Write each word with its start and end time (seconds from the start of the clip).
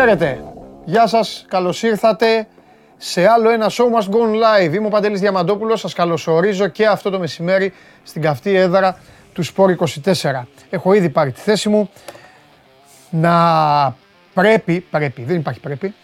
Χαίρετε. 0.00 0.44
Γεια 0.84 1.06
σας, 1.06 1.44
καλώς 1.48 1.82
ήρθατε 1.82 2.46
σε 2.96 3.26
άλλο 3.26 3.50
ένα 3.50 3.70
Show 3.70 3.84
Must 3.84 4.14
Go 4.14 4.18
Live. 4.18 4.74
Είμαι 4.74 4.86
ο 4.86 4.88
Παντελής 4.88 5.20
Διαμαντόπουλος, 5.20 5.80
σας 5.80 5.92
καλωσορίζω 5.92 6.68
και 6.68 6.86
αυτό 6.86 7.10
το 7.10 7.18
μεσημέρι 7.18 7.72
στην 8.02 8.22
καυτή 8.22 8.54
έδρα 8.54 8.98
του 9.32 9.44
Sport 9.44 9.76
24. 9.76 10.46
Έχω 10.70 10.92
ήδη 10.92 11.08
πάρει 11.08 11.32
τη 11.32 11.40
θέση 11.40 11.68
μου 11.68 11.90
να 13.10 13.96
πρέπει, 14.34 14.80
πρέπει, 14.80 15.22
δεν 15.22 15.36
υπάρχει 15.36 15.60
πρέπει, 15.60 15.94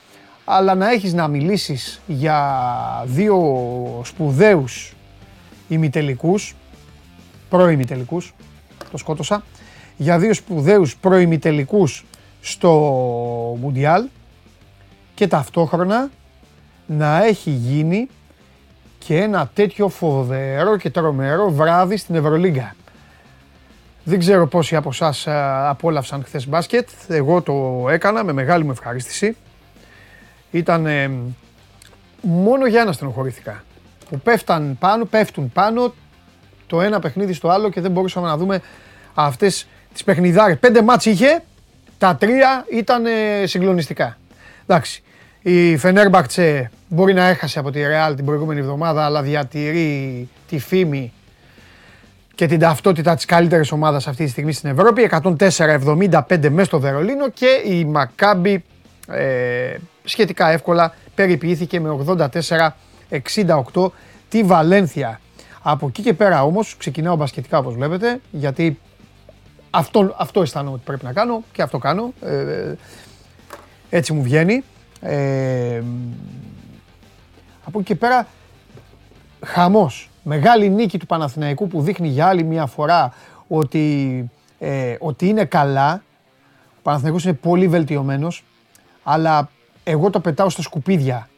αλλά 0.44 0.74
να 0.74 0.90
έχεις 0.90 1.12
να 1.12 1.28
μιλήσεις 1.28 2.00
για 2.06 2.62
δύο 3.04 3.36
σπουδαίους 4.04 4.94
ημιτελικούς, 5.68 6.56
προημιτελικούς, 7.48 8.34
το 8.90 8.96
σκότωσα, 8.96 9.44
για 9.96 10.18
δύο 10.18 10.34
σπουδαίους 10.34 10.96
προημιτελικούς 10.96 12.04
στο 12.48 12.70
Μουντιάλ 13.60 14.04
και 15.14 15.26
ταυτόχρονα 15.26 16.10
να 16.86 17.24
έχει 17.24 17.50
γίνει 17.50 18.08
και 18.98 19.20
ένα 19.20 19.50
τέτοιο 19.54 19.88
φοβερό 19.88 20.76
και 20.76 20.90
τρομερό 20.90 21.50
βράδυ 21.50 21.96
στην 21.96 22.14
Ευρωλίγκα. 22.14 22.74
Δεν 24.04 24.18
ξέρω 24.18 24.46
πόσοι 24.46 24.76
από 24.76 24.88
εσάς 24.88 25.24
απόλαυσαν 25.68 26.24
χθες 26.24 26.48
μπάσκετ. 26.48 26.88
Εγώ 27.08 27.42
το 27.42 27.86
έκανα 27.90 28.24
με 28.24 28.32
μεγάλη 28.32 28.64
μου 28.64 28.70
ευχαρίστηση. 28.70 29.36
Ήταν 30.50 30.86
μόνο 32.20 32.66
για 32.66 32.80
ένα 32.80 32.92
στενοχωρήθηκα. 32.92 33.64
Που 34.10 34.18
πέφταν 34.18 34.76
πάνω, 34.78 35.04
πέφτουν 35.04 35.52
πάνω 35.52 35.94
το 36.66 36.80
ένα 36.80 37.00
παιχνίδι 37.00 37.32
στο 37.32 37.48
άλλο 37.48 37.70
και 37.70 37.80
δεν 37.80 37.90
μπορούσαμε 37.90 38.26
να 38.26 38.36
δούμε 38.36 38.60
αυτές 39.14 39.66
τις 39.92 40.04
παιχνιδάρες. 40.04 40.58
Πέντε 40.58 40.82
μάτς 40.82 41.06
είχε, 41.06 41.42
τα 41.98 42.16
τρία 42.16 42.64
ήταν 42.70 43.04
συγκλονιστικά. 43.44 44.18
Εντάξει, 44.66 45.02
η 45.42 45.76
Φενέρμπακτσε 45.76 46.70
μπορεί 46.88 47.14
να 47.14 47.26
έχασε 47.26 47.58
από 47.58 47.70
τη 47.70 47.80
Ρεάλ 47.86 48.14
την 48.14 48.24
προηγούμενη 48.24 48.60
εβδομάδα, 48.60 49.04
αλλά 49.04 49.22
διατηρεί 49.22 50.28
τη 50.48 50.58
φήμη 50.58 51.12
και 52.34 52.46
την 52.46 52.58
ταυτότητα 52.58 53.14
της 53.14 53.24
καλύτερης 53.24 53.72
ομάδας 53.72 54.06
αυτή 54.06 54.24
τη 54.24 54.30
στιγμή 54.30 54.52
στην 54.52 54.70
Ευρώπη. 54.70 55.10
104-75 55.48 56.48
μέσα 56.50 56.64
στο 56.64 56.80
Βερολίνο 56.80 57.28
και 57.28 57.62
η 57.66 57.84
Μακάμπη 57.84 58.64
ε, 59.08 59.74
σχετικά 60.04 60.50
εύκολα 60.50 60.94
περιποιήθηκε 61.14 61.80
με 61.80 62.04
84-68 63.72 63.90
τη 64.28 64.42
Βαλένθια. 64.42 65.20
Από 65.62 65.86
εκεί 65.86 66.02
και 66.02 66.14
πέρα 66.14 66.44
όμως 66.44 66.76
ξεκινάω 66.76 67.16
μπασκετικά 67.16 67.58
όπως 67.58 67.74
βλέπετε 67.74 68.20
γιατί 68.30 68.78
αυτό, 69.76 70.14
αυτό 70.18 70.42
αισθάνομαι 70.42 70.74
ότι 70.74 70.82
πρέπει 70.84 71.04
να 71.04 71.12
κάνω 71.12 71.42
και 71.52 71.62
αυτό 71.62 71.78
κάνω. 71.78 72.12
Ε, 72.20 72.74
έτσι 73.90 74.12
μου 74.12 74.22
βγαίνει. 74.22 74.64
Ε, 75.00 75.82
από 77.64 77.78
εκεί 77.78 77.86
και 77.86 77.94
πέρα 77.94 78.26
χαμός. 79.44 80.10
Μεγάλη 80.22 80.68
νίκη 80.68 80.98
του 80.98 81.06
Παναθηναϊκού 81.06 81.68
που 81.68 81.82
δείχνει 81.82 82.08
για 82.08 82.26
άλλη 82.26 82.42
μια 82.42 82.66
φορά 82.66 83.12
ότι, 83.48 84.30
ε, 84.58 84.96
ότι 84.98 85.28
είναι 85.28 85.44
καλά. 85.44 86.02
Ο 86.76 86.80
Παναθηναϊκός 86.82 87.24
είναι 87.24 87.32
πολύ 87.32 87.68
βελτιωμένος, 87.68 88.44
αλλά 89.02 89.50
εγώ 89.84 90.10
το 90.10 90.20
πετάω 90.20 90.50
στα 90.50 90.62
σκουπίδια 90.62 91.28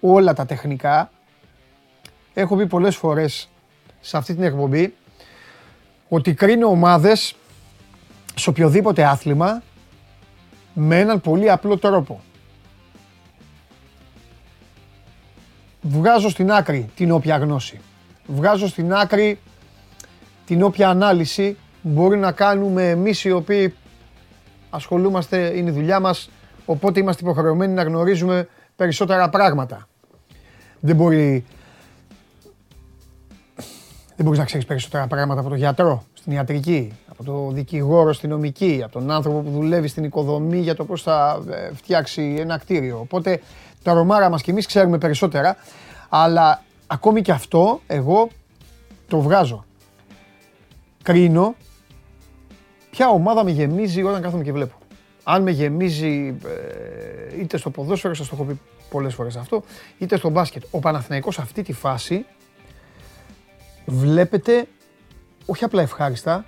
όλα 0.00 0.32
τα 0.32 0.46
τεχνικά. 0.46 1.10
Έχω 2.34 2.56
πει 2.56 2.66
πολλές 2.66 2.96
φορές 2.96 3.48
σε 4.00 4.16
αυτή 4.16 4.34
την 4.34 4.42
εκπομπή 4.42 4.94
ότι 6.08 6.34
κρίνω 6.34 6.68
ομάδες 6.68 7.34
σε 8.34 8.50
οποιοδήποτε 8.50 9.04
άθλημα 9.04 9.62
με 10.74 11.00
έναν 11.00 11.20
πολύ 11.20 11.50
απλό 11.50 11.78
τρόπο. 11.78 12.20
Βγάζω 15.82 16.28
στην 16.28 16.52
άκρη 16.52 16.90
την 16.94 17.10
όποια 17.10 17.36
γνώση. 17.36 17.80
Βγάζω 18.26 18.68
στην 18.68 18.94
άκρη 18.94 19.38
την 20.46 20.62
όποια 20.62 20.88
ανάλυση 20.88 21.56
μπορεί 21.82 22.18
να 22.18 22.32
κάνουμε 22.32 22.88
εμείς 22.88 23.24
οι 23.24 23.30
οποίοι 23.30 23.74
ασχολούμαστε, 24.70 25.52
είναι 25.56 25.70
η 25.70 25.72
δουλειά 25.72 26.00
μας, 26.00 26.30
οπότε 26.64 27.00
είμαστε 27.00 27.24
υποχρεωμένοι 27.24 27.72
να 27.72 27.82
γνωρίζουμε 27.82 28.48
περισσότερα 28.76 29.28
πράγματα. 29.28 29.88
Δεν 30.80 30.96
μπορεί 30.96 31.44
δεν 34.16 34.28
μπορείς 34.28 34.38
να 34.38 34.44
ξέρεις 34.44 34.66
περισσότερα 34.66 35.06
πράγματα 35.06 35.40
από 35.40 35.48
τον 35.48 35.58
γιατρό 35.58 36.04
στην 36.12 36.32
ιατρική, 36.32 36.92
από 37.20 37.30
τον 37.30 37.54
δικηγόρο 37.54 38.12
στην 38.12 38.30
νομική, 38.30 38.80
από 38.84 38.92
τον 38.92 39.10
άνθρωπο 39.10 39.40
που 39.40 39.50
δουλεύει 39.50 39.88
στην 39.88 40.04
οικοδομή 40.04 40.58
για 40.58 40.74
το 40.74 40.84
πώς 40.84 41.02
θα 41.02 41.42
ε, 41.50 41.74
φτιάξει 41.74 42.36
ένα 42.38 42.58
κτίριο. 42.58 42.98
Οπότε 43.00 43.40
τα 43.82 43.92
ρομάρα 43.92 44.28
μας 44.28 44.42
κι 44.42 44.50
εμείς 44.50 44.66
ξέρουμε 44.66 44.98
περισσότερα, 44.98 45.56
αλλά 46.08 46.62
ακόμη 46.86 47.22
και 47.22 47.32
αυτό 47.32 47.80
εγώ 47.86 48.28
το 49.08 49.20
βγάζω. 49.20 49.64
Κρίνω 51.02 51.54
ποια 52.90 53.08
ομάδα 53.08 53.44
με 53.44 53.50
γεμίζει 53.50 54.02
όταν 54.02 54.22
κάθομαι 54.22 54.42
και 54.42 54.52
βλέπω. 54.52 54.74
Αν 55.24 55.42
με 55.42 55.50
γεμίζει 55.50 56.36
ε, 57.36 57.40
είτε 57.40 57.56
στο 57.56 57.70
ποδόσφαιρο, 57.70 58.14
σας 58.14 58.28
το 58.28 58.34
έχω 58.34 58.44
πει 58.44 58.60
πολλές 58.90 59.14
φορές 59.14 59.36
αυτό, 59.36 59.62
είτε 59.98 60.16
στο 60.16 60.28
μπάσκετ. 60.28 60.62
Ο 60.70 60.78
Παναθηναϊκός 60.78 61.38
αυτή 61.38 61.62
τη 61.62 61.72
φάση 61.72 62.26
βλέπετε 63.86 64.66
όχι 65.46 65.64
απλά 65.64 65.82
ευχάριστα, 65.82 66.44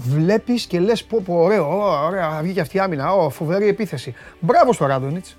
βλέπεις 0.00 0.66
και 0.66 0.80
λες 0.80 1.04
πω 1.04 1.22
πω 1.24 1.34
ωραίο, 1.34 2.04
ωραία, 2.06 2.40
βγήκε 2.42 2.60
αυτή 2.60 2.76
η 2.76 2.80
άμυνα, 2.80 3.12
ω, 3.12 3.30
φοβερή 3.30 3.68
επίθεση. 3.68 4.14
Μπράβο 4.40 4.72
στο 4.72 4.86
Ράντονιτς. 4.86 5.36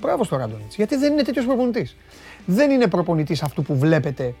Μπράβο 0.00 0.24
στο 0.24 0.36
Ράντονιτς, 0.36 0.76
γιατί 0.76 0.96
δεν 0.96 1.12
είναι 1.12 1.22
τέτοιος 1.22 1.44
προπονητής. 1.44 1.96
Δεν 2.46 2.70
είναι 2.70 2.86
προπονητής 2.86 3.42
αυτού 3.42 3.62
που 3.62 3.78
βλέπετε, 3.78 4.34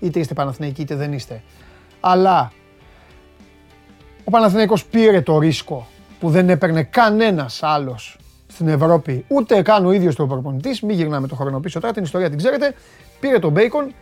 είτε 0.00 0.18
είστε 0.18 0.34
Παναθηναϊκοί 0.34 0.82
είτε 0.82 0.94
δεν 0.94 1.12
είστε. 1.12 1.42
Αλλά 2.00 2.52
ο 4.24 4.30
Παναθηναϊκός 4.30 4.84
πήρε 4.84 5.20
το 5.20 5.38
ρίσκο 5.38 5.86
που 6.20 6.30
δεν 6.30 6.48
έπαιρνε 6.48 6.82
κανένας 6.82 7.62
άλλος 7.62 8.18
στην 8.46 8.68
Ευρώπη, 8.68 9.24
ούτε 9.28 9.62
καν 9.62 9.86
ο 9.86 9.92
ίδιος 9.92 10.14
το 10.14 10.26
προπονητής. 10.26 10.82
Μην 10.82 10.96
γυρνάμε 10.96 11.26
το 11.26 11.34
χρόνο 11.34 11.60
πίσω 11.60 11.80
τώρα, 11.80 11.92
την 11.92 12.02
ιστορία 12.02 12.28
την 12.28 12.38
ξέρετε. 12.38 12.74
Πήρε 13.20 13.38
τον 13.38 13.52
Μπέικον, 13.52 13.94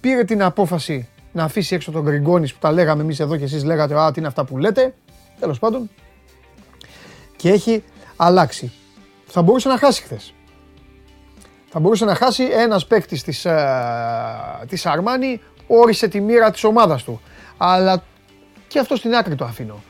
πήρε 0.00 0.24
την 0.24 0.42
απόφαση 0.42 1.08
να 1.32 1.44
αφήσει 1.44 1.74
έξω 1.74 1.90
τον 1.90 2.02
Γκριγκόνης 2.02 2.52
που 2.52 2.58
τα 2.60 2.72
λέγαμε 2.72 3.02
εμείς 3.02 3.20
εδώ 3.20 3.36
και 3.36 3.44
εσείς 3.44 3.64
λέγατε 3.64 4.00
Α, 4.00 4.12
τι 4.12 4.18
είναι 4.18 4.28
αυτά 4.28 4.44
που 4.44 4.58
λέτε. 4.58 4.94
Τέλος 5.40 5.58
πάντων. 5.58 5.90
Και 7.36 7.50
έχει 7.50 7.84
αλλάξει. 8.16 8.72
Θα 9.26 9.42
μπορούσε 9.42 9.68
να 9.68 9.78
χάσει 9.78 10.02
χθες. 10.02 10.34
Θα 11.70 11.80
μπορούσε 11.80 12.04
να 12.04 12.14
χάσει 12.14 12.44
ένας 12.44 12.86
παίκτης 12.86 13.22
της 13.22 13.46
της 14.68 14.84
ε, 14.84 14.90
Αρμάνι, 14.90 15.40
όρισε 15.66 16.08
τη 16.08 16.20
μοίρα 16.20 16.50
της 16.50 16.64
ομάδας 16.64 17.02
του. 17.02 17.20
Αλλά 17.56 18.02
και 18.68 18.78
αυτό 18.78 18.96
στην 18.96 19.14
άκρη 19.14 19.34
το 19.34 19.44
αφήνω. 19.44 19.82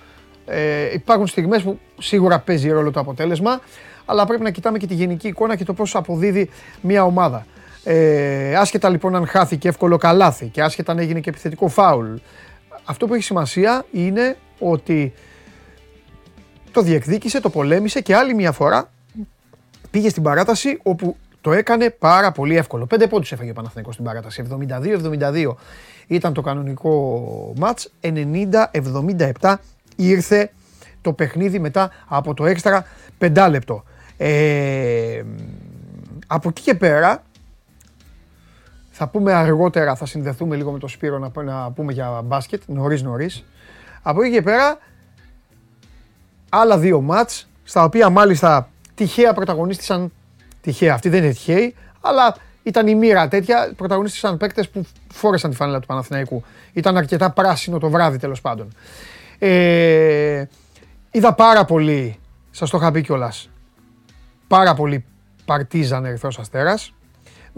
Ε, 0.47 0.93
υπάρχουν 0.93 1.27
στιγμές 1.27 1.63
που 1.63 1.79
σίγουρα 1.99 2.39
παίζει 2.39 2.71
ρόλο 2.71 2.91
το 2.91 3.01
αποτέλεσμα, 3.01 3.61
αλλά 4.05 4.27
πρέπει 4.27 4.43
να 4.43 4.51
κοιτάμε 4.51 4.79
και 4.79 4.87
τη 4.87 4.95
γενική 4.95 5.29
εικόνα 5.29 5.57
και 5.57 5.65
το 5.65 5.75
πώς 5.75 5.95
αποδίδει 5.95 6.51
μια 6.81 7.05
ομάδα. 7.05 7.47
Ε, 7.85 8.57
άσχετα 8.57 8.89
λοιπόν 8.89 9.15
αν 9.15 9.27
χάθηκε 9.27 9.69
εύκολο 9.69 9.97
καλάθι 9.97 10.47
και 10.47 10.63
άσχετα 10.63 10.93
αν 10.93 10.99
έγινε 10.99 11.21
και 11.21 11.31
επιθετικό 11.31 11.69
φάουλ, 11.69 12.15
αυτό 12.85 13.07
που 13.07 13.15
έχει 13.15 13.23
σημασία 13.23 13.85
είναι 13.93 14.37
ότι 14.59 15.13
το 16.71 16.83
διεκδίκησε, 16.83 17.41
το 17.41 17.51
πολέμησε 17.51 18.01
και 18.01 18.15
άλλη 18.15 18.35
μια 18.35 18.53
φορά 18.53 18.91
πήγε 19.91 20.09
στην 20.09 20.23
παράταση 20.23 20.79
όπου 20.83 21.17
το 21.41 21.53
έκανε 21.53 21.91
πάρα 21.91 22.33
πολύ 22.33 22.57
εύκολο. 22.57 22.87
Πέντε 22.87 23.07
πόντους 23.07 23.33
έφαγε 23.33 23.51
ο 23.51 23.55
Παναθηναϊκός 23.55 23.95
στην 23.95 24.07
παράταση. 24.07 24.45
72-72 24.51 25.55
ήταν 26.07 26.33
το 26.33 26.41
κανονικό 26.41 27.53
μάτς. 27.57 27.93
90-77 29.41 29.55
ήρθε 29.97 30.51
το 31.01 31.13
παιχνίδι 31.13 31.59
μετά 31.59 31.91
από 32.07 32.35
το 32.35 32.47
έξτρα 32.47 32.87
πεντάλεπτο. 33.19 33.85
Ε, 34.17 35.23
από 36.27 36.49
εκεί 36.49 36.63
και 36.63 36.75
πέρα, 36.75 37.23
θα 38.99 39.09
πούμε 39.09 39.33
αργότερα, 39.33 39.95
θα 39.95 40.07
συνδεθούμε 40.07 40.57
λίγο 40.57 40.73
με 40.73 40.79
το 40.79 40.89
Σπύρο 40.89 41.19
να, 41.19 41.43
να 41.43 41.71
πούμε 41.71 41.93
για 41.93 42.23
μπάσκετ, 42.25 42.63
νωρίς 42.67 43.03
νωρίς. 43.03 43.45
Από 44.03 44.23
εκεί 44.23 44.33
και 44.33 44.43
πέρα, 44.43 44.79
άλλα 46.49 46.79
δύο 46.79 47.01
μάτς, 47.01 47.49
στα 47.65 47.85
οποία 47.85 48.11
μάλιστα 48.11 48.69
τυχαία 48.95 49.33
πρωταγωνίστησαν, 49.33 50.13
τυχαία, 50.61 50.95
αυτή 50.95 51.09
δεν 51.09 51.23
είναι 51.23 51.33
τυχαίοι, 51.33 51.75
αλλά 52.01 52.37
ήταν 52.63 52.87
η 52.87 52.95
μοίρα 52.95 53.29
τέτοια, 53.29 53.73
πρωταγωνίστησαν 53.77 54.37
παίκτες 54.37 54.69
που 54.69 54.87
φόρεσαν 55.13 55.51
τη 55.51 55.57
φανέλα 55.57 55.81
του 55.81 55.87
Παναθηναϊκού. 55.87 56.43
Ήταν 56.73 56.97
αρκετά 56.97 57.31
πράσινο 57.31 57.79
το 57.79 57.91
βράδυ 57.91 58.19
τέλος 58.19 58.41
πάντων. 58.41 58.73
Ε, 59.39 60.45
είδα 61.11 61.35
πάρα 61.35 61.65
πολύ, 61.65 62.19
σας 62.51 62.71
το 62.71 62.79
είχα 62.79 62.91
πει 62.91 63.03
κιόλας, 63.03 63.51
πάρα 64.49 64.75
πολύ 64.75 65.05
Παρτίζαν 65.45 66.05
Ερυθρός 66.05 66.39
Αστέρας. 66.39 66.93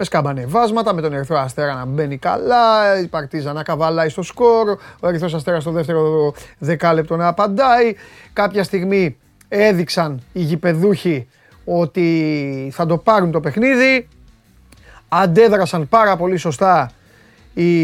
Με 0.01 0.07
σκαμπανεβάσματα, 0.07 0.95
με 0.95 1.01
τον 1.01 1.13
Ερυθρό 1.13 1.39
Αστέρα 1.39 1.75
να 1.75 1.85
μπαίνει 1.85 2.17
καλά, 2.17 2.99
η 3.01 3.07
Παρτίζα 3.07 3.53
να 3.53 3.63
καβαλάει 3.63 4.09
στο 4.09 4.23
σκορ, 4.23 4.79
ο 5.01 5.09
Ερυθρός 5.09 5.35
Αστέρας 5.35 5.63
στο 5.63 5.71
δεύτερο 5.71 6.35
δεκάλεπτο 6.59 7.17
να 7.17 7.27
απαντάει. 7.27 7.95
Κάποια 8.33 8.65
στιγμή 8.65 9.17
έδειξαν 9.49 10.23
οι 10.33 10.41
γηπεδούχοι 10.41 11.29
ότι 11.65 12.71
θα 12.73 12.87
το 12.87 12.99
πάρουν 12.99 13.31
το 13.31 13.41
παιχνίδι. 13.41 14.09
Αντέδρασαν 15.09 15.89
πάρα 15.89 16.17
πολύ 16.17 16.37
σωστά 16.37 16.91
οι, 17.55 17.83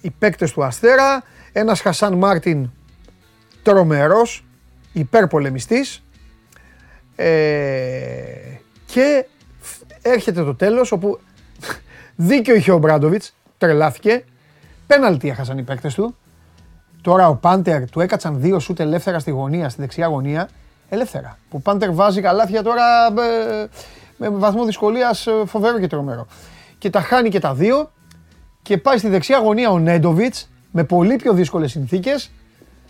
οι 0.00 0.10
παίκτες 0.18 0.52
του 0.52 0.64
Αστέρα. 0.64 1.22
Ένας 1.52 1.80
Χασάν 1.80 2.14
Μάρτιν 2.14 2.70
τρομερός, 3.62 4.44
υπερπολεμιστής. 4.92 6.02
Ε, 7.16 7.32
και 8.86 9.26
έρχεται 10.04 10.44
το 10.44 10.54
τέλος 10.54 10.92
όπου 10.92 11.18
δίκιο 12.16 12.54
είχε 12.54 12.72
ο 12.72 12.78
Μπράντοβιτς, 12.78 13.34
τρελάθηκε. 13.58 14.24
Πέναλτι 14.86 15.28
έχασαν 15.28 15.58
οι 15.58 15.62
παίκτες 15.62 15.94
του. 15.94 16.16
Τώρα 17.02 17.28
ο 17.28 17.34
Πάντερ 17.34 17.90
του 17.90 18.00
έκατσαν 18.00 18.40
δύο 18.40 18.58
σούτ 18.58 18.80
ελεύθερα 18.80 19.18
στη 19.18 19.30
γωνία, 19.30 19.68
στη 19.68 19.80
δεξιά 19.80 20.06
γωνία. 20.06 20.48
Ελεύθερα. 20.88 21.38
Που 21.50 21.56
ο 21.56 21.60
Πάντερ 21.60 21.92
βάζει 21.92 22.20
καλάθια 22.20 22.62
τώρα 22.62 23.06
ε, 23.06 23.66
με 24.16 24.28
βαθμό 24.28 24.64
δυσκολίας 24.64 25.26
ε, 25.26 25.32
φοβερό 25.46 25.78
και 25.78 25.86
τρομερό. 25.86 26.26
Και 26.78 26.90
τα 26.90 27.00
χάνει 27.00 27.28
και 27.28 27.40
τα 27.40 27.54
δύο 27.54 27.90
και 28.62 28.78
πάει 28.78 28.98
στη 28.98 29.08
δεξιά 29.08 29.38
γωνία 29.38 29.70
ο 29.70 29.78
Νέντοβιτς 29.78 30.48
με 30.70 30.84
πολύ 30.84 31.16
πιο 31.16 31.32
δύσκολες 31.32 31.70
συνθήκες 31.70 32.30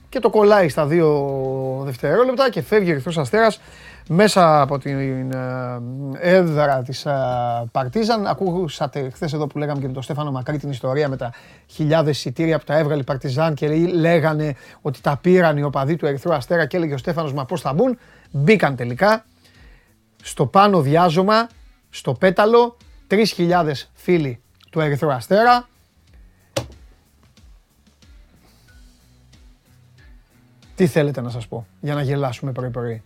και 0.09 0.21
το 0.21 0.31
κολλάει 0.31 0.69
στα 0.69 0.87
δύο 0.87 1.83
δευτερόλεπτα 1.85 2.51
και 2.51 2.63
φεύγει 2.63 2.89
ο 2.89 2.93
Ερυθρός 2.93 3.19
Αστέρας 3.19 3.61
μέσα 4.09 4.61
από 4.61 4.79
την 4.79 5.31
ε, 5.33 5.81
έδρα 6.21 6.83
της 6.83 7.07
ε, 7.07 7.13
Παρτίζαν. 7.73 8.27
Ακούσατε 8.27 9.11
χθες 9.11 9.33
εδώ 9.33 9.47
που 9.47 9.59
λέγαμε 9.59 9.81
και 9.81 9.87
με 9.87 9.93
τον 9.93 10.03
Στέφανο 10.03 10.31
Μακρύ 10.31 10.59
την 10.59 10.71
ιστορία 10.71 11.09
με 11.09 11.17
τα 11.17 11.33
χιλιάδες 11.67 12.17
εισιτήρια 12.17 12.59
που 12.59 12.65
τα 12.65 12.79
έβγαλε 12.79 13.01
η 13.01 13.05
Παρτιζάν 13.05 13.55
και 13.55 13.69
λέγανε 13.69 14.55
ότι 14.81 15.01
τα 15.01 15.17
πήραν 15.17 15.57
οι 15.57 15.63
οπαδοί 15.63 15.97
του 15.97 16.07
Ερυθρού 16.07 16.35
Αστέρα 16.35 16.67
και 16.67 16.77
έλεγε 16.77 16.95
ο 16.95 16.99
Στέφανος 16.99 17.33
μα 17.33 17.45
πώς 17.45 17.61
θα 17.61 17.73
μπουν. 17.73 17.99
Μπήκαν 18.31 18.77
τελικά 18.77 19.25
στο 20.23 20.47
πάνω 20.47 20.81
διάζωμα, 20.81 21.49
στο 21.91 22.13
πέταλο, 22.13 22.77
3.000 23.11 23.73
φίλοι 23.93 24.43
του 24.71 24.81
Ερυθρού 24.81 25.13
Αστέρα. 25.13 25.69
Τι 30.75 30.87
θέλετε 30.87 31.21
να 31.21 31.31
σας 31.31 31.49
πω 31.49 31.67
για 31.81 31.95
να 31.95 32.03
γελάσουμε 32.03 32.53
πρωί-πρωί; 32.53 33.03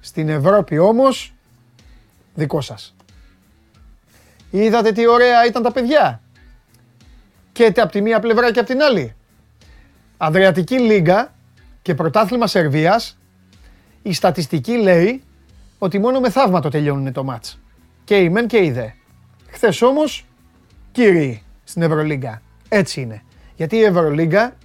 Στην 0.00 0.28
Ευρώπη 0.28 0.78
όμως, 0.78 1.34
δικό 2.34 2.60
σας. 2.60 2.96
Είδατε 4.50 4.92
τι 4.92 5.06
ωραία 5.06 5.46
ήταν 5.46 5.62
τα 5.62 5.72
παιδιά; 5.72 6.22
Και 7.52 7.64
από 7.76 7.92
τη 7.92 8.00
μία 8.00 8.20
πλευρά 8.20 8.52
και 8.52 8.58
από 8.58 8.68
την 8.68 8.82
άλλη. 8.82 9.14
Αδριατική 10.16 10.78
Λίγκα 10.78 11.34
και 11.82 11.94
πρωτάθλημα 11.94 12.46
Σερβίας, 12.46 13.18
η 14.02 14.12
στατιστική 14.12 14.76
λέει 14.76 15.22
ότι 15.78 15.98
μόνο 15.98 16.20
με 16.20 16.30
θαύμα 16.30 16.60
τελειώνουν 16.60 17.12
το 17.12 17.24
μάτς. 17.24 17.60
Και 18.04 18.16
η 18.16 18.28
μεν 18.28 18.46
και 18.46 18.64
η 18.64 18.70
δε. 18.70 18.88
Χθες 19.46 19.82
όμως, 19.82 20.26
κύριοι, 20.92 21.42
στην 21.64 21.82
Ευρωλίγκα. 21.82 22.42
Έτσι 22.68 23.00
είναι. 23.00 23.22
Γιατί 23.56 23.76
η 23.76 23.82
Ευρωλίγκα, 23.82 24.56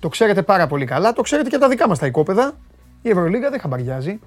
το 0.00 0.08
ξέρετε 0.08 0.42
πάρα 0.42 0.66
πολύ 0.66 0.84
καλά, 0.84 1.12
το 1.12 1.22
ξέρετε 1.22 1.48
και 1.48 1.58
τα 1.58 1.68
δικά 1.68 1.88
μας 1.88 1.98
τα 1.98 2.06
οικόπεδα, 2.06 2.56
η 3.04 3.10
Ευρωλίγα 3.10 3.50
δεν 3.50 3.60
χαμπαριάζει. 3.60 4.18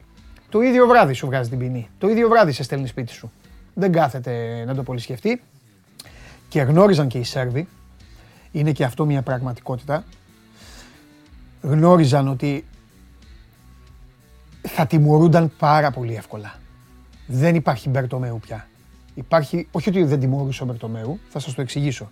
Το 0.50 0.62
ίδιο 0.62 0.88
βράδυ 0.88 1.14
σου 1.14 1.26
βγάζει 1.26 1.50
την 1.50 1.58
ποινή. 1.58 1.90
Το 1.98 2.10
ίδιο 2.10 2.30
βράδυ 2.30 2.52
σε 2.52 2.64
στέλνει 2.64 2.88
σπίτι 2.88 3.12
σου. 3.12 3.32
Δεν 3.74 3.92
κάθεται 3.92 4.64
να 4.66 4.76
το 4.76 4.84
πολύ 4.84 5.00
σκεφτεί. 5.00 5.42
Και 6.50 6.62
γνώριζαν 6.62 7.08
και 7.08 7.18
οι 7.18 7.24
Σέρβοι, 7.24 7.68
είναι 8.52 8.72
και 8.72 8.84
αυτό 8.84 9.06
μια 9.06 9.22
πραγματικότητα, 9.22 10.04
γνώριζαν 11.62 12.28
ότι 12.28 12.66
θα 14.62 14.86
τιμωρούνταν 14.88 15.52
πάρα 15.58 15.92
πολύ 15.92 16.16
εύκολα. 16.16 16.56
Δεν 17.28 17.56
υπάρχει 17.56 17.90
Μπερτομέου 17.90 18.40
πια. 18.40 18.68
Υπάρχει, 19.14 19.68
όχι 19.72 19.90
ότι 19.90 20.04
δεν 20.04 20.20
τιμωρούσε 20.20 20.64
ο 20.64 20.66
Μπερτομέου, 20.66 21.20
θα 21.30 21.40
σας 21.40 21.54
το 21.54 21.62
εξηγήσω. 21.62 22.12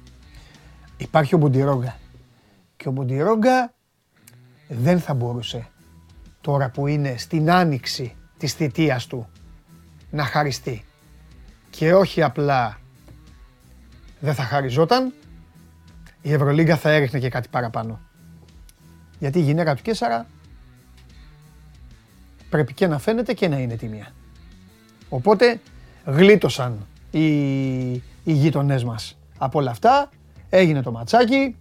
Υπάρχει 0.98 1.36
ο 1.36 1.38
Μποντιρόγκα. 1.38 1.96
Και 2.78 2.88
ο 2.88 2.92
Μποντιρόγκα 2.92 3.74
δεν 4.68 5.00
θα 5.00 5.14
μπορούσε 5.14 5.68
τώρα 6.46 6.70
που 6.70 6.88
είναι 6.88 7.18
στην 7.18 7.52
άνοιξη 7.52 8.16
της 8.38 8.54
θητείας 8.54 9.08
του 9.08 9.28
να 10.12 10.24
χαριστεί 10.24 10.86
και 11.70 11.94
όχι 11.94 12.22
απλά 12.22 12.80
δεν 14.20 14.34
θα 14.34 14.44
χαριζόταν, 14.44 15.14
η 16.22 16.34
Ευρωλίγκα 16.34 16.78
θα 16.78 16.90
έριχνε 16.90 17.20
και 17.20 17.30
κάτι 17.30 17.48
παραπάνω. 17.52 18.00
Γιατί 19.20 19.40
η 19.40 19.42
γυναίκα 19.42 19.76
του 19.76 19.82
Κέσσαρα 19.82 20.28
πρέπει 22.50 22.74
και 22.74 22.88
να 22.88 23.00
φαίνεται 23.00 23.34
και 23.34 23.48
να 23.48 23.58
είναι 23.58 23.76
τιμία. 23.76 24.08
Οπότε 25.10 25.60
γλίτωσαν 26.06 26.88
οι, 27.12 27.92
οι 27.94 28.02
γείτονές 28.24 28.84
μας 28.84 29.18
από 29.38 29.60
όλα 29.60 29.72
αυτά, 29.72 30.10
έγινε 30.50 30.82
το 30.82 30.92
ματσάκι. 30.92 31.56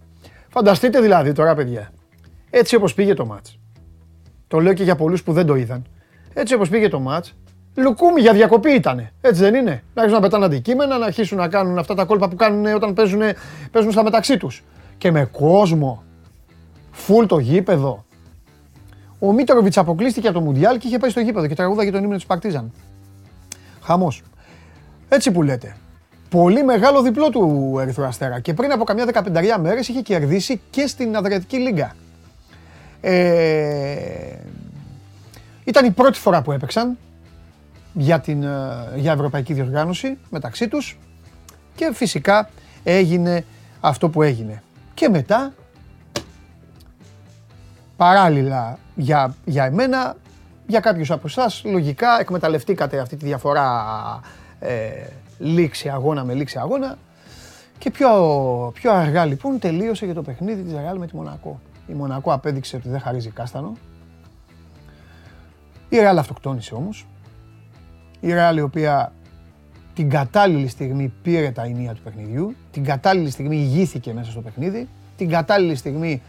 Φανταστείτε 0.49 1.01
δηλαδή 1.01 1.31
τώρα 1.31 1.55
παιδιά, 1.55 1.91
έτσι 2.49 2.75
όπως 2.75 2.93
πήγε 2.93 3.13
το 3.13 3.25
μάτς. 3.25 3.59
Το 4.55 4.61
λέω 4.61 4.73
και 4.73 4.83
για 4.83 4.95
πολλούς 4.95 5.23
που 5.23 5.33
δεν 5.33 5.45
το 5.45 5.55
είδαν. 5.55 5.85
Έτσι 6.33 6.53
όπως 6.53 6.69
πήγε 6.69 6.87
το 6.87 6.99
ματ, 6.99 7.25
λουκούμι 7.75 8.21
για 8.21 8.33
διακοπή 8.33 8.71
ήταν. 8.71 9.09
Έτσι 9.21 9.41
δεν 9.41 9.55
είναι; 9.55 9.83
Να 9.93 10.01
αρχίσουν 10.01 10.21
να 10.21 10.27
πετάνε 10.27 10.45
αντικείμενα, 10.45 10.97
να 10.97 11.05
αρχίσουν 11.05 11.37
να 11.37 11.47
κάνουν 11.47 11.77
αυτά 11.77 11.95
τα 11.95 12.05
κόλπα 12.05 12.27
που 12.29 12.35
κάνουν 12.35 12.65
όταν 12.65 12.93
παίζουν, 12.93 13.21
παίζουν 13.71 13.91
στα 13.91 14.03
μεταξύ 14.03 14.37
τους. 14.37 14.63
Και 14.97 15.11
με 15.11 15.25
κόσμο. 15.31 16.03
Φουλ 16.91 17.25
το 17.25 17.39
γήπεδο. 17.39 18.05
Ο 19.19 19.33
Μίτροβιτς 19.33 19.77
αποκλείστηκε 19.77 20.27
από 20.27 20.39
το 20.39 20.43
Μουντιάλ 20.45 20.77
και 20.77 20.87
είχε 20.87 20.97
πάει 20.97 21.09
στο 21.09 21.19
γήπεδο 21.19 21.47
και 21.47 21.55
τραγούδαγε 21.55 21.91
τον 21.91 22.03
ύμνο 22.03 22.15
της 22.15 22.25
Παρτίζαν. 22.25 22.71
Χαμός. 23.81 24.21
Έτσι 25.09 25.31
που 25.31 25.41
λέτε. 25.41 25.75
Πολύ 26.29 26.63
μεγάλο 26.63 27.01
διπλό 27.01 27.29
του 27.29 27.75
Ερυθρού 27.79 28.05
Αστέρα. 28.05 28.39
Και 28.39 28.53
πριν 28.53 28.71
από 28.71 28.83
καμιά 28.83 29.05
δεκαπενταριά 29.05 29.59
μέρες 29.59 29.87
είχε 29.87 30.01
κερδίσει 30.01 30.61
και 30.69 30.87
στην 30.87 31.15
Αδριατική 31.15 31.57
Λίγκα. 31.57 31.95
Ε, 33.07 34.35
ήταν 35.63 35.85
η 35.85 35.91
πρώτη 35.91 36.19
φορά 36.19 36.41
που 36.41 36.51
έπαιξαν 36.51 36.97
για, 37.93 38.19
την, 38.19 38.43
ε, 38.43 38.47
για 38.95 39.11
ευρωπαϊκή 39.11 39.53
διοργάνωση 39.53 40.17
μεταξύ 40.29 40.67
τους 40.67 40.99
και 41.75 41.91
φυσικά 41.93 42.49
έγινε 42.83 43.45
αυτό 43.79 44.09
που 44.09 44.21
έγινε. 44.21 44.63
Και 44.93 45.09
μετά, 45.09 45.53
παράλληλα 47.97 48.79
για, 48.95 49.35
για 49.45 49.65
εμένα, 49.65 50.15
για 50.67 50.79
κάποιους 50.79 51.11
από 51.11 51.27
εσάς, 51.27 51.61
λογικά 51.65 52.19
εκμεταλλευτήκατε 52.19 52.99
αυτή 52.99 53.15
τη 53.15 53.25
διαφορά 53.25 53.85
ε, 54.59 54.89
λήξη 55.37 55.89
αγώνα 55.89 56.23
με 56.23 56.33
λήξη 56.33 56.57
αγώνα 56.57 56.97
και 57.77 57.91
πιο, 57.91 58.09
πιο 58.73 58.91
αργά 58.93 59.25
λοιπόν 59.25 59.59
τελείωσε 59.59 60.05
για 60.05 60.13
το 60.13 60.21
παιχνίδι 60.21 60.61
της 60.61 60.73
Ρεάλ 60.73 60.97
με 60.97 61.07
τη 61.07 61.15
Μονακό. 61.15 61.59
Η 61.87 61.93
Μονακό 61.93 62.33
απέδειξε 62.33 62.75
ότι 62.75 62.89
δεν 62.89 62.99
χαρίζει 62.99 63.29
κάστανο. 63.29 63.73
Η 65.89 65.97
Ρεάλ 65.97 66.17
αυτοκτόνησε 66.17 66.73
όμως. 66.73 67.05
Η 68.19 68.33
Ρεάλ 68.33 68.57
η 68.57 68.61
οποία 68.61 69.13
την 69.93 70.09
κατάλληλη 70.09 70.67
στιγμή 70.67 71.13
πήρε 71.21 71.51
τα 71.51 71.63
ενία 71.63 71.93
του 71.93 72.01
παιχνιδιού, 72.01 72.55
την 72.71 72.83
κατάλληλη 72.83 73.29
στιγμή 73.29 73.55
ηγήθηκε 73.55 74.13
μέσα 74.13 74.31
στο 74.31 74.41
παιχνίδι, 74.41 74.87
την 75.17 75.29
κατάλληλη 75.29 75.75
στιγμή 75.75 76.21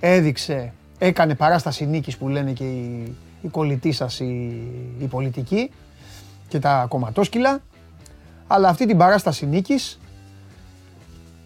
έδειξε, 0.00 0.72
έκανε 0.98 1.34
παράσταση 1.34 1.86
νίκης 1.86 2.16
που 2.16 2.28
λένε 2.28 2.52
και 2.52 2.64
οι, 2.64 3.14
οι 3.42 3.48
κολλητοί 3.48 3.92
σας 3.92 4.20
οι, 4.20 4.62
οι 4.98 5.06
πολιτικοί 5.06 5.70
και 6.48 6.58
τα 6.58 6.86
κομματόσκυλα, 6.88 7.60
αλλά 8.46 8.68
αυτή 8.68 8.86
την 8.86 8.96
παράσταση 8.96 9.46
νίκης 9.46 9.98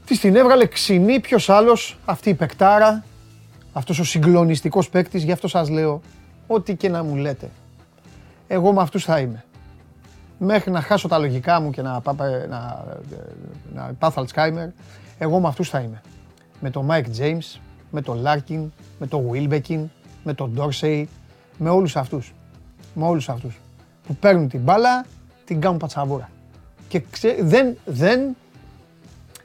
της 0.07 0.21
την 0.21 0.37
έβγαλε 0.37 0.67
ξινή 0.67 1.21
ποιος 1.21 1.51
άλλος 1.51 1.99
αυτή 2.05 2.31
η 2.31 2.35
πεκτάρα 2.35 3.05
αυτός 3.75 3.99
ο 3.99 4.05
συγκλονιστικός 4.05 4.89
παίκτης, 4.89 5.23
γι' 5.23 5.33
αυτό 5.33 5.49
σας 5.49 5.69
λέω, 5.69 6.01
ό,τι 6.47 6.77
και 6.77 6.89
να 6.89 7.03
μου 7.03 7.17
λέτε. 7.17 7.51
Εγώ 8.47 8.73
με 8.73 8.81
αυτούς 8.81 9.05
θα 9.05 9.21
είμαι. 9.21 9.45
Μέχρι 10.39 10.71
να 10.71 10.81
χάσω 10.81 11.09
τα 11.09 11.19
λογικά 11.19 11.61
μου 11.61 11.71
και 11.71 11.83
να, 11.83 12.03
να, 12.49 12.85
να 13.75 13.93
πάθω 13.99 14.21
Αλτσχάιμερ, 14.21 14.69
εγώ 15.19 15.41
με 15.41 15.49
αυτούς 15.49 15.69
θα 15.69 15.81
είμαι. 15.81 16.01
Με 16.61 16.71
τον 16.71 16.85
Μάικ 16.85 17.07
Τζέιμς, 17.19 17.61
με 17.91 18.03
τον 18.03 18.21
Λάρκιν, 18.21 18.73
με 18.99 19.07
τον 19.07 19.31
Wilbekin, 19.33 19.85
με 20.25 20.35
τον 20.35 20.59
Dorsey, 20.59 21.05
με 21.59 21.71
όλους 21.71 21.97
αυτούς. 21.97 22.35
Με 22.95 23.05
όλους 23.07 23.29
αυτούς. 23.29 23.61
Που 24.07 24.17
παίρνουν 24.17 24.49
την 24.49 24.61
μπάλα, 24.61 25.05
την 25.45 25.61
κάνουν 25.61 25.79
πατσαβούρα. 25.79 26.31
Και 26.89 27.03
ξέ, 27.11 27.37
δεν, 27.41 27.77
δεν, 27.85 28.21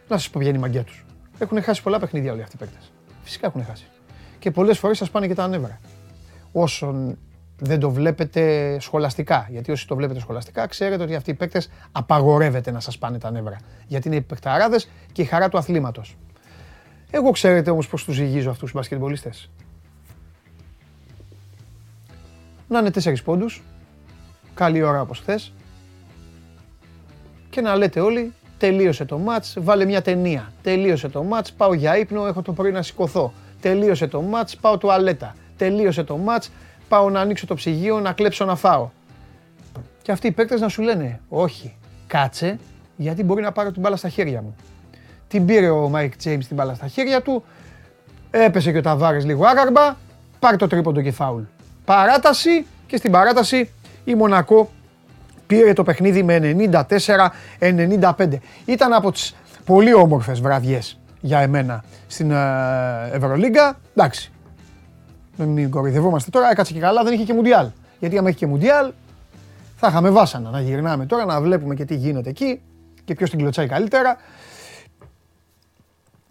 να 0.07 0.17
σας 0.17 0.29
πω 0.29 0.39
ποια 0.39 0.49
είναι 0.49 0.57
η 0.57 0.61
μαγκιά 0.61 0.83
τους. 0.83 1.05
Έχουν 1.37 1.63
χάσει 1.63 1.83
πολλά 1.83 1.99
παιχνίδια 1.99 2.31
όλοι 2.31 2.41
αυτοί 2.41 2.55
οι 2.55 2.59
παίκτες. 2.59 2.91
Φυσικά 3.23 3.47
έχουν 3.47 3.65
χάσει 3.65 3.85
και 4.39 4.51
πολλές 4.51 4.79
φορές 4.79 4.97
σας 4.97 5.09
πάνε 5.09 5.27
και 5.27 5.35
τα 5.35 5.47
νεύρα. 5.47 5.79
Όσον 6.51 7.17
δεν 7.59 7.79
το 7.79 7.89
βλέπετε 7.89 8.77
σχολαστικά. 8.79 9.47
Γιατί 9.49 9.71
όσοι 9.71 9.87
το 9.87 9.95
βλέπετε 9.95 10.19
σχολαστικά, 10.19 10.67
ξέρετε 10.67 11.03
ότι 11.03 11.15
αυτοί 11.15 11.31
οι 11.31 11.33
παίκτες 11.33 11.69
απαγορεύεται 11.91 12.71
να 12.71 12.79
σας 12.79 12.97
πάνε 12.97 13.17
τα 13.17 13.31
νεύρα. 13.31 13.57
Γιατί 13.87 14.07
είναι 14.07 14.17
οι 14.17 14.21
παικταράδες 14.21 14.89
και 15.11 15.21
η 15.21 15.25
χαρά 15.25 15.49
του 15.49 15.57
αθλήματος. 15.57 16.17
Εγώ 17.11 17.31
ξέρετε 17.31 17.71
όμως 17.71 17.87
πώς 17.87 18.03
τους 18.03 18.15
ζυγίζω 18.15 18.49
αυτούς 18.49 18.71
του 18.71 18.77
μπασκετμπολίστες. 18.77 19.49
Να 22.67 22.79
είναι 22.79 22.91
τέσσερις 22.91 23.23
πόντους, 23.23 23.63
καλή 24.53 24.81
ώρα 24.81 25.01
όπως 25.01 25.19
χθες, 25.19 25.53
και 27.49 27.61
να 27.61 27.75
λέτε 27.75 27.99
όλοι 27.99 28.33
τελείωσε 28.57 29.05
το 29.05 29.17
μάτς, 29.17 29.57
βάλε 29.59 29.85
μια 29.85 30.01
ταινία. 30.01 30.53
Τελείωσε 30.61 31.09
το 31.09 31.23
μάτς, 31.23 31.51
πάω 31.53 31.73
για 31.73 31.97
ύπνο, 31.97 32.25
έχω 32.25 32.41
το 32.41 32.53
πρωί 32.53 32.71
να 32.71 32.81
σηκωθώ. 32.81 33.33
Τελείωσε 33.61 34.07
το 34.07 34.21
ματς, 34.21 34.55
πάω 34.55 34.77
τουαλέτα. 34.77 35.35
Τελείωσε 35.57 36.03
το 36.03 36.17
ματς, 36.17 36.51
πάω 36.87 37.09
να 37.09 37.19
ανοίξω 37.19 37.45
το 37.45 37.55
ψυγείο, 37.55 37.99
να 37.99 38.11
κλέψω 38.13 38.45
να 38.45 38.55
φάω. 38.55 38.89
Και 40.01 40.11
αυτοί 40.11 40.27
οι 40.27 40.31
παίκτες 40.31 40.61
να 40.61 40.67
σου 40.67 40.81
λένε, 40.81 41.19
όχι, 41.29 41.75
κάτσε, 42.07 42.59
γιατί 42.95 43.23
μπορεί 43.23 43.41
να 43.41 43.51
πάρω 43.51 43.71
την 43.71 43.81
μπάλα 43.81 43.95
στα 43.95 44.09
χέρια 44.09 44.41
μου. 44.41 44.55
Την 45.27 45.45
πήρε 45.45 45.69
ο 45.69 45.89
Μάικ 45.89 46.15
Τζέιμς 46.17 46.47
την 46.47 46.55
μπάλα 46.55 46.73
στα 46.73 46.87
χέρια 46.87 47.21
του, 47.21 47.43
έπεσε 48.31 48.71
και 48.71 48.77
ο 48.77 48.81
Ταβάρες 48.81 49.25
λίγο 49.25 49.45
άγαρμπα, 49.45 49.95
παίρνει 50.39 50.57
το 50.57 50.67
τρίποντο 50.67 51.01
και 51.01 51.11
φάουλ. 51.11 51.41
Παράταση 51.85 52.65
και 52.87 52.97
στην 52.97 53.11
παράταση 53.11 53.69
η 54.03 54.15
Μονακό 54.15 54.69
πήρε 55.47 55.73
το 55.73 55.83
παιχνίδι 55.83 56.23
με 56.23 56.55
94-95. 57.59 58.39
Ήταν 58.65 58.93
από 58.93 59.11
τις 59.11 59.35
πολύ 59.65 59.93
όμορφες 59.93 60.41
βραδιές 60.41 60.99
για 61.21 61.39
εμένα 61.39 61.83
στην 62.07 62.31
ε, 62.31 63.09
Ευρωλίγκα. 63.11 63.79
Εντάξει, 63.95 64.31
μην 65.37 65.69
κορυδευόμαστε 65.69 66.29
τώρα, 66.29 66.49
έκατσε 66.51 66.73
και 66.73 66.79
καλά, 66.79 67.03
δεν 67.03 67.13
είχε 67.13 67.23
και 67.23 67.33
Μουντιάλ. 67.33 67.69
Γιατί 67.99 68.17
άμα 68.17 68.29
είχε 68.29 68.37
και 68.37 68.47
Μουντιάλ, 68.47 68.91
θα 69.75 69.87
είχαμε 69.87 70.09
βάσανα 70.09 70.49
να 70.49 70.61
γυρνάμε 70.61 71.05
τώρα, 71.05 71.25
να 71.25 71.41
βλέπουμε 71.41 71.75
και 71.75 71.85
τι 71.85 71.95
γίνεται 71.95 72.29
εκεί 72.29 72.61
και 73.05 73.13
ποιος 73.13 73.29
την 73.29 73.39
κλωτσάει 73.39 73.67
καλύτερα. 73.67 74.17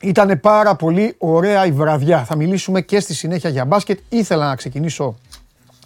Ήταν 0.01 0.41
πάρα 0.41 0.75
πολύ 0.77 1.15
ωραία 1.19 1.67
η 1.67 1.73
βραδιά. 1.73 2.25
Θα 2.25 2.37
μιλήσουμε 2.37 2.81
και 2.81 3.01
στη 3.01 3.15
συνέχεια 3.15 3.51
για 3.51 3.65
μπάσκετ. 3.65 3.99
Ήθελα 4.09 4.47
να 4.47 4.57
ξεκινήσω 4.57 5.17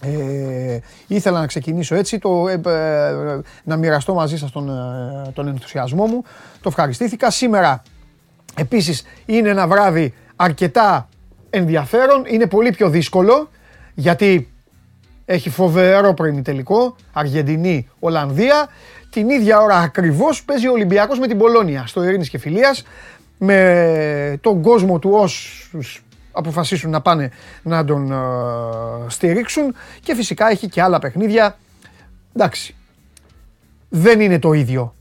ε, 0.05 0.79
ήθελα 1.07 1.41
να 1.41 1.47
ξεκινήσω 1.47 1.95
έτσι, 1.95 2.19
το, 2.19 2.49
ε, 2.49 2.61
ε, 2.67 3.41
να 3.65 3.77
μοιραστώ 3.77 4.15
μαζί 4.15 4.39
σας 4.39 4.51
τον, 4.51 4.69
ε, 4.69 5.31
τον 5.31 5.49
ενθουσιασμό 5.49 6.07
μου. 6.07 6.23
Το 6.61 6.69
ευχαριστήθηκα. 6.69 7.31
Σήμερα 7.31 7.83
επίσης 8.57 9.05
είναι 9.27 9.49
ένα 9.49 9.67
βράδυ 9.67 10.15
αρκετά 10.37 11.09
ενδιαφέρον. 11.51 12.25
Είναι 12.27 12.47
πολύ 12.47 12.71
πιο 12.71 12.89
δύσκολο 12.89 13.49
γιατί 13.95 14.53
έχει 15.25 15.51
φοβερό 15.51 16.15
τελικό, 16.43 16.97
Αργεντινή, 17.13 17.89
Ολλανδία. 17.99 18.69
Την 19.11 19.31
ίδια 19.31 19.61
ώρα 19.61 19.77
ακριβώς 19.77 20.45
παίζει 20.45 20.69
ο 20.69 20.73
Ολυμπιακός 20.73 21.19
με 21.19 21.27
την 21.27 21.39
Πολώνια 21.39 21.87
στο 21.87 22.05
Ειρήνης 22.05 22.29
και 22.29 22.39
Φιλίας 22.39 22.85
με 23.39 24.39
τον 24.41 24.63
κόσμο 24.63 24.99
του 24.99 25.11
όσους 25.13 26.05
αποφασίσουν 26.33 26.91
να 26.91 27.01
πάνε 27.01 27.31
να 27.63 27.85
τον 27.85 28.15
στηρίξουν 29.07 29.75
και 30.01 30.15
φυσικά 30.15 30.51
έχει 30.51 30.69
και 30.69 30.83
άλλα 30.83 30.99
παιχνίδια. 30.99 31.59
Εντάξει, 32.37 32.75
δεν 33.89 34.21
είναι 34.21 34.39
το 34.39 34.53
ίδιο 34.53 34.95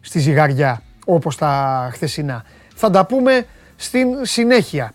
στη 0.00 0.18
ζυγαριά 0.18 0.82
όπως 1.04 1.36
τα 1.36 1.88
χθεσινά. 1.92 2.44
Θα 2.74 2.90
τα 2.90 3.06
πούμε 3.06 3.46
στην 3.76 4.08
συνέχεια. 4.22 4.94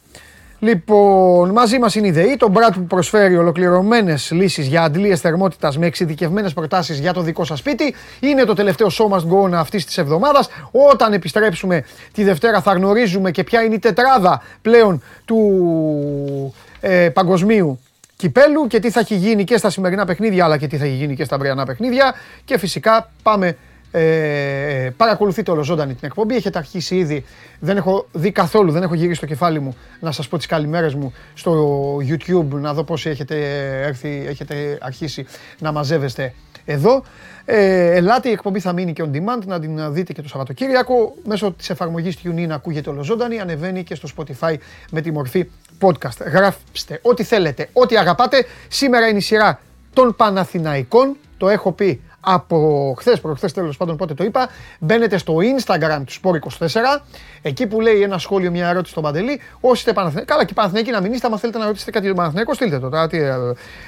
Λοιπόν, 0.60 1.50
μαζί 1.50 1.80
μας 1.80 1.96
είναι 1.96 2.08
η 2.08 2.12
ΔΕΗ, 2.12 2.36
το 2.38 2.50
Μπράτ 2.50 2.74
που 2.74 2.86
προσφέρει 2.86 3.38
ολοκληρωμένες 3.38 4.32
λύσεις 4.32 4.68
για 4.68 4.82
αντλίες 4.82 5.20
θερμότητας 5.20 5.78
με 5.78 5.86
εξειδικευμένες 5.86 6.54
προτάσεις 6.54 7.00
για 7.00 7.14
το 7.14 7.22
δικό 7.22 7.44
σας 7.44 7.60
σπίτι. 7.60 7.96
Είναι 8.20 8.44
το 8.44 8.54
τελευταίο 8.54 8.88
show 8.92 9.16
must 9.16 9.22
go 9.22 9.52
αυτής 9.54 9.86
της 9.86 9.98
εβδομάδας. 9.98 10.50
Όταν 10.92 11.14
επιστρέψουμε 11.14 11.84
τη 12.14 12.24
Δευτέρα, 12.24 12.62
θα 12.62 12.74
γνωρίζουμε 12.74 13.32
και 13.32 13.44
ποια 13.44 13.64
είναι 13.64 13.76
η 13.76 13.80
τετράδα 13.80 14.42
πλέον 14.62 15.04
του 15.26 16.54
ε, 16.80 17.10
παγκοσμίου 17.10 17.80
κυπέλου 18.16 18.68
και 18.68 18.80
τι 18.80 18.90
θα 18.90 19.00
έχει 19.00 19.16
γίνει 19.16 19.44
και 19.44 19.58
στα 19.58 19.70
σημερινά 19.70 20.06
παιχνίδια 20.06 20.46
αλλά 20.46 20.58
και 20.58 20.68
τι 20.68 20.78
θα 20.78 20.86
έχει 20.86 20.94
γίνει 20.94 21.16
και 21.16 21.24
στα 21.24 21.36
αυριανά 21.36 21.66
παιχνίδια. 21.66 22.14
Και 22.46 22.58
φυσικά 22.58 23.12
πάμε 23.24 23.58
ε, 23.92 24.90
παρακολουθείτε 24.98 25.52
όλο 25.52 25.64
ζωντανή 25.64 25.94
την 25.94 26.08
εκπομπή. 26.08 26.36
Έχετε 26.36 26.58
αρχίσει 26.58 26.96
ήδη. 26.96 27.26
Δεν 27.60 27.78
έχω 27.78 28.08
δει 28.12 28.32
καθόλου, 28.32 28.72
δεν 28.72 28.84
έχω 28.84 28.94
γυρίσει 28.94 29.20
το 29.20 29.26
κεφάλι 29.26 29.60
μου 29.60 29.76
να 30.00 30.12
σας 30.12 30.28
πω 30.28 30.38
τις 30.38 30.46
καλημέρες 30.46 30.94
μου 30.94 31.14
στο 31.34 31.98
YouTube 31.98 32.48
να 32.48 32.74
δω 32.74 32.84
πόσοι 32.84 33.10
έχετε, 33.10 33.36
έρθει, 33.82 34.26
έχετε 34.28 34.78
αρχίσει 34.82 35.26
να 35.60 35.72
μαζεύεστε 35.72 36.34
εδώ. 36.66 37.04
Ε, 37.46 37.96
ελάτε, 37.96 38.30
η 38.30 38.32
εκπομπή 38.32 38.60
θα 38.60 38.74
μείνει 38.74 38.94
και 38.94 39.04
on 39.06 39.16
demand, 39.16 39.46
να 39.46 39.60
την 39.60 39.94
δείτε 39.94 40.14
και 40.14 40.22
το 40.22 40.28
Σαββατοκύριακο. 40.28 41.16
Μέσω 41.24 41.52
της 41.52 41.70
εφαρμογής 41.70 42.18
TuneIn 42.24 42.50
ακούγεται 42.50 42.92
ζωντανή, 43.02 43.40
ανεβαίνει 43.40 43.84
και 43.84 43.96
στο 43.96 44.08
Spotify 44.18 44.56
με 44.92 45.02
τη 45.02 45.12
μορφή 45.12 45.50
podcast. 45.82 46.26
Γράψτε 46.32 47.00
ό,τι 47.02 47.24
θέλετε, 47.24 47.70
ό,τι 47.74 47.98
αγαπάτε. 47.98 48.46
Σήμερα 48.68 49.08
είναι 49.08 49.18
η 49.18 49.22
σειρά 49.22 49.60
των 49.94 50.16
Παναθηναϊκών, 50.16 51.16
το 51.38 51.50
έχω 51.50 51.72
πει 51.72 52.02
από 52.30 52.94
χθες, 52.98 53.22
προχθέ 53.22 53.48
τέλος 53.48 53.78
πάντων 53.78 53.98
πότε 53.98 54.14
το 54.14 54.24
είπα. 54.24 54.50
Μπαίνετε 54.80 55.18
στο 55.18 55.36
Instagram 55.38 56.02
του 56.06 56.14
Sport24, 56.14 57.02
εκεί 57.42 57.68
που 57.68 57.82
λέει 57.82 58.02
ένα 58.02 58.18
σχόλιο, 58.18 58.52
μια 58.52 58.70
ερώτηση 58.70 58.92
στον 58.92 59.04
Παντελή. 59.04 59.42
Όσοι 59.60 59.74
είστε 59.74 59.94
Παναθηναϊκοί, 59.94 60.32
καλά 60.32 60.46
και 60.46 60.54
Παναθηναϊκοί 60.54 60.92
να 60.92 61.02
μην 61.02 61.14
είστε, 61.14 61.28
άμα 61.28 61.38
θέλετε 61.38 61.58
να 61.58 61.66
ρωτήσετε 61.66 61.92
κάτι 61.92 62.06
για 62.06 62.14
τον 62.14 62.24
Παναθηναϊκό, 62.24 62.54
στείλτε 62.54 62.80
το. 62.80 62.90
Τώρα, 62.90 63.08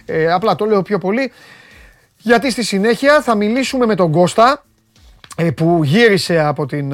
ε, 0.06 0.24
ε, 0.24 0.32
απλά 0.32 0.56
το 0.56 0.66
λέω 0.66 0.82
πιο 0.82 0.98
πολύ. 0.98 1.32
Γιατί 2.18 2.52
στη 2.52 2.64
συνέχεια 2.64 3.22
θα 3.22 3.36
μιλήσουμε 3.36 3.86
με 3.86 3.96
τον 3.96 4.12
Κώστα 4.12 4.66
ε, 5.36 5.52
που 5.52 5.84
γύρισε 5.84 6.40
από 6.40 6.66
την 6.66 6.94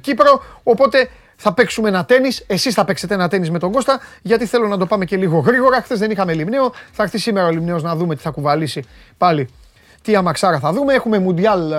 Κύπρο. 0.00 0.42
Οπότε 0.62 1.08
θα 1.36 1.54
παίξουμε 1.54 1.88
ένα 1.88 2.04
τέννη. 2.04 2.28
Εσείς 2.46 2.74
θα 2.74 2.84
παίξετε 2.84 3.14
ένα 3.14 3.28
τέννη 3.28 3.50
με 3.50 3.58
τον 3.58 3.72
Κώστα, 3.72 4.00
γιατί 4.22 4.46
θέλω 4.46 4.68
να 4.68 4.78
το 4.78 4.86
πάμε 4.86 5.04
και 5.04 5.16
λίγο 5.16 5.38
γρήγορα. 5.38 5.82
Χθες 5.82 5.98
δεν 5.98 6.10
είχαμε 6.10 6.32
λιμνέο. 6.32 6.72
Θα 6.92 7.02
έρθει 7.02 7.18
σήμερα 7.18 7.46
ο 7.46 7.50
λιμνέος 7.50 7.82
να 7.82 7.96
δούμε 7.96 8.14
τι 8.14 8.22
θα 8.22 8.30
κουβαλήσει 8.30 8.84
πάλι 9.18 9.48
τι 10.02 10.16
αμαξάρα 10.16 10.58
θα 10.58 10.72
δούμε. 10.72 10.94
Έχουμε 10.94 11.24
Mundial 11.28 11.72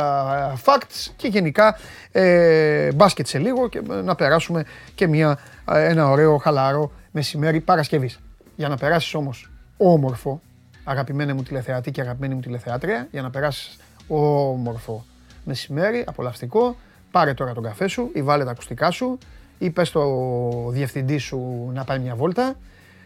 Facts 0.65 1.11
και 1.15 1.27
γενικά 1.27 1.77
ε, 2.11 2.91
μπάσκετ 2.91 3.27
σε 3.27 3.37
λίγο 3.37 3.69
και 3.69 3.81
να 4.03 4.15
περάσουμε 4.15 4.65
και 4.95 5.07
μια, 5.07 5.39
ένα 5.67 6.09
ωραίο 6.09 6.37
χαλαρό 6.37 6.91
μεσημέρι 7.11 7.59
Παρασκευής. 7.59 8.19
Για 8.55 8.67
να 8.67 8.77
περάσεις 8.77 9.13
όμως 9.13 9.49
όμορφο, 9.77 10.41
αγαπημένη 10.83 11.33
μου 11.33 11.43
τηλεθεατή 11.43 11.91
και 11.91 12.01
αγαπημένη 12.01 12.33
μου 12.33 12.39
τηλεθεάτρια, 12.39 13.07
για 13.11 13.21
να 13.21 13.29
περάσεις 13.29 13.77
όμορφο 14.07 15.05
μεσημέρι, 15.43 16.03
απολαυστικό, 16.07 16.75
πάρε 17.11 17.33
τώρα 17.33 17.53
τον 17.53 17.63
καφέ 17.63 17.87
σου 17.87 18.11
ή 18.13 18.21
βάλε 18.21 18.43
τα 18.43 18.51
ακουστικά 18.51 18.91
σου 18.91 19.17
ή 19.57 19.69
πες 19.69 19.87
στο 19.87 20.69
διευθυντή 20.69 21.17
σου 21.17 21.69
να 21.73 21.83
πάει 21.83 21.99
μια 21.99 22.15
βόλτα, 22.15 22.55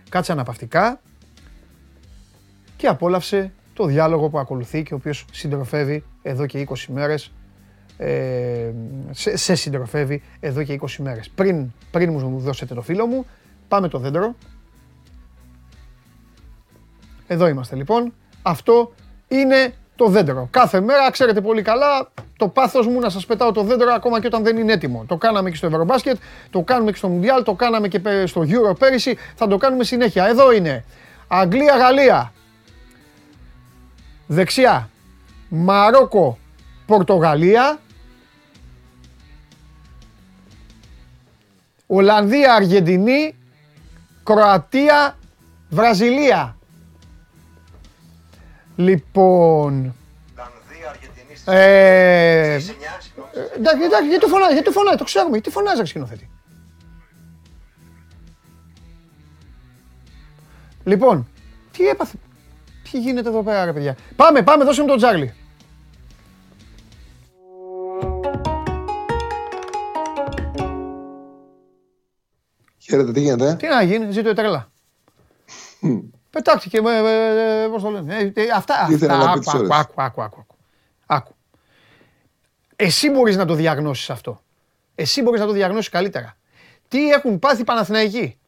κάτσε 0.09 0.31
αναπαυτικά 0.31 1.00
και 2.77 2.88
απόλαυσε 2.88 3.51
το 3.77 3.86
διάλογο 3.86 4.29
που 4.29 4.39
ακολουθεί 4.39 4.84
και 4.84 4.93
ο 4.93 4.98
οποίος 4.98 5.25
συντροφεύει 5.31 6.03
εδώ 6.22 6.46
και 6.46 6.67
20 6.69 6.75
μέρες 6.88 7.31
ε, 7.98 8.72
σε, 9.12 9.38
σε 9.38 9.55
συντροφεύει 9.55 10.24
εδώ 10.39 10.63
και 10.63 10.79
20 10.81 10.88
μέρες. 10.98 11.29
Πριν, 11.29 11.74
πριν 11.91 12.12
μου 12.12 12.39
δώσετε 12.39 12.74
το 12.74 12.81
φίλο 12.81 13.05
μου, 13.05 13.25
πάμε 13.67 13.88
το 13.88 14.00
δέντρο. 14.00 14.36
Εδώ 17.27 17.48
είμαστε 17.48 17.75
λοιπόν. 17.75 18.13
Αυτό 18.41 18.93
είναι 19.27 19.74
το 19.96 20.07
δέντρο. 20.07 20.48
Κάθε 20.51 20.81
μέρα, 20.81 21.12
ξέρετε 21.12 21.41
πολύ 21.41 21.62
καλά, 21.62 22.12
το 22.38 22.48
πάθος 22.48 22.88
μου 22.88 23.00
να 23.00 23.10
σας 23.10 23.25
πετάω 23.25 23.51
το 23.51 23.63
δέντρο 23.63 23.93
ακόμα 23.93 24.19
και 24.19 24.27
όταν 24.27 24.43
δεν 24.43 24.57
είναι 24.57 24.74
έτοιμο. 24.74 25.05
Το 25.07 25.17
κάναμε 25.17 25.50
και 25.50 25.55
στο 25.55 25.67
Ευρωμπάσκετ, 25.67 26.17
το 26.50 26.62
κάνουμε 26.62 26.91
και 26.91 26.98
στο 26.98 27.07
Μουντιάλ, 27.07 27.43
το 27.43 27.53
κάναμε 27.53 27.88
και 27.88 28.25
στο 28.25 28.41
Euro 28.41 28.77
πέρυσι, 28.79 29.17
θα 29.36 29.48
το 29.48 29.57
κάνουμε 29.57 29.84
συνέχεια. 29.84 30.27
Εδώ 30.27 30.51
είναι. 30.51 30.84
Αγγλία-Γαλλία. 31.27 32.31
Δεξιά, 34.27 34.89
Μαρόκο, 35.50 36.38
Πορτογαλία. 36.86 37.79
Ολλανδία, 41.88 42.53
Αργεντινή, 42.53 43.36
Κροατία, 44.24 45.17
Βραζιλία. 45.69 46.57
Λοιπόν... 48.75 49.96
Ολλανδία, 50.34 50.89
Αργεντινή, 50.89 51.34
ε, 51.46 52.53
εντάξει, 53.55 53.84
εντάξει, 53.84 54.07
γιατί 54.10 54.25
φωνάζει, 54.25 54.53
γιατί 54.53 54.69
φωνάζει, 54.69 54.98
το 54.98 55.03
ξέρουμε, 55.03 55.31
γιατί 55.31 55.50
φωνάζει 55.50 55.86
σκηνοθέτη. 55.86 56.29
Λοιπόν, 60.84 61.27
τι 61.72 61.88
έπαθε, 61.88 62.17
τι 62.91 63.00
γίνεται 63.00 63.29
εδώ 63.29 63.44
πέρα, 63.44 63.65
ρε 63.65 63.74
παιδιά; 63.74 63.96
Πάμε, 64.15 64.44
πάμε, 64.44 64.63
δώσε 64.63 64.82
μου 64.82 64.88
τον 64.88 64.98
Τζάρλι. 64.98 65.34
Χαίρετε, 72.77 73.12
τι 73.12 73.20
γίνεται; 73.20 73.56
Τι 73.56 73.67
να 73.67 73.82
γίνει, 73.82 74.12
ζήτω 74.12 74.29
η 74.29 74.34
τρέλα. 74.34 74.72
Πετάχτηκε, 76.29 76.82
με, 76.82 77.01
με, 77.01 77.67
πώς 77.72 77.82
το 77.82 77.89
λένε. 77.89 78.15
Ε, 78.17 78.32
ε, 78.36 78.50
αυτά, 78.56 78.88
Ήθελα 78.89 79.13
αυτά, 79.13 79.25
να 79.25 79.32
πει 79.32 79.32
άκου, 79.32 79.39
τις 79.39 79.48
άκου, 79.53 79.58
ώρες. 79.58 79.70
άκου, 79.72 80.01
άκου, 80.01 80.22
άκου, 80.22 80.39
άκου. 80.39 80.56
Άκου. 81.06 81.36
Εσύ 82.75 83.10
μπορείς 83.10 83.36
να 83.38 83.46
το 83.46 83.53
διαγνώσεις 83.53 84.10
αυτό. 84.10 84.41
Εσύ 84.96 85.22
μπορείς 85.22 85.39
να 85.39 85.46
το 85.46 85.51
διαγνώσεις 85.51 85.89
καλύτερα. 85.89 86.38
Τι 86.88 87.10
έχουν 87.10 87.39
πάθει 87.39 87.62
οι 87.62 87.63
Παναθηναϊκοί; 87.63 88.39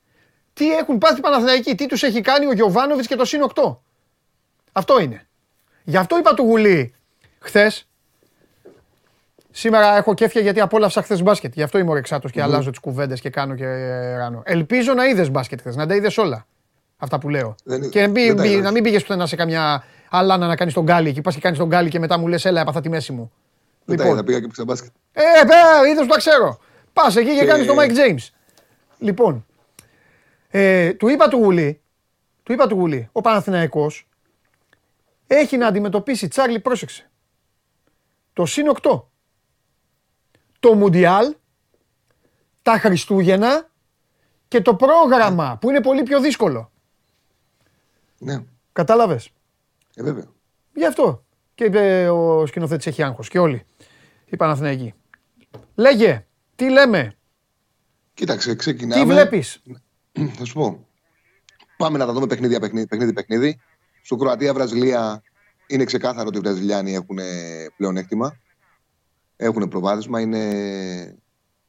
Τι 0.53 0.71
έχουν 0.71 0.97
πάθει 0.97 1.17
οι 1.17 1.21
Παναθηναϊκοί; 1.21 1.75
Τι 1.75 1.85
τους 1.85 2.03
έχει 2.03 2.21
κάνει 2.21 2.45
ο 2.45 2.53
Γιωβάνοβιτς 2.53 3.07
και 3.07 3.15
το 3.15 3.25
ΣΥΝ 3.25 3.41
8. 3.55 3.77
Αυτό 4.79 4.99
είναι. 4.99 5.27
Γι' 5.83 5.97
αυτό 5.97 6.17
είπα 6.17 6.33
του 6.33 6.43
Γουλή 6.43 6.93
χθες. 7.39 7.87
Σήμερα 9.51 9.97
έχω 9.97 10.13
κέφια 10.13 10.41
γιατί 10.41 10.59
απόλαυσα 10.59 11.01
χθες 11.01 11.21
μπάσκετ. 11.21 11.53
Γι' 11.53 11.61
αυτό 11.63 11.77
είμαι 11.77 11.89
ορεξάτο 11.89 12.29
και 12.29 12.41
αλλάζω 12.41 12.69
τις 12.69 12.79
κουβέντες 12.79 13.19
και 13.21 13.29
κάνω 13.29 13.55
και 13.55 13.65
ράνω. 14.15 14.41
Ελπίζω 14.45 14.93
να 14.93 15.05
είδες 15.05 15.29
μπάσκετ 15.31 15.59
χθες, 15.59 15.75
να 15.75 15.87
τα 15.87 15.95
είδες 15.95 16.17
όλα. 16.17 16.45
Αυτά 16.97 17.19
που 17.19 17.29
λέω. 17.29 17.55
Δεν 17.63 17.81
είδα. 17.81 17.89
και 17.89 18.07
μην- 18.07 18.13
Δεν 18.27 18.35
τα 18.35 18.41
μην- 18.41 18.51
είδα. 18.51 18.61
να 18.61 18.71
μην 18.71 18.83
πήγες 18.83 19.01
πουθενά 19.01 19.25
σε 19.25 19.35
καμιά 19.35 19.83
αλάνα 20.09 20.47
να 20.47 20.55
κάνεις 20.55 20.73
τον 20.73 20.83
γκάλι 20.83 21.13
και 21.13 21.21
πας 21.21 21.33
και 21.35 21.39
κάνεις 21.41 21.57
τον 21.57 21.67
γκάλι 21.67 21.89
και 21.89 21.99
μετά 21.99 22.17
μου 22.17 22.27
λες, 22.27 22.45
Έλα, 22.45 22.61
έπαθα 22.61 22.81
τη 22.81 22.89
μέση 22.89 23.11
μου. 23.11 23.31
Δεν 23.85 23.97
τα 23.97 24.03
Λοιπόν. 24.03 24.17
είδα, 24.17 24.25
πήγα 24.25 24.39
και 24.39 24.47
πήγα 24.47 24.63
μπάσκετ. 24.63 24.89
Ε, 25.11 25.21
πέρα, 25.47 25.87
είδες 25.91 26.01
που 26.05 26.11
τα 26.11 26.17
ξέρω. 26.17 26.59
Πας 26.93 27.15
εκεί 27.15 27.33
και 27.33 27.39
Και- 27.39 27.45
κάνεις 27.45 27.65
τον 27.67 27.75
Mike 27.79 27.91
James. 27.91 28.27
Λοιπόν, 28.97 29.45
ε, 30.49 30.93
του 30.93 31.07
είπα 31.07 31.27
του 31.27 31.37
Γουλή, 31.37 31.81
του 32.43 32.53
είπα 32.53 32.67
του 32.67 32.75
Γουλή, 32.75 33.09
ο 33.11 33.21
Παναθηναϊκός 33.21 34.07
έχει 35.31 35.57
να 35.57 35.67
αντιμετωπίσει, 35.67 36.27
Τσάρλι, 36.27 36.59
πρόσεξε, 36.59 37.09
το 38.33 38.45
ΣΥΝ 38.45 38.71
8, 38.81 39.01
το 40.59 40.73
Μουντιάλ, 40.73 41.35
τα 42.61 42.79
Χριστούγεννα 42.79 43.69
και 44.47 44.61
το 44.61 44.75
πρόγραμμα 44.75 45.57
που 45.61 45.69
είναι 45.69 45.81
πολύ 45.81 46.03
πιο 46.03 46.21
δύσκολο. 46.21 46.71
Ναι, 48.17 48.43
Κατάλαβες; 48.71 49.29
ε, 49.95 50.03
βέβαια. 50.03 50.25
Γι' 50.73 50.85
αυτό. 50.85 51.23
Και 51.55 51.63
είπε 51.63 52.09
ο 52.09 52.45
σκηνοθέτης 52.45 52.87
έχει 52.87 53.03
άγχος 53.03 53.29
και 53.29 53.39
όλοι. 53.39 53.65
Οι 54.25 54.35
Παναθηναϊκοί. 54.35 54.93
Λέγε, 55.75 56.25
τι 56.55 56.69
λέμε, 56.69 57.13
Κοίταξε, 58.13 58.55
ξεκινάμε. 58.55 59.01
τι 59.01 59.07
βλέπεις; 59.07 59.61
Θα 60.37 60.45
σου 60.45 60.53
πω. 60.53 60.87
Πάμε 61.77 61.97
να 61.97 62.05
τα 62.05 62.13
δούμε 62.13 62.27
παιχνίδια, 62.27 62.59
παιχνίδι, 62.59 62.87
παιχνίδι, 62.87 63.13
παιχνίδι. 63.13 63.59
Στο 64.01 64.15
Κροατία-Βραζιλία 64.15 65.23
είναι 65.67 65.83
ξεκάθαρο 65.83 66.27
ότι 66.27 66.37
οι 66.37 66.41
Βραζιλιάνοι 66.41 66.93
έχουν 66.93 67.17
πλεονέκτημα. 67.77 68.39
Έχουν 69.35 69.67
προβάδισμα. 69.67 70.21
Είναι. 70.21 70.39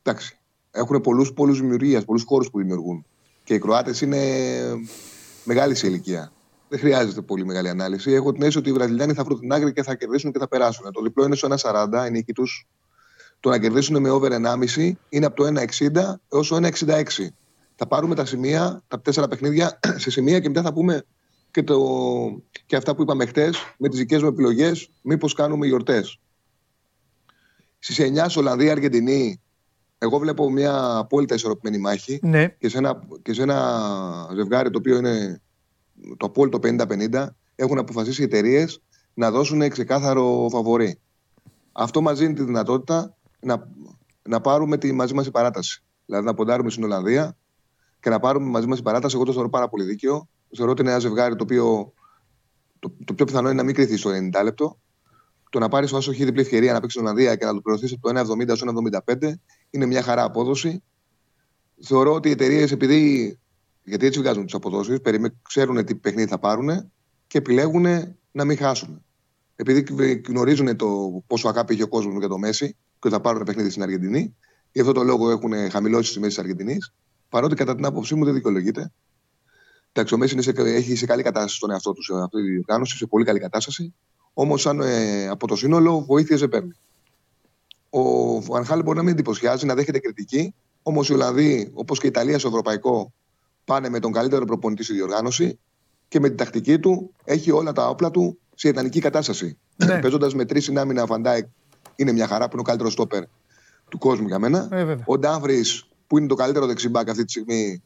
Εντάξει. 0.03 0.39
Έχουν 0.71 1.01
πολλούς 1.01 1.33
πόλου 1.33 1.55
δημιουργία, 1.55 2.03
πολλούς 2.03 2.25
χώρους 2.27 2.51
που 2.51 2.59
δημιουργούν. 2.59 3.07
Και 3.45 3.55
οι 3.55 3.59
Κροάτες 3.59 4.01
είναι 4.01 4.19
μεγάλη 5.45 5.75
σε 5.75 5.87
ηλικία. 5.87 6.33
Δεν 6.69 6.79
χρειάζεται 6.79 7.21
πολύ 7.21 7.45
μεγάλη 7.45 7.69
ανάλυση. 7.69 8.13
Έχω 8.13 8.33
την 8.33 8.41
αίσθηση 8.41 8.59
ότι 8.59 8.69
οι 8.69 8.73
Βραζιλιάνοι 8.73 9.13
θα 9.13 9.25
βρουν 9.25 9.41
την 9.41 9.53
άκρη 9.53 9.73
και 9.73 9.83
θα 9.83 9.95
κερδίσουν 9.95 10.33
και 10.33 10.39
θα 10.39 10.49
περάσουν. 10.49 10.93
Το 10.93 11.03
διπλό 11.03 11.25
είναι 11.25 11.35
στο 11.35 11.49
1,40 11.57 12.07
η 12.07 12.11
νίκη 12.11 12.33
τους. 12.33 12.69
Το 13.41 13.49
να 13.49 13.59
κερδίσουν 13.59 14.01
με 14.01 14.11
over 14.11 14.33
1,5 14.33 14.93
είναι 15.09 15.27
από 15.27 15.37
το 15.37 15.47
1,60 15.47 16.15
έως 16.33 16.49
το 16.49 16.57
1,66. 16.57 17.03
Θα 17.77 17.87
πάρουμε 17.87 18.15
τα 18.15 18.25
σημεία, 18.25 18.83
τα 18.89 19.01
τέσσερα 19.01 19.29
παιχνίδια 19.29 19.79
σε 20.03 20.11
σημεία 20.11 20.41
και 20.41 20.49
μετά 20.49 20.63
θα 20.63 20.73
πούμε 20.73 21.05
και, 21.51 21.63
το, 21.63 21.79
και 22.67 22.77
αυτά 22.77 22.95
που 22.95 23.03
είπαμε 23.03 23.27
χτες 23.27 23.59
με 23.79 23.89
τις 23.89 23.99
δικές 23.99 24.23
μου 24.23 24.29
επιλογές, 24.29 24.91
μήπως 25.03 25.33
κάνουμε 25.33 25.67
γιορτές. 25.67 26.21
Στις 27.79 27.99
9 28.01 28.25
στο 28.29 28.41
Ολλανδία-Αργεντινή, 28.41 29.41
εγώ 29.99 30.19
βλέπω 30.19 30.51
μια 30.51 30.97
απόλυτα 30.97 31.35
ισορροπημένη 31.35 31.83
μάχη 31.83 32.19
Ναι, 32.23 32.49
και 32.49 32.69
σε 32.69 32.79
ένα, 32.79 33.01
και 33.23 33.33
σε 33.33 33.43
ένα 33.43 34.31
ζευγάρι 34.35 34.71
το 34.71 34.79
οποίο 34.79 34.97
είναι 34.97 35.41
το 36.17 36.27
απόλυτο 36.27 36.59
50-50 36.63 37.27
έχουν 37.55 37.79
αποφασίσει 37.79 38.21
οι 38.21 38.25
εταιρείες 38.25 38.83
να 39.15 39.31
δώσουν 39.31 39.69
ξεκάθαρο 39.69 40.49
φαβορή. 40.51 41.01
Αυτό 41.73 42.01
μας 42.01 42.19
δίνει 42.19 42.35
τη 42.35 42.43
δυνατότητα 42.43 43.17
να, 43.41 43.69
να 44.23 44.41
πάρουμε 44.41 44.77
τη 44.77 44.93
μαζί 44.93 45.15
μας 45.15 45.27
η 45.27 45.31
παράταση. 45.31 45.83
Δηλαδή 46.07 46.25
να 46.27 46.35
ποντάρουμε 46.35 46.71
στην 46.71 46.85
Ολλανδία 46.85 47.37
και 48.01 48.11
να 48.11 48.21
πάρουμε 48.21 48.51
μαζί 48.51 48.67
μας 48.67 48.79
η 48.79 48.83
παράταση. 48.83 49.17
Εγώ 49.17 49.25
το 49.25 49.33
θεωρώ 49.33 49.49
πάρα 49.49 49.69
πολύ 49.69 49.85
δίκαιο. 49.85 50.29
Θεωρώ 50.57 50.73
ότι 50.73 50.83
είναι 50.83 50.91
ένα 50.91 51.01
ζευγάρι 51.01 51.37
το 51.37 51.43
οποίο 51.43 51.93
το, 52.79 52.93
το 53.05 53.15
πιο 53.15 53.25
πιθανό 53.25 53.49
είναι 53.49 53.57
να 53.57 53.63
μην 53.63 53.75
κρυθεί 53.75 53.97
στο 53.97 54.11
90 54.11 54.43
λεπτό. 54.45 54.81
Το 55.51 55.59
να 55.59 55.69
πάρεις 55.69 55.93
όσο 55.93 56.11
έχει 56.11 56.25
διπλή 56.25 56.41
ευκαιρία 56.41 56.73
να 56.73 56.81
παίξεις 56.81 57.01
στην 57.01 57.07
Ολλανδία 57.07 57.37
και 57.37 57.45
να 57.45 57.55
το 57.55 57.61
πληρωθεί 57.61 57.95
από 57.95 58.13
το 58.13 58.21
1,70 58.21 58.57
στο 58.57 58.67
1,75 59.07 59.33
είναι 59.71 59.87
μια 59.87 60.03
χαρά 60.03 60.25
απόδοση. 60.25 60.83
Θεωρώ 61.83 62.13
ότι 62.13 62.29
οι 62.29 62.31
εταιρείες, 62.31 62.73
επειδή. 62.73 63.39
Γιατί 63.85 64.07
έτσι 64.07 64.19
βγάζουν 64.19 64.45
τις 64.45 64.55
αποδόσεις, 64.55 64.99
ξέρουν 65.43 65.85
τι 65.85 65.95
παιχνίδι 65.95 66.29
θα 66.29 66.39
πάρουν 66.39 66.93
και 67.27 67.39
επιλέγουν 67.39 67.87
να 68.33 68.45
μην 68.45 68.57
χάσουν. 68.57 69.05
Επειδή 69.57 69.85
γνωρίζουν 70.29 70.77
το 70.77 71.23
πόσο 71.27 71.49
αγάπη 71.49 71.73
έχει 71.73 71.83
ο 71.83 71.89
κόσμος 71.89 72.19
για 72.19 72.29
το 72.29 72.39
Μέση 72.39 72.77
και 72.99 73.09
θα 73.09 73.21
πάρουν 73.21 73.43
παιχνίδι 73.45 73.71
στην 73.71 73.83
Αργεντινή, 73.83 74.37
γι' 74.73 74.81
αυτό 74.81 74.93
το 74.93 75.03
λόγο 75.03 75.31
έχουν 75.31 75.71
χαμηλώσεις 75.71 76.09
τι 76.09 76.15
τιμέ 76.15 76.27
της 76.27 76.39
Αργεντινής. 76.39 76.93
Παρότι 77.29 77.55
κατά 77.55 77.75
την 77.75 77.85
άποψή 77.85 78.15
μου 78.15 78.25
δεν 78.25 78.35
δικαιολογείται. 78.35 78.93
Εντάξει, 79.93 80.15
ο 80.15 80.19
Μέση 80.19 80.33
είναι 80.33 80.43
σε, 80.43 80.53
έχει 80.57 80.97
σε 80.97 81.07
καλή 81.07 81.23
κατάσταση 81.23 81.57
στον 81.57 81.71
εαυτό 81.71 81.93
τους 81.93 82.05
σε 82.05 82.13
αυτή 82.15 82.43
τη 82.43 82.51
διοργάνωση, 82.51 82.97
σε 82.97 83.07
πολύ 83.07 83.25
καλή 83.25 83.39
κατάσταση. 83.39 83.95
Όμως, 84.33 84.61
σαν 84.61 84.81
ε, 84.81 85.29
από 85.29 85.47
το 85.47 85.57
σύνολο, 85.57 86.01
βοήθειε 86.01 86.37
δεν 86.37 86.49
παίρνει. 86.49 86.73
Ο 87.91 88.03
Βανχάλ 88.43 88.83
μπορεί 88.83 88.97
να 88.97 89.03
μην 89.03 89.13
εντυπωσιάζει, 89.13 89.67
να 89.67 89.75
δέχεται 89.75 89.99
κριτική. 89.99 90.55
Όμως 90.83 91.09
οι 91.09 91.13
Ολλανδοί, 91.13 91.71
όπως 91.75 91.99
και 91.99 92.07
η 92.07 92.09
Ιταλία 92.09 92.39
στο 92.39 92.49
Ευρωπαϊκό, 92.49 93.13
πάνε 93.65 93.89
με 93.89 93.99
τον 93.99 94.13
καλύτερο 94.13 94.45
προπονητή 94.45 94.83
στη 94.83 94.93
διοργάνωση 94.93 95.59
και 96.09 96.21
με 96.21 96.29
την 96.29 96.37
τακτική 96.37 96.79
του 96.79 97.15
έχει 97.25 97.51
όλα 97.51 97.73
τα 97.73 97.89
όπλα 97.89 98.11
του 98.11 98.39
σε 98.55 98.69
ιδανική 98.69 99.01
κατάσταση. 99.01 99.59
Ναι. 99.77 100.01
Παίζοντας 100.01 100.35
με 100.35 100.45
τρεις 100.45 100.65
συνάμυνα 100.65 101.07
Φαντάικ 101.07 101.47
είναι 101.97 102.13
μια 102.13 102.27
χαρά 102.27 102.45
που 102.45 102.51
είναι 102.53 102.61
ο 102.61 102.65
καλύτερος 102.65 102.93
στόπερ 102.93 103.23
του 103.89 103.99
κόσμου 103.99 104.27
για 104.27 104.39
μένα. 104.39 104.69
Ε, 104.73 104.85
βέβαια. 104.85 105.05
ο 105.07 105.19
Ντάμφρι 105.19 105.65
που 106.07 106.19
είναι 106.19 106.27
το 106.27 106.35
καλύτερο 106.35 106.67
δεξιμπάκ 106.67 107.09
αυτή 107.09 107.25
τη 107.25 107.31
στιγμή, 107.31 107.83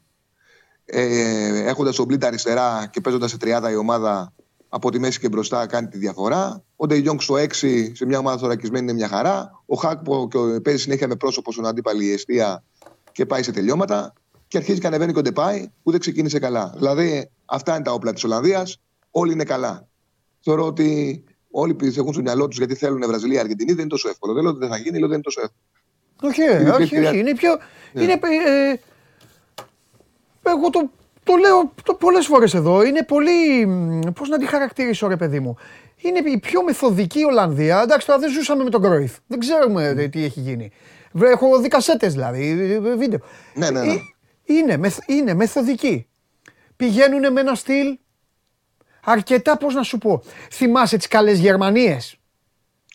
ε, 0.84 1.64
έχοντας 1.68 1.96
τον 1.96 2.06
Μπλίτ 2.06 2.24
αριστερά 2.24 2.88
και 2.92 3.00
παίζοντας 3.00 3.30
σε 3.30 3.36
τριάδα 3.38 3.70
η 3.70 3.76
ομάδα 3.76 4.32
από 4.68 4.90
τη 4.90 4.98
μέση 4.98 5.20
και 5.20 5.28
μπροστά 5.28 5.66
κάνει 5.66 5.88
τη 5.88 5.98
διαφορά. 5.98 6.62
Ο 6.76 6.86
Ντε 6.86 6.94
Γιόγκ 6.96 7.20
στο 7.20 7.34
6 7.34 7.48
σε 7.94 8.06
μια 8.06 8.18
ομάδα 8.18 8.38
θωρακισμένη 8.38 8.84
είναι 8.84 8.92
μια 8.92 9.08
χαρά. 9.08 9.62
Ο 9.66 9.76
Χάκπο 9.76 10.28
και 10.30 10.36
ο- 10.36 10.60
παίζει 10.62 10.80
συνέχεια 10.80 11.08
με 11.08 11.16
πρόσωπο 11.16 11.52
στον 11.52 11.66
αντίπαλη 11.66 12.04
η 12.06 12.12
αιστεία 12.12 12.64
και 13.12 13.26
πάει 13.26 13.42
σε 13.42 13.52
τελειώματα. 13.52 14.12
Και 14.48 14.56
αρχίζει 14.56 14.80
και 14.80 14.86
ανεβαίνει 14.86 15.12
και 15.12 15.18
ο 15.18 15.22
Ντεπάη 15.22 15.68
που 15.82 15.90
δεν 15.90 16.00
ξεκίνησε 16.00 16.38
καλά. 16.38 16.72
Δηλαδή 16.76 17.30
αυτά 17.44 17.74
είναι 17.74 17.84
τα 17.84 17.92
όπλα 17.92 18.12
της 18.12 18.24
Ολλανδίας. 18.24 18.80
Όλοι 19.10 19.32
είναι 19.32 19.44
καλά. 19.44 19.88
Θεωρώ 20.40 20.66
ότι 20.66 21.22
όλοι 21.50 21.76
έχουν 21.96 22.12
στο 22.12 22.22
μυαλό 22.22 22.48
τους 22.48 22.58
γιατί 22.58 22.74
θέλουν 22.74 23.02
Βραζιλία, 23.06 23.40
Αργεντινή. 23.40 23.70
Δεν 23.72 23.80
είναι 23.80 23.88
τόσο 23.88 24.08
εύκολο. 24.08 24.32
Δεν 24.32 24.42
λέω 24.42 24.50
ότι 24.50 24.60
δεν 24.60 24.68
θα 24.68 24.76
γίνει, 24.76 24.98
λέω 24.98 25.06
ότι 25.06 25.14
δεν 25.14 25.14
είναι 25.14 25.22
τόσο 25.22 25.40
εύκολο. 25.40 25.62
όχι, 26.32 26.40
ε, 26.42 26.60
Είναι 26.60 26.70
όχι, 26.70 26.88
πιο- 26.88 27.08
όχι, 27.08 27.18
είναι 27.18 27.34
πιο, 27.34 27.56
Ναι. 27.92 28.02
είναι, 28.02 28.12
ε, 28.12 28.70
ε, 28.72 28.78
εγώ 30.50 30.70
το, 30.70 30.90
το 31.24 31.36
λέω 31.36 31.72
το 31.82 31.94
πολλές 31.94 32.26
φορές 32.26 32.54
εδώ, 32.54 32.84
είναι 32.84 33.02
πολύ, 33.02 33.66
μ, 33.66 34.00
πώς 34.14 34.28
να 34.28 34.38
τη 34.38 34.46
χαρακτηρίσω 34.46 35.06
ρε 35.06 35.16
παιδί 35.16 35.40
μου, 35.40 35.56
είναι 35.96 36.18
η 36.18 36.38
πιο 36.38 36.62
μεθοδική 36.62 37.24
Ολλανδία, 37.24 37.82
εντάξει 37.82 38.06
τώρα 38.06 38.18
δεν 38.18 38.30
ζούσαμε 38.30 38.64
με 38.64 38.70
τον 38.70 38.82
Κρόιφ, 38.82 39.16
δεν 39.26 39.38
ξέρουμε 39.38 39.86
ε, 39.86 40.08
τι 40.08 40.24
έχει 40.24 40.40
γίνει. 40.40 40.70
Βρε, 41.12 41.30
Έχω 41.30 41.58
δει 41.58 41.68
κασέτες 41.68 42.12
δηλαδή, 42.12 42.70
ε, 42.84 42.96
βίντεο. 42.96 43.18
Ναι, 43.54 43.70
ναι, 43.70 43.80
ναι. 43.80 43.92
Ε, 43.92 43.98
Είναι, 44.44 44.76
μεθ, 44.76 44.98
είναι 45.06 45.34
μεθοδική. 45.34 46.06
Πηγαίνουν 46.76 47.32
με 47.32 47.40
ένα 47.40 47.54
στυλ 47.54 47.98
αρκετά, 49.04 49.56
πώς 49.56 49.74
να 49.74 49.82
σου 49.82 49.98
πω, 49.98 50.22
θυμάσαι 50.50 50.96
τις 50.96 51.08
καλές 51.08 51.38
Γερμανίες; 51.38 52.18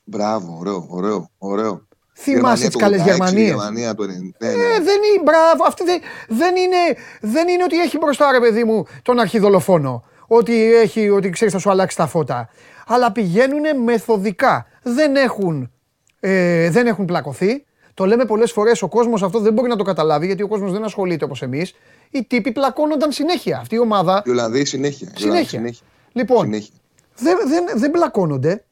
Μπράβο, 0.04 0.58
ωραίο, 0.60 0.88
ωραίο, 0.90 1.30
ωραίο. 1.38 1.88
Θυμάσαι 2.22 2.68
τις 2.68 2.76
καλές 2.76 3.02
Γερμανίες. 3.02 3.48
Γερμανία 3.48 3.96
του 3.96 4.04
90. 4.04 4.08
Ναι, 4.08 4.48
ναι. 4.48 4.54
Ε, 4.64 4.80
δεν 4.80 5.00
είναι, 5.14 5.22
μπράβο, 5.24 5.64
αυτή 5.68 5.84
δεν, 5.84 6.00
δεν, 6.28 6.56
είναι, 6.56 6.78
δεν 7.22 7.48
είναι 7.48 7.64
ότι 7.64 7.80
έχει 7.80 7.98
μπροστά 7.98 8.32
ρε 8.32 8.40
παιδί 8.40 8.64
μου 8.64 8.86
τον 9.02 9.20
αρχιδολοφόνο. 9.20 10.04
Ότι, 10.28 10.74
έχει, 10.74 11.10
ότι 11.10 11.30
ξέρεις 11.30 11.54
θα 11.54 11.60
σου 11.60 11.70
αλλάξει 11.70 11.98
τα 11.98 12.08
φώτα. 12.08 12.50
Αλλά 12.88 13.12
πηγαίνουν 13.12 13.82
μεθοδικά. 13.84 14.66
Δεν 14.84 15.16
έχουν, 15.16 15.72
ε, 16.20 16.70
δεν 16.70 16.88
έχουν 16.88 17.06
πλακωθεί. 17.06 17.66
Το 17.94 18.06
λέμε 18.06 18.26
πολλές 18.26 18.52
φορές, 18.52 18.82
ο 18.82 18.88
κόσμος 18.88 19.24
αυτό 19.24 19.40
δεν 19.40 19.54
μπορεί 19.54 19.70
να 19.70 19.76
το 19.76 19.84
καταλάβει 19.84 20.26
γιατί 20.26 20.44
ο 20.44 20.48
κόσμος 20.48 20.72
δεν 20.72 20.84
ασχολείται 20.84 21.26
όπως 21.26 21.42
εμείς. 21.42 21.76
Οι 22.10 22.24
τύποι 22.24 22.52
πλακώνονταν 22.52 23.12
συνέχεια. 23.12 23.58
Αυτή 23.58 23.76
η 23.76 23.80
ομάδα 23.80 24.22
Οι 24.26 24.30
Ολλανδοί 24.30 24.66
συνέχεια. 24.66 25.08
οι 25.18 25.24
Ολλανδοί 25.24 25.46
συνέχεια. 25.46 25.60
συνέχεια. 25.60 25.86
Λοιπόν, 26.12 26.44
Συνέχεια. 26.44 26.74
δεν, 27.16 27.38
δεν, 27.48 27.80
δεν 27.80 27.90
μπλακώνονται. 27.90 28.64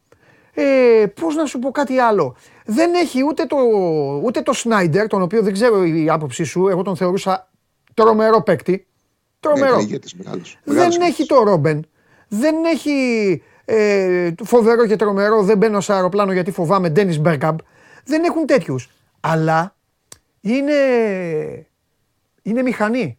Ε, 0.54 1.06
πώς 1.22 1.36
να 1.36 1.46
σου 1.46 1.60
πω 1.60 1.72
κάτι 1.72 1.98
άλλο. 1.98 2.36
Δεν 2.70 2.94
έχει 2.94 3.24
ούτε 3.28 3.46
το, 3.46 3.56
ούτε 4.24 4.42
το 4.42 4.54
Σνάιντερ, 4.54 5.08
τον 5.08 5.22
οποίο 5.22 5.42
δεν 5.42 5.54
ξέρω 5.54 5.84
η 5.86 6.10
άποψή 6.10 6.44
σου, 6.44 6.68
εγώ 6.68 6.82
τον 6.82 6.96
θεωρούσα 6.96 7.50
τρομερό 7.94 8.42
παίκτη. 8.44 8.88
Τρομερό. 9.40 9.76
Ναι, 9.76 9.82
ηγέτης 9.82 10.14
μεγάλος. 10.14 10.60
δεν 10.64 10.76
Μεγάλος 10.76 10.98
έχει 10.98 11.26
το 11.26 11.44
Ρόμπεν. 11.44 11.86
Δεν 12.28 12.56
έχει 12.66 12.94
ε, 13.66 14.30
φοβερό 14.44 14.86
και 14.88 14.96
τρομερό, 14.96 15.44
δεν 15.44 15.58
μπαίνω 15.58 15.82
σε 15.82 15.94
αεροπλάνο 15.94 16.32
γιατί 16.32 16.52
φοβάμαι 16.52 16.90
Ντένις 16.90 17.20
Μπέρκαμπ. 17.20 17.58
Δεν 18.06 18.24
έχουν 18.24 18.46
τέτοιους. 18.46 18.90
Αλλά 19.20 19.76
είναι, 20.42 20.74
είναι 22.42 22.62
μηχανή. 22.62 23.18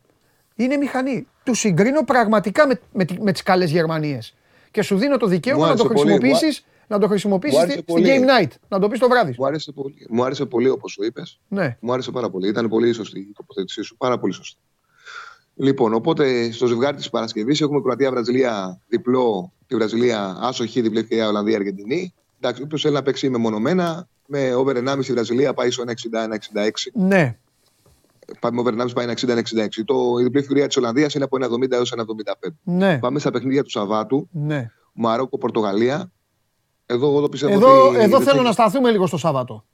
Είναι 0.54 0.76
μηχανή. 0.76 1.26
του 1.42 1.54
συγκρίνω 1.54 2.02
πραγματικά 2.04 2.66
με, 2.66 2.80
με, 2.92 3.04
τη- 3.04 3.20
με 3.22 3.32
τις 3.32 3.42
καλές 3.42 3.70
Γερμανίες. 3.70 4.34
Και 4.70 4.82
σου 4.82 4.96
δίνω 4.96 5.16
το 5.16 5.26
δικαίωμα 5.26 5.64
Μου 5.64 5.70
να 5.70 5.76
το 5.76 5.82
άρεσε 5.84 5.94
πολύ. 5.94 6.11
χρησιμοποιήσεις 6.18 6.64
να 6.88 6.98
το 6.98 7.09
χρησιμοποιήσεις 7.09 7.59
Μου 7.59 7.62
στη, 7.64 7.72
άρεσε 7.72 7.83
στη 7.83 7.92
πολύ. 7.92 8.07
game 8.29 8.42
night. 8.44 8.51
Να 8.68 8.79
το 8.79 8.88
πεις 8.88 8.98
το 8.98 9.09
βράδυ. 9.09 9.33
σου. 9.33 9.40
Μου 9.40 9.46
άρεσε 9.46 9.72
πολύ, 9.72 10.07
μου 10.11 10.24
άρεσε 10.24 10.44
πολύ 10.46 10.68
όπως 10.68 10.92
σου 10.92 11.05
είπες. 11.05 11.40
Ναι. 11.48 11.77
Μου 11.81 11.92
άρεσε 11.92 12.11
πάρα 12.11 12.31
πολύ. 12.31 12.48
Ήταν 12.48 12.68
πολύ 12.68 12.92
σωστή 12.92 13.18
η 13.20 13.33
τοποθέτησή 13.37 13.83
σου. 13.83 13.96
Πάρα 13.96 14.18
πολύ 14.18 14.33
σωστή. 14.33 14.61
Λοιπόν, 15.55 15.94
οπότε 15.94 16.51
στο 16.53 16.66
ζευγάρι 16.66 16.96
της 16.96 17.11
Παρασκευής 17.11 17.61
έχουμε 17.61 17.81
Κροατία-Βραζιλία 17.81 18.81
διπλό. 18.88 19.53
Τη 19.66 19.74
Βραζιλία 19.74 20.37
άσοχη, 20.40 20.81
διπλή 20.81 20.98
ευκαιρία 20.98 21.29
Ολλανδία-Αργεντινή. 21.29 22.14
Εντάξει, 22.40 22.62
όποιος 22.62 22.83
θέλει 22.83 22.94
να 22.94 23.03
παίξει 23.03 23.29
μεμονωμένα, 23.31 24.09
με 24.27 24.55
over 24.55 24.77
1,5 24.77 25.09
η 25.09 25.12
Βραζιλία 25.12 25.55
πάει 25.55 25.70
στο 25.70 25.85
1,60-1,66. 25.87 26.68
Ναι. 26.94 27.38
Πάμε 28.40 28.62
με 28.62 28.70
over 28.70 28.74
1,5 28.87 28.92
πάει 28.94 29.07
1,60-1,66. 29.07 29.66
Το, 29.85 29.94
η 30.20 30.22
διπλή 30.22 30.40
ευκαιρία 30.40 30.66
της 30.66 30.77
Ολλανδίας 30.77 31.14
είναι 31.14 31.24
από 31.24 31.37
1,70 31.62 31.70
έως 31.72 31.92
1,75. 31.96 32.03
Ναι. 32.62 32.98
Πάμε 32.98 33.18
στα 33.18 33.31
παιχνίδια 33.31 33.62
του 33.62 33.70
Σαββάτου. 33.70 34.29
ναι. 34.33 34.70
Μαρόκο-Πορτογαλία. 34.92 36.12
Εδώ 36.90 37.07
εγώ 37.09 37.20
το 37.20 37.29
πιστεύω 37.29 37.53
Εδώ, 37.53 37.88
ότι. 37.88 37.96
εδώ 37.98 38.16
δεν 38.18 38.27
θέλω 38.27 38.37
θα- 38.37 38.42
να 38.42 38.53
σταθούμε 38.53 38.90
λίγο 38.90 39.07
στο 39.07 39.16
Σάββατο. 39.16 39.64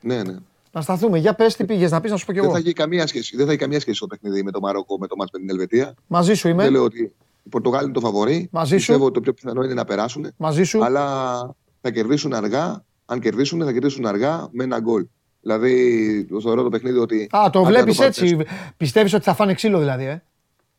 Ναι, 0.00 0.22
ναι. 0.22 0.36
Να 0.72 0.80
σταθούμε. 0.80 1.18
Για 1.18 1.34
πες 1.34 1.56
τι 1.56 1.64
πήγες 1.64 1.90
να 1.90 2.00
πεις 2.00 2.10
να 2.10 2.16
σου 2.16 2.26
πω 2.26 2.32
κι 2.32 2.38
Δεν 2.38 2.48
εγώ. 2.48 2.56
θα 2.58 2.62
έχει 2.64 2.72
καμία 2.72 3.06
σχέση. 3.06 3.36
Δεν 3.36 3.46
θα 3.46 3.52
έχει 3.52 3.60
καμία 3.60 3.80
σχέση 3.80 4.00
το 4.00 4.06
παιχνίδι 4.06 4.42
με 4.42 4.50
το 4.50 4.60
Μαρόκο, 4.60 4.98
με 4.98 5.06
το 5.06 5.16
μάτς 5.16 5.30
με 5.32 5.38
την 5.38 5.50
Ελβετία. 5.50 5.94
Μαζί 6.06 6.34
σου 6.34 6.48
είμαι. 6.48 6.62
Δεν 6.62 6.72
λέω 6.72 6.82
ότι 6.82 7.02
οι 7.42 7.48
Πορτογάλοι 7.48 7.84
είναι 7.84 7.92
το 7.92 8.00
φαβορή. 8.00 8.48
Μαζί 8.52 8.70
σου. 8.70 8.76
Πιστεύω 8.76 9.04
ότι 9.04 9.14
το 9.14 9.20
πιο 9.20 9.32
πιθανό 9.32 9.62
είναι 9.62 9.74
να 9.74 9.84
περάσουν. 9.84 10.32
Μαζί 10.36 10.62
σου. 10.64 10.84
Αλλά 10.84 11.38
θα 11.80 11.90
κερδίσουν 11.90 12.32
αργά. 12.34 12.84
Αν 13.06 13.20
κερδίσουν, 13.20 13.64
θα 13.64 13.72
κερδίσουν 13.72 14.06
αργά 14.06 14.48
με 14.52 14.64
ένα 14.64 14.80
γκολ. 14.80 15.06
Δηλαδή, 15.40 16.24
το 16.24 16.40
θεωρώ 16.40 16.62
το 16.62 16.68
παιχνίδι 16.68 16.98
ότι. 16.98 17.28
Α, 17.36 17.50
το 17.52 17.58
αν 17.58 17.64
βλέπεις 17.64 17.96
πάρουν 17.96 18.12
έτσι. 18.18 18.38
Πιστεύεις 18.76 19.14
ότι 19.14 19.24
θα 19.24 19.34
φάνε 19.34 19.54
ξύλο 19.54 19.78
δηλαδή, 19.78 20.04
ε; 20.04 20.22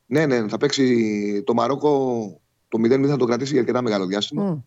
Ναι, 0.06 0.26
ναι, 0.26 0.48
θα 0.48 0.58
παίξει 0.58 1.44
το 1.46 1.54
Μαρόκο. 1.54 1.90
Το 2.68 2.78
0 2.80 3.08
θα 3.08 3.18
το 3.18 3.26
κρατήσει 3.26 3.52
για 3.52 3.60
αρκετά 3.62 3.82
μεγάλο 3.82 4.06
διάστημα. 4.06 4.44
Μμ. 4.44 4.58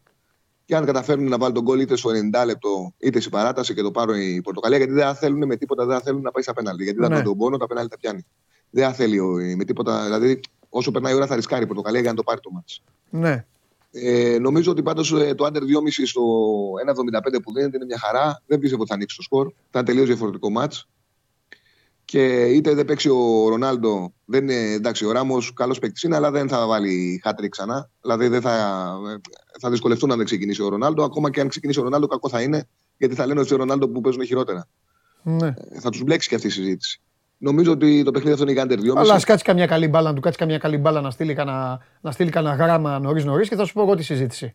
Και 0.67 0.77
αν 0.77 0.85
καταφέρουν 0.85 1.29
να 1.29 1.39
βάλουν 1.39 1.55
τον 1.55 1.63
γκολ 1.65 1.81
είτε 1.81 1.97
στο 1.97 2.11
90 2.11 2.45
λεπτό 2.47 2.93
είτε 2.99 3.19
στην 3.21 3.31
παράταση 3.33 3.75
και 3.75 3.83
το 3.83 3.91
πάρουν 3.91 4.17
η 4.21 4.41
Πορτογαλία, 4.43 4.79
γιατί 4.79 4.93
δεν 4.93 5.05
θα 5.05 5.15
θέλουν 5.15 5.47
με 5.47 5.57
τίποτα, 5.57 5.87
δεν 5.87 5.97
θα 5.97 6.03
θέλουν 6.03 6.21
να 6.21 6.31
πάει 6.31 6.43
στα 6.43 6.53
πέναλτι. 6.55 6.83
Γιατί 6.85 7.01
Ναι. 7.01 7.09
δεν 7.09 7.23
τον 7.25 7.37
πόνο, 7.37 7.57
τα 7.57 7.67
πέναλτι 7.67 7.91
τα 7.91 7.97
πιάνει. 7.99 8.27
Δεν 8.71 8.85
θα 8.85 8.93
θέλει 8.93 9.19
ο- 9.21 9.55
με 9.57 9.65
τίποτα. 9.65 10.03
Δηλαδή, 10.05 10.41
όσο 10.69 10.91
περνάει 10.91 11.13
η 11.13 11.17
ώρα 11.17 11.27
θα 11.27 11.35
ρισκάρει 11.35 11.63
η 11.65 11.67
Πορτογαλία 11.67 12.01
για 12.01 12.11
να 12.11 12.17
το 12.17 12.23
πάρει 12.23 12.41
το 12.41 12.51
μάτς. 12.51 12.83
Ναι. 13.11 13.45
Ε, 13.97 14.39
νομίζω 14.41 14.71
ότι 14.71 14.83
πάντως 14.83 15.09
το 15.09 15.47
under 15.47 15.63
2,5 15.63 16.07
στο 16.07 16.23
1,75 16.83 17.41
που 17.43 17.53
δίνεται 17.53 17.77
είναι 17.77 17.85
μια 17.85 17.99
χαρά. 17.99 18.43
Δεν 18.47 18.59
πιστεύω 18.59 18.81
ότι 18.81 18.91
θα 18.91 18.97
ανοίξει 18.97 19.17
το 19.17 19.23
σκορ. 19.23 19.53
Θα 19.71 19.79
είναι 19.79 19.89
τελείως 19.89 20.07
διαφορετικό 20.07 20.51
μάτς. 20.51 20.89
Και 22.05 22.45
είτε 22.45 22.75
δεν 22.75 22.85
παίξει 22.85 23.09
ο 23.09 23.49
Ρονάλντο, 23.49 24.13
δεν 24.25 24.43
είναι 24.43 24.73
εντάξει, 24.73 25.05
ο 25.05 25.13
Ράμος 25.13 25.53
καλός 25.53 25.79
παίκτης 25.79 26.03
είναι, 26.03 26.17
αλλά 26.17 26.31
δεν 26.31 26.49
θα 26.49 26.67
βάλει 26.67 27.21
χάτρι 27.25 27.49
ξανά. 27.49 27.91
Δηλαδή 28.01 28.29
δεν 28.29 28.41
θα, 28.41 28.77
θα 29.61 29.71
δυσκολευτούν 29.71 30.11
αν 30.11 30.17
δεν 30.17 30.27
ξεκινήσει 30.27 30.63
ο 30.63 30.69
Ρονάλντο. 30.69 31.03
Ακόμα 31.05 31.31
και 31.31 31.41
αν 31.41 31.49
ξεκινήσει 31.49 31.81
ο 31.81 31.83
Ρονάλντο, 31.83 32.07
κακό 32.07 32.29
θα 32.29 32.41
είναι, 32.43 32.69
γιατί 32.97 33.15
θα 33.15 33.27
λένε 33.27 33.41
ότι 33.41 33.55
ο 33.55 33.57
Ρονάλντο 33.57 33.89
που 33.89 34.01
παίζουν 34.01 34.25
χειρότερα. 34.25 34.67
ναι. 35.23 35.47
Ε, 35.47 35.81
Θα 35.81 35.91
τους 35.91 36.03
μπλέξει 36.03 36.29
και 36.29 36.35
αυτή 36.35 36.47
η 36.47 36.51
συζήτηση. 36.51 37.01
Νομίζω 37.39 37.73
ότι 37.73 38.03
το 38.03 38.11
παιχνίδι 38.11 38.33
αυτό 38.33 38.51
είναι 38.51 38.53
για 38.53 38.65
under 38.65 38.93
2,5. 38.93 38.97
Αλλά 38.97 39.15
ας 39.15 39.25
κάτσει 39.25 39.45
καμιά 39.45 39.67
καλή 39.67 39.89
μπάλα, 39.89 40.09
να 40.09 40.15
του 40.15 40.21
κάτσει 40.21 40.39
καμιά 40.39 40.59
καλή 40.59 40.77
μπάλα 40.79 41.01
να 41.01 41.11
στείλει 41.11 41.35
κανένα, 41.35 41.81
να 42.01 42.11
στείλει 42.11 42.31
κανένα 42.31 42.55
γράμμα 42.55 42.99
νωρίς 42.99 43.25
νωρίς 43.25 43.49
και 43.49 43.57
θα 43.57 43.65
σου 43.65 43.73
πω 43.73 43.83
εγώ 43.83 43.95
τη 43.95 44.03
συζήτηση. 44.03 44.55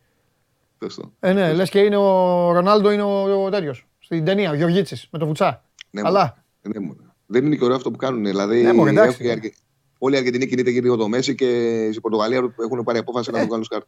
Πες 0.77 0.95
το. 0.95 1.11
Ε, 1.19 1.33
ναι, 1.33 1.53
λες 1.53 1.69
και 1.69 1.79
είναι 1.79 1.97
ο 1.97 2.51
Ρονάλντο, 2.51 2.91
είναι 2.91 3.01
ο, 3.01 3.43
ο 3.45 3.49
τέτοιος. 3.49 3.87
Στην 3.99 4.25
ταινία, 4.25 4.51
ο 4.51 4.53
Γεωργίτση 4.53 5.07
με 5.11 5.19
το 5.19 5.25
βουτσά. 5.25 5.63
Ναι, 5.89 6.01
Αλλά. 6.05 6.43
Ναι, 6.61 6.79
μωρέ. 6.79 6.99
Δεν 7.31 7.45
είναι 7.45 7.55
και 7.55 7.63
ωραίο 7.63 7.75
αυτό 7.75 7.91
που 7.91 7.97
κάνουν. 7.97 8.23
Δηλαδή, 8.23 8.61
Ναι, 8.61 8.73
μωρέ, 8.73 8.89
εντάξει. 8.89 9.09
έχουν 9.13 9.25
οι 9.25 9.29
Αργε- 9.31 9.53
όλοι 9.97 10.15
οι 10.15 10.17
Αργεντινοί 10.17 10.47
κινείται 10.47 10.69
γύρω 10.69 10.95
το 10.95 11.07
Μέση 11.07 11.35
και 11.35 11.45
η 11.85 11.99
Πορτογαλία 12.01 12.53
έχουν 12.63 12.83
πάρει 12.83 12.97
απόφαση 12.97 13.29
Ε. 13.33 13.37
να 13.37 13.41
το 13.43 13.47
κάνουν 13.47 13.63
σκάρτ. 13.63 13.83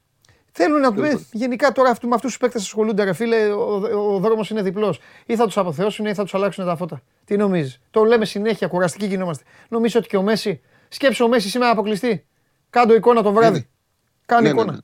Θέλουν 0.54 0.80
να 0.80 0.94
Τέλος 0.94 1.08
ε, 1.10 1.12
πάντων. 1.12 1.26
γενικά 1.32 1.72
τώρα 1.72 1.90
αυτού, 1.90 2.08
με 2.08 2.16
αυτούς 2.16 2.30
τους 2.30 2.40
παίκτες 2.40 2.62
ασχολούνται, 2.62 3.04
ρε 3.04 3.14
φίλε. 3.14 3.48
Ο, 3.52 3.74
ο, 3.94 4.14
ο 4.16 4.20
δρόμος 4.20 4.50
είναι 4.50 4.62
διπλός. 4.62 5.00
Ή 5.26 5.36
θα 5.36 5.46
τους 5.46 5.58
αποθεώσουν 5.58 6.06
ή 6.06 6.14
θα 6.14 6.24
τους 6.24 6.34
αλλάξουν 6.34 6.66
τα 6.66 6.76
φώτα. 6.76 7.02
Τι 7.26 7.38
νομίζεις; 7.38 7.80
Το 7.92 8.04
λέμε 8.04 8.26
συνέχεια, 8.26 8.68
κουραστικοί 8.68 9.06
γινόμαστε. 9.06 9.44
Νομίζω 9.70 10.00
ότι 10.00 10.08
και 10.08 10.18
ο 10.18 10.22
Μέση. 10.22 10.62
Σκέψε 10.90 11.24
ο 11.24 11.28
Μέση 11.28 11.50
σήμερα 11.50 11.72
αποκλειστεί. 11.72 12.26
Κάντο 12.70 12.94
εικόνα 12.94 13.22
το 13.24 13.32
βράδυ. 13.34 13.58
Ναι. 13.58 13.66
Κάνει 14.26 14.44
Ναι, 14.48 14.54
ναι, 14.54 14.60
εικόνα. 14.62 14.72
ναι. 14.72 14.80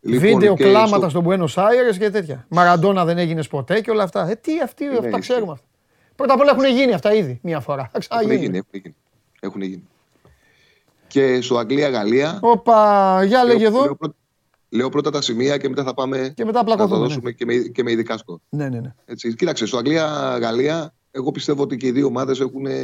Λοιπόν, 0.00 0.20
Βίντεο 0.20 0.54
και 0.56 0.64
κλάματα 0.64 1.08
στο- 1.08 1.20
στον 1.22 1.24
Buenos 1.28 1.54
Aires 1.64 1.96
και 1.98 2.10
τέτοια. 2.10 2.46
Μαραντόνα 2.48 3.04
δεν 3.04 3.18
έγινε 3.18 3.42
ποτέ 3.44 3.80
και 3.80 3.90
όλα 3.90 4.02
αυτά. 4.02 4.28
Ε, 4.30 4.34
τι 4.34 4.60
αυτοί, 4.60 4.88
αυτά 4.88 5.06
ισχύει. 5.08 5.20
ξέρουμε 5.20 5.52
αυτά. 5.52 5.64
Πρώτα 6.16 6.34
απ' 6.34 6.40
όλα 6.40 6.50
έχουν 6.50 6.64
γίνει 6.76 6.92
αυτά 6.92 7.14
ήδη 7.14 7.38
μία 7.42 7.60
φορά. 7.60 7.82
Θα 7.82 7.88
Έχουν 7.88 8.00
ξαναγίνουν. 8.00 8.42
γίνει, 8.42 8.56
έχουν 8.58 8.80
γίνει. 8.82 8.94
Έχουν 9.40 9.62
γίνει. 9.62 9.88
Και 11.06 11.40
στο 11.40 11.56
Αγγλία-Γαλλία. 11.58 12.38
Όπα, 12.42 13.24
για 13.24 13.44
λέγε 13.44 13.58
λέω, 13.58 13.66
εδώ. 13.68 13.82
λέω, 13.84 13.94
πρώτα, 13.96 14.14
λέω 14.68 14.88
πρώτα 14.88 15.10
τα 15.10 15.20
σημεία 15.20 15.56
και 15.56 15.68
μετά 15.68 15.84
θα 15.84 15.94
πάμε 15.94 16.32
Και 16.36 16.44
μετά 16.44 16.58
να 16.58 16.64
τα 16.64 16.64
πλακωθούμε. 16.64 16.98
ναι. 17.00 17.06
δώσουμε 17.06 17.32
και, 17.32 17.44
με, 17.44 17.54
και 17.54 17.82
με 17.82 17.90
ειδικά 17.90 18.16
σκορ. 18.18 18.38
Ναι, 18.48 18.68
ναι, 18.68 18.80
ναι. 18.80 18.94
Έτσι. 19.04 19.34
Κοίταξε, 19.34 19.66
στο 19.66 19.76
Αγγλία-Γαλλία, 19.76 20.94
εγώ 21.10 21.30
πιστεύω 21.30 21.62
ότι 21.62 21.76
και 21.76 21.86
οι 21.86 21.90
δύο 21.90 22.06
ομάδες 22.06 22.40
έχουν 22.40 22.66
ε, 22.66 22.74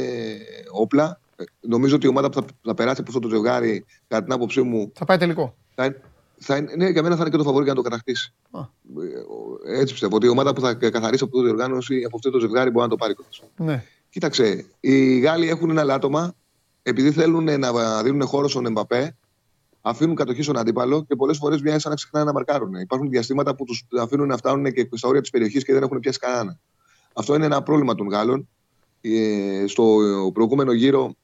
όπλα. 0.71 1.19
Ε, 1.35 1.43
Νομίζω 1.59 1.95
ότι 1.95 2.05
η 2.05 2.09
ομάδα 2.09 2.29
που 2.29 2.41
θα, 2.41 2.45
θα 2.61 2.73
περάσει 2.73 3.01
από 3.01 3.09
αυτό 3.09 3.19
το 3.29 3.35
ζευγάρι, 3.35 3.85
κατά 4.07 4.23
την 4.23 4.33
άποψή 4.33 4.61
μου, 4.61 4.91
Θα 4.95 5.05
πάει 5.05 5.17
τελικό. 5.17 5.55
θα, 5.75 5.85
είναι- 5.85 6.01
θα 6.43 6.57
είναι, 6.57 6.75
ναι, 6.75 6.89
για 6.89 7.03
μένα 7.03 7.15
θα 7.15 7.21
είναι 7.21 7.29
και 7.29 7.37
το 7.37 7.43
φαβορή 7.43 7.63
για 7.63 7.73
να 7.73 7.81
το 7.81 7.89
κατακτήσει. 7.89 8.33
Α. 8.51 8.59
Ε, 9.65 9.79
Έτσι 9.79 9.93
πιστεύω. 9.93 10.15
Ότι 10.15 10.25
η 10.25 10.29
ομάδα 10.29 10.53
που 10.53 10.61
θα 10.61 10.73
καθαρίσει 10.73 11.23
από 11.23 11.37
αυτή 11.37 11.37
τη 11.37 11.43
διοργάνωση, 11.43 12.03
από 12.05 12.15
αυτό 12.15 12.29
το 12.29 12.39
ζευγάρι, 12.39 12.69
μπορεί 12.69 12.83
να 12.83 12.89
το 12.89 12.95
πάρει 12.95 13.13
κοντά. 13.13 13.29
Ναι. 13.57 13.83
Κοίταξε, 14.09 14.65
οι 14.79 15.19
Γάλλοι 15.19 15.49
έχουν 15.49 15.69
ένα 15.69 15.83
λάτωμα 15.83 16.35
επειδή 16.83 17.11
θέλουν 17.11 17.59
να 17.59 18.03
δίνουν 18.03 18.27
χώρο 18.27 18.47
στον 18.47 18.65
Εμπαπέ, 18.65 19.17
αφήνουν 19.81 20.15
κατοχή 20.15 20.41
στον 20.41 20.57
αντίπαλο 20.57 21.05
και 21.05 21.15
πολλές 21.15 21.37
φορές 21.37 21.61
μοιάζει 21.61 21.79
σαν 21.79 21.89
να 21.89 21.97
ξεχνάνε 21.97 22.25
να 22.25 22.33
μαρκάρουν. 22.33 22.73
Υπάρχουν 22.73 23.09
διαστήματα 23.09 23.55
που 23.55 23.63
τους 23.63 23.85
αφήνουν 23.99 24.27
να 24.27 24.37
φτάνουν 24.37 24.73
και 24.73 24.89
στα 24.91 25.07
όρια 25.07 25.21
της 25.21 25.29
περιοχής 25.29 25.63
και 25.63 25.73
δεν 25.73 25.83
έχουν 25.83 25.99
πιάσει 25.99 26.19
κανένα. 26.19 26.59
Αυτό 27.13 27.35
είναι 27.35 27.45
ένα 27.45 27.63
πρόβλημα 27.63 27.95
των 27.95 28.07
Γάλλων. 28.07 28.49
Ε, 29.01 29.63
στο 29.67 29.97
προηγούμενο 30.33 30.71
γύρο 30.71 31.15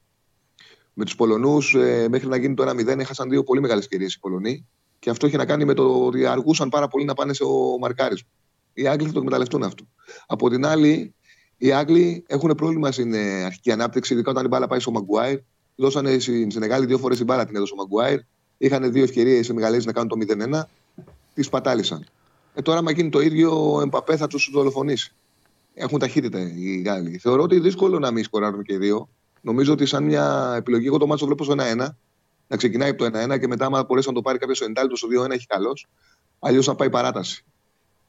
με 0.93 1.05
τους 1.05 1.15
Πολωνούς, 1.15 1.75
ε, 1.75 2.07
μέχρι 2.09 2.27
να 2.27 2.37
γίνει 2.37 2.53
το 2.53 2.63
1-0, 2.63 2.99
έχασαν 2.99 3.29
δύο 3.29 3.43
πολύ 3.43 3.61
μεγάλες 3.61 3.83
ευκαιρίες 3.83 4.13
οι 4.13 4.19
Πολωνοί. 4.19 4.67
Και 4.99 5.09
αυτό 5.09 5.27
είχε 5.27 5.37
να 5.37 5.45
κάνει 5.45 5.65
με 5.65 5.73
το 5.73 6.05
ότι 6.05 6.25
αργούσαν 6.25 6.69
πάρα 6.69 6.87
πολύ 6.87 7.05
να 7.05 7.13
πάνε 7.13 7.33
στο 7.33 7.77
μαρκάρισμα. 7.79 8.29
Οι 8.73 8.87
Άγγλοι 8.87 9.07
θα 9.07 9.13
το 9.13 9.19
εκμεταλλευτούν 9.19 9.63
αυτό. 9.63 9.83
Από 10.27 10.49
την 10.49 10.65
άλλη, 10.65 11.13
οι 11.57 11.71
Άγγλοι 11.71 12.23
έχουν 12.27 12.55
πρόβλημα 12.55 12.91
στην 12.91 13.13
ε, 13.13 13.43
αρχική 13.43 13.71
ανάπτυξη, 13.71 14.13
ειδικά 14.13 14.31
όταν 14.31 14.45
η 14.45 14.47
μπάλα 14.47 14.67
πάει 14.67 14.79
στο 14.79 14.91
Μαγκουάιρ. 14.91 15.39
Δώσανε 15.75 16.19
στην 16.19 16.51
Σενεγάλη 16.51 16.85
δύο 16.85 16.97
φορές 16.97 17.17
την 17.17 17.25
μπάλα 17.25 17.45
την 17.45 17.55
έδωσε 17.55 17.73
ο 17.73 17.75
Μαγκουάιρ. 17.75 18.19
Είχαν 18.57 18.91
δύο 18.91 19.03
ευκαιρίες 19.03 19.47
οι 19.47 19.53
Μεγαλέζοι 19.53 19.85
να 19.85 19.93
κάνουν 19.93 20.09
το 20.09 20.15
0-1. 20.55 20.61
Τις 21.33 21.49
πατάλησαν. 21.49 22.05
Ε, 22.53 22.61
τώρα, 22.61 22.77
άμα 22.77 22.91
γίνει 22.91 23.09
το 23.09 23.19
ίδιο, 23.19 23.73
ο 23.73 23.81
Εμπαπέ 23.81 24.17
θα 24.17 24.27
τους 24.27 24.49
δολοφονήσει. 24.53 25.13
Έχουν 25.73 25.99
ταχύτητα 25.99 26.39
οι 26.39 26.81
Γάλλοι. 26.81 27.17
Θεωρώ 27.17 27.43
ότι 27.43 27.59
δύσκολο 27.59 27.99
να 27.99 28.11
μην 28.11 28.23
σκοράρουν 28.23 28.63
και 28.63 28.73
οι 28.73 28.77
δύο. 28.77 29.09
Νομίζω 29.41 29.73
ότι 29.73 29.85
σαν 29.85 30.03
μια 30.03 30.53
επιλογή, 30.57 30.85
εγώ 30.85 30.97
το 30.97 31.07
μάτσο 31.07 31.25
βλέπω 31.25 31.43
στο 31.43 31.55
1-1. 31.57 31.87
Να 32.49 32.57
ξεκινάει 32.57 32.89
από 32.89 33.09
το 33.09 33.19
1-1 33.33 33.39
και 33.39 33.47
μετά, 33.47 33.65
άμα 33.65 33.83
μπορέσει 33.83 34.07
να 34.07 34.13
το 34.13 34.21
πάρει 34.21 34.37
κάποιος 34.37 34.57
στο 34.57 34.67
90 34.75 34.91
στο 34.93 35.07
2-1, 35.25 35.29
έχει 35.29 35.45
καλώ. 35.45 35.73
Αλλιώς 36.39 36.65
θα 36.65 36.75
πάει 36.75 36.89
παράταση. 36.89 37.45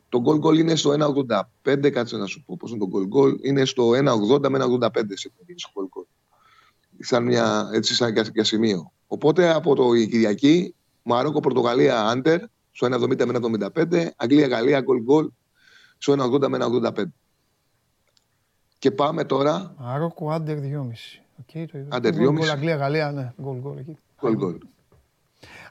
Το 0.08 0.22
goal 0.26 0.46
goal 0.46 0.58
είναι 0.58 0.74
στο 0.74 0.90
1,85. 1.64 1.90
Κάτσε 1.90 2.16
να 2.16 2.26
σου 2.26 2.44
πω 2.46 2.56
πώς 2.58 2.70
είναι 2.70 2.78
το 2.78 2.88
goal 2.92 3.16
goal. 3.16 3.34
Είναι 3.42 3.64
στο 3.64 3.90
1,80 3.90 4.48
με 4.48 4.58
1,85 4.58 4.88
σε 5.14 5.32
goal 5.74 5.98
goal. 5.98 6.06
Σαν, 6.98 7.22
μια, 7.24 7.70
έτσι, 7.72 7.94
σαν 7.94 8.12
για, 8.12 8.26
για 8.32 8.44
σημείο. 8.44 8.92
Οπότε 9.06 9.52
από 9.52 9.74
το 9.74 9.94
η 9.94 10.08
Κυριακή, 10.08 10.74
Μαρόκο, 11.02 11.40
Πορτογαλία, 11.40 12.06
Άντερ, 12.06 12.40
στο 12.72 12.86
1,70 12.86 13.26
με 13.26 13.60
1,75. 13.74 14.06
Αγγλία, 14.16 14.46
Γαλλία, 14.46 14.80
goal 14.80 15.14
goal, 15.14 15.28
στο 15.98 16.12
1,80 16.12 16.48
με 16.48 16.58
1,85. 16.60 17.04
Και 18.78 18.90
πάμε 18.90 19.24
τώρα. 19.24 19.74
Μαρόκο, 19.78 20.30
άντερ 20.30 20.58
2,5. 20.58 21.22
Okay, 21.40 21.64
το 21.72 21.78
είδα. 21.78 21.88
Άντερ 21.88 22.14
Γκολ, 22.14 22.26
2,5. 22.26 22.34
γκολ, 22.34 22.50
Αγγλία, 22.50 22.76
Γαλλία, 22.76 23.12
ναι. 23.12 23.32
Γκολ, 23.42 23.58
γκολ 23.58 23.78
εκεί. 23.78 23.98
Goal 24.22 24.44
goal. 24.44 24.58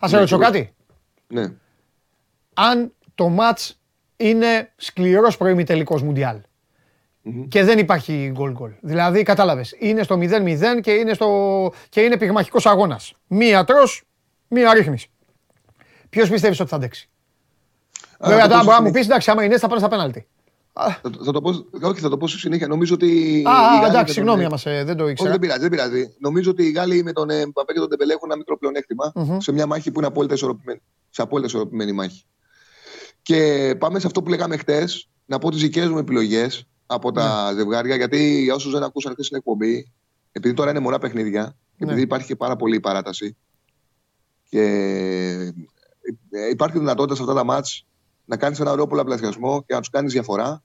Α 0.06 0.08
σε 0.08 0.18
ρωτήσω 0.18 0.38
κάτι. 0.38 0.74
Ναι. 1.28 1.54
Αν 2.54 2.94
το 3.16 3.30
μάτς 3.30 3.80
είναι 4.18 4.72
σκληρός 4.76 5.38
προημιτελικός 5.38 6.02
Μουντιάλ 6.02 6.42
Μμμ. 7.22 7.48
και 7.48 7.64
δεν 7.64 7.78
υπάρχει 7.80 8.30
γκολ 8.34 8.52
γκολ. 8.52 8.72
Δηλαδή, 8.82 9.24
κατάλαβες, 9.24 9.76
είναι 9.80 10.04
στο 10.04 10.16
0-0 10.16 10.82
και 10.82 10.92
είναι, 10.92 11.14
στο... 11.14 11.72
και 11.90 12.02
είναι 12.02 12.18
πυγμαχικός 12.18 12.66
αγώνας. 12.66 13.14
Μία 13.28 13.64
τρως, 13.64 14.04
μία 14.48 14.74
ρίχνεις. 14.74 15.08
Ποιος 16.10 16.30
πιστεύεις 16.30 16.60
ότι 16.60 16.70
θα 16.70 16.76
αντέξει; 16.76 17.10
Α, 18.18 18.28
Βέβαια, 18.30 18.44
θα 18.44 18.48
το 18.48 18.50
τώρα 18.50 18.60
πω 18.60 18.66
μπορεί 18.66 18.76
να 18.76 18.82
μου 18.82 18.88
στη 18.90 18.98
πεις, 18.98 19.08
εντάξει, 19.08 19.32
άμα 19.32 19.44
είναι 19.44 19.54
έτσι 19.54 19.64
θα 19.66 19.70
πάνε 19.70 19.80
στα 19.80 19.90
πέναλτι. 19.90 20.28
Α, 20.74 20.92
Θα, 21.02 21.10
το- 21.10 21.24
θα 21.24 21.32
το 21.32 21.42
πω, 21.42 21.50
όχι, 21.82 22.00
θα 22.00 22.10
το 22.10 22.18
πω 22.18 22.28
στη 22.28 22.40
συνέχεια. 22.40 22.68
Νομίζω 22.68 22.94
ότι. 22.94 23.06
οι 23.40 23.44
α, 23.48 23.52
Γάλλοι 23.52 23.80
με 23.82 23.88
εντάξει, 23.88 24.04
τον- 24.06 24.14
συγγνώμη 24.14 24.46
άμα 24.46 24.58
σε- 24.58 24.84
δεν 24.84 24.98
το 24.98 25.04
Όχι, 25.04 25.12
ήξερα. 25.12 25.30
δεν 25.32 25.40
πειράζει, 25.40 25.60
δεν 25.60 25.70
πειράζει. 25.70 26.16
Νομίζω 26.20 26.52
ότι 26.52 26.64
οι 26.66 26.72
Γάλλοι 26.72 27.04
με 27.04 27.12
τον 27.12 27.28
Μπαπέ 27.54 27.74
και 27.74 27.80
τον 27.80 27.90
Τεμπελέ 27.90 28.14
έχουν 28.14 28.28
ένα 28.30 28.38
μικρό 28.38 28.58
πλεονέκτημα 28.58 29.12
Μμμ. 29.16 29.38
σε 29.40 29.52
μια 29.52 29.66
μάχη 29.66 29.92
που 29.92 29.98
είναι 30.00 30.08
απόλυτα 30.08 30.34
ισορροπημένη. 30.34 30.82
Σε 31.10 31.22
απόλυτα 31.22 31.48
ισορροπημένη 31.48 31.92
μάχη. 31.92 32.24
Και 33.22 33.76
πάμε 33.80 34.00
σε 34.00 34.08
αυτό 34.08 34.24
που 34.24 34.30
λέγαμε 34.30 34.58
χτες, 34.58 35.10
να 35.26 35.38
πω 35.40 35.50
τις 35.52 35.62
δικές 35.62 35.88
μου 35.90 35.98
επιλογές 35.98 36.68
από 36.86 37.12
τα 37.12 37.52
Ναι. 37.52 37.58
ζευγάρια, 37.58 37.96
γιατί 37.96 38.42
για 38.44 38.54
όσους 38.54 38.72
δεν 38.72 38.84
ακούσαν 38.84 39.12
χθες 39.12 39.26
στην 39.26 39.38
εκπομπή, 39.38 39.92
επειδή 40.32 40.54
τώρα 40.54 40.70
είναι 40.70 40.80
μωρά 40.80 41.00
παιχνίδια, 41.00 41.58
επειδή 41.78 42.02
υπάρχει 42.02 42.28
και 42.28 42.36
πάρα 42.36 42.56
πολύ 42.56 42.80
παράταση. 42.80 43.38
Και 44.50 44.62
ε, 46.32 46.50
υπάρχει 46.50 46.80
δυνατότητα 46.80 47.16
σε 47.16 47.22
αυτά 47.22 47.34
τα 47.34 47.44
μάτς 47.44 47.86
να 48.30 48.38
κάνεις 48.38 48.60
ένα 48.60 48.72
ωραίο 48.72 48.88
πολλαπλασιασμό 48.88 49.64
και 49.64 49.74
να 49.74 49.80
τους 49.80 49.90
κάνεις 49.90 50.14
διαφορά 50.14 50.64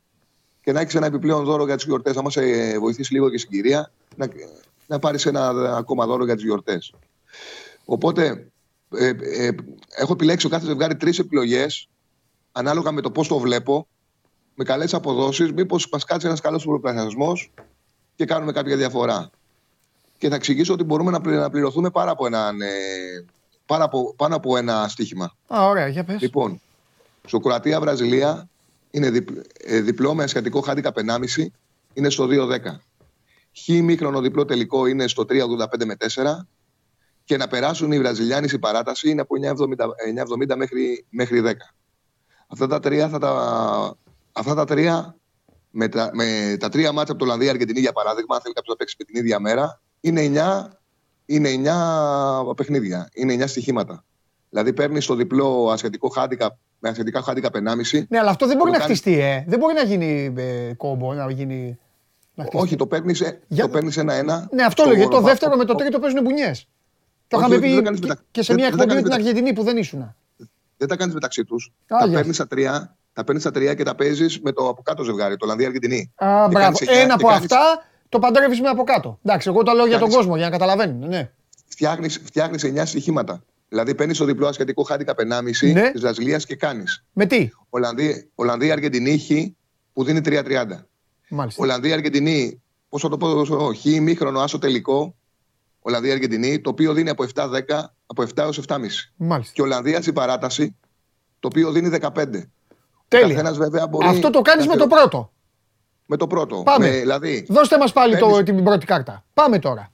και 0.63 0.73
να 0.73 0.81
έχεις 0.81 0.95
ένα 0.95 1.07
επιπλέον 1.07 1.45
δώρο 1.45 1.65
για 1.65 1.77
τις 1.77 1.85
γιορτές. 1.85 2.15
Να 2.15 2.23
μα 2.23 2.31
βοηθήσει 2.81 3.13
λίγο 3.13 3.31
και 3.31 3.39
συγκυρία, 3.39 3.93
να, 4.17 4.29
να 4.87 4.99
πάρεις 4.99 5.27
ένα 5.27 5.49
ακόμα 5.77 6.07
δώρο 6.07 6.25
για 6.25 6.35
τις 6.35 6.45
γιορτές. 6.45 6.95
Οπότε 7.85 8.47
ε, 8.95 9.13
ε, 9.21 9.51
έχω 9.97 10.13
επιλέξει 10.13 10.47
ο 10.47 10.49
κάθε 10.49 10.67
ζευγάρι 10.67 10.97
τρεις 10.97 11.19
επιλογές 11.19 11.89
ανάλογα 12.53 12.93
με 12.93 13.01
το 13.01 13.11
πώς 13.11 13.29
το 13.29 13.39
βλέπω, 13.39 13.87
με 14.55 14.65
καλές 14.65 14.95
αποδόσεις. 14.95 15.53
Μήπως 15.53 15.89
μας 15.93 16.05
κάτσει 16.05 16.27
ένας 16.27 16.41
καλός 16.41 16.65
πολλαπλασιασμός 16.65 17.53
και 18.15 18.25
κάνουμε 18.25 18.53
κάποια 18.53 18.77
διαφορά. 18.77 19.31
Και 20.19 20.29
θα 20.29 20.35
εξηγήσω 20.35 20.73
ότι 20.73 20.85
μπορούμε 20.85 21.11
να 21.11 21.51
πληρωθούμε 21.51 21.91
πάρα 21.91 22.11
από 22.11 22.27
έναν, 22.27 22.61
ε, 22.61 22.69
πάρα 23.67 23.85
από, 23.85 24.15
πάνω 24.17 24.37
από 24.37 24.57
ένα 24.57 24.89
στοίχημα. 24.89 25.35
Α, 25.55 25.67
ωραία, 25.69 25.89
για 25.89 26.05
πες. 26.05 26.21
Λοιπόν, 26.21 26.61
στο 27.27 27.41
Κροατία-Βραζιλία 27.41 28.49
είναι 28.91 29.25
ε, 29.61 29.81
διπλό 29.81 30.15
με 30.15 30.23
ασιατικό 30.23 30.61
χάντικα 30.61 30.93
1,5 30.95 31.47
είναι 31.93 32.11
στο 32.11 32.27
2-10. 32.31 32.59
Χ 33.57 33.69
μήχρονο 33.69 34.21
διπλό 34.21 34.45
τελικό 34.45 34.87
είναι 34.87 35.09
στο 35.09 35.25
3,85 35.29 35.85
με 35.85 35.97
4. 36.15 36.25
Και 37.25 37.37
να 37.37 37.49
περάσουν 37.49 37.93
οι 37.93 37.99
Βραζιλιάνοι 37.99 38.49
στην 38.49 38.61
παράταση 38.61 39.11
είναι 39.11 39.21
από 39.21 39.35
9,70 40.49 40.57
μέχρι, 40.57 41.05
μέχρι 41.09 41.43
10. 41.45 41.53
Αυτά 42.49 42.67
τα 42.67 42.81
τρία, 42.81 43.09
θα 43.09 43.19
τα, 43.19 43.97
αυτά 44.33 44.55
τα 44.55 44.65
τρία 44.65 45.17
με, 45.71 45.89
τα, 45.89 46.11
με 46.13 46.57
τα 46.61 46.69
τρία 46.69 46.93
μάτια 46.93 47.13
από 47.13 47.19
το 47.19 47.25
Ολλανδία 47.25 47.51
Αργεντινή 47.51 47.81
για 47.81 47.93
παράδειγμα, 47.93 48.35
αν 48.35 48.41
θέλει 48.43 48.55
κάποιος 48.55 48.75
να 48.75 48.77
παίξει 48.77 48.97
με 48.99 49.05
την 49.05 49.17
ίδια 49.17 49.41
μέρα, 49.41 49.81
είναι 50.01 50.31
9, 50.35 50.69
είναι 51.27 51.51
9 52.49 52.57
παιχνίδια, 52.57 53.09
είναι 53.13 53.45
9 53.45 53.49
στοιχήματα. 53.49 54.05
Δηλαδή 54.51 54.73
παίρνεις 54.73 55.07
το 55.07 55.15
διπλό 55.15 55.71
ασιατικό 55.73 56.09
χάντικα 56.09 56.59
με 56.85 56.91
ασιατικά 56.91 57.23
χάντικα 57.23 57.49
1,5. 57.53 58.05
Ναι, 58.09 58.19
αλλά 58.19 58.31
αυτό 58.31 58.47
δεν 58.47 58.57
μπορεί 58.57 58.71
να 58.71 58.81
χτιστεί, 58.81 59.21
ε. 59.21 59.45
Δεν 59.47 59.59
μπορεί 59.59 59.75
να 59.75 59.83
γίνει 59.83 60.35
ε, 60.37 60.73
κόμπο, 60.77 61.15
να 61.15 61.31
γίνει. 61.31 61.79
Να 62.35 62.47
Όχι, 62.53 62.77
το 62.77 62.87
παίρνεις 62.87 63.23
Για... 63.49 63.71
ένα-ένα. 63.97 64.49
Ναι, 64.53 64.63
αυτό 64.63 64.85
λέγε. 64.85 65.09
Το 65.09 65.21
δεύτερο 65.21 65.57
με 65.57 65.65
το 65.65 65.75
τρίτο 65.75 65.99
παίζουν 65.99 66.23
μπουνιές. 66.23 66.69
Το 67.29 67.39
είχαμε 67.39 67.59
πει 67.59 67.83
και 68.31 68.43
σε 68.43 68.55
μια 68.55 68.67
εκπομπή 68.67 68.95
με 68.95 69.03
την 69.03 69.13
Αργεντινή 69.13 69.53
που 69.53 69.63
δεν 69.63 69.77
ήσουν. 69.77 70.15
Δεν 70.77 70.89
τα 70.89 70.97
κάνεις 70.97 71.15
μεταξύ 71.15 71.45
τους. 71.45 71.73
Τα 71.87 72.09
παίρνεις 72.13 72.35
στα 72.35 72.47
τρία 72.47 72.97
τα 73.13 73.25
παίρνεις 73.25 73.43
στα 73.43 73.51
τρία 73.51 73.75
και 73.75 73.83
τα 73.83 73.95
παίζεις 73.95 74.41
με 74.41 74.53
το 74.53 74.69
από 74.69 74.83
κάτω 74.83 75.03
ζευγάρι, 75.03 75.37
το 75.37 75.45
Ολλανδία-Αργεντινή. 75.45 76.13
Α, 76.15 76.49
μπράβο. 76.49 76.79
Ένα 76.87 77.15
από 77.15 77.29
αυτά 77.29 77.85
το 78.09 78.19
παντρεύεις 78.19 78.61
με 78.61 78.69
από 78.69 78.85
κάτω. 78.85 79.19
Εντάξει, 79.25 79.49
εγώ 79.49 79.63
το 79.63 79.73
λέω 79.73 79.87
για 79.87 79.99
τον 79.99 80.11
κόσμο, 80.11 80.37
για 80.37 80.45
να 80.45 80.51
καταλαβαίνουν. 80.51 81.09
Ναι. 81.09 81.31
Φτιάχνει 82.25 82.59
9 82.63 82.83
στοιχήματα. 82.85 83.43
Δηλαδή 83.75 83.95
παίρνεις 83.95 84.19
το 84.19 84.25
διπλό 84.25 84.47
ασιατικό 84.47 84.83
χάντικα 84.83 85.15
1,5 85.17 85.73
ναι. 85.73 85.91
της 85.91 86.01
Βραζιλίας 86.01 86.47
και 86.47 86.57
κάνεις. 86.57 87.05
Με 87.13 87.27
τι; 87.27 87.51
Ολλανδία-Αργεντινή 88.35 89.19
χ 89.19 89.31
που 89.93 90.05
δίνει 90.05 90.21
3,30. 90.25 90.65
Μάλιστα. 91.29 91.63
Ολλανδία-Αργεντινή, 91.63 92.63
πώ 92.89 92.99
θα 92.99 93.09
το 93.09 93.17
πω, 93.17 93.45
χ 93.75 93.85
μήχρονο 93.85 94.41
άσο 94.41 94.59
τελικό. 94.59 95.15
Ολλανδία-Αργεντινή, 95.81 96.61
το 96.61 96.71
οποίο 96.71 96.93
δίνει 96.93 97.11
από 97.11 97.25
7-10, 97.35 97.49
από 98.07 98.23
7 98.23 98.27
έως 98.37 98.61
7,5. 98.69 98.77
Μάλιστα. 99.17 99.53
Και 99.55 99.63
Ολλανδία 99.63 100.01
στην 100.01 100.15
παράταση, 100.15 100.77
το 101.41 101.49
οποίο 101.49 101.71
δίνει 101.71 101.99
15. 102.01 102.27
Τέλεια. 103.09 103.53
βέβαια 103.53 103.87
μπορεί 103.87 104.07
Αυτό 104.07 104.31
το 104.31 104.41
κάνεις 104.41 104.67
με 104.67 104.77
το 104.77 104.87
πρώτο. 104.87 105.33
Με 106.07 106.17
το 106.17 106.27
πρώτο. 106.27 106.63
Πάμε. 106.63 106.89
Με, 106.89 106.97
δηλαδή, 106.97 107.47
Δώστε 107.49 107.79
μας 107.79 107.93
πάλι 107.93 108.19
το, 108.19 108.43
την 108.43 108.65
πρώτη 108.65 108.87
κάρτα. 108.87 109.25
Πάμε 109.35 109.59
τώρα. 109.59 109.93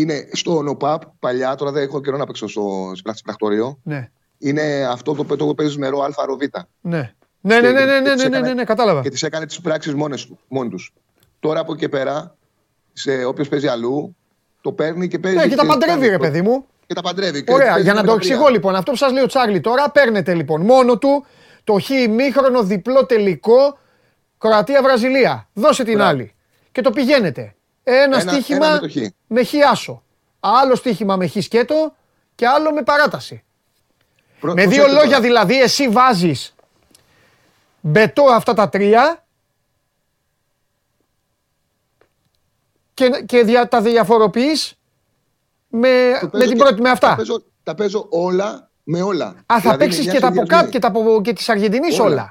Είναι 0.00 0.28
στο 0.32 0.62
ΝΟΠΑΠ 0.62 1.02
παλιά, 1.18 1.54
τώρα 1.54 1.70
δεν 1.72 1.82
έχω 1.82 2.00
καιρό 2.00 2.16
να 2.16 2.26
παίξω 2.26 2.48
στο 2.48 2.92
πρακτορείο. 3.24 3.78
Ναι. 3.82 4.10
Είναι 4.38 4.88
αυτό 4.90 5.14
το 5.14 5.46
που 5.46 5.54
παίζεις 5.54 5.76
νερό 5.76 6.00
Α 6.00 6.24
ρο 6.26 6.36
Β. 6.36 6.40
Ναι. 6.80 7.14
Ναι, 7.40 7.60
ναι, 7.60 7.70
ναι, 7.70 7.84
ναι, 7.84 8.14
ναι, 8.14 8.28
ναι, 8.28 8.40
ναι, 8.40 8.52
ναι, 8.52 8.64
κατάλαβα. 8.64 9.02
Και 9.02 9.10
τις 9.10 9.22
έκανε 9.22 9.46
τις 9.46 9.60
πράξεις 9.60 9.94
μόνοι 10.48 10.68
τους. 10.70 10.92
Τώρα 11.40 11.60
από 11.60 11.72
εκεί 11.72 11.88
πέρα, 11.88 12.36
σε 12.92 13.24
όποιος 13.24 13.48
παίζει 13.48 13.66
αλλού, 13.66 14.16
το 14.60 14.72
παίρνει 14.72 15.08
και 15.08 15.18
παίζει. 15.18 15.38
Ναι, 15.38 15.48
και 15.48 15.54
τα 15.54 15.66
παντρεύει, 15.66 16.08
ρε 16.08 16.18
παιδί 16.18 16.42
μου. 16.42 16.66
Και 16.86 16.94
τα 16.94 17.00
παντρεύει. 17.00 17.44
Ωραία, 17.48 17.78
για 17.78 17.94
να 17.94 18.04
το 18.04 18.12
εξηγώ 18.12 18.48
λοιπόν, 18.48 18.74
αυτό 18.74 18.90
που 18.90 18.96
σας 18.96 19.12
λέει 19.12 19.22
ο 19.22 19.26
Τσάρλι 19.26 19.60
τώρα, 19.60 19.90
παίρνετε 19.90 20.34
λοιπόν 20.34 20.60
μόνο 20.60 20.98
του 20.98 21.24
το 21.64 21.78
χ 21.78 21.88
ημίχρονο 21.90 22.62
διπλό 22.62 23.06
τελικό 23.06 23.78
Κροατία-Βραζιλία. 24.38 25.48
Δώσε 25.52 25.84
την 25.84 26.00
άλλη. 26.00 26.34
Και 26.72 26.80
το 26.80 26.90
πηγαίνετε. 26.90 27.54
Ένα, 27.88 28.20
ένα 28.20 28.32
στοίχημα 28.32 28.66
ένα 28.66 28.80
με, 28.94 29.14
με 29.26 29.44
χ 29.44 29.54
άσο. 29.70 30.02
Άλλο 30.40 30.74
στοίχημα 30.74 31.16
με 31.16 31.26
χ 31.26 31.36
σκέτο 31.40 31.94
και 32.34 32.46
άλλο 32.46 32.72
με 32.72 32.82
παράταση. 32.82 33.44
με 34.40 34.66
δύο 34.66 34.86
λόγια 34.86 35.20
δηλαδή, 35.20 35.60
εσύ 35.60 35.88
βάζεις 35.88 36.54
μπετό 37.80 38.22
αυτά 38.24 38.54
τα 38.54 38.68
τρία 38.68 39.24
και, 42.94 43.22
και 43.26 43.42
δια, 43.42 43.68
τα 43.68 43.80
διαφοροποιείς 43.80 44.74
με, 45.68 45.88
με 46.32 46.46
την 46.46 46.58
πρώτη, 46.58 46.80
με 46.80 46.90
αυτά. 46.90 47.08
Τα 47.08 47.16
παίζω, 47.16 47.42
τα 47.62 47.74
παίζω 47.74 48.06
όλα 48.10 48.70
με 48.82 49.02
όλα. 49.02 49.26
Α, 49.26 49.34
θα 49.46 49.60
δηλαδή, 49.60 49.78
παίξεις 49.78 50.12
και 50.12 50.20
τα 50.20 50.26
από 50.26 50.46
κάτω 50.46 50.70
και, 50.70 50.78
τα, 50.78 50.92
και 51.22 51.32
της 51.32 51.48
Αργεντινής 51.48 51.98
όλα. 51.98 52.30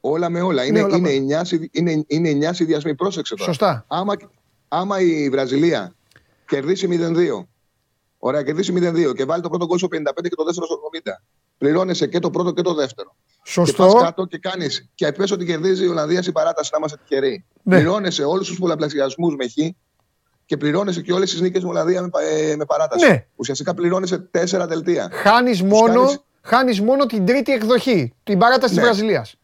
όλα. 0.00 0.30
με 0.30 0.40
όλα. 0.40 0.64
Είναι, 0.64 0.82
όλα 0.82 0.96
είναι, 0.96 1.40
9, 1.42 1.68
είναι, 1.70 2.04
είναι 2.06 2.50
9 2.50 2.54
συνδυασμοί. 2.54 2.94
Πρόσεξε 2.94 3.34
τώρα. 3.34 3.50
Σωστά. 3.50 3.84
Άμα, 3.88 4.14
άμα 4.78 5.00
η 5.00 5.28
Βραζιλία 5.28 5.94
κερδίσει 6.46 6.88
0-2, 6.90 7.44
ωραία, 8.18 8.42
κερδίσει 8.42 8.72
0-2 8.76 9.14
και 9.14 9.24
βάλει 9.24 9.42
το 9.42 9.48
πρώτο 9.48 9.66
γκολ 9.66 9.78
στο 9.78 9.88
55 9.90 9.98
και 10.22 10.34
το 10.36 10.44
δεύτερο 10.44 10.66
στο 10.66 10.78
70, 11.04 11.10
πληρώνεσαι 11.58 12.06
και 12.06 12.18
το 12.18 12.30
πρώτο 12.30 12.52
και 12.52 12.62
το 12.62 12.74
δεύτερο. 12.74 13.16
Σωστό. 13.44 13.86
Και 13.86 13.92
πας 13.92 14.02
κάτω 14.02 14.24
και 14.24 14.38
κάνεις. 14.38 14.88
Και 14.94 15.12
πες 15.12 15.30
ότι 15.30 15.44
κερδίζει 15.44 15.84
η 15.84 15.88
Ολλανδία 15.88 16.20
στην 16.20 16.32
παράταση 16.32 16.70
να 16.72 16.78
είμαστε 16.78 16.98
τυχεροί. 17.06 17.44
Ναι. 17.62 17.76
Πληρώνεσαι 17.76 18.24
όλους 18.24 18.48
τους 18.48 18.58
πολλαπλασιασμούς 18.58 19.34
με 19.36 19.48
χ 19.48 19.54
και 20.46 20.56
πληρώνεσαι 20.56 21.00
και 21.00 21.12
όλες 21.12 21.30
τις 21.30 21.40
νίκες 21.40 21.62
μου 21.62 21.70
Ολλανδία 21.70 22.02
με, 22.02 22.08
ε, 22.30 22.56
με 22.56 22.64
παράταση. 22.64 23.08
Ναι. 23.08 23.26
Ουσιαστικά 23.36 23.74
πληρώνεσαι 23.74 24.18
τέσσερα 24.18 24.66
δελτία. 24.66 25.10
Χάνεις 25.12 25.62
μόνο, 25.62 26.00
κάνεις... 26.00 26.24
χάνεις 26.42 26.80
μόνο 26.80 27.06
την 27.06 27.26
τρίτη 27.26 27.52
εκδοχή, 27.52 28.14
την 28.22 28.38
παράταση 28.38 28.74
ναι. 28.74 28.80
τη 28.80 28.86
Βραζιλίας. 28.86 29.36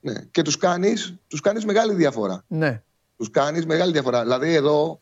Ναι. 0.00 0.14
Και 0.30 0.42
τους 0.42 0.56
κάνει 0.56 0.94
τους 1.26 1.40
κάνεις 1.40 1.64
μεγάλη 1.64 1.94
διαφορά. 1.94 2.44
Ναι. 2.46 2.82
Τους 3.16 3.30
κάνεις 3.30 3.66
μεγάλη 3.66 3.92
διαφορά. 3.92 4.22
Δηλαδή 4.22 4.54
εδώ 4.54 4.98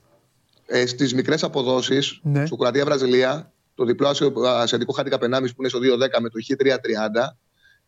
ε, 0.66 0.86
στις 0.86 1.14
μικρές 1.14 1.42
αποδόσεις, 1.42 2.20
ναι. 2.22 2.46
στο 2.46 2.56
Κροατία 2.56 2.84
Βραζιλία, 2.84 3.52
το 3.74 3.84
διπλό 3.84 4.16
ασιατικό 4.44 4.92
χάτικα 4.92 5.18
πενάμι 5.18 5.48
που 5.48 5.56
είναι 5.58 5.68
στο 5.68 5.78
2-10 5.78 6.20
με 6.20 6.28
το 6.28 6.38
Χ3-30, 6.48 6.76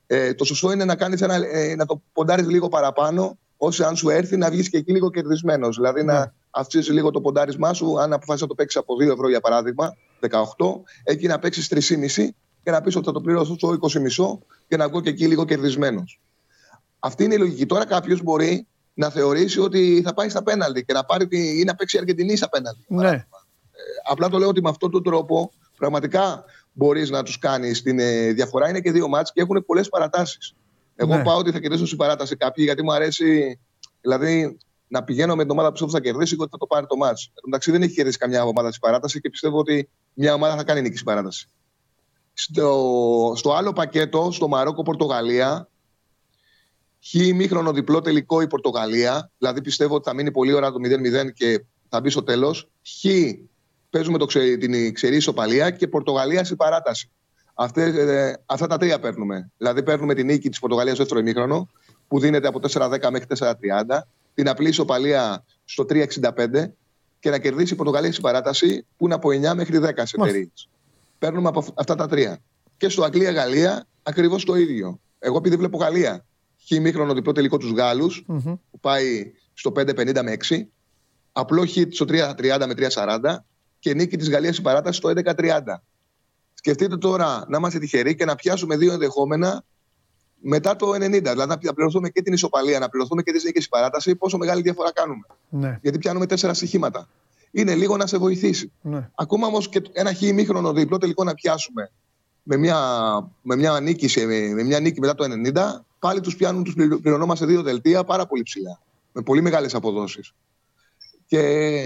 ε, 0.07 0.35
το 0.35 0.45
σωστό 0.45 0.73
είναι 0.73 0.85
να, 0.85 0.97
κάνεις 0.97 1.21
ένα, 1.21 1.35
ε, 1.35 1.75
να 1.75 1.87
το 1.87 2.03
ποντάρεις 2.13 2.47
λίγο 2.49 2.69
παραπάνω, 2.69 3.39
ώστε 3.57 3.87
αν 3.87 3.97
σου 3.97 4.09
έρθει 4.09 4.37
να 4.37 4.51
βγεις 4.51 4.71
και 4.71 4.77
εκεί 4.77 4.93
λίγο 4.93 5.11
κερδισμένος. 5.11 5.77
Δηλαδή 5.77 6.05
να, 6.05 6.19
ναι 6.21 6.31
αυξήσεις 6.57 6.95
λίγο 6.95 7.11
το 7.11 7.21
ποντάρισμά 7.21 7.73
σου. 7.73 8.01
Αν 8.01 8.13
αποφασίσεις 8.13 8.41
να 8.41 8.47
το 8.47 8.55
παίξεις 8.55 8.81
από 8.81 8.95
2 8.95 9.11
ευρώ 9.11 9.29
για 9.29 9.41
παράδειγμα, 9.41 9.97
18, 10.21 10.31
εκεί 11.05 11.27
να 11.27 11.39
παίξεις 11.39 11.69
3,5 11.69 12.29
και 12.63 12.71
να 12.71 12.81
πεις 12.81 12.97
ότι 12.97 13.07
θα 13.07 13.13
το 13.13 13.21
πληρώσω 13.21 13.55
στο 13.55 13.79
20,5 13.81 14.39
και 14.69 14.77
να 14.77 14.89
βγω 14.89 15.01
και 15.01 15.09
εκεί 15.09 15.27
λίγο 15.27 15.45
κερδισμένος. 15.45 16.21
Αυτή 16.99 17.25
είναι 17.25 17.35
η 17.35 17.39
λογική. 17.39 17.67
Τώρα 17.67 17.87
κάποιος 17.87 18.23
μπορεί 18.23 18.67
να 18.97 19.11
θεωρήσει 19.11 19.61
ότι 19.61 20.03
θα 20.05 20.15
πάει 20.15 20.29
στα 20.29 20.43
πέναλτι 20.43 20.85
και 20.85 20.93
να 20.93 21.05
πάρει 21.05 21.29
ή 21.31 21.65
να 21.65 21.75
παίξει 21.75 21.99
Αργεντινή 21.99 22.37
στα 22.37 22.49
πέναλτι. 22.49 22.85
Ναι. 22.89 23.09
Ε, 23.09 23.25
απλά 24.11 24.29
το 24.29 24.39
λέω 24.39 24.49
ότι 24.49 24.63
με 24.63 24.69
αυτόν 24.69 24.91
τον 24.91 25.03
τρόπο 25.03 25.53
πραγματικά 25.79 26.45
μπορείς 26.73 27.11
να 27.11 27.23
τους 27.23 27.39
κάνεις 27.39 27.83
την 27.83 27.99
ε, 27.99 28.33
διαφορά. 28.33 28.69
Είναι 28.69 28.81
και 28.81 28.93
δύο 28.93 29.09
μάτς 29.09 29.33
και 29.33 29.41
έχουν 29.41 29.65
πολλές 29.67 29.89
παρατάσεις. 29.89 30.55
Εγώ 30.95 31.17
ναι. 31.17 31.23
πάω 31.23 31.39
ότι 31.39 31.51
θα 31.53 31.61
κερδίσω 31.61 31.87
στην 31.87 31.99
παράταση 31.99 32.37
κάποιοι 32.37 32.65
γιατί 32.67 32.83
μου 32.83 32.93
αρέσει. 32.93 33.59
Δηλαδή, 34.01 34.59
να 34.89 35.05
πηγαίνω 35.05 35.35
με 35.35 35.43
την 35.43 35.51
ομάδα 35.51 35.73
που 35.73 35.91
θα 35.91 36.01
κερδίσει 36.01 36.37
και 36.37 36.43
ότι 36.43 36.51
θα 36.51 36.59
το 36.59 36.67
πάρει 36.67 36.87
το 36.87 36.97
μάτς. 36.97 37.33
Εντάξει, 37.47 37.71
δεν 37.71 37.83
έχει 37.83 37.95
κερδίσει 37.95 38.19
καμιά 38.19 38.43
ομάδα 38.43 38.69
στην 38.69 38.81
παράταση 38.81 39.21
και 39.21 39.31
πιστεύω 39.31 39.59
ότι 39.59 39.89
μια 40.15 40.35
ομάδα 40.35 40.57
θα 40.57 40.65
κάνει 40.65 40.81
νίκη 40.81 40.95
στην 40.95 41.07
παράταση. 41.07 41.49
Στο, 42.33 43.33
στο 43.37 43.53
άλλο 43.53 43.73
πακέτο, 43.73 44.29
στο 44.33 44.49
Μαρόκο-Πορτογαλία, 44.49 45.69
χ 47.09 47.35
μήχρονο 47.35 47.73
διπλό 47.73 48.01
τελικό 48.01 48.41
η 48.41 48.47
Πορτογαλία. 48.47 49.31
Δηλαδή 49.39 49.63
πιστεύω 49.63 49.95
ότι 49.95 50.09
θα 50.09 50.15
μείνει 50.15 50.31
πολύ 50.31 50.53
ώρα 50.53 50.73
το 50.73 50.79
0-0 50.83 51.33
και 51.33 51.65
θα 51.89 52.01
μπει 52.01 52.11
στο 52.11 52.23
τέλος. 52.23 52.69
Χ 52.83 53.05
παίζουμε 53.91 54.19
το 54.19 54.25
ξε, 54.25 54.57
την 54.57 54.95
ξερή 54.95 55.17
ισοπαλία 55.17 55.71
και 55.71 55.89
Πορτογαλία 55.89 56.45
στην 56.45 56.57
παράταση. 56.57 57.11
Αυτές, 57.55 57.97
ε, 57.97 58.43
αυτά 58.47 58.67
τα 58.67 58.77
τρία 58.77 58.99
παίρνουμε. 58.99 59.51
Δηλαδή 59.57 59.83
παίρνουμε 59.83 60.15
την 60.15 60.27
νίκη 60.27 60.49
της 60.49 60.59
Πορτογαλίας 60.59 60.95
στο 60.95 61.05
δεύτερο 61.05 61.27
ημίχρονο 61.27 61.69
που 62.09 62.19
δίνεται 62.21 62.49
από 62.49 62.61
4-10 62.61 63.11
μέχρι 63.11 63.27
4-30 63.27 64.09
την 64.35 64.49
απλή 64.49 64.69
ισοπαλία 64.69 65.45
στο 65.65 65.85
3,65 65.85 66.73
και 67.19 67.31
να 67.31 67.39
κερδίσει 67.39 67.73
η 67.73 67.77
Πορτογαλία 67.77 68.11
στην 68.11 68.23
παράταση 68.23 68.87
που 68.97 69.05
είναι 69.05 69.15
από 69.15 69.29
9 69.29 69.55
μέχρι 69.55 69.79
10 69.79 69.91
σε 70.03 70.17
εταιρείε. 70.21 70.49
Παίρνουμε 71.19 71.49
από 71.49 71.65
αυτά 71.75 71.95
τα 71.95 72.07
τρία. 72.07 72.39
Και 72.77 72.89
στο 72.89 73.05
Αγγλία-Γαλλία 73.05 73.87
ακριβώς 74.03 74.45
το 74.45 74.55
ίδιο. 74.55 75.01
Εγώ 75.19 75.37
επειδή 75.37 75.57
βλέπω 75.57 75.79
Γαλλία, 75.79 76.25
χ 76.67 76.81
μήχρονο 76.81 77.15
διπλό 77.15 77.33
τελικό 77.33 77.57
τους 77.57 77.73
γαλλου 77.73 78.11
που 78.71 78.81
πάει 78.81 79.33
στο 79.55 79.73
5,50 79.77 80.23
με 80.23 80.37
6, 80.49 80.63
απλό 81.33 81.67
χ 81.67 81.73
στο 81.91 82.05
3,30 82.09 82.65
με 82.67 82.75
3,40 82.77 83.37
και 83.79 83.95
νίκη 83.95 84.17
της 84.17 84.31
Γαλλίας 84.31 84.53
στην 84.53 84.65
παράταση 84.65 84.99
στο 84.99 85.13
11-30. 85.15 85.61
Σκεφτείτε 86.55 86.97
τώρα 86.97 87.45
να 87.49 87.57
είμαστε 87.57 87.79
τυχεροί 87.79 88.15
και 88.15 88.25
να 88.25 88.35
πιάσουμε 88.35 88.77
δύο 88.77 88.93
ενδεχόμενα 88.93 89.65
μετά 90.41 90.77
το 90.77 90.91
90. 90.91 90.99
Δηλαδή 90.99 91.47
να 91.63 91.75
πληρωθούμε 91.75 92.09
και 92.09 92.23
την 92.23 92.33
ισοπαλία, 92.33 92.79
να 92.79 92.89
πληρωθούμε 92.89 93.23
και 93.23 93.33
τη 93.33 93.45
νίκη 93.45 93.59
στην 93.59 93.71
παράταση, 93.71 94.17
πόσο 94.17 94.39
μεγάλη 94.39 94.63
διαφορά 94.63 94.93
κάνουμε. 94.93 95.27
Ναι. 95.49 95.79
Γιατί 95.83 95.99
πιάνουμε 95.99 96.27
τέσσερα 96.27 96.55
στοιχήματα. 96.55 97.09
Είναι 97.51 97.75
λίγο 97.75 97.97
να 97.97 98.07
σε 98.07 98.19
βοηθήσει. 98.19 98.73
Ναι. 98.83 99.11
Ακόμα 99.15 99.47
όμως 99.47 99.69
και 99.69 99.83
ένα 99.93 100.15
χ 100.15 100.23
ημίχρονο 100.23 100.73
διπλό 100.73 100.99
τελικό 100.99 101.25
να 101.25 101.35
πιάσουμε 101.35 101.91
με 102.43 102.57
μια, 102.57 102.79
με 103.43 103.57
μια, 103.57 103.81
νίκη, 103.81 104.09
σε, 104.09 104.25
με 104.27 104.63
μια 104.63 104.81
νίκη 104.81 105.01
μετά 105.01 105.15
το 105.15 105.25
90, 105.55 105.81
πάλι 105.99 106.21
τους 106.21 106.37
πιάνουν, 106.37 106.65
τους 106.65 106.75
πληρωνόμαστε 107.03 107.47
δύο 107.47 107.63
δελτία 107.63 108.05
πάρα 108.05 108.27
πολύ 108.27 108.43
ψηλά. 108.43 108.81
Με 109.13 109.23
πολύ 109.23 109.41
μεγάλες 109.41 109.75
αποδόσεις. 109.75 110.33
Και, 111.27 111.85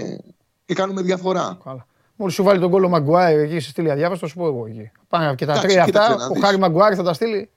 και 0.65 0.73
κάνουμε 0.73 1.01
διαφορά. 1.01 1.57
Καλά. 1.63 1.85
Μόλις 2.15 2.35
σου 2.35 2.43
βάλει 2.43 2.59
τον 2.59 2.71
κόλλο 2.71 2.89
Μαγκουάιρ 2.89 3.39
εκεί 3.39 3.59
στη 3.59 3.69
στήλη 3.69 3.91
αδιάβαστο, 3.91 4.25
θα 4.25 4.31
σου 4.31 4.37
πω 4.39 4.45
εγώ 4.47 4.65
εκεί. 4.65 4.91
Πάνε 5.09 5.35
και 5.35 5.45
τα 5.45 5.51
Εντάξει, 5.51 5.69
τρία 5.69 5.85
κοίταξε 5.85 6.11
αυτά. 6.11 6.23
να 6.23 6.29
Ο 6.29 6.33
δεις. 6.33 6.43
Χάρη 6.43 6.57
Μαγκουάιρ 6.57 6.93
θα 6.95 7.03
τα 7.03 7.13
στείλει. 7.13 7.49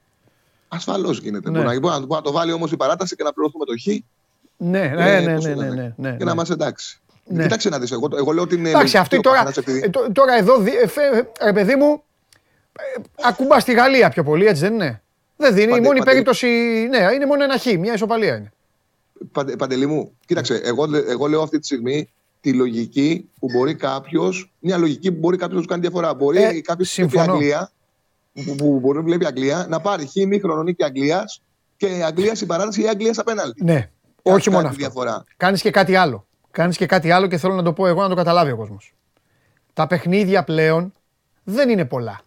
Ασφαλώς 0.69 1.19
γίνεται. 1.19 1.51
Ναι. 1.51 1.63
Μπορεί, 1.63 1.75
να, 1.75 1.81
μπορεί, 1.81 1.93
να, 1.95 1.99
μπορεί 2.01 2.13
να 2.15 2.21
το 2.23 2.33
βάλει 2.33 2.53
όμως 2.53 2.73
η 2.73 2.77
παράταση 2.77 3.17
και 3.17 3.23
να 3.23 3.33
πληρωθούμε 3.33 3.65
το 3.65 3.73
χ 3.83 3.87
Ναι, 4.57 4.79
Ε, 4.81 4.89
ναι, 4.89 5.21
ναι, 5.21 5.35
πώς 5.35 5.45
ναι, 5.45 5.55
το 5.55 5.61
ναι, 5.61 5.69
λένε. 5.69 5.95
ναι, 5.97 6.09
ναι, 6.09 6.11
και 6.11 6.17
ναι. 6.19 6.25
να 6.25 6.31
είμαστε 6.33 6.53
εντάξει. 6.53 6.99
Ναι. 7.27 7.43
Κοίταξε 7.43 7.69
να 7.69 7.79
δεις. 7.79 7.91
Εγώ, 7.93 8.09
εγώ 8.17 8.33
λέω 8.33 8.43
ότι 8.43 8.55
είναι. 8.55 8.69
Εντάξει, 8.69 8.97
αυτή 8.99 9.15
λογική 9.15 9.29
ο 9.29 9.33
τώρα, 9.33 9.45
καθένας 9.45 9.57
επειδή- 9.69 9.85
ε, 9.85 9.89
τω- 9.89 10.13
τώρα 10.13 10.35
εδώ, 10.37 10.59
δι- 10.59 10.75
ε, 10.83 10.87
φε- 10.87 11.43
ρε 11.43 11.53
παιδί 11.53 11.75
μου, 11.77 12.03
ε, 12.97 13.01
ακουμπά 13.23 13.61
στη 13.61 13.73
Γαλλία 13.73 14.09
πιο 14.09 14.25
πολύ, 14.25 14.47
έτσι 14.47 14.61
δεν 14.63 14.73
είναι; 14.75 15.03
Δεν 15.37 15.55
δίνει, 15.55 15.67
η 15.67 15.69
Παντε- 15.69 15.85
μόνη 15.85 15.99
παντε- 15.99 16.13
περίπτωση, 16.13 16.47
ναι, 16.91 16.99
είναι 17.15 17.27
μόνο 17.27 17.45
ένα 17.45 17.59
χ, 17.59 17.65
μια 17.79 17.95
ισοπαλία 17.95 18.37
είναι. 18.37 18.53
Παντε, 19.33 19.57
Παντελή 19.57 19.87
μου, 19.87 20.17
κοίταξε, 20.27 20.55
εγώ, 20.65 20.87
λέ- 20.87 21.09
εγώ 21.09 21.27
λέω 21.27 21.43
αυτή 21.43 21.59
τη 21.59 21.65
στιγμή 21.65 22.09
τη 22.41 22.53
λογική 22.53 23.29
που 23.39 23.49
μπορεί 23.53 23.75
κάποιο, 23.75 24.33
μια 24.59 24.77
λογική 24.79 25.13
που 25.13 25.19
μπορεί 25.19 25.37
κάποιος 25.37 25.57
να 25.57 25.63
του 25.63 25.69
κάνει 25.69 25.81
διαφορά. 25.81 26.15
Μπορεί 26.15 26.43
Ε, 26.43 26.61
κάποιος 26.61 26.95
που 26.95 26.95
βλέπει 26.95 27.11
συμφωνώ. 27.11 27.33
Αγγλία, 27.33 27.71
που, 28.33 28.55
που 28.55 28.79
μπορεί 28.81 28.99
να 28.99 29.05
βλέπει 29.05 29.27
Αγγλία, 29.27 29.67
να 29.69 29.81
πάρει 29.81 30.07
χ 30.07 30.15
μήχρονο 30.27 30.63
νίκη 30.63 30.85
Αγγλίας 30.85 31.43
και 31.77 31.87
η 31.87 32.03
Αγγλία 32.03 32.35
στην 32.35 32.47
παράταση 32.47 32.81
ή 32.81 32.85
η 32.85 32.89
Αγγλία 32.89 33.13
στα 33.13 33.25
πέναλτι. 33.25 33.65
Ναι, 33.65 33.81
Και 34.23 34.31
όχι 34.31 34.37
αυτή 34.37 34.51
μόνο 34.51 34.63
κάνει 34.63 34.75
αυτό. 34.75 34.77
τη 34.77 34.93
διαφορά. 34.93 35.25
Κάνεις 35.37 35.61
και 35.63 35.71
κάτι 35.71 35.95
άλλο. 35.97 36.27
Κάνεις 36.51 36.77
και 36.77 36.87
κάτι 36.87 37.11
άλλο 37.11 37.27
και 37.27 37.37
θέλω 37.37 37.55
να 37.55 37.63
το 37.63 37.73
πω 37.73 37.87
εγώ 37.87 38.03
να 38.03 38.09
το 38.09 38.15
καταλάβει 38.15 38.51
ο 38.51 38.57
κόσμος. 38.57 38.95
Τα 39.73 39.87
παιχνίδια 39.87 40.45
πλέον 40.45 40.93
δεν 41.45 41.69
είναι 41.69 41.85
πολλά. 41.85 42.21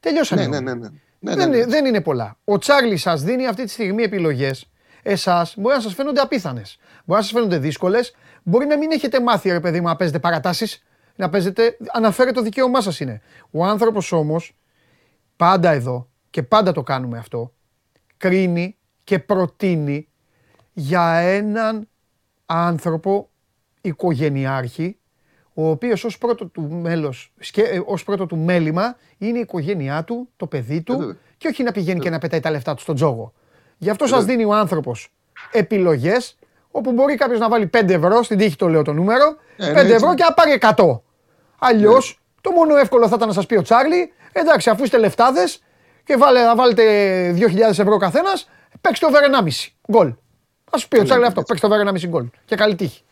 Τελειώσανε. 0.00 0.46
Ναι, 0.46 0.48
ναι, 0.48 0.56
όλα. 0.56 0.74
ναι. 0.74 0.80
ναι. 0.80 0.88
Ναι, 1.18 1.30
ναι, 1.34 1.36
Δεν, 1.36 1.50
ναι. 1.50 1.56
είναι- 1.56 1.66
δεν 1.66 1.84
είναι 1.84 2.00
πολλά. 2.00 2.38
Ο 2.44 2.58
Τσάρλι 2.58 2.96
σας 2.96 3.22
δίνει 3.22 3.46
αυτή 3.46 3.64
τη 3.64 3.70
στιγμή 3.70 4.02
επιλογές. 4.02 4.70
Εσάς 5.02 5.54
μπορεί 5.56 5.74
να 5.74 5.80
σας 5.80 5.94
φαίνονται 5.94 6.20
απίθανες. 6.20 6.78
Μπορεί 7.04 7.20
να 7.20 7.26
σας 7.26 7.30
φαίνονται 7.32 7.58
δύσκολες. 7.58 8.14
Μπορεί 8.42 8.66
να 8.66 8.78
μην 8.78 8.90
έχετε 8.90 9.20
μάθει, 9.20 9.50
ρε 9.50 9.60
παιδί 9.60 9.80
μου, 9.80 9.86
να 9.86 9.96
παίζετε 9.96 10.18
παρατάσεις. 10.18 10.82
Να 11.16 11.28
παίζετε. 11.28 11.76
Αναφέρε 11.92 12.30
το 12.32 12.42
δικαίωμά 12.42 12.80
σας 12.80 13.00
είναι. 13.00 13.20
Ο 13.50 13.64
άνθρωπος 13.64 14.12
όμως, 14.12 14.56
πάντα 15.36 15.70
εδώ 15.70 16.08
και 16.30 16.42
πάντα 16.42 16.72
το 16.72 16.82
κάνουμε 16.82 17.18
αυτό, 17.18 17.52
κρίνει 18.16 18.76
και 19.04 19.18
προτείνει 19.18 20.08
για 20.72 21.12
έναν 21.16 21.88
άνθρωπο 22.46 23.30
οικογενειάρχη 23.80 24.98
ο 25.58 25.68
οποίος 25.68 26.04
ως 26.04 26.18
πρώτο 26.18 26.46
του 26.46 26.62
μέλος, 26.62 27.32
σκε- 27.38 27.72
ε, 27.74 27.82
ως 27.86 28.04
πρώτο 28.04 28.26
του 28.26 28.36
μέλημα 28.36 28.96
είναι 29.18 29.38
η 29.38 29.40
οικογένειά 29.40 30.04
του, 30.04 30.28
το 30.36 30.46
παιδί 30.46 30.76
Ε, 30.76 30.80
του 30.80 30.98
βέβαια. 30.98 31.16
και 31.38 31.48
όχι 31.48 31.62
να 31.62 31.72
πηγαίνει 31.72 32.00
και 32.00 32.10
να 32.10 32.18
πετάει 32.18 32.40
τα 32.40 32.50
λεφτά 32.50 32.74
του 32.74 32.80
στον 32.82 32.94
τζόγο. 32.94 33.32
Γι' 33.78 33.90
αυτό 33.90 34.06
σας 34.06 34.18
βέβαια. 34.18 34.36
δίνει 34.36 34.48
ο 34.50 34.54
άνθρωπος 34.54 35.12
επιλογές 35.52 36.38
όπου 36.70 36.92
μπορεί 36.92 37.14
κάποιος 37.14 37.38
να 37.38 37.48
βάλει 37.48 37.66
5 37.66 37.92
ευρώ, 37.94 38.22
στην 38.22 38.38
τύχη 38.38 38.56
το 38.56 38.68
λέω 38.68 38.82
το 38.82 38.92
νούμερο, 38.92 39.36
Ε, 39.56 39.66
ναι, 39.66 39.72
5 39.72 39.94
ευρώ 39.94 40.10
έτσι. 40.10 40.14
και 40.14 40.22
να 40.28 40.32
πάρει 40.34 40.52
100. 40.52 41.02
Αλλιώς 41.58 42.20
το 42.40 42.50
μόνο 42.50 42.76
εύκολο 42.76 43.08
θα 43.08 43.14
ήταν 43.16 43.28
να 43.28 43.34
σας 43.34 43.46
πει 43.46 43.56
ο 43.56 43.62
Τσάρλι, 43.62 44.12
εντάξει 44.32 44.70
αφού 44.70 44.84
είστε 44.84 44.98
λεφτάδες 44.98 45.62
και 46.04 46.16
βάλε, 46.16 46.42
να 46.44 46.54
βάλετε 46.56 46.82
2.000 47.32 47.78
ευρώ 47.78 47.94
ο 47.94 47.98
καθένας, 47.98 48.48
παίξτε 48.80 49.06
over 49.06 49.22
1,5 49.22 49.72
γκολ. 49.92 50.14
Θα 50.70 50.78
σου 50.78 50.88
πει 50.88 50.98
ο 50.98 51.02
Τσάρλι 51.02 51.22
ναι, 51.22 51.28
αυτό, 51.28 51.40
έτσι. 51.40 51.52
παίξτε 51.52 51.66
over 51.66 51.78
1,5 51.94 52.08
γκολ 52.08 52.28
και 52.44 52.56
καλή 52.56 52.74
τύχη. 52.74 53.02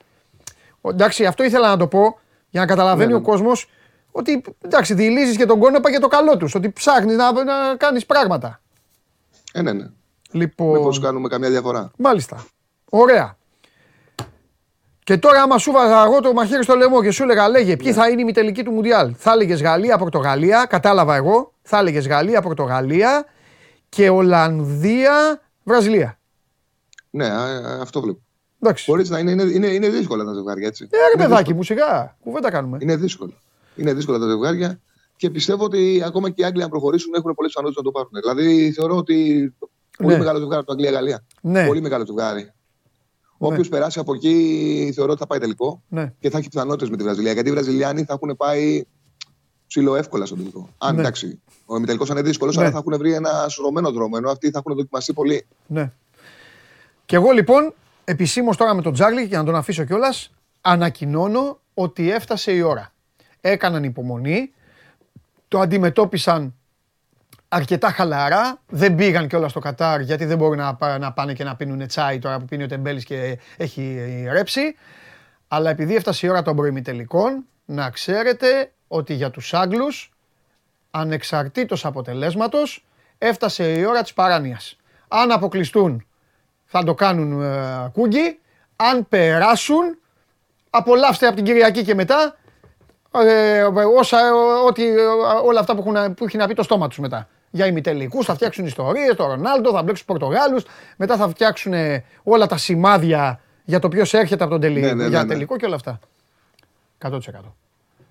Ο- 0.81 0.91
Εντάξει, 0.91 1.25
αυτό 1.27 1.45
ήθελα 1.45 1.69
να 1.69 1.77
το 1.77 1.87
πω 1.87 2.19
για 2.55 2.63
να 2.63 2.67
καταλαβαίνει 2.67 3.09
Ναι, 3.11 3.15
ο 3.15 3.19
ναι. 3.19 3.25
κόσμος 3.25 3.67
ότι 4.13 4.43
εντάξει, 4.65 4.95
διηλύζει 4.95 5.37
και 5.37 5.47
τον 5.47 5.59
κόνοπα 5.59 5.91
για 5.91 6.01
το 6.01 6.09
καλό 6.09 6.37
τους. 6.37 6.55
Ότι 6.55 6.71
ψάχνεις 6.71 7.17
να, 7.17 7.33
να 7.33 7.77
κάνεις 7.77 8.07
πράγματα. 8.07 8.61
Ε, 9.53 9.63
ναι, 9.63 9.73
ναι. 9.73 9.87
Λοιπόν. 10.31 10.79
Μήπως 10.79 11.01
κάνουμε 11.01 11.29
καμιά 11.29 11.51
διαφορά. 11.51 11.91
Μάλιστα. 11.99 12.45
Ωραία. 12.91 13.37
Και 15.05 15.19
τώρα, 15.19 15.43
άμα 15.43 15.59
σου 15.59 15.73
βάζα 15.73 16.05
εγώ 16.05 16.21
το 16.21 16.33
μαχαίρι 16.33 16.63
στο 16.63 16.75
λαιμό 16.75 17.03
και 17.03 17.11
σου 17.11 17.23
έλεγα, 17.23 17.49
λέγε, 17.49 17.77
ποιοι 17.77 17.93
θα 17.93 18.09
είναι 18.09 18.23
οι 18.29 18.33
τελικοί 18.33 18.63
του 18.63 18.73
Μουντιάλ. 18.73 19.15
Θα 19.19 19.33
έλεγες 19.33 19.63
Γαλλία, 19.63 19.99
Πορτογαλία, 19.99 20.67
κατάλαβα 20.69 21.15
εγώ. 21.15 21.53
Θα 21.63 21.79
έλεγες 21.79 22.07
Γαλλία, 22.07 22.43
Πορτογαλία 22.43 23.25
και 23.89 24.11
Ολλανδία, 24.11 25.41
Βραζιλία. 25.63 26.19
Ναι, 27.11 27.27
α, 27.27 27.43
α, 27.43 27.81
αυτό 27.81 28.01
βλέπω. 28.01 28.24
Εντάξει. 28.65 28.85
Μπορείς 28.91 29.09
να 29.11 29.19
είναι, 29.19 29.31
είναι, 29.31 29.43
είναι, 29.43 29.67
είναι 29.67 29.89
δύσκολα 29.89 30.25
τα 30.25 30.33
ζευγάρια 30.33 30.67
έτσι. 30.67 30.89
Ε, 30.91 30.97
ρε 30.97 31.03
Είναι 31.15 31.23
παιδάκι 31.25 31.55
μου, 31.55 31.63
σιγά. 31.63 32.17
Κουβέντα 32.23 32.51
κάνουμε. 32.51 32.79
Είναι 32.81 32.97
δύσκολο. 32.97 33.33
Είναι 33.77 33.93
δύσκολα 33.93 34.19
τα 34.19 34.27
ζευγάρια 34.27 34.81
και 35.17 35.31
πιστεύω 35.31 35.65
ότι 35.65 36.03
ακόμα 36.07 36.31
και 36.31 36.43
οι 36.43 36.45
Άγγλοι, 36.45 36.63
αν 36.63 36.69
προχωρήσουν, 36.69 37.15
έχουν 37.15 37.35
πολλές 37.35 37.53
πιθανότητες 37.53 37.85
να 37.85 37.91
το 37.93 37.99
πάρουν. 37.99 38.11
Δηλαδή, 38.23 38.73
θεωρώ 38.73 38.97
ότι. 38.97 39.55
Πολύ 39.99 40.13
Ναι. 40.13 40.19
μεγάλο 40.19 40.39
ζευγάρι 40.39 40.65
το 40.65 40.73
Αγγλία-Γαλλία. 40.73 41.25
Ναι. 41.41 41.67
Πολύ 41.67 41.81
μεγάλο 41.81 42.07
ζευγάρι. 42.07 42.53
Όποιος 43.39 43.69
περάσει 43.69 43.99
από 43.99 44.15
εκεί, 44.15 44.93
θεωρώ 44.95 45.11
ότι 45.11 45.21
θα 45.21 45.27
πάει 45.27 45.39
τελικό 45.39 45.83
Ναι. 45.89 46.13
και 46.21 46.31
θα 46.31 46.39
έχει 46.39 46.49
πιθανότητες 46.49 46.91
με 46.91 46.97
τη 46.97 47.03
Βραζιλία. 47.03 47.33
Γιατί 47.33 47.49
οι 47.49 47.53
Βραζιλιάνοι 47.53 48.05
θα 48.05 48.13
έχουν 48.23 48.37
πάει 48.37 48.85
ψηλό 49.67 49.97
εύκολα 49.97 50.27
στον 50.27 50.39
τελικό. 50.39 50.69
Αν 50.79 50.95
Ναι. 50.95 51.01
εντάξει, 51.01 51.41
ο 51.65 51.77
ημιτελικός 51.77 52.09
είναι 52.09 52.23
δύσκολος, 52.23 52.57
Ναι. 52.57 52.63
αλλά 52.63 52.71
θα 52.73 52.79
έχουν 52.79 52.99
βρει 52.99 53.13
ένα 53.13 53.47
σωρωμένο 53.49 53.91
δρόμο. 53.93 54.15
Ενώ 54.17 54.31
αυτοί 54.31 54.51
θα 54.51 54.59
έχουν 54.59 54.77
δοκιμαστεί 54.77 55.13
πολύ. 55.13 55.47
Ναι. 55.67 55.93
Και 57.07 57.17
εγώ 57.17 57.31
λοιπόν, 57.31 57.75
επισήμως 58.05 58.57
τώρα 58.57 58.75
με 58.75 58.83
τον 58.83 58.93
Τζάρλι, 58.93 59.23
για 59.23 59.39
να 59.39 59.45
τον 59.45 59.55
αφήσω 59.57 59.85
κιόλας, 59.85 60.33
ανακοινώνω 60.61 61.61
ότι 61.75 62.11
έφτασε 62.11 62.53
η 62.53 62.61
ώρα. 62.61 62.93
Έκαναν 63.41 63.85
υπομονή, 63.85 64.53
το 65.49 65.61
αντιμετώπισαν 65.61 66.55
αρκετά 67.49 67.91
χαλαρά. 67.91 68.61
Δεν 68.69 68.95
πήγαν 68.95 69.29
κιόλας 69.29 69.51
στο 69.51 69.61
Κατάρ 69.61 70.01
γιατί 70.01 70.25
δεν 70.25 70.39
μπορεί 70.39 70.57
να, 70.57 70.75
πά- 70.75 70.99
να 70.99 71.13
πάνε 71.13 71.33
και 71.33 71.45
να 71.45 71.57
πίνουν 71.57 71.87
τσάι 71.87 72.19
τώρα 72.19 72.39
που 72.39 72.45
πίνει 72.45 72.63
ο 72.63 72.67
Τεμπέλης 72.67 73.05
και 73.05 73.39
έχει 73.57 74.25
ρέψει. 74.29 74.75
Αλλά 75.49 75.71
επειδή 75.71 75.95
έφτασε 75.95 76.27
η 76.27 76.31
ώρα 76.31 76.43
των 76.43 76.57
προημιτελικών, 76.57 77.45
να 77.65 77.91
ξέρετε 77.91 78.73
ότι 78.89 79.15
για 79.15 79.31
τους 79.31 79.55
Άγγλους, 79.55 80.13
ανεξαρτήτως 80.91 81.85
αποτελέσματος, 81.85 82.85
έφτασε 83.19 83.73
η 83.73 83.85
ώρα 83.85 84.03
της 84.03 84.13
παράνοιας. 84.13 84.77
Αν 85.09 85.33
αποκλειστούν 85.33 86.07
θα 86.77 86.85
το 86.85 86.95
κάνουν 86.95 87.43
ε, 87.43 87.91
κούγκι, 87.93 88.39
αν 88.77 89.09
περάσουν, 89.09 89.99
απολαύστε 90.71 91.27
από 91.27 91.37
την 91.37 91.45
Κυριακή 91.45 91.85
και 91.85 91.95
μετά 91.95 92.37
ε, 93.11 93.63
όσα, 93.99 94.19
ό,τι, 94.67 94.83
όλα 95.45 95.61
αυτά 95.61 95.75
που, 95.77 95.85
έχουν, 95.87 96.15
που 96.15 96.25
έχει 96.25 96.37
να 96.37 96.47
πει 96.47 96.55
το 96.55 96.63
στόμα 96.63 96.89
τους 96.89 96.99
μετά. 96.99 97.29
Για 97.51 97.67
ημιτελικούς 97.67 98.27
θα 98.27 98.35
φτιάξουν 98.35 98.67
ιστορίες, 98.67 99.15
το 99.17 99.27
Ρονάλντο, 99.27 99.71
θα 99.73 99.83
μπλέξουν 99.83 100.07
Πορτογάλους, 100.07 100.65
μετά 100.97 101.17
θα 101.17 101.29
φτιάξουν 101.29 101.73
ε, 101.73 102.05
όλα 102.23 102.47
τα 102.47 102.57
σημάδια 102.57 103.41
για 103.65 103.79
το 103.79 103.89
ποιος 103.89 104.15
έρχεται 104.15 104.43
από 104.45 104.53
τον 104.53 104.61
τελικό, 104.61 104.87
Ναι, 104.87 104.93
ναι, 104.95 105.03
ναι, 105.03 105.09
για 105.09 105.23
ναι. 105.23 105.29
τελικό 105.29 105.57
και 105.57 105.67
όλα 105.67 105.75
αυτά. 105.75 105.99
100%. 107.03 107.11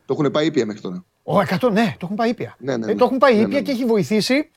Το 0.06 0.16
έχουν 0.20 0.32
πάει 0.32 0.46
ήπια 0.46 0.66
μέχρι 0.66 0.82
τώρα. 0.82 1.04
Ο 1.24 1.40
100, 1.40 1.72
ναι, 1.72 1.96
το 1.98 2.02
έχουν 2.02 2.16
πάει 2.16 2.30
ήπια. 2.30 2.56
Ναι, 2.58 2.78
ναι, 2.78 2.86
Ε, 2.86 2.88
ναι. 2.88 2.96
το 2.96 3.06
έχουν 3.06 3.18
πάει 3.18 3.34
Ναι, 3.34 3.40
ήπια 3.42 3.54
ναι, 3.54 3.60
ναι. 3.60 3.62
και 3.66 3.72
έχει 3.72 3.86
βοηθήσει. 3.86 4.50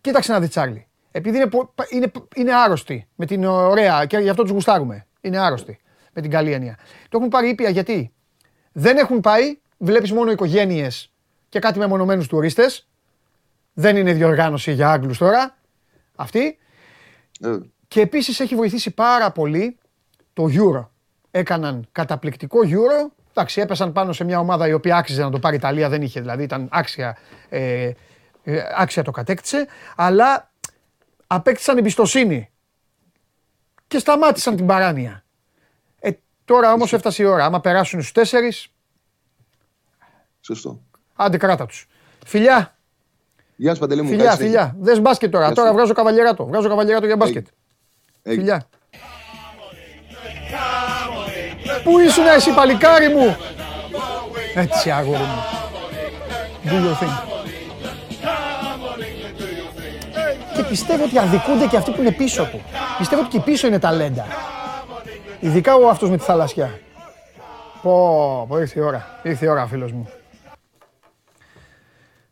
Κοίταξε 0.00 0.32
να 0.32 0.40
δεις 0.40 0.48
Τσάρλι. 0.48 0.87
Επειδή 1.10 1.36
είναι, 1.36 1.46
πο- 1.46 1.72
πα- 1.74 1.86
είναι, 1.90 2.10
είναι 2.34 2.54
άρρωστοι 2.54 3.08
με 3.14 3.26
την 3.26 3.44
ωραία 3.44 4.04
και 4.06 4.18
γι' 4.18 4.28
αυτό 4.28 4.42
τους 4.42 4.50
γουστάρουμε. 4.50 5.06
Είναι 5.20 5.38
άρρωστοι 5.38 5.78
με 6.12 6.22
την 6.22 6.30
καλή 6.30 6.52
έννοια. 6.52 6.78
Το 7.08 7.16
έχουν 7.18 7.28
πάρει 7.28 7.48
ήπια 7.48 7.68
γιατί; 7.70 8.12
Δεν 8.72 8.96
έχουν 8.96 9.20
πάει, 9.20 9.58
βλέπεις 9.78 10.12
μόνο 10.12 10.30
οικογένειες 10.30 11.12
και 11.48 11.58
κάτι 11.58 11.78
μεμονωμένους 11.78 12.26
τουρίστες. 12.28 12.88
Δεν 13.72 13.96
είναι 13.96 14.12
διοργάνωση 14.12 14.72
για 14.72 14.90
Άγγλους 14.90 15.18
τώρα. 15.18 15.56
Αυτή. 16.16 16.58
Ε, 17.40 17.56
Και 17.88 18.00
επίσης 18.00 18.40
έχει 18.40 18.54
βοηθήσει 18.54 18.90
πάρα 18.90 19.30
πολύ 19.30 19.78
το 20.32 20.44
Euro. 20.50 20.86
Έκαναν 21.30 21.88
καταπληκτικό 21.92 22.58
Euro. 22.64 23.12
Εντάξει, 23.30 23.60
έπεσαν 23.60 23.92
πάνω 23.92 24.12
σε 24.12 24.24
μια 24.24 24.38
ομάδα 24.38 24.68
η 24.68 24.72
οποία 24.72 24.96
άξιζε 24.96 25.22
να 25.22 25.30
το 25.30 25.38
πάρει 25.38 25.54
η 25.54 25.58
Ιταλία, 25.58 25.88
δεν 25.88 26.02
είχε 26.02 26.20
δηλαδή, 26.20 26.42
ήταν 26.42 26.68
άξια, 26.70 27.16
ε, 27.48 27.90
ε, 28.44 28.62
άξια 28.76 29.02
το 29.02 29.10
κατέκτησε. 29.10 29.66
Αλλά 29.96 30.47
απέκτησαν 31.30 31.78
εμπιστοσύνη 31.78 32.50
και 33.86 33.98
σταμάτησαν 33.98 34.56
την 34.56 34.66
παράνοια. 34.66 35.24
Ε, 36.00 36.10
τώρα 36.44 36.72
όμως 36.72 36.92
έφτασε 36.92 37.22
η 37.22 37.26
ώρα. 37.26 37.44
Άμα 37.44 37.60
περάσουν 37.60 38.00
στους 38.00 38.12
τέσσερις, 38.12 38.68
σωστό. 40.40 40.80
άντε 41.16 41.36
κράτα 41.36 41.66
τους. 41.66 41.86
Φιλιά, 42.26 42.76
Γεια 43.56 43.74
σου 43.74 43.80
Παντελή 43.80 44.02
μου. 44.02 44.08
φιλιά, 44.08 44.24
καλή 44.24 44.36
συνέχεια. 44.36 44.60
φιλιά. 44.66 44.76
Δες 44.84 45.00
μπάσκετ 45.00 45.30
τώρα. 45.32 45.46
Γεια 45.46 45.54
Τώρα 45.54 45.68
σου. 45.68 45.74
βγάζω 45.74 45.92
καβαλιεράτο. 45.92 46.46
Βγάζω 46.46 46.68
καβαλιεράτο 46.68 47.06
για 47.06 47.16
μπάσκετ. 47.16 47.46
Έγινε. 48.22 48.42
Φιλιά. 48.42 48.68
Πού 51.84 51.98
ήσουν 51.98 52.26
εσύ 52.26 52.54
παλικάρι 52.54 53.08
μου; 53.08 53.36
Έτσι, 54.54 54.90
αγόρι 54.90 55.18
μου. 55.18 55.42
Do 56.64 56.70
your 56.70 57.02
thing. 57.02 57.37
Και 60.58 60.64
πιστεύω 60.64 61.04
ότι 61.04 61.18
αδικούνται 61.18 61.66
και 61.66 61.76
αυτοί 61.76 61.90
που 61.90 62.00
είναι 62.00 62.12
πίσω 62.12 62.44
του. 62.44 62.60
Πιστεύω 62.98 63.20
ότι 63.20 63.30
και 63.30 63.40
πίσω 63.40 63.66
είναι 63.66 63.78
ταλέντα. 63.78 64.26
Ειδικά 65.40 65.74
ο 65.74 65.88
αυτός 65.88 66.10
με 66.10 66.16
τη 66.16 66.24
θαλασσιά. 66.24 66.78
Πω, 67.82 68.46
πω, 68.48 68.58
ήρθε 68.58 68.80
η 68.80 68.82
ώρα. 68.82 69.20
Ήρθε 69.22 69.46
η 69.46 69.48
ώρα, 69.48 69.66
φίλος 69.66 69.92
μου. 69.92 70.08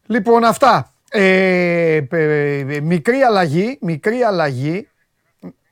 Λοιπόν, 0.06 0.44
αυτά. 0.44 0.92
Ε, 1.10 2.00
μικρή 2.82 3.20
αλλαγή, 3.20 3.78
μικρή 3.80 4.22
αλλαγή, 4.22 4.88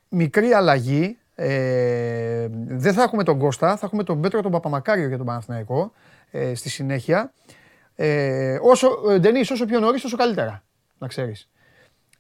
μικρή 0.09 0.53
αλλαγή. 0.53 1.19
Ε, 1.35 2.47
δεν 2.67 2.93
θα 2.93 3.03
έχουμε 3.03 3.25
τον 3.25 3.39
Κώστα, 3.39 3.77
θα 3.77 3.87
έχουμε 3.87 4.03
τον 4.03 4.21
Πέτρο 4.21 4.43
τον 4.43 4.51
Παπαμακάριο 4.51 5.09
για 5.09 5.17
τον 5.17 5.27
Παναθηναϊκό 5.27 5.93
ε, 6.31 6.55
στη 6.55 6.69
συνέχεια. 6.69 7.33
Ε, 7.95 8.59
όσο, 8.63 8.89
ε, 9.11 9.19
Ντενίς, 9.19 9.51
όσο 9.51 9.65
πιο 9.65 9.81
νωρίς, 9.81 10.03
τόσο 10.03 10.17
καλύτερα, 10.17 10.63
να 10.99 11.07
ξέρεις. 11.07 11.49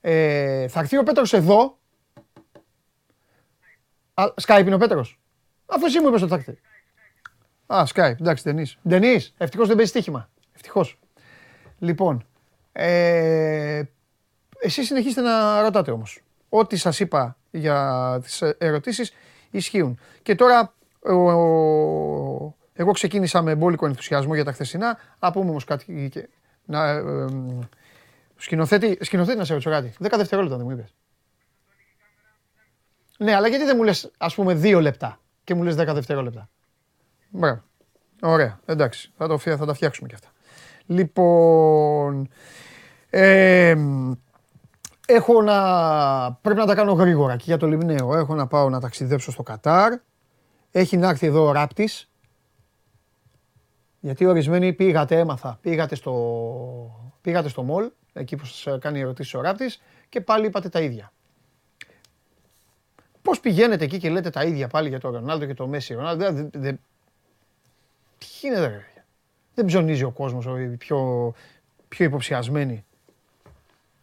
Ε, 0.06 0.68
θα 0.68 0.80
έρθει 0.80 0.98
ο 0.98 1.02
Πέτρος 1.02 1.32
εδώ. 1.32 1.78
Skype 4.14 4.62
είναι 4.64 4.74
ο 4.74 4.78
Πέτρος. 4.78 5.20
Αφού 5.66 5.86
εσύ 5.86 6.00
μου 6.00 6.08
είπες 6.08 6.22
ότι 6.22 6.30
θα 6.30 6.36
έρθει. 6.36 6.58
Α, 7.66 7.84
Skype, 7.94 8.20
εντάξει, 8.20 8.44
Ντενίς. 8.44 8.78
Ντενίς, 8.88 9.34
ευτυχώς 9.36 9.66
δεν 9.66 9.76
παίζει 9.76 9.90
στοίχημα. 9.90 10.30
Ευτυχώς. 10.54 10.98
Λοιπόν, 11.78 12.26
ε, 12.72 13.82
εσείς 14.58 14.86
συνεχίστε 14.86 15.20
να 15.20 15.62
ρωτάτε 15.62 15.90
όμως. 15.90 16.22
Ό,τι 16.48 16.76
σας 16.76 17.00
είπα 17.00 17.36
για 17.50 18.18
τις 18.22 18.40
ερωτήσεις 18.58 19.12
ισχύουν. 19.50 19.98
Και 20.22 20.34
τώρα 20.34 20.74
εγώ 22.72 22.92
ξεκίνησα 22.92 23.42
με 23.42 23.54
μπόλικο 23.54 23.86
ενθουσιασμό 23.86 24.34
για 24.34 24.44
τα 24.44 24.52
χθεσινά. 24.52 24.98
Να 25.18 25.32
πούμε 25.32 25.50
όμως 25.50 25.64
κάτι 25.64 26.08
και, 26.12 26.28
να, 26.64 26.88
ε, 26.88 27.26
σκηνοθέτη, 28.36 28.98
σκηνοθέτη 29.00 29.38
να 29.38 29.44
σε 29.44 29.52
ρωτήσω 29.52 29.70
κάτι. 29.70 29.94
Δέκα 29.98 30.16
δευτερόλεπτα 30.16 30.56
δεν 30.56 30.66
μου 30.66 30.72
είπες. 30.72 30.94
Ναι, 33.18 33.34
αλλά 33.34 33.48
γιατί 33.48 33.64
δεν 33.64 33.76
μου 33.76 33.82
λες 33.82 34.10
ας 34.18 34.34
πούμε 34.34 34.54
δύο 34.54 34.80
λεπτά 34.80 35.20
και 35.44 35.54
μου 35.54 35.62
λες 35.62 35.76
δέκα 35.76 35.94
δευτερόλεπτα; 35.94 36.48
Μπράβο. 37.28 37.62
Ωραία, 38.22 38.60
εντάξει. 38.64 39.12
Θα, 39.16 39.28
το, 39.28 39.38
θα 39.38 39.66
τα 39.66 39.74
φτιάξουμε 39.74 40.08
κι 40.08 40.14
αυτά. 40.14 40.28
Λοιπόν, 40.86 42.28
ε, 43.10 43.74
έχω 45.06 45.42
να, 45.42 46.32
πρέπει 46.32 46.58
να 46.58 46.66
τα 46.66 46.74
κάνω 46.74 46.92
γρήγορα 46.92 47.36
και 47.36 47.44
για 47.46 47.56
το 47.56 47.66
Λιμνέο. 47.66 48.16
Έχω 48.16 48.34
να 48.34 48.46
πάω 48.46 48.68
να 48.68 48.80
ταξιδέψω 48.80 49.30
στο 49.30 49.42
Κατάρ. 49.42 49.92
Έχει 50.70 50.96
να 50.96 51.08
έρθει 51.08 51.26
εδώ 51.26 51.46
ο 51.46 51.52
Ράπτης. 51.52 52.08
Γιατί 54.00 54.24
ορισμένοι 54.24 54.72
πήγατε, 54.72 55.18
έμαθα, 55.18 55.58
πήγατε 55.60 55.94
στο, 55.94 57.14
πήγατε 57.20 57.48
στο 57.48 57.62
μολ, 57.62 57.90
εκεί 58.14 58.36
που 58.36 58.46
σας 58.46 58.78
κάνει 58.80 59.00
ερωτήσεις 59.00 59.34
ο 59.34 59.40
Ράπτης 59.40 59.82
και 60.08 60.20
πάλι 60.20 60.46
είπατε 60.46 60.68
τα 60.68 60.80
ίδια. 60.80 61.12
Πώς 63.22 63.40
πηγαίνετε 63.40 63.84
εκεί 63.84 63.98
και 63.98 64.10
λέτε 64.10 64.30
τα 64.30 64.44
ίδια 64.44 64.68
πάλι 64.68 64.88
για 64.88 65.00
τον 65.00 65.12
Ρονάλντο 65.12 65.46
και 65.46 65.54
το 65.54 65.66
Μέση. 65.66 65.94
Ρονάλντο, 65.94 66.32
δεν, 66.32 66.50
δεν, 66.52 66.80
τι 68.18 68.26
γίνεται 68.40 68.86
δεν 69.54 69.64
ψωνίζει 69.64 70.02
ο 70.02 70.10
κόσμος 70.10 70.44
οι 70.44 70.76
πιο, 70.76 71.32
πιο 71.88 72.04
υποψιασμένοι. 72.04 72.84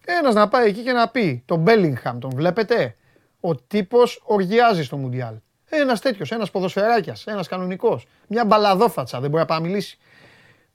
Ένας 0.05 0.33
να 0.33 0.47
πάει 0.47 0.67
εκεί 0.67 0.83
και 0.83 0.91
να 0.91 1.09
πει, 1.09 1.43
τον 1.45 1.59
Μπέλιγχαμ 1.59 2.19
τον 2.19 2.29
βλέπετε, 2.35 2.95
ο 3.39 3.55
τύπος 3.55 4.21
οργιάζει 4.25 4.83
στο 4.83 4.97
Μουντιάλ. 4.97 5.35
Ένας 5.69 6.01
τέτοιος, 6.01 6.31
ένας 6.31 6.51
ποδοσφαιράκιας, 6.51 7.27
ένας 7.27 7.47
κανονικός. 7.47 8.07
Μια 8.27 8.45
μπαλαδόφατσα, 8.45 9.19
δεν 9.19 9.29
μπορεί 9.29 9.41
να 9.41 9.47
πάει 9.47 9.59
μιλήσει. 9.59 9.97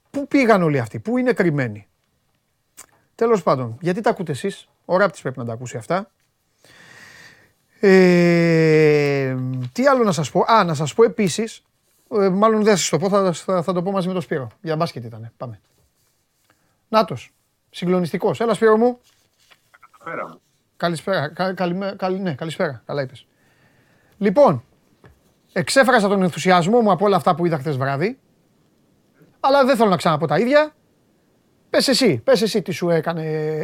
Πού 0.09 0.27
πήγαν 0.27 0.61
όλοι 0.61 0.79
αυτοί, 0.79 0.99
πού 0.99 1.17
είναι 1.17 1.33
κρυμμένοι; 1.33 1.87
Τέλος 3.17 3.43
πάντων, 3.43 3.77
γιατί 3.81 4.01
τα 4.01 4.09
ακούτε 4.09 4.31
εσείς, 4.31 4.67
ο 4.85 4.97
Ράπτης 4.97 5.21
πρέπει 5.21 5.37
να 5.37 5.45
τα 5.45 5.53
ακούσει 5.53 5.77
αυτά. 5.77 6.11
Ε, 7.79 9.35
τι 9.71 9.87
άλλο 9.87 10.03
να 10.03 10.11
σας 10.11 10.31
πω, 10.31 10.43
α, 10.47 10.63
να 10.63 10.73
σας 10.73 10.93
πω 10.93 11.03
επίσης 11.03 11.63
ε, 12.11 12.29
μάλλον 12.29 12.63
δεν 12.63 12.71
θα 12.71 12.79
σας 12.79 12.89
το 12.89 12.97
πω, 12.97 13.09
θα, 13.09 13.33
θα, 13.33 13.61
θα, 13.61 13.73
το 13.73 13.81
πω 13.81 13.91
μαζί 13.91 14.07
με 14.07 14.13
τον 14.13 14.21
Σπύρο. 14.21 14.47
Για 14.61 14.75
μπάσκετ 14.75 15.03
ήταν. 15.03 15.31
Πάμε. 15.37 15.59
Νάτος. 16.87 17.33
Συγκλονιστικός. 17.69 18.39
Έλα, 18.39 18.53
Σπύρο 18.53 18.77
μου. 18.77 18.99
Καλησπέρα 20.03 20.27
μου. 20.27 20.41
Καλησπέρα. 20.77 21.27
Κα, 21.27 21.53
καλημέ, 21.53 21.95
καλ, 21.97 22.21
ναι, 22.21 22.33
καλησπέρα. 22.33 22.81
Καλά 22.85 23.01
είπες. 23.01 23.27
Λοιπόν, 24.17 24.63
εξέφρασα 25.53 26.07
τον 26.07 26.21
ενθουσιασμό 26.21 26.81
μου 26.81 26.91
από 26.91 27.05
όλα 27.05 27.15
αυτά 27.15 27.35
που 27.35 27.45
είδα 27.45 27.57
χθες 27.57 27.77
βράδυ. 27.77 28.19
Αλλά 29.39 29.65
δεν 29.65 29.75
θέλω 29.75 29.89
να 29.89 29.97
ξαναπώ 29.97 30.27
τα 30.27 30.39
ίδια. 30.39 30.75
Πες 31.77 31.87
εσύ, 31.87 32.21
πες 32.23 32.41
εσύ 32.41 32.61
τι 32.61 32.71
σου 32.71 32.89
έκανε 32.89 33.23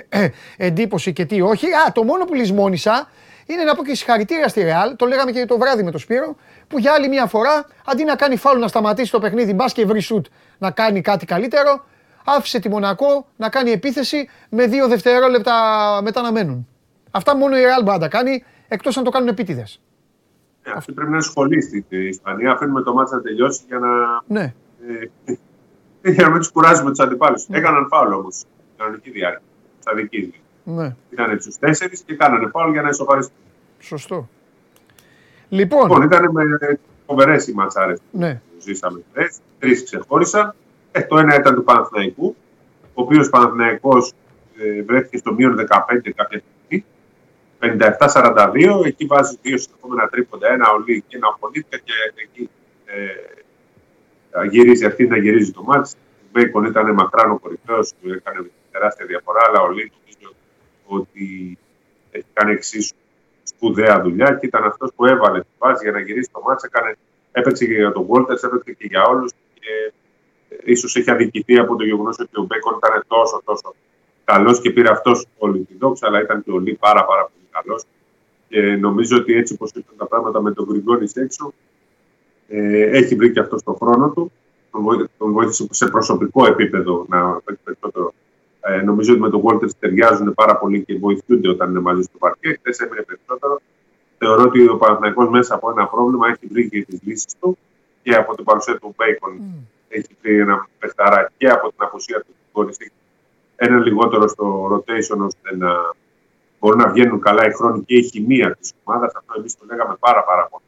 ε, 0.09 0.30
εντύπωση 0.57 1.14
και 1.14 1.26
τι 1.26 1.41
όχι. 1.41 1.66
Α, 1.66 1.91
το 1.93 2.03
μόνο 2.03 2.26
που 2.26 2.34
λησμόνησα 2.34 3.09
είναι 3.45 3.64
να 3.64 3.76
πω 3.76 3.84
και 3.84 3.95
συγχαρητήρια 3.95 4.47
στη 4.47 4.61
Ρεάλ, 4.61 4.95
το 4.95 5.05
λέγαμε 5.05 5.32
και 5.32 5.45
το 5.45 5.57
βράδυ 5.57 5.84
με 5.84 5.91
το 5.91 5.97
Σπύρο, 5.97 6.36
που 6.68 6.80
για 6.80 6.91
άλλη 6.93 7.07
μια 7.07 7.26
φορά 7.26 7.66
αντί 7.86 8.03
να 8.03 8.16
κάνει 8.16 8.36
φάουλ 8.38 8.59
να 8.59 8.68
σταματήσει 8.68 9.11
το 9.11 9.20
παιχνίδι, 9.20 9.53
μπας 9.53 9.74
και 9.74 9.86
βρει 9.86 9.99
σουτ 9.99 10.26
να 10.57 10.72
κάνει 10.72 11.01
κάτι 11.01 11.26
καλύτερο, 11.26 11.86
άφησε 12.26 12.59
τη 12.59 12.70
Μονακό 12.70 13.28
να 13.38 13.49
κάνει 13.49 13.72
επίθεση 13.72 14.30
με 14.49 14.68
δύο 14.68 14.88
δευτερόλεπτα 14.88 15.53
μετά 16.03 16.22
να 16.22 16.32
μένουν. 16.32 16.68
Αυτά 17.11 17.36
μόνο 17.36 17.57
η 17.57 17.61
Ρεάλ 17.61 17.84
μπορεί 17.84 17.97
να 17.97 18.09
τα 18.09 18.18
κάνει, 18.18 18.43
εκτός 18.68 18.97
αν 18.97 19.03
το 19.03 19.09
κάνουν 19.09 19.28
επίτηδες. 19.28 19.82
Ε, 20.64 20.72
αυτή 20.76 20.91
πρέπει 20.91 21.09
να 21.09 21.16
είναι 21.16 21.26
σχολή 21.26 21.61
στην 21.61 21.86
Ισπανία. 21.89 22.51
Αφήνουμε 22.51 22.82
το 22.82 22.93
μάτι 22.93 23.14
να 23.14 23.22
τελειώσει 23.22 23.61
για 23.68 23.80
να. 23.80 23.88
Ναι. 24.28 24.53
Ε, 26.06 26.12
για 26.12 26.24
να 26.24 26.30
μην 26.30 26.39
τους 26.39 26.51
κουράζουμε 26.51 26.89
τους 26.89 26.99
αντιπάλους. 26.99 27.47
Ναι. 27.47 27.58
Έκαναν 27.58 27.88
φάουλ 27.88 28.14
όμως 28.14 28.36
στην 28.36 28.47
κανονική 28.78 29.10
διάρκεια. 29.10 29.41
Στα 29.80 29.93
δική 29.93 30.34
ναι. 30.64 30.95
Ήταν 31.10 31.39
στους 31.39 31.58
τέσσερις 31.58 32.01
και 32.01 32.16
κάνανε 32.16 32.49
φάουλ 32.49 32.72
για 32.72 32.82
να 32.82 32.89
ισοφαριστούν. 32.89 33.38
Σωστό. 33.80 34.30
Λοιπόν, 35.49 35.82
λοιπόν 35.82 36.01
ήταν 36.01 36.32
με 36.32 36.43
φοβερές 37.06 37.47
οι 37.47 37.54
ματσάρε 37.54 37.93
ναι. 38.12 38.34
που 38.34 38.62
ζήσαμε 38.62 39.04
χθες. 39.12 39.38
Τρεις 39.60 39.84
ξεχώρισαν. 39.84 40.56
Ε, 40.91 41.01
το 41.01 41.18
ένα 41.18 41.36
ήταν 41.36 41.56
του 41.56 41.64
Παναθηναϊκού, 41.64 42.36
ο 42.93 43.01
οποίος 43.01 43.30
Παναθηναϊκός 43.30 44.14
ε, 44.58 44.82
βρέθηκε 44.84 45.18
στο 45.18 45.34
μείον 45.34 45.60
15 45.60 46.12
κάποια 46.16 46.41
στιγμή. 46.66 46.86
57-42, 47.60 48.86
εκεί 48.86 49.06
βάζει 49.06 49.38
δύο 49.41 49.58
συνεχόμενα 49.58 50.08
τρίποντα, 50.08 50.51
ένα 50.51 50.70
ολί 50.70 51.04
και 51.08 51.18
ένα 51.18 51.28
απολύτια 51.28 51.78
και 51.78 51.93
εκεί 52.24 52.49
ε, 52.86 53.43
γυρίζει 54.50 54.86
αυτή 54.86 55.08
να 55.08 55.18
γυρίζει 55.18 55.52
το 55.52 55.64
ματς. 55.64 55.94
Ο 55.94 56.26
Μπέικον 56.32 56.66
ήταν 56.66 56.94
μακράν 56.94 57.32
ο 57.32 57.40
κορυφαίος 57.40 57.94
που 58.02 58.10
έκανε 58.10 58.50
τεράστια 58.72 59.06
διαφορά, 59.06 59.40
αλλά 59.48 59.62
ο 59.62 59.72
Λι 59.72 59.91
ότι 60.86 61.58
έχει 62.12 62.26
κάνει 62.34 62.52
εξίσου 62.52 62.96
σπουδαία 63.44 64.02
δουλειά 64.02 64.38
και 64.40 64.46
ήταν 64.46 64.64
αυτός 64.64 64.92
που 64.96 65.06
έβαλε 65.06 65.40
τη 65.40 65.48
βάση 65.58 65.84
για 65.84 65.92
να 65.92 66.00
γυρίσει 66.00 66.30
το 66.34 66.42
ματς. 66.46 66.70
Έκανε, 66.72 66.96
έπαιξε 67.32 67.66
και 67.66 67.74
για 67.74 67.92
τον 67.92 68.04
Γουόλτερς, 68.04 68.38
έπαιξε 68.44 68.72
και 68.72 68.86
για 68.88 69.04
όλους. 69.04 69.32
Και 69.60 69.94
ίσως 70.64 70.96
έχει 70.96 71.12
αδικηθεί 71.12 71.58
από 71.58 71.76
το 71.76 71.84
γεγονός 71.84 72.20
ότι 72.20 72.40
ο 72.40 72.44
Μπέικον 72.44 72.80
ήταν 72.84 73.04
τόσο, 73.08 73.42
τόσο 73.46 73.76
καλός 74.24 74.62
και 74.62 74.70
πήρε 74.70 74.90
αυτός 74.90 75.28
όλη 75.38 75.60
την 75.60 75.76
δόξα, 75.80 76.08
αλλά 76.08 76.22
ήταν 76.22 76.44
και 76.44 76.52
ο 76.52 76.60
Λι 76.60 76.74
πάρα, 76.74 77.06
πάρα 77.06 77.24
πολύ 77.24 77.48
καλός. 77.52 77.84
Και 78.48 78.62
νομίζω 78.62 79.18
ότι 79.18 79.34
έτσι 79.34 79.54
όπως 79.54 79.70
ήταν 79.70 79.96
τα 79.98 80.08
πράγματα 80.08 80.42
με 80.42 80.52
τον 80.52 80.66
Γκριγκόνη 80.66 81.08
έξω, 81.14 81.54
ε, 81.56 81.73
έχει 82.91 83.16
βρει 83.16 83.32
και 83.32 83.39
αυτός 83.39 83.64
το 83.64 83.74
χρόνο 83.74 84.10
του. 84.10 84.32
Τον 85.18 85.32
βοήθησε 85.32 85.68
σε 85.72 85.88
προσωπικό 85.88 86.45
επίπεδο 86.47 87.06
να 87.10 87.41
παίξει 87.45 87.62
περισσότερο 87.64 88.14
ε, 88.66 88.82
νομίζω 88.82 89.12
ότι 89.12 89.22
με 89.22 89.30
τον 89.30 89.41
Walters 89.45 89.72
ταιριάζουν 89.80 90.34
πάρα 90.34 90.58
πολύ 90.58 90.84
και 90.84 90.97
βοηθούνται 90.97 91.49
όταν 91.49 91.70
είναι 91.70 91.80
μαζί 91.80 92.01
στο 92.01 92.18
παρκέ. 92.18 92.58
Χθες 92.60 92.80
έμεινε 92.80 93.01
περισσότερο. 93.01 93.62
Θεωρώ 94.18 94.43
ότι 94.43 94.68
ο 94.68 94.78
Παναθηναϊκός 94.78 95.30
μέσα 95.30 95.56
από 95.56 95.70
ένα 95.70 95.88
πρόβλημα 95.88 96.28
έχει 96.28 96.47
βρει 96.51 96.70
και 96.70 96.86
τις 96.86 96.99
λύσεις 97.04 97.36
του 97.39 97.58
και 98.04 98.16
από 98.16 98.36
την 98.36 98.43
παρουσία 98.43 98.78
του 98.78 98.93
Μπέικον 98.97 99.39
mm. 99.39 99.68
έχει 99.88 100.18
βρει 100.22 100.39
ένα 100.39 100.68
παιχταρά 100.80 101.32
και 101.38 101.49
από 101.49 101.68
την 101.68 101.78
απουσία 101.78 102.20
του 102.20 102.34
Γκριγκόνη 102.52 102.78
ένα 103.56 103.78
λιγότερο 103.78 104.28
στο 104.28 104.66
rotation 104.72 105.18
ώστε 105.18 105.56
να 105.56 105.95
μπορούν 106.60 106.80
να 106.80 106.89
βγαίνουν 106.89 107.20
καλά 107.20 107.47
οι 107.47 107.54
χρόνοι 107.54 107.84
και 107.84 107.95
η 107.95 108.04
χημεία 108.04 108.56
της 108.56 108.74
ομάδας. 108.84 109.14
Αυτό 109.16 109.34
εμείς 109.38 109.58
το 109.58 109.66
λέγαμε 109.70 109.95
πάρα, 109.99 110.24
πάρα 110.24 110.49
πολύ. 110.51 110.64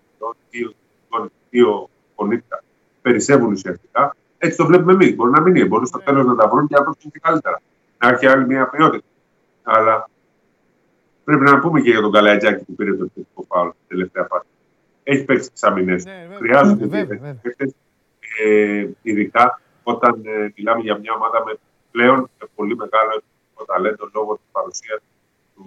Δύο, 0.50 0.74
δύο 1.50 1.90
κονίτια 2.16 2.64
περισσεύουν 3.06 3.52
ουσιαστικά. 3.52 4.16
Έτσι 4.38 4.58
το 4.58 4.66
βλέπουμε 4.66 4.94
εμείς. 4.94 5.16
Μπορεί 5.16 5.32
να 5.32 5.42
μην 5.42 5.56
είναι. 5.56 5.66
Μπορεί 5.66 5.88
στο 5.88 6.00
τέλος 6.00 6.26
να 6.26 6.36
τα 6.36 6.48
βρουν 6.48 6.68
και 6.68 6.76
να 6.78 6.84
το 6.84 6.96
καλύτερα 7.22 7.62
να 7.98 8.10
έχει 8.10 8.26
άλλη 8.26 8.46
μια 8.46 8.70
ποιότητα. 8.70 9.06
Αλλά 9.64 10.10
πρέπει 11.24 11.44
να 11.44 11.60
πούμε 11.60 11.82
και 11.82 11.90
για 11.90 12.02
τον 12.02 12.12
Καλατζάκη 12.12 12.64
που 12.64 12.76
πήρε 12.76 12.94
το 12.96 13.04
επιθετικό 13.04 13.46
φάουλ 13.48 13.70
στην 13.70 13.88
τελευταία 13.88 14.26
φάση. 14.30 14.48
Έχει 15.04 15.24
παίξει 15.24 15.52
τι 15.52 15.60
αμυνέ. 15.62 15.94
Ναι, 15.94 16.28
Χρειάζονται 16.36 17.06
παίκτες, 17.42 17.74
ε, 18.44 18.88
ειδικά 19.02 19.62
όταν 19.84 20.22
ε, 20.26 20.54
μιλάμε 20.56 20.82
για 20.82 20.98
μια 20.98 21.14
ομάδα 21.14 21.44
με 21.46 21.58
πλέον 21.92 22.30
πολύ 22.56 22.76
μεγάλο 22.76 23.24
ταλέντο 23.66 24.10
λόγω 24.14 24.36
της 24.36 24.46
παρουσίας 24.52 25.00
του, 25.56 25.64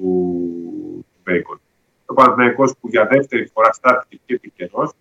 του 1.07 1.21
Μπέικον. 1.23 1.61
Ο 2.07 2.15
Παναθηναϊκός 2.15 2.73
που 2.81 2.89
για 2.89 3.07
δεύτερη 3.07 3.51
φορά 3.53 3.73
στάθηκε 3.73 4.21
και 4.27 4.39
τυχερό, 4.39 4.93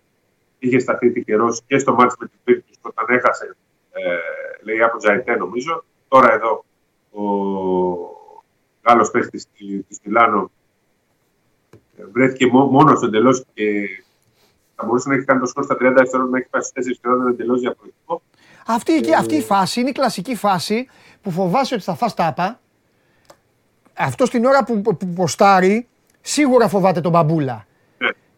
είχε 0.58 0.78
σταθεί 0.78 1.10
τυχερό 1.10 1.56
και 1.66 1.78
στο 1.78 1.94
μάτι 1.94 2.14
με 2.18 2.26
την 2.26 2.38
Πίρκη 2.44 2.72
όταν 2.80 3.16
έχασε 3.16 3.56
ε, 3.90 4.62
λέει 4.62 4.82
από 4.82 4.98
Τζαϊτέ 4.98 5.36
νομίζω. 5.36 5.84
Τώρα 6.08 6.32
εδώ 6.32 6.64
ο 7.10 7.22
Γάλλος 8.82 9.10
παίχτης 9.10 9.46
της 9.88 9.98
Μιλάνο 10.04 10.50
ε, 11.96 12.04
βρέθηκε 12.12 12.46
μόνος 12.46 13.02
εντελώς 13.02 13.44
και 13.54 13.88
θα 14.74 14.84
μπορούσε 14.84 15.08
να 15.08 15.14
έχει 15.14 15.24
κάνει 15.24 15.40
το 15.40 15.46
σκορ 15.46 15.64
στα 15.64 15.74
30 15.74 15.78
δευτερόλεπτα 15.78 16.30
να 16.30 16.38
έχει 16.38 16.48
πάει 16.48 16.62
στις 16.62 16.84
4 16.84 16.86
δευτερόλεπτα 16.86 17.30
εντελώς 17.30 17.60
διαφορετικό. 17.60 18.22
Αυτή, 18.66 18.96
ε, 18.96 19.14
αυτή 19.18 19.34
η 19.34 19.42
φάση 19.42 19.80
είναι 19.80 19.88
η 19.88 19.92
κλασική 19.92 20.34
φάση 20.34 20.88
που 21.22 21.30
φοβάσαι 21.30 21.74
ότι 21.74 21.82
θα 21.82 21.94
φας 21.94 22.14
τάπα. 22.14 22.60
Αυτό 23.94 24.24
την 24.24 24.44
ώρα 24.44 24.64
που, 24.64 24.80
που, 24.80 24.96
που 24.96 25.06
ποστάρει, 25.06 25.88
σίγουρα 26.20 26.68
φοβάται 26.68 27.00
τον 27.00 27.12
μπαμπούλα. 27.12 27.66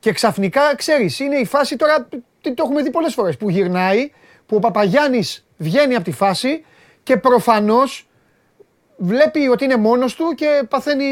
Ναι. 0.03 0.11
Και 0.11 0.13
ξαφνικά, 0.13 0.75
ξέρεις, 0.77 1.19
είναι 1.21 1.37
η 1.37 1.45
φάση 1.45 1.77
τώρα, 1.77 2.09
το 2.41 2.55
έχουμε 2.57 2.83
δει 2.83 2.91
πολλές 2.91 3.15
φορές, 3.15 3.37
που 3.37 3.51
γυρνάει, 3.51 4.11
που 4.47 4.57
ο 4.57 4.59
Παπαγιάννης 4.59 5.47
βγαίνει 5.57 5.95
από 5.95 6.05
τη 6.05 6.13
φάση 6.13 6.65
και 7.03 7.17
προφανώς 7.17 8.09
βλέπει 8.97 9.49
ότι 9.49 9.65
είναι 9.65 9.77
μόνος 9.77 10.15
του 10.15 10.33
και 10.37 10.63
παθαίνει 10.69 11.07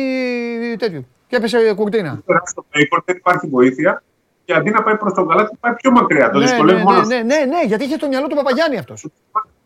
τέτοιο. 0.79 1.05
Και 1.27 1.37
έπεσε 1.37 1.73
κουρτίνα. 1.75 2.23
Στο 2.45 2.65
Bacon 2.75 2.99
δεν 3.05 3.17
υπάρχει 3.17 3.47
βοήθεια 3.47 4.03
και 4.45 4.55
αντί 4.55 4.71
να 4.71 4.83
πάει 4.83 4.97
προς 4.97 5.13
τον 5.13 5.29
καλάτι, 5.29 5.57
πάει 5.61 5.75
πιο 5.75 5.91
μακριά. 5.91 6.31
Το 6.31 6.39
Ναι, 6.39 6.45
δυσκολεύει 6.45 6.79
ναι, 6.79 6.85
μόνος. 6.85 7.07
ναι, 7.07 7.17
ναι, 7.17 7.23
ναι, 7.23 7.45
ναι, 7.45 7.63
γιατί 7.67 7.85
είχε 7.85 7.97
το 7.97 8.09
μυαλό 8.09 8.27
του 8.27 8.37
Παπαγιάννη 8.37 8.79
αυτός. 8.79 9.07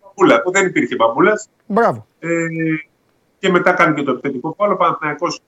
Μπαμπούλα, 0.02 0.42
που 0.42 0.50
δεν 0.50 0.66
υπήρχε 0.66 0.94
μπαμπούλας. 0.94 1.48
Μπράβο. 1.66 2.06
Ε, 2.18 2.28
και 3.38 3.48
μετά 3.50 3.72
κάνει 3.72 3.94
και 3.94 4.02
το 4.02 4.10
επιθετικό 4.10 4.54
φάουλ. 4.58 4.72
Ο 4.72 4.76
Παναθηναϊκός 4.76 5.40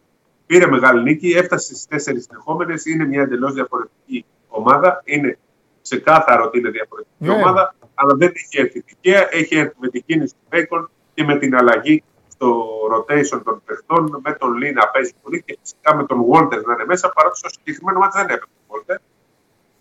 πήρε 0.46 0.66
μεγάλη 0.66 1.02
νίκη, 1.02 1.30
έφτασε 1.30 1.74
στις 1.74 1.86
τέσσερις 1.86 2.24
συνεχόμενες. 2.24 2.84
Είναι 2.84 3.04
μια 3.04 3.22
εντελώς 3.22 3.52
διαφορετική 3.54 4.24
ομάδα. 4.48 5.02
Είναι 5.04 5.38
ξεκάθαρο 5.82 6.44
ότι 6.44 6.58
είναι 6.58 6.70
διαφορετική 6.70 7.14
Ναι. 7.18 7.32
ομάδα, 7.32 7.74
αλλά 7.94 8.14
δεν 8.14 8.32
έχει 8.34 8.60
έρθει 8.60 8.82
τυχαία. 8.82 9.28
Έχει 9.30 9.56
έρθει 9.56 9.74
με 9.78 9.88
την 9.88 10.04
κίνηση 10.06 10.32
του 10.32 10.46
Μπέικον 10.50 10.90
και 11.14 11.24
με 11.24 11.38
την 11.38 11.56
αλλαγή 11.56 12.02
στο 12.28 12.66
rotation 12.94 13.40
των 13.44 13.62
παιχτών, 13.64 14.20
με 14.24 14.32
τον 14.32 14.56
Λί 14.56 14.72
να 14.72 14.88
παίζει 14.88 15.12
πολύ 15.22 15.42
και 15.42 15.58
φυσικά 15.60 15.96
με 15.96 16.04
τον 16.04 16.24
Walter 16.30 16.62
να 16.66 16.72
είναι 16.72 16.84
μέσα, 16.86 17.08
παρότι 17.14 17.38
στο 17.38 17.48
συγκεκριμένο 17.48 17.98
μάτι 17.98 18.16
δεν 18.18 18.24
έπαιζε 18.28 18.52
ο 18.66 18.74
Walter. 18.74 18.96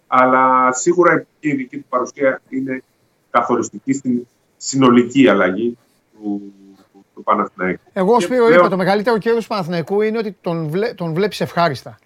Αλλά 0.08 0.72
σίγουρα 0.74 1.26
και 1.40 1.50
η 1.50 1.56
δική 1.56 1.78
του 1.78 1.86
παρουσία 1.90 2.42
είναι 2.50 2.84
καθοριστική 3.30 3.94
στην 3.94 4.28
συνολική 4.58 5.28
αλλαγή 5.28 5.78
του, 6.14 6.54
του, 7.14 7.20
του 7.20 7.24
Παναθηναϊκού. 7.24 7.82
Εγώ, 7.94 8.18
Και 8.18 8.24
Σπύρο, 8.24 8.46
πλέον- 8.46 8.60
είπα, 8.60 8.70
το 8.70 8.78
μεγαλύτερο 8.78 9.18
κέρδος 9.18 9.42
του 9.44 9.50
Παναθηναϊκού 9.50 10.02
είναι 10.02 10.18
ότι 10.18 10.38
τον, 10.42 10.68
βλέ, 10.68 10.94
τον 10.94 11.14
βλέπεις 11.14 11.42
ευχάριστα. 11.42 11.98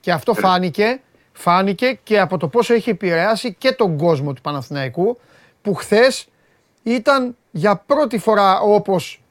Και 0.00 0.12
αυτό 0.12 0.34
φάνηκε, 0.34 1.00
φάνηκε 1.32 1.98
και 2.02 2.20
από 2.20 2.36
το 2.38 2.48
πόσο 2.48 2.74
έχει 2.74 2.90
επηρεάσει 2.90 3.54
και 3.54 3.72
τον 3.72 3.96
κόσμο 3.98 4.32
του 4.32 4.40
Παναθηναϊκού, 4.40 5.18
που 5.62 5.74
χθες 5.74 6.28
ήταν 6.82 7.36
για 7.50 7.76
πρώτη 7.86 8.18
φορά 8.18 8.60
όπως 8.60 9.22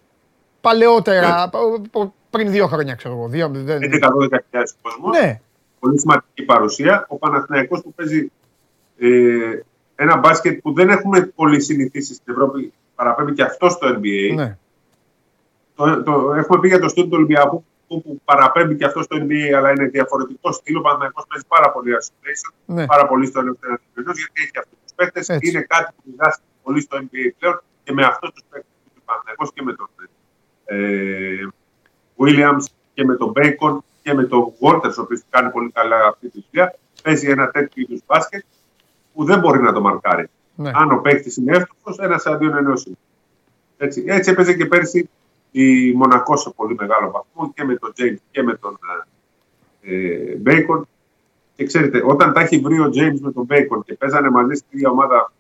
παλαιότερα, 0.62 1.50
π- 1.92 2.10
πριν 2.30 2.52
δύο 2.52 2.68
χρόνια, 2.68 2.96
ξέρω 2.96 3.14
εγώ. 3.14 3.28
Δύο, 3.28 3.50
δεν- 3.54 3.82
11-12 3.84 4.64
κόσμο. 4.82 5.10
ναι, 5.10 5.40
Πολύ 5.80 6.00
σημαντική 6.00 6.44
παρουσία. 6.46 7.06
Ο 7.10 7.16
Παναθηναϊκός 7.18 7.82
που 7.82 7.94
παίζει 7.94 8.32
ε, 9.00 9.60
ένα 9.96 10.18
μπάσκετ 10.18 10.62
που 10.62 10.74
δεν 10.74 10.90
έχουμε 10.90 11.22
πολύ 11.22 11.62
συνηθίσει 11.62 12.14
στην 12.14 12.34
Ευρώπη, 12.34 12.74
παραπέμπει 12.96 13.34
και 13.34 13.44
αυτό 13.44 13.70
στο 13.70 13.88
NBA. 13.88 14.34
ναι. 14.36 14.58
Το, 15.86 16.04
το, 16.04 16.34
έχουμε 16.34 16.60
πει 16.60 16.68
για 16.68 16.80
το 16.80 16.88
στυλ 16.88 17.04
του 17.04 17.10
Ολυμπιακού 17.14 17.66
που, 17.88 18.02
που 18.02 18.22
παραπέμπει 18.26 18.76
και 18.76 18.86
αυτό 18.86 19.02
στο 19.02 19.18
NBA, 19.20 19.52
αλλά 19.58 19.72
είναι 19.72 19.86
διαφορετικό 19.86 20.52
στυλ. 20.52 20.76
Ο 20.76 20.82
Παναθηναϊκός 20.82 21.26
παίζει 21.30 21.46
πάρα 21.48 21.72
πολύ 21.72 21.92
isolation, 22.02 22.54
Ναι. 22.66 22.86
πάρα 22.86 23.08
πολύ 23.08 23.26
στο 23.26 23.40
ελεύθερο 23.40 23.74
αντιπληκτό, 23.74 24.12
γιατί 24.16 24.42
έχει 24.44 24.52
αυτούς 24.58 24.78
τους 24.84 24.94
παίκτες. 24.96 25.30
Έτσι. 25.30 25.50
Είναι 25.50 25.62
κάτι 25.62 25.94
που 25.96 26.02
μοιράζεται 26.12 26.44
πολύ 26.64 26.82
στο 26.82 26.98
NBA 26.98 27.30
πλέον 27.40 27.62
και 27.84 27.94
με 27.94 28.04
αυτούς 28.06 28.30
τους 28.34 28.44
παίκτες 28.50 28.72
του 28.96 29.02
Παναθηναϊκός 29.06 29.50
και 29.54 29.62
με 29.64 29.74
τον 29.74 29.88
ε, 30.66 31.48
Williams 32.18 32.64
και 32.94 33.06
με 33.06 33.16
τον 33.16 33.34
Bacon 33.36 33.78
και 34.04 34.14
με 34.14 34.24
τον 34.24 34.52
Walters, 34.62 34.96
ο 34.98 35.02
οποίος 35.02 35.22
κάνει 35.30 35.50
πολύ 35.52 35.72
καλά 35.72 36.06
αυτή 36.08 36.30
τη 36.30 36.44
δουλειά. 36.50 36.76
Παίζει 37.04 37.30
ένα 37.30 37.52
τέτοιο 37.52 37.84
είδους 37.88 38.02
μπάσκετ 38.06 38.44
που 39.14 39.24
δεν 39.26 39.40
μπορεί 39.40 39.60
να 39.62 39.74
το 39.74 39.82
μαρκάρει. 39.82 40.28
ναι. 40.56 40.72
Αν 40.74 40.92
ο 40.92 40.98
παίκτης 40.98 41.38
είναι 41.38 41.58
εύστοχος, 41.58 41.98
ένας 41.98 42.26
αντίον 42.26 42.56
ενός 42.58 42.86
είναι. 42.86 42.96
Έτσι, 43.78 44.04
έτσι 44.08 44.32
έπαιζε 44.32 44.54
και 44.54 44.66
πέρσι 44.66 45.10
η 45.52 45.92
Μονακό 45.92 46.38
σε 46.38 46.50
πολύ 46.56 46.76
μεγάλο 46.80 47.12
βαθμό 47.12 47.54
και 47.54 47.64
με 47.64 47.76
τον 47.76 47.94
James 47.98 48.16
και 48.32 48.44
με 48.44 48.54
τον 48.56 48.80
ε, 49.82 50.38
Bacon. 50.46 50.82
Και 51.56 51.66
ξέρετε, 51.66 52.02
όταν 52.06 52.34
τα 52.34 52.42
έχει 52.42 52.58
βρει 52.60 52.80
ο 52.80 52.86
James 52.86 53.20
με 53.20 53.32
τον 53.32 53.48
Bacon 53.50 53.86
και 53.86 53.94
παίζανε 53.94 54.30
μαζί 54.30 54.54
στην 54.54 54.68
ίδια 54.72 54.90
ομάδα 54.90 55.32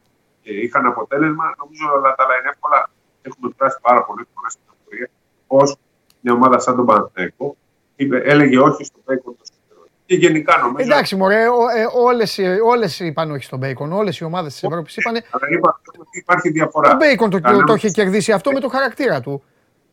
και 0.41 0.51
είχαν 0.53 0.85
αποτέλεσμα, 0.85 1.55
νομίζω 1.59 1.93
όλα 1.97 2.15
τα 2.15 2.23
άλλα 2.23 2.33
είναι 2.39 2.49
εύκολα. 2.49 2.89
Έχουμε 3.21 3.51
περάσει 3.57 3.77
πάρα 3.81 4.03
πολλές 4.03 4.25
φορές 4.35 4.51
στην 4.51 4.65
ιστορία 4.79 5.09
ως 5.47 5.75
μια 6.19 6.33
ομάδα 6.33 6.59
σαν 6.59 6.75
τον 6.75 6.85
Παναθηναϊκό 6.85 7.55
είπε, 7.95 8.17
έλεγε 8.17 8.59
όχι 8.59 8.83
στον 8.83 9.01
Bacon 9.05 9.33
τόσο 9.37 9.53
καιρό. 9.67 9.83
Και 10.05 10.15
γενικά 10.15 10.57
νομίζω. 10.57 10.91
Εντάξει, 10.91 11.15
μωρέ, 11.15 11.47
ο- 11.47 11.69
ε, 11.77 11.87
όλες, 11.95 12.37
οι- 12.37 12.59
όλες 12.63 12.99
είπαν 12.99 13.31
όχι 13.31 13.43
στον 13.43 13.59
Μπέικον. 13.59 13.91
Όλες 13.91 14.17
οι 14.19 14.23
ομάδες 14.23 14.53
της 14.53 14.63
Ευρώπης 14.63 14.97
είπαν 14.97 15.13
Αλλά 15.13 15.47
είπα 15.57 15.81
ότι 15.99 16.17
υπάρχει 16.19 16.49
διαφορά. 16.49 16.91
Ο 16.91 16.95
Μπέικον 16.95 17.29
το, 17.29 17.39
Κανένα- 17.39 17.63
το 17.65 17.73
είχε 17.73 17.89
κερδίσει 17.89 18.31
αυτό 18.31 18.51
με 18.51 18.59
το 18.59 18.67
χαρακτήρα 18.69 19.21
του. 19.21 19.43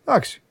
Εντάξει. 0.08 0.42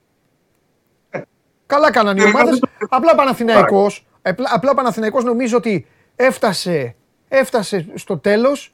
Ε. 1.10 1.22
Καλά 1.66 1.92
κάνανε 1.92 2.22
οι 2.22 2.24
Ε, 2.24 2.28
ομάδες. 2.28 2.50
δεν 2.50 2.60
το- 2.60 2.88
Απλά 2.90 3.12
ο 3.12 3.16
Παναθηναϊκός, 3.16 4.06
απλά, 4.22 4.50
απλά 4.54 4.72
ο 4.72 4.74
Παναθηναϊκός 4.74 5.24
νομίζω 5.24 5.58
ότι 5.58 5.88
έφτασε, 6.16 6.96
έφτασε 7.28 7.88
στο 7.96 8.18
τέλος 8.18 8.72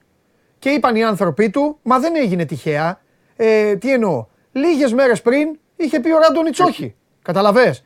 και 0.60 0.70
είπαν 0.70 0.96
οι 0.96 1.04
άνθρωποι 1.04 1.50
του, 1.50 1.80
μα 1.84 2.00
δεν 2.00 2.16
έγινε 2.16 2.46
τυχαία. 2.46 3.02
Ε, 3.36 3.76
τι 3.76 3.92
εννοώ, 3.94 4.26
λίγες 4.52 4.94
μέρες 4.94 5.22
πριν 5.22 5.60
είχε 5.76 6.00
πει 6.00 6.12
ο 6.12 6.18
Ράντονιτς 6.20 6.60
όχι. 6.60 6.96
Καταλαβες. 7.22 7.86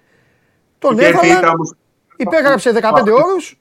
Τον 0.79 0.97
Και 0.97 1.05
έρθει 1.05 1.17
έβαλαν, 1.27 1.37
ήταν 1.37 1.53
όμως- 1.53 1.75
υπέγραψε 2.17 2.71
15 2.71 3.11
όρους. 3.11 3.59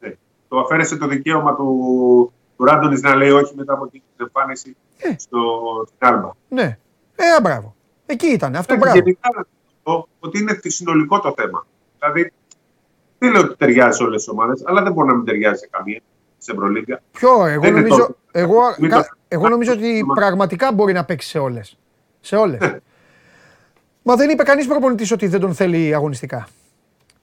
Ναι. 0.00 0.10
Το 0.48 0.58
αφαίρεσε 0.58 0.96
το 0.96 1.06
δικαίωμα 1.06 1.54
του, 1.54 2.32
του 2.56 2.64
Ράντονης 2.64 3.00
να 3.02 3.14
λέει 3.14 3.30
όχι 3.30 3.54
μετά 3.56 3.72
από 3.72 3.86
την 3.88 4.02
εμφάνιση 4.20 4.76
Ε. 4.98 5.14
στο, 5.18 5.38
στην 5.86 6.06
Άλμπα. 6.08 6.30
Ναι. 6.48 6.78
Ε, 7.16 7.40
μπράβο. 7.42 7.74
Εκεί 8.10 8.26
ήταν, 8.26 8.56
αυτό 8.56 8.74
Εντάξει, 8.74 8.90
μπράβο. 8.92 8.98
Γενικά 9.04 9.28
να 9.36 9.44
πω 9.82 10.08
ότι 10.18 10.38
είναι 10.38 10.58
συνολικό 10.62 11.20
το 11.20 11.34
θέμα. 11.36 11.66
Δηλαδή, 11.98 12.32
δεν 13.18 13.32
λέω 13.32 13.40
ότι 13.42 13.56
ταιριάζει 13.56 13.96
σε 13.96 14.02
όλες 14.02 14.16
τις 14.24 14.28
ομάδες, 14.32 14.62
αλλά 14.66 14.82
δεν 14.82 14.92
μπορεί 14.92 15.08
να 15.08 15.14
μην 15.14 15.24
ταιριάζει 15.24 15.58
σε 15.58 15.68
καμία 15.70 16.00
σε 16.38 16.52
Ευρωλίγκα. 16.52 17.00
Ποιο, 17.12 17.28
εγώ 17.46 17.60
Δεν 17.60 17.70
είναι 17.70 17.80
νομίζω, 17.80 17.96
τόσο. 17.98 18.16
εγώ, 18.32 18.60
Μην 18.78 18.90
κα- 18.90 18.96
το- 19.02 19.08
εγώ 19.28 19.48
νομίζω 19.48 19.72
ότι 19.72 20.04
Μα- 20.06 20.14
πραγματικά 20.14 20.72
μπορεί 20.72 20.92
να 20.92 21.04
παίξει 21.04 21.28
σε 21.28 21.38
όλες. 21.38 21.78
Σε 22.20 22.36
όλες. 22.36 22.60
Ναι. 22.60 22.76
Μα 24.02 24.16
δεν 24.16 24.30
είπε 24.30 24.42
κανείς 24.42 24.66
προπονητής 24.66 25.10
ότι 25.12 25.26
δεν 25.26 25.40
τον 25.40 25.54
θέλει 25.54 25.94
αγωνιστικά. 25.94 26.48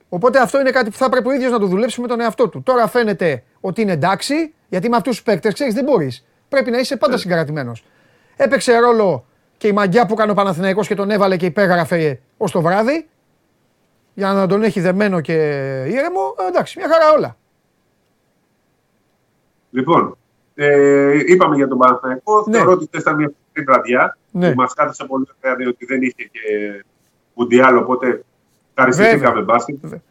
Οπότε 0.09 0.39
αυτό 0.39 0.59
είναι 0.59 0.71
κάτι 0.71 0.89
που 0.89 0.95
θα 0.97 1.09
πρέπει 1.09 1.27
ο 1.27 1.31
ίδιος 1.31 1.51
να 1.51 1.59
το 1.59 1.65
δουλέψει 1.65 2.01
με 2.01 2.07
τον 2.07 2.19
εαυτό 2.21 2.49
του. 2.49 2.61
Τώρα 2.63 2.87
φαίνεται 2.87 3.43
ότι 3.59 3.81
είναι 3.81 3.91
εντάξει, 3.91 4.53
γιατί 4.69 4.89
με 4.89 4.95
αυτούς 4.95 5.15
τους 5.15 5.23
παίκτες, 5.23 5.53
ξέρεις, 5.53 5.73
δεν 5.73 5.83
μπορείς. 5.83 6.25
Πρέπει 6.49 6.71
να 6.71 6.77
είσαι 6.77 6.97
πάντα 6.97 7.13
Ναι. 7.13 7.19
συγκρατημένος. 7.19 7.83
Έπαιξε 8.35 8.77
ρόλο 8.77 9.25
και 9.57 9.67
η 9.67 9.71
μαγιά 9.71 10.05
που 10.05 10.13
έκανε 10.13 10.31
ο 10.31 10.33
Παναθηναϊκός 10.33 10.87
και 10.87 10.95
τον 10.95 11.09
έβαλε 11.09 11.37
και 11.37 11.45
υπέγραφε 11.45 12.19
ως 12.37 12.51
το 12.51 12.61
βράδυ, 12.61 13.07
για 14.13 14.33
να 14.33 14.47
τον 14.47 14.63
έχει 14.63 14.81
δεμένο 14.81 15.21
και 15.21 15.33
ήρεμο, 15.87 16.35
ε, 16.39 16.47
εντάξει, 16.47 16.79
μια 16.79 16.87
χαρά 16.89 17.11
όλα. 17.17 17.37
Λοιπόν, 19.69 20.17
ε, 20.55 21.19
είπαμε 21.25 21.55
για 21.55 21.67
τον 21.67 21.77
Παναθηναϊκό. 21.77 22.43
Ναι. 22.47 22.57
Θεωρώ 22.57 22.71
ότι 22.71 22.89
ήταν 22.97 23.15
μια 23.15 23.31
φοβερή 23.33 23.65
βραδιά. 23.65 24.17
Ναι. 24.31 24.53
Μας 24.55 24.73
κάθισε 24.73 25.05
πολύ 25.05 25.25
ωραία 25.41 25.55
διότι 25.55 25.85
δεν 25.85 26.01
είχε 26.01 26.29
και 26.31 26.39
Μουντιάλ, 27.33 27.77
οπότε 27.77 28.23
ευχαριστηθήκαμε 28.73 29.41
μπάσκετ. 29.41 29.75
Βέβαια. 29.81 30.01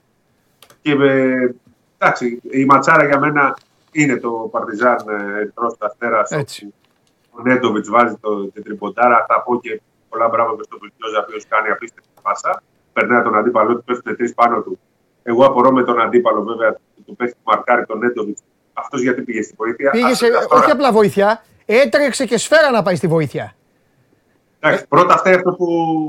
Και 0.82 0.92
ε, 0.92 1.54
εντάξει, 1.98 2.40
η 2.50 2.64
ματσάρα 2.64 3.04
για 3.06 3.18
μένα 3.18 3.56
είναι 3.92 4.16
το 4.16 4.30
Παρτιζάν 4.30 4.96
Ερυθρό 5.36 5.76
Αστέρας. 5.78 6.30
Έτσι. 7.36 7.48
Ο 7.48 7.52
Νέντοβιτς 7.52 7.88
βάζει 7.90 8.14
το, 8.20 8.46
την 8.46 8.62
τριποντάρα. 8.62 9.24
Θα 9.28 9.42
πω 9.42 9.60
και 9.60 9.80
πολλά 10.08 10.28
μπράβο 10.28 10.56
και 10.56 10.62
στον 10.62 10.78
Βιλτιόζα, 10.82 11.18
ο 11.18 11.24
οποίος 11.26 11.44
κάνει 11.48 11.68
απίστευτη 11.68 12.08
πάσα. 12.22 12.62
Περνάει 12.92 13.22
τον 13.22 13.34
αντίπαλο 13.36 13.76
του, 13.76 13.84
πέφτουν 13.84 14.16
τρεις 14.16 14.34
πάνω 14.34 14.60
του. 14.62 14.78
Εγώ 15.22 15.44
απορώ 15.44 15.72
με 15.72 15.82
τον 15.84 16.00
αντίπαλο, 16.00 16.42
βέβαια, 16.42 16.76
του 17.06 17.16
πέφτει 17.16 17.36
μαρκάρει 17.44 17.86
τον 17.86 17.98
Νέντοβιτς. 17.98 18.42
Αυτός 18.72 19.00
γιατί 19.02 19.22
πήγε 19.22 19.42
στη 19.42 19.54
βοήθεια; 19.56 19.90
Πήγε 19.90 20.04
Ας- 20.04 20.16
σε, 20.16 20.26
ας 20.26 20.46
τώρα- 20.46 20.62
όχι 20.62 20.70
απλά 20.70 20.92
βοήθεια, 20.92 21.44
έτρεξε 21.66 22.26
και 22.26 22.38
σφαίρα 22.38 22.70
να 22.70 22.82
πάει 22.82 22.96
στη 22.96 23.06
βοήθεια. 23.06 23.54
Εντάξει, 24.60 24.86
πρώτα 24.88 25.14
αυτά 25.14 25.30
αυτό 25.30 25.52
που 25.52 25.66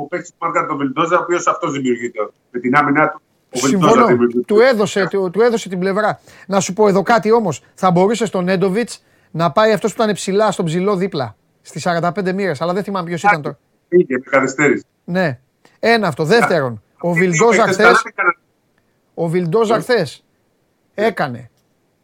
παίξει 0.09 0.31
του 0.31 0.37
Μάρκα 0.41 0.65
τον 0.65 0.77
Βιλντόζα, 0.77 1.17
ο 1.17 1.21
οποίος 1.21 1.47
αυτός 1.47 1.71
δημιουργεί 1.71 2.11
το. 2.11 2.31
Με 2.51 2.59
την 2.59 2.75
άμυνά 2.75 3.09
του. 3.09 3.21
Ο 3.55 3.59
Βιλντόζα 3.59 3.87
Συμφωνώ. 3.87 4.07
δημιουργεί. 4.07 4.41
Του 4.41 4.59
έδωσε, 4.59 5.07
του, 5.09 5.29
του 5.33 5.41
έδωσε 5.41 5.69
την 5.69 5.79
πλευρά. 5.79 6.19
Να 6.47 6.59
σου 6.59 6.73
πω 6.73 6.87
εδώ 6.87 7.01
κάτι 7.01 7.31
όμως. 7.31 7.61
Θα 7.73 7.91
μπορούσε 7.91 8.25
στον 8.25 8.43
Νέντοβιτς 8.43 9.03
να 9.35 9.51
πάει 9.51 9.71
αυτός 9.71 9.93
που 9.93 10.01
ήταν 10.01 10.13
ψηλά 10.13 10.51
στον 10.51 10.65
ψηλό 10.65 10.95
δίπλα. 10.95 11.35
Στις 11.61 11.87
45 11.87 12.33
μοίρες. 12.33 12.61
Αλλά 12.61 12.73
δεν 12.73 12.83
θυμάμαι 12.83 13.07
ποιος 13.07 13.23
ήταν 13.23 13.41
τώρα. 13.41 13.57
Πήγε 13.87 14.17
με 14.17 14.23
καθυστέρηση. 14.29 14.83
Ναι. 15.03 15.39
Ένα 15.79 16.07
αυτό. 16.07 16.23
Δεύτερον, 16.23 16.83
ο 16.99 17.13
Βιλντόζα 17.13 17.67
χθε. 17.67 17.91
Ο 19.13 19.27
Βιλντόζα 19.27 19.79
χθες 19.79 20.23
έκανε. 20.93 21.49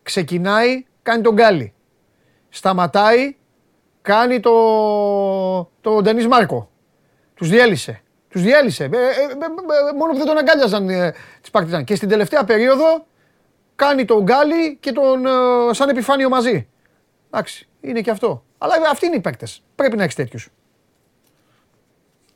Ξεκινάει, 0.03 0.85
κάνει 1.01 1.21
τον 1.21 1.33
γκάλι. 1.33 1.73
Σταματάει, 2.49 3.35
κάνει 4.01 4.39
το, 4.39 4.51
το 5.81 6.01
Ντενίς 6.01 6.27
Μάρκο. 6.27 6.69
Τους 7.33 7.49
διέλυσε. 7.49 8.01
Τους 8.29 8.41
διέλυσε. 8.41 8.83
Ε, 8.83 8.87
ε, 8.87 8.89
ε, 8.89 9.97
μόνο 9.97 10.11
που 10.11 10.17
δεν 10.17 10.25
τον 10.25 10.37
αγκάλιαζαν 10.37 10.89
ε, 10.89 11.13
τις 11.41 11.49
Παρτιζάν. 11.51 11.83
Και 11.83 11.95
στην 11.95 12.09
τελευταία 12.09 12.43
περίοδο 12.43 13.05
κάνει 13.75 14.05
τον 14.05 14.23
Γκάλη 14.23 14.77
και 14.79 14.91
τον 14.91 15.25
ε, 15.25 15.29
Σαν 15.73 15.89
Επιφάνιο 15.89 16.29
μαζί. 16.29 16.65
Εντάξει, 17.33 17.67
είναι 17.81 18.01
και 18.01 18.11
αυτό. 18.11 18.43
Αλλά 18.57 18.73
αυτοί 18.91 19.05
είναι 19.05 19.15
οι 19.15 19.21
παίκτες. 19.21 19.63
Πρέπει 19.75 19.97
να 19.97 20.03
έχεις 20.03 20.15
τέτοιους. 20.15 20.49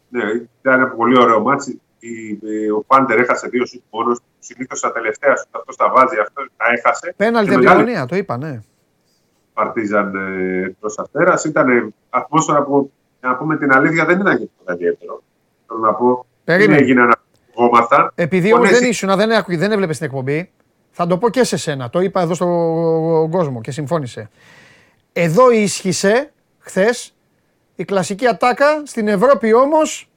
Ναι, 0.09 0.23
ήταν 0.61 0.79
ένα 0.79 0.87
πολύ 0.87 1.19
ωραίο 1.19 1.41
ματς. 1.41 1.81
Ο 2.77 2.83
Πάντερ 2.83 3.19
έχασε 3.19 3.47
δύο 3.47 3.65
σουτ 3.65 3.81
μόνος. 3.89 4.19
Συνήθως 4.39 4.79
τα 4.79 4.91
τελευταία 4.91 5.35
σουτ 5.35 5.45
αυτός 5.51 5.75
τα 5.75 5.89
βάζει, 5.89 6.17
αυτός 6.19 6.49
τα 6.57 6.65
έχασε. 6.77 7.13
Πέναλτι 7.17 7.57
διαγωνία, 7.57 8.05
το 8.05 8.15
είπα, 8.15 8.37
ναι. 8.37 8.61
Παρτιζάν 9.53 10.15
Ερυθρός 10.65 10.87
Αστέρας. 10.97 11.43
Ήταν 11.43 11.93
ατμόσφαιρα 12.09 12.63
που, 12.63 12.91
να 13.19 13.35
πούμε 13.35 13.57
την 13.57 13.71
αλήθεια, 13.71 14.05
δεν 14.05 14.19
ήταν 14.19 14.37
και 14.37 14.47
το 14.65 14.73
ιδιαίτερο. 14.73 15.23
Θέλω 15.67 15.79
να 15.79 15.93
πω. 15.93 16.25
Περίμενε. 16.43 16.73
Δεν 16.73 16.83
έγιναν 16.83 17.19
ακουγόμαστα. 17.51 18.11
Επειδή 18.15 18.53
όμως 18.53 18.69
δεν 18.69 18.83
ήσουν, 18.89 19.15
δεν, 19.15 19.43
δεν 19.47 19.71
έβλεπες 19.71 19.97
την 19.97 20.05
εκπομπή, 20.05 20.51
θα 20.91 21.07
το 21.07 21.17
πω 21.17 21.29
και 21.29 21.43
σε 21.43 21.57
σένα. 21.57 21.89
Το 21.89 21.99
είπα 21.99 22.21
εδώ 22.21 22.33
στον 22.33 23.31
κόσμο 23.31 23.61
και 23.61 23.71
συμφώνησε. 23.71 24.29
Εδώ 25.17 25.51
ίσχυσε 25.51 26.31
χθες 26.59 27.13
η 27.75 27.85
κλασική 27.85 28.27
ατάκα. 28.27 28.81
Στην 28.85 29.07
Ευρώπη 29.07 29.53
όμως. 29.53 30.09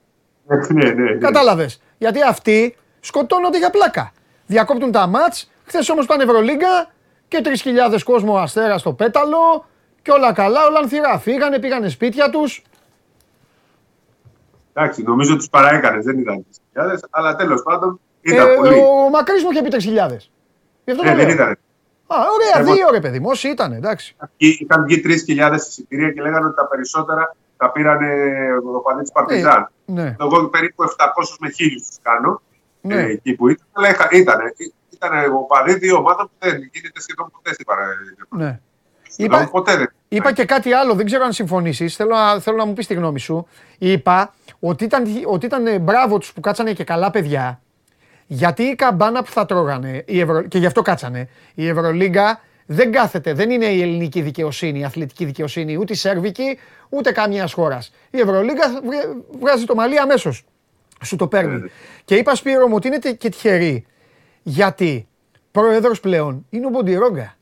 ναι, 0.46 0.84
ναι, 0.84 0.90
ναι. 0.90 1.18
Κατάλαβες. 1.18 1.80
Γιατί 1.98 2.22
αυτοί 2.22 2.76
σκοτώνονται 3.00 3.58
για 3.58 3.70
πλάκα. 3.70 4.12
Διακόπτουν 4.46 4.92
τα 4.92 5.06
μάτς. 5.06 5.50
Χθες 5.64 5.88
όμως 5.88 6.04
ήταν 6.04 6.20
Ευρωλίγκα 6.20 6.90
και 7.28 7.40
3.000 7.90 7.98
κόσμο 8.04 8.36
αστέρα 8.36 8.78
στο 8.78 8.92
πέταλο 8.92 9.66
και 10.02 10.10
όλα 10.10 10.32
καλά, 10.32 10.66
όλα 10.66 10.78
ανθυρά. 10.78 11.18
Φύγανε, 11.18 11.58
πήγανε 11.58 11.88
σπίτια 11.88 12.30
τους. 12.30 12.62
Εντάξει, 14.72 15.02
νομίζω 15.02 15.36
τους 15.36 15.48
παραέκανες, 15.48 16.04
δεν 16.04 16.18
ήταν 16.18 16.46
3.000, 16.74 16.98
αλλά 17.10 17.36
τέλος 17.36 17.62
πάντων 17.62 18.00
ήταν 18.20 18.50
ε, 18.50 18.54
πολύ. 18.54 18.74
Ο 18.74 19.08
Μακρύς 19.10 19.42
μου 19.42 19.50
είχε 19.50 19.62
πει 19.62 19.68
3.000. 19.70 20.16
Ε, 20.84 20.94
δεν 20.94 21.28
ήταν. 21.28 21.58
Α, 22.10 22.16
ωραία, 22.16 22.64
Εγώ... 22.64 22.74
δύο 22.74 22.90
ρε 22.90 23.00
παιδί 23.00 23.18
μου, 23.18 23.26
όσοι 23.30 23.48
ήταν, 23.48 23.72
εντάξει. 23.72 24.16
Είχαν 24.36 24.84
βγει 24.84 25.02
3.000 25.04 25.54
εισιτήρια 25.54 26.10
και 26.12 26.20
λέγανε 26.20 26.46
ότι 26.46 26.56
τα 26.56 26.66
περισσότερα 26.66 27.36
τα 27.56 27.70
πήραν 27.72 27.98
ο 28.74 28.80
παδί 28.80 29.02
τη 29.02 29.10
Παρτιζάν. 29.12 29.70
Ε, 29.86 29.92
ναι. 29.92 30.16
Εγώ 30.20 30.48
περίπου 30.48 30.84
700 30.84 30.88
με 31.40 31.48
1000 31.48 31.52
τους 31.86 31.96
κάνω. 32.02 32.42
Ναι. 32.80 32.94
Ε, 32.94 33.04
εκεί 33.04 33.34
που 33.34 33.48
ήταν, 33.48 33.66
αλλά 33.72 33.88
ήταν, 34.10 34.38
ήταν 34.90 35.32
ο 35.34 35.38
παδί 35.38 35.74
δύο 35.74 35.96
ομάδων 35.96 36.26
που 36.26 36.48
δεν 36.48 36.70
γίνεται 36.72 37.00
σχεδόν 37.00 37.30
ποτέ 37.32 37.52
στην 37.52 37.66
παραδείγμα. 37.66 38.26
Ναι. 38.28 38.60
Είπα, 39.16 39.48
ποτέ 39.50 39.76
δεν. 39.76 39.92
είπα 40.08 40.32
και 40.32 40.44
κάτι 40.44 40.72
άλλο, 40.72 40.94
δεν 40.94 41.06
ξέρω 41.06 41.24
αν 41.24 41.32
συμφωνήσεις. 41.32 41.96
Θέλω, 41.96 42.40
θέλω 42.40 42.56
να 42.56 42.64
μου 42.64 42.72
πεις 42.72 42.86
τη 42.86 42.94
γνώμη 42.94 43.18
σου. 43.18 43.46
Είπα 43.78 44.34
ότι 44.60 44.84
ήταν, 44.84 45.04
ότι 45.26 45.46
ήταν 45.46 45.80
μπράβο 45.80 46.18
τους 46.18 46.32
που 46.32 46.40
κάτσανε 46.40 46.72
και 46.72 46.84
καλά 46.84 47.10
παιδιά 47.10 47.60
γιατί 48.30 48.62
η 48.62 48.74
καμπάνα 48.74 49.22
που 49.22 49.30
θα 49.30 49.46
τρώγανε, 49.46 50.02
η 50.06 50.20
Ευρω... 50.20 50.42
και 50.42 50.58
γι' 50.58 50.66
αυτό 50.66 50.82
κάτσανε, 50.82 51.28
η 51.54 51.68
Ευρωλίγκα 51.68 52.40
δεν 52.66 52.92
κάθεται, 52.92 53.32
δεν 53.32 53.50
είναι 53.50 53.64
η 53.64 53.82
ελληνική 53.82 54.20
δικαιοσύνη, 54.20 54.78
η 54.78 54.84
αθλητική 54.84 55.24
δικαιοσύνη, 55.24 55.76
ούτε 55.76 55.92
η 55.92 55.96
σερβική, 55.96 56.58
ούτε 56.88 57.12
καμίας 57.12 57.52
χώρας. 57.52 57.92
Η 58.10 58.20
Ευρωλίγκα 58.20 58.64
βγάζει 59.40 59.64
το 59.64 59.74
μαλλί 59.74 59.98
αμέσως. 59.98 60.44
Σου 61.04 61.16
το 61.16 61.26
παίρνει. 61.26 61.52
Ναι, 61.52 61.58
ναι. 61.58 61.68
Και 62.04 62.14
είπα 62.14 62.34
Σπύρο 62.34 62.68
μου 62.68 62.74
ότι 62.74 62.86
είναι 62.86 62.98
και 62.98 63.28
τυχερή. 63.28 63.86
Γιατί 64.42 65.08
πρόεδρος 65.50 66.00
πλέον 66.00 66.46
είναι 66.50 66.66
ο 66.66 66.68
Μποντιρόγκα. 66.68 67.36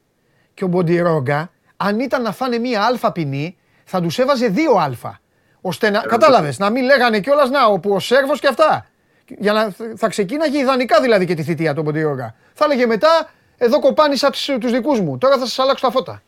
Και 0.54 0.64
ο 0.64 0.66
Μποντιρόγκα, 0.66 1.50
αν 1.76 2.00
ήταν 2.00 2.22
να 2.22 2.32
φάνε 2.32 2.58
μία 2.58 2.82
αλφα 2.82 3.12
ποινή, 3.12 3.56
θα 3.84 4.00
τους 4.00 4.18
έβαζε 4.18 4.48
δύο 4.48 4.72
αλφα. 4.72 5.20
Ώστε 5.60 5.90
να. 5.90 6.00
Κατάλαβες, 6.00 6.58
να 6.58 6.70
μην 6.70 6.84
λέγανε 6.84 7.20
κιόλας 7.20 7.50
να, 7.50 7.66
όπου 7.66 7.90
ο 7.90 7.98
Σέρβος 7.98 8.40
και 8.40 8.48
αυτά. 8.48 8.86
Για 9.28 9.52
να, 9.52 9.74
θα 9.96 10.08
ξεκίναγε 10.08 10.58
ιδανικά 10.58 11.00
δηλαδή 11.00 11.26
και 11.26 11.34
τη 11.34 11.42
θητεία 11.42 11.74
του 11.74 11.82
Μποντιόγκα. 11.82 12.34
Θα 12.54 12.64
έλεγε 12.64 12.86
μετά, 12.86 13.30
εδώ 13.56 13.80
κοπάνισα 13.80 14.30
τους 14.60 14.70
δικούς 14.72 15.00
μου. 15.00 15.18
Τώρα 15.18 15.38
θα 15.38 15.46
σας 15.46 15.58
αλλάξω 15.58 15.86
τα 15.86 15.92
φώτα. 15.92 16.22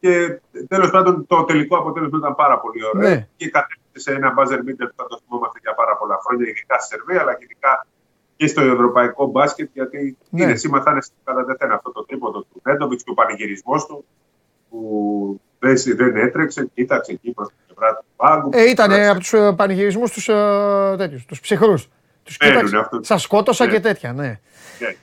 Και 0.00 0.40
τέλος 0.68 0.90
πάντων 0.90 1.26
το 1.26 1.44
τελικό 1.44 1.76
αποτέλεσμα 1.76 2.18
ήταν 2.18 2.34
πάρα 2.34 2.58
πολύ 2.58 2.84
ωραίο. 2.84 3.08
Ναι. 3.08 3.28
Και 3.36 3.50
κατέληξε 3.50 3.98
σε 3.98 4.12
ένα 4.12 4.34
buzzer 4.36 4.58
beater 4.58 4.86
που 4.88 4.96
θα 4.96 5.06
το 5.06 5.20
θυμόμαστε 5.24 5.58
για 5.62 5.74
πάρα 5.74 5.96
πολλά 5.96 6.18
χρόνια, 6.24 6.48
ειδικά 6.48 6.78
στη 6.78 6.94
Σερβία, 6.94 7.20
αλλά 7.20 7.34
και 7.34 7.44
ειδικά 7.44 7.86
και 8.36 8.46
στο 8.46 8.60
ευρωπαϊκό 8.60 9.26
μπάσκετ. 9.26 9.70
Γιατί 9.72 10.16
ναι. 10.30 10.42
είναι 10.42 10.54
σήμα 10.54 10.82
θα 10.82 10.90
είναι 10.90 11.00
κατά 11.24 11.44
τεθένα 11.44 11.74
αυτό 11.74 11.92
το 11.92 12.04
τρίποντο 12.04 12.40
του 12.40 12.60
Νέντοβιτς 12.64 13.02
και 13.02 13.10
ο 13.10 13.14
πανηγυρισμός 13.14 13.86
του, 13.86 14.04
που 14.70 15.40
δεν, 15.58 15.76
δεν 15.96 16.16
έτρεξε, 16.16 16.70
κοίταξε 16.74 17.12
εκεί 17.12 17.30
προ 17.30 17.50
πλευρά 17.66 17.96
του 17.96 18.04
πάγκου. 18.22 18.50
Ε, 18.52 18.70
ήταν 18.70 18.92
από 18.92 19.18
τους 19.18 19.32
ε, 19.32 19.52
πανηγυρισμούς 19.56 20.10
τους 20.10 20.28
ε, 20.28 21.22
τους 21.26 21.40
ψυχρούς. 21.40 21.88
Τους 22.22 22.36
κοίταξε. 22.36 22.88
Σας 23.00 23.22
σκότωσα 23.22 23.66
ναι. 23.66 23.72
και 23.72 23.80
τέτοια, 23.80 24.12
ναι. 24.12 24.22
ναι, 24.22 24.36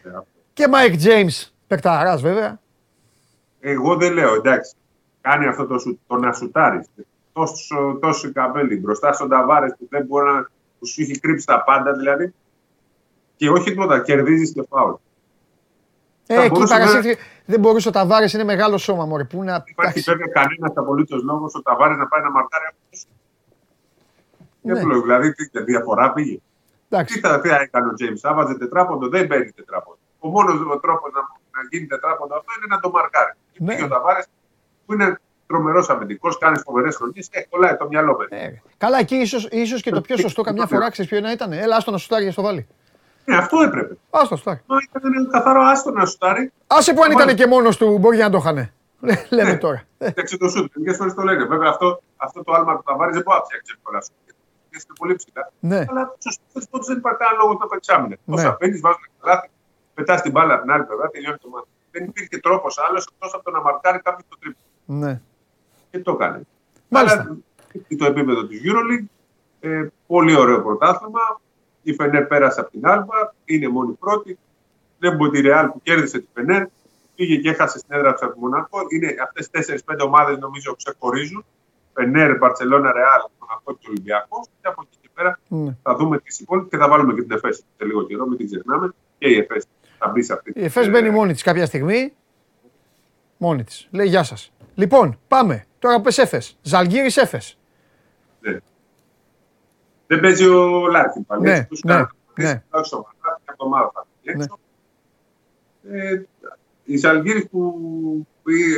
ναι 0.04 0.20
και 0.60 0.68
Μάικ 0.68 0.98
Τζέιμ, 0.98 1.28
παικταράς 1.68 2.22
βέβαια. 2.22 2.60
Εγώ 3.60 3.96
δεν 3.96 4.14
λέω, 4.14 4.34
εντάξει. 4.34 4.74
Κάνει 5.22 5.48
αυτό 5.48 5.68
το, 5.68 5.80
σου, 5.80 6.00
το 6.08 6.16
να 6.16 6.34
σουτάρεις. 6.34 6.88
Τόσο, 7.34 7.98
τόσο 8.02 8.32
καμπέλι 8.32 8.78
μπροστά 8.78 9.14
στον 9.14 9.30
Ταβάρες 9.30 9.76
που 9.78 9.88
δεν 9.90 10.06
μπορεί 10.06 10.26
να. 10.26 10.50
που 10.80 10.86
σου 10.88 11.02
έχει 11.02 11.20
κρύψει 11.20 11.46
τα 11.46 11.64
πάντα 11.64 11.94
δηλαδή. 11.94 12.34
Και 13.36 13.50
όχι 13.50 13.70
τίποτα, 13.70 14.02
κερδίζεις 14.02 14.52
και 14.54 14.64
φάουλ. 14.70 14.94
Ε, 16.28 16.44
εκεί 16.44 16.64
παρασύρθη, 16.68 17.18
δεν 17.46 17.60
μπορούσε 17.60 17.88
ο 17.88 17.92
Ταβάρες, 17.92 18.34
είναι 18.34 18.44
μεγάλο 18.44 18.78
σώμα. 18.78 19.06
Μωρέ, 19.06 19.24
που 19.24 19.44
να... 19.44 19.64
Υπάρχει 19.68 20.00
βέβαια 20.00 20.28
κανένας 20.28 20.72
απολύτως 20.76 21.24
λόγος 21.24 21.56
ο 21.56 21.62
Ταβάρες 21.62 21.98
να 21.98 22.08
πάει 22.08 22.22
να 22.22 22.32
μαρκάρει 22.32 22.66
αυτό. 24.74 24.88
Ναι. 24.88 25.00
δηλαδή 25.00 25.34
τι 25.34 25.64
διαφορά 25.64 26.14
πήγε. 26.14 26.40
Εντάξει. 26.90 27.14
Τι 27.14 27.20
θα 27.20 27.42
έκανε 27.62 27.88
ο 27.88 27.94
Τζέιμς, 27.94 28.20
θα 28.20 28.34
βάζει 28.34 28.56
τετράποντο, 28.58 29.08
δεν 29.10 29.26
μπαίνει 29.26 29.52
τετράποντο. 29.52 29.98
Ο 30.20 30.28
μόνος 30.28 30.56
τρόπος 30.82 31.12
να, 31.14 31.22
να 31.56 31.68
γίνει 31.72 31.86
τετράποντο 31.88 32.36
αυτό 32.36 32.52
είναι 32.58 32.76
να 32.76 32.80
το 32.80 32.90
μαρκάρει. 32.90 33.34
Ναι. 33.58 33.76
Και 33.76 33.84
ο 33.84 33.88
Ταβάρες 33.88 34.26
που 34.86 34.94
είναι 34.94 35.20
τρομερός 35.48 35.90
αμυντικός, 35.90 36.38
κάνει 36.38 36.58
φοβερές 36.58 36.96
χρονιές 36.96 37.30
και 37.30 37.48
κολλάει 37.50 37.78
το 37.78 37.88
μυαλό 37.88 38.18
με. 38.18 38.38
Ε, 38.38 38.62
καλά, 38.78 39.00
εκεί 39.00 39.16
ίσω 39.52 39.78
και 39.78 39.92
το 39.92 40.02
πιο 40.02 40.18
σωστό 40.18 40.42
καμιά 40.42 40.66
φορά 40.66 40.92
ξέρεις 40.92 41.12
ποιο 41.12 41.20
να 41.20 41.32
ήταν. 41.32 41.52
Έλα, 41.52 41.76
άστο 41.76 41.92
να 41.92 41.98
σου 41.98 42.08
τάρει 42.08 42.32
στο 42.32 42.42
βάλει. 42.42 42.68
Ναι, 43.26 43.36
αυτό 43.36 43.60
έπρεπε. 43.60 43.98
Άστο, 44.10 44.36
στάρι. 44.36 44.62
Ήταν 44.96 45.14
ένα 45.14 45.30
καθαρό 45.32 45.62
άστο 45.62 45.92
να 45.92 46.06
σουτάρει. 46.06 46.52
Άσε 46.68 46.94
που 46.94 47.04
αν 47.04 47.12
ήταν 47.12 47.36
και 47.36 47.48
μόνος 47.48 47.78
του, 47.78 47.98
μπορεί 47.98 48.18
να 48.18 48.30
το 48.30 48.38
είχαν. 48.38 48.72
Λέμε 49.30 49.58
τώρα. 49.58 49.84
Εντάξει, 49.98 50.38
το 50.38 50.50
σουτ. 50.50 50.72
Μερικές 50.76 50.98
φορές 50.98 51.14
το 51.14 51.22
λένε. 51.22 51.46
Βέβαια 51.46 51.70
αυτό, 51.70 52.02
αυτό 52.18 52.44
το 52.44 52.54
άλμα 52.54 52.76
που 52.76 52.84
θα 52.86 52.96
βάλει 52.96 53.12
δεν 53.12 53.22
μπορεί 53.22 53.38
να 53.38 53.44
φτιάξει 53.44 53.74
εύκολα 53.76 54.02
σου. 54.02 54.12
Είναι 54.72 54.96
πολύ 55.00 55.16
ψηλά. 55.16 55.52
Ναι. 55.60 55.86
Αλλά 55.90 56.16
στους 56.18 56.68
πρώτου 56.70 56.86
δεν 56.86 56.98
υπάρχει 56.98 57.20
κανένα 57.20 57.38
λόγο 57.42 57.54
να 57.62 57.68
το 57.68 57.76
εξάμεινε. 57.76 58.20
Ναι. 58.26 58.36
Όσα 58.36 58.54
παίρνει, 58.56 58.78
βάζουν 58.78 59.02
καλάθι, 59.20 59.50
πετάς 59.94 60.22
την 60.22 60.32
μπάλα 60.32 60.54
από 60.54 60.62
την 60.62 60.72
άλλη 60.72 60.84
πλευρά, 60.84 61.10
τελειώνει 61.10 61.38
το 61.38 61.50
μάτι. 61.50 61.68
Δεν 61.92 62.04
υπήρχε 62.04 62.38
τρόπος 62.38 62.78
άλλος 62.78 63.08
εκτός 63.12 63.34
από 63.34 63.44
το 63.44 63.52
να 63.52 63.62
μαρκάρει 63.62 64.00
κάποιος 64.00 64.26
το 64.30 64.38
τρίπο. 64.40 64.60
Ναι. 64.86 65.22
Και 65.92 66.00
το 66.00 66.12
έκανε. 66.12 66.42
Μάλιστα. 66.88 67.20
Αλλά 67.20 67.38
το 67.98 68.06
επίπεδο 68.06 68.48
της 68.48 68.62
Euroleague. 68.66 69.08
Ε, 69.60 69.88
πολύ 70.08 70.36
ωραίο 70.36 70.62
πρωτάθλημα. 70.62 71.42
Η 71.82 71.94
Φενέρ 71.94 72.26
πέρασε 72.26 72.60
από 72.60 72.70
την 72.70 72.88
Άλβα, 72.88 73.34
είναι 73.46 73.68
μόνη 73.68 73.94
πρώτη. 73.94 74.38
Βλέπουμε 75.00 75.30
τη 75.30 75.42
Ρεάλ 75.42 75.68
που 75.70 75.82
κέρδισε 75.84 76.20
τη 76.20 76.28
Φενέρ, 76.34 76.66
πήγε 77.16 77.36
και 77.36 77.50
έχασε 77.50 77.78
στην 77.78 77.96
έδρα 77.96 78.14
τους 78.14 78.22
από 78.22 78.40
Μονακό. 78.40 78.80
Είναι 78.90 79.16
αυτές 79.24 79.50
4-5 79.86 80.06
ομάδες 80.06 80.38
νομίζω 80.38 80.76
ξεχωρίζουν. 80.76 81.46
Φενέρ, 81.94 82.38
Μπαρσελόνα, 82.38 82.92
Ρεάλ, 82.92 83.22
Μονακό 83.40 83.74
και 83.80 83.88
Ολυμπιακό. 83.90 84.48
Και 84.62 84.68
από 84.68 84.82
εκεί 84.86 84.98
και 85.02 85.10
πέρα 85.14 85.40
mm. 85.50 85.76
θα 85.84 85.96
δούμε 85.96 86.20
τι 86.20 86.38
υπόλοιπε 86.40 86.68
και 86.70 86.78
θα 86.78 86.90
βάλουμε 86.90 87.14
και 87.14 87.22
την 87.22 87.32
Εφέση 87.32 87.64
σε 87.78 87.86
λίγο 87.86 88.06
καιρό, 88.06 88.26
μην 88.26 88.38
την 88.38 88.46
ξεχνάμε. 88.46 88.94
Και 89.18 89.28
η 89.28 89.38
Εφέση 89.38 89.68
θα 89.98 90.08
μπει 90.10 90.22
σε 90.22 90.34
αυτή. 90.34 90.52
Η 90.56 90.64
Εφέση 90.64 90.90
μπαίνει 90.90 91.10
μόνη 91.10 91.34
της 91.34 91.44
κάποια 91.44 91.66
στιγμή. 91.66 92.14
Μόνη 93.38 93.64
της. 93.64 93.88
Λέει 93.92 94.08
γεια 94.08 94.24
σας. 94.24 94.52
Λοιπόν, 94.76 95.20
πάμε. 95.28 95.66
Τώρα 95.80 96.02
πες 96.02 96.18
Εφέ. 96.18 96.42
Ζαλγίρι 96.62 97.12
Εφέ. 97.16 97.42
Ναι. 98.40 98.58
Δεν 100.08 100.20
παίζει 100.20 100.48
ο 100.48 100.88
Λάρκιν 100.88 101.26
πάλι. 101.26 101.42
Ναι, 101.42 101.68
ναι, 101.84 101.96
ναι. 102.36 102.54
ναι. 104.34 104.52
Ε, 105.92 106.26
οι 106.90 106.98
Ζαλγίρι 106.98 107.46
που 107.46 107.76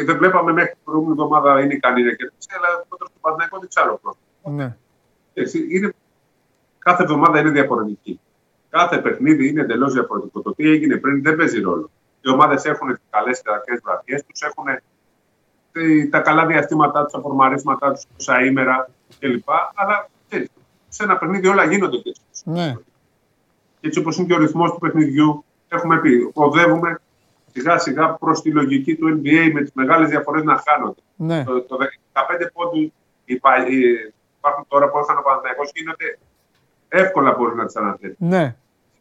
δεν 0.06 0.18
βλέπαμε 0.18 0.52
μέχρι 0.52 0.72
την 0.72 0.80
προηγούμενη 0.84 1.22
εβδομάδα 1.22 1.62
είναι 1.62 1.74
ικανή 1.74 2.04
να 2.04 2.14
κερδίσει, 2.14 2.50
αλλά 2.58 2.86
το 2.90 3.06
Παναγικό 3.22 3.60
δεν 3.60 3.70
ξέρω 3.70 4.02
Ναι. 4.44 4.78
Είναι, 5.70 5.94
κάθε 6.78 7.04
εβδομάδα 7.04 7.40
είναι 7.40 7.50
διαφορετική. 7.50 8.20
Κάθε 8.70 8.98
παιχνίδι 8.98 9.48
είναι 9.48 9.62
εντελώς 9.62 9.94
διαφορετικό. 9.94 10.42
Το 10.42 10.54
τι 10.56 10.70
έγινε 10.70 10.98
πριν 10.98 11.22
δεν 11.24 11.36
παίζει 11.36 11.62
ρόλο. 11.62 11.90
Οι 12.22 12.30
ομάδες 12.30 12.66
έχουν 12.66 12.88
τις 12.88 13.02
καλές 13.10 13.42
τερατικέ 13.42 13.80
βραδιές 13.84 14.24
τους, 14.26 14.42
έχουν 14.42 14.66
τα 16.10 16.20
καλά 16.20 16.46
διαστήματά 16.46 17.04
τους, 17.04 17.12
τα 17.12 17.20
φορμαρίσματά 17.20 17.92
τους, 17.92 18.04
τόσα 18.18 18.46
ήμερα 18.46 18.90
κλπ. 19.20 19.50
Αλλά 19.74 20.10
σε 20.88 21.04
ένα 21.04 21.18
παιχνίδι 21.18 21.48
όλα 21.48 21.64
γίνονται 21.64 21.98
και 21.98 22.10
έτσι. 22.10 22.44
Ναι. 22.46 22.76
Και 23.80 23.88
έτσι 23.88 24.00
όπως 24.00 24.18
είναι 24.18 24.28
και 24.28 24.34
ο 24.34 24.38
ρυθμός 24.38 24.72
του 24.72 24.80
παιχνιδιού, 24.80 25.46
έχουμε 25.68 26.00
πει, 26.00 26.30
οδεύουμε 26.34 27.00
σιγά 27.52 27.78
σιγά 27.78 28.14
προς 28.14 28.42
τη 28.42 28.52
λογική 28.52 28.96
του 28.96 29.08
NBA 29.08 29.52
με 29.54 29.62
τις 29.62 29.72
μεγάλες 29.74 30.10
διαφορές 30.10 30.44
να 30.44 30.64
χάνονται. 30.68 31.02
Ναι. 31.16 31.44
Το, 31.44 31.62
το 31.62 31.78
15 32.14 32.48
πόντου 32.54 32.94
υπάρχουν 33.26 34.66
τώρα 34.68 34.90
που 34.90 34.98
έχανε 34.98 35.20
ο 35.20 35.22
Παναθηναϊκός 35.22 35.72
γίνονται 35.74 36.20
εύκολα 36.88 37.32
μπορεί 37.32 37.56
να 37.56 37.66
τις 37.66 37.76
αναθέτει. 37.76 38.16
Ναι. 38.20 38.56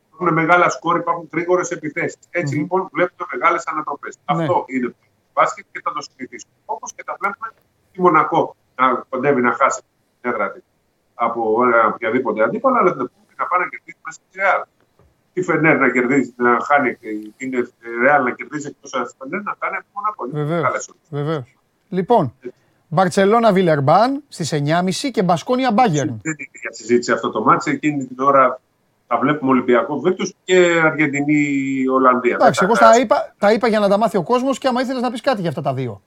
Υπάρχουν 0.07 0.33
μεγάλα 0.33 0.69
σκόρ, 0.69 0.97
υπάρχουν 0.97 1.29
γρήγορες 1.33 1.71
επιθέσεις. 1.71 2.19
Έτσι 2.31 2.55
mm-hmm. 2.55 2.61
λοιπόν 2.61 2.89
βλέπουμε 2.93 3.29
μεγάλες 3.33 3.67
ανατροπές. 3.67 4.19
Ναι. 4.35 4.43
Αυτό 4.43 4.65
είναι 4.67 4.87
το 4.87 4.95
μπάσκετ 5.35 5.65
και 5.73 5.81
θα 5.85 5.93
το 5.93 6.01
συνηθίσουμε. 6.03 6.53
Όπως 6.65 6.93
και 6.93 7.05
τα 7.05 7.17
βλέπουμε 7.21 7.49
τη 7.93 8.01
Μονακό 8.01 8.57
να 8.75 9.05
κοντεύει 9.09 9.41
να 9.41 9.53
χάσει 9.53 9.81
την 10.21 10.31
έδρα 10.31 10.53
της 10.53 10.63
από 11.15 11.41
οποιαδήποτε 11.95 12.43
αντίπαλο, 12.43 12.77
αλλά 12.79 12.91
την 12.93 13.01
επόμενη 13.01 13.35
να 13.37 13.47
πάνε 13.47 13.65
να 13.65 13.71
κερδίσει 13.71 13.99
μέσα 14.05 14.21
στη 14.21 14.39
Ρεάλ. 14.39 14.63
Τι 15.33 15.43
Φενέρ 15.43 15.79
να 15.79 15.91
κερδίζει, 15.91 16.35
να 16.37 16.59
χάνει 16.61 16.99
την 17.37 17.51
Ρεάλ 18.03 18.25
να 18.25 18.31
κερδίσει 18.31 18.67
εκτός 18.67 18.95
από 18.95 19.05
τη 19.09 19.15
Φενέρ, 19.19 19.43
να 19.43 19.55
κάνει 19.59 19.77
από 19.77 19.87
Μονακό. 19.93 20.49
Βεβαίως. 21.09 21.57
Λοιπόν, 21.89 22.35
Μπαρσελόνα 22.89 23.53
Βιλερμπάν 23.53 24.23
στις 24.29 24.53
9.30 24.53 25.11
και 25.13 25.23
Μπασκόνια 25.23 25.73
Μπάγκερν. 25.73 26.21
Δεν 26.23 26.33
είναι 26.39 26.59
για 26.61 26.73
συζήτηση 26.73 27.13
αυτό 27.13 27.31
το 27.31 27.43
μάτσο. 27.43 27.71
Εκείνη 27.71 28.05
την 28.07 28.21
ώρα 28.21 28.61
θα 29.07 29.19
βλέπουμε 29.19 29.51
Ολυμπιακό 29.51 30.01
Βίρτου 30.01 30.31
και 30.45 30.81
Αργεντινή 30.85 31.85
Ολλανδία. 31.89 32.35
Εντάξει, 32.35 32.61
εγώ 32.65 32.73
τα 32.73 32.99
είπα, 32.99 33.35
τα 33.39 33.53
είπα 33.53 33.69
για 33.69 33.79
να 33.79 33.89
τα 33.89 33.99
μάθει 33.99 34.17
ο 34.17 34.23
κόσμος 34.23 34.59
και 34.59 34.69
άμα 34.69 34.81
ήθελες 34.81 35.03
να 35.03 35.11
πεις 35.11 35.21
κάτι 35.21 35.41
για 35.41 35.49
αυτά 35.49 35.63
τα 35.63 35.75
δύο. 35.75 36.03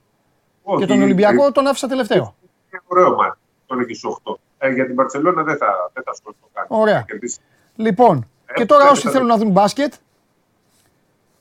Όχι, 0.62 0.80
και 0.80 0.86
τον 0.86 1.02
Ολυμπιακό 1.02 1.52
τον 1.52 1.66
άφησα 1.66 1.88
τελευταίο. 1.88 2.34
Είναι 2.70 2.82
ωραίο 2.86 3.14
μάτι. 3.14 3.38
Τον 3.66 3.80
έχεις 3.80 4.04
8. 4.24 4.34
Ε, 4.58 4.70
για 4.72 4.86
την 4.86 4.94
Παρσελόνα 4.94 5.42
δεν 5.42 5.56
θα, 5.56 5.90
δεν 5.92 6.02
θα 6.02 6.14
σκοτώ 6.14 6.48
κάτι. 6.52 6.66
Ωραία. 6.70 7.04
Λοιπόν, 7.76 8.16
ε, 8.16 8.26
και 8.54 8.66
τώρα 8.66 8.90
όσοι 8.90 9.08
θέλουν 9.08 9.26
να 9.26 9.36
δουν 9.36 9.50
μπάσκετ, 9.50 9.94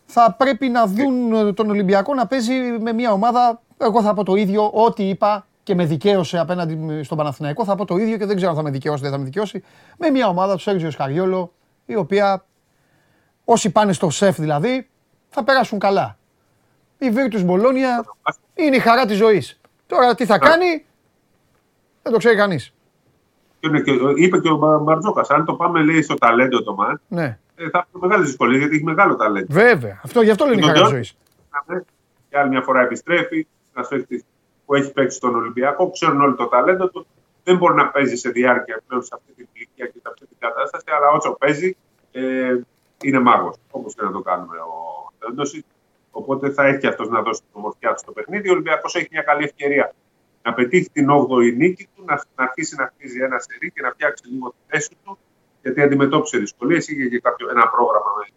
θα 0.05 0.35
πρέπει 0.37 0.69
να 0.69 0.87
δουν 0.87 1.53
τον 1.53 1.69
Ολυμπιακό 1.69 2.13
να 2.13 2.27
παίζει 2.27 2.53
με 2.79 2.93
μια 2.93 3.11
ομάδα. 3.11 3.61
Εγώ 3.77 4.01
θα 4.01 4.13
πω 4.13 4.23
το 4.23 4.35
ίδιο, 4.35 4.69
ό,τι 4.73 5.09
είπα 5.09 5.47
και 5.63 5.75
με 5.75 5.85
δικαίωσε 5.85 6.37
απέναντι 6.37 7.03
στον 7.03 7.17
Παναθηναϊκό. 7.17 7.65
Θα 7.65 7.75
πω 7.75 7.85
το 7.85 7.97
ίδιο 7.97 8.17
και 8.17 8.25
δεν 8.25 8.35
ξέρω 8.35 8.51
αν 8.51 8.57
θα 8.57 8.63
με 8.63 8.69
δικαιώσει 8.69 8.99
ή 8.99 9.01
δεν 9.03 9.11
θα 9.11 9.17
με 9.17 9.23
δικαιώσει. 9.23 9.63
Με 9.97 10.09
μια 10.09 10.27
ομάδα 10.27 10.53
τους 10.53 10.63
Σέργιο 10.63 10.91
Σκαριόλο, 10.91 11.53
η 11.85 11.95
οποία 11.95 12.45
όσοι 13.45 13.69
πάνε 13.69 13.93
στο 13.93 14.09
σεφ 14.09 14.39
δηλαδή, 14.39 14.89
θα 15.29 15.43
περάσουν 15.43 15.79
καλά. 15.79 16.17
Η 16.97 17.09
Βίρτου 17.09 17.43
Μπολόνια 17.43 18.05
είναι 18.53 18.75
η 18.75 18.79
χαρά 18.79 19.05
της 19.05 19.17
ζωής. 19.17 19.59
Τώρα 19.87 20.15
τι 20.15 20.25
θα 20.25 20.37
κάνει, 20.37 20.85
δεν 22.01 22.11
το 22.11 22.17
ξέρει 22.17 22.35
κανείς. 22.35 22.73
Είπε 24.15 24.39
και 24.39 24.49
ο 24.49 24.79
Μπαρτζόκα, 24.83 25.25
αν 25.29 25.45
το 25.45 25.53
πάμε 25.53 25.83
λέει 25.83 26.01
στο 26.01 26.15
ταλέντο 26.15 26.63
το 26.63 26.73
μάτ, 26.73 27.01
ναι. 27.07 27.37
Ε, 27.55 27.69
θα 27.69 27.85
έχουμε 27.87 28.07
μεγάλες 28.07 28.27
δυσκολίες 28.27 28.59
γιατί 28.59 28.75
έχει 28.75 28.83
μεγάλο 28.83 29.15
ταλέντο. 29.15 29.53
Βέβαια. 29.53 30.01
Αυτό, 30.03 30.21
γι' 30.21 30.29
αυτό 30.29 30.45
λένε 30.45 30.61
η 30.61 30.67
χαρά 30.67 30.85
ζωής. 30.85 31.17
Και 32.29 32.37
άλλη 32.37 32.49
μια 32.49 32.61
φορά 32.61 32.81
επιστρέφει. 32.81 33.47
Ένας 33.75 33.87
παίκτης 33.87 34.23
που 34.65 34.75
έχει 34.75 34.91
παίξει 34.91 35.17
στον 35.17 35.35
Ολυμπιακό, 35.35 35.89
ξέρουν 35.89 36.21
όλοι 36.21 36.35
το 36.35 36.45
ταλέντο 36.45 36.89
του. 36.89 37.07
Δεν 37.43 37.57
μπορεί 37.57 37.75
να 37.75 37.87
παίζει 37.87 38.15
σε 38.15 38.29
διάρκεια 38.29 38.81
πλέον 38.87 39.03
σε 39.03 39.11
αυτή 39.13 39.33
την 39.33 39.47
ηλικία 39.53 39.85
και 39.85 39.99
σε 40.01 40.09
αυτή 40.11 40.25
την 40.25 40.37
κατάσταση, 40.39 40.85
αλλά 40.97 41.09
όσο 41.09 41.35
παίζει 41.39 41.77
ε, 42.11 42.57
είναι 43.01 43.19
μάγος. 43.19 43.55
Όπως 43.71 43.95
και 43.95 44.01
να 44.03 44.11
το 44.11 44.21
κάνουμε 44.21 44.57
ο 44.57 45.11
Τέντοση. 45.19 45.65
Οπότε 46.11 46.49
θα 46.49 46.65
έχει 46.65 46.87
αυτός 46.87 47.09
να 47.09 47.21
δώσει 47.21 47.39
την 47.39 47.49
ομορφιά 47.51 47.93
του 47.93 47.99
στο 47.99 48.11
παιχνίδι. 48.11 48.49
Ο 48.49 48.51
Ολυμπιακός 48.51 48.95
έχει 48.95 49.07
μια 49.11 49.21
καλή 49.21 49.43
ευκαιρία 49.43 49.93
να 50.43 50.53
πετύχει 50.53 50.89
την 50.89 51.07
8η 51.09 51.55
νίκη 51.55 51.87
του, 51.95 52.03
να, 52.05 52.15
να 52.35 52.43
αρχίσει 52.43 52.75
να 52.75 52.85
χτίζει 52.85 53.19
ένα 53.19 53.39
σερί 53.39 53.71
και 53.71 53.81
να 53.81 53.89
φτιάξει 53.89 54.23
λίγο 54.27 54.49
τη 54.49 54.57
θέση 54.67 54.97
του 55.03 55.17
γιατί 55.63 55.81
αντιμετώπισε 55.81 56.37
δυσκολίες. 56.37 56.87
Είχε 56.87 57.07
και 57.07 57.19
κάποιο, 57.19 57.49
ένα 57.49 57.67
πρόγραμμα 57.67 58.11
με 58.17 58.33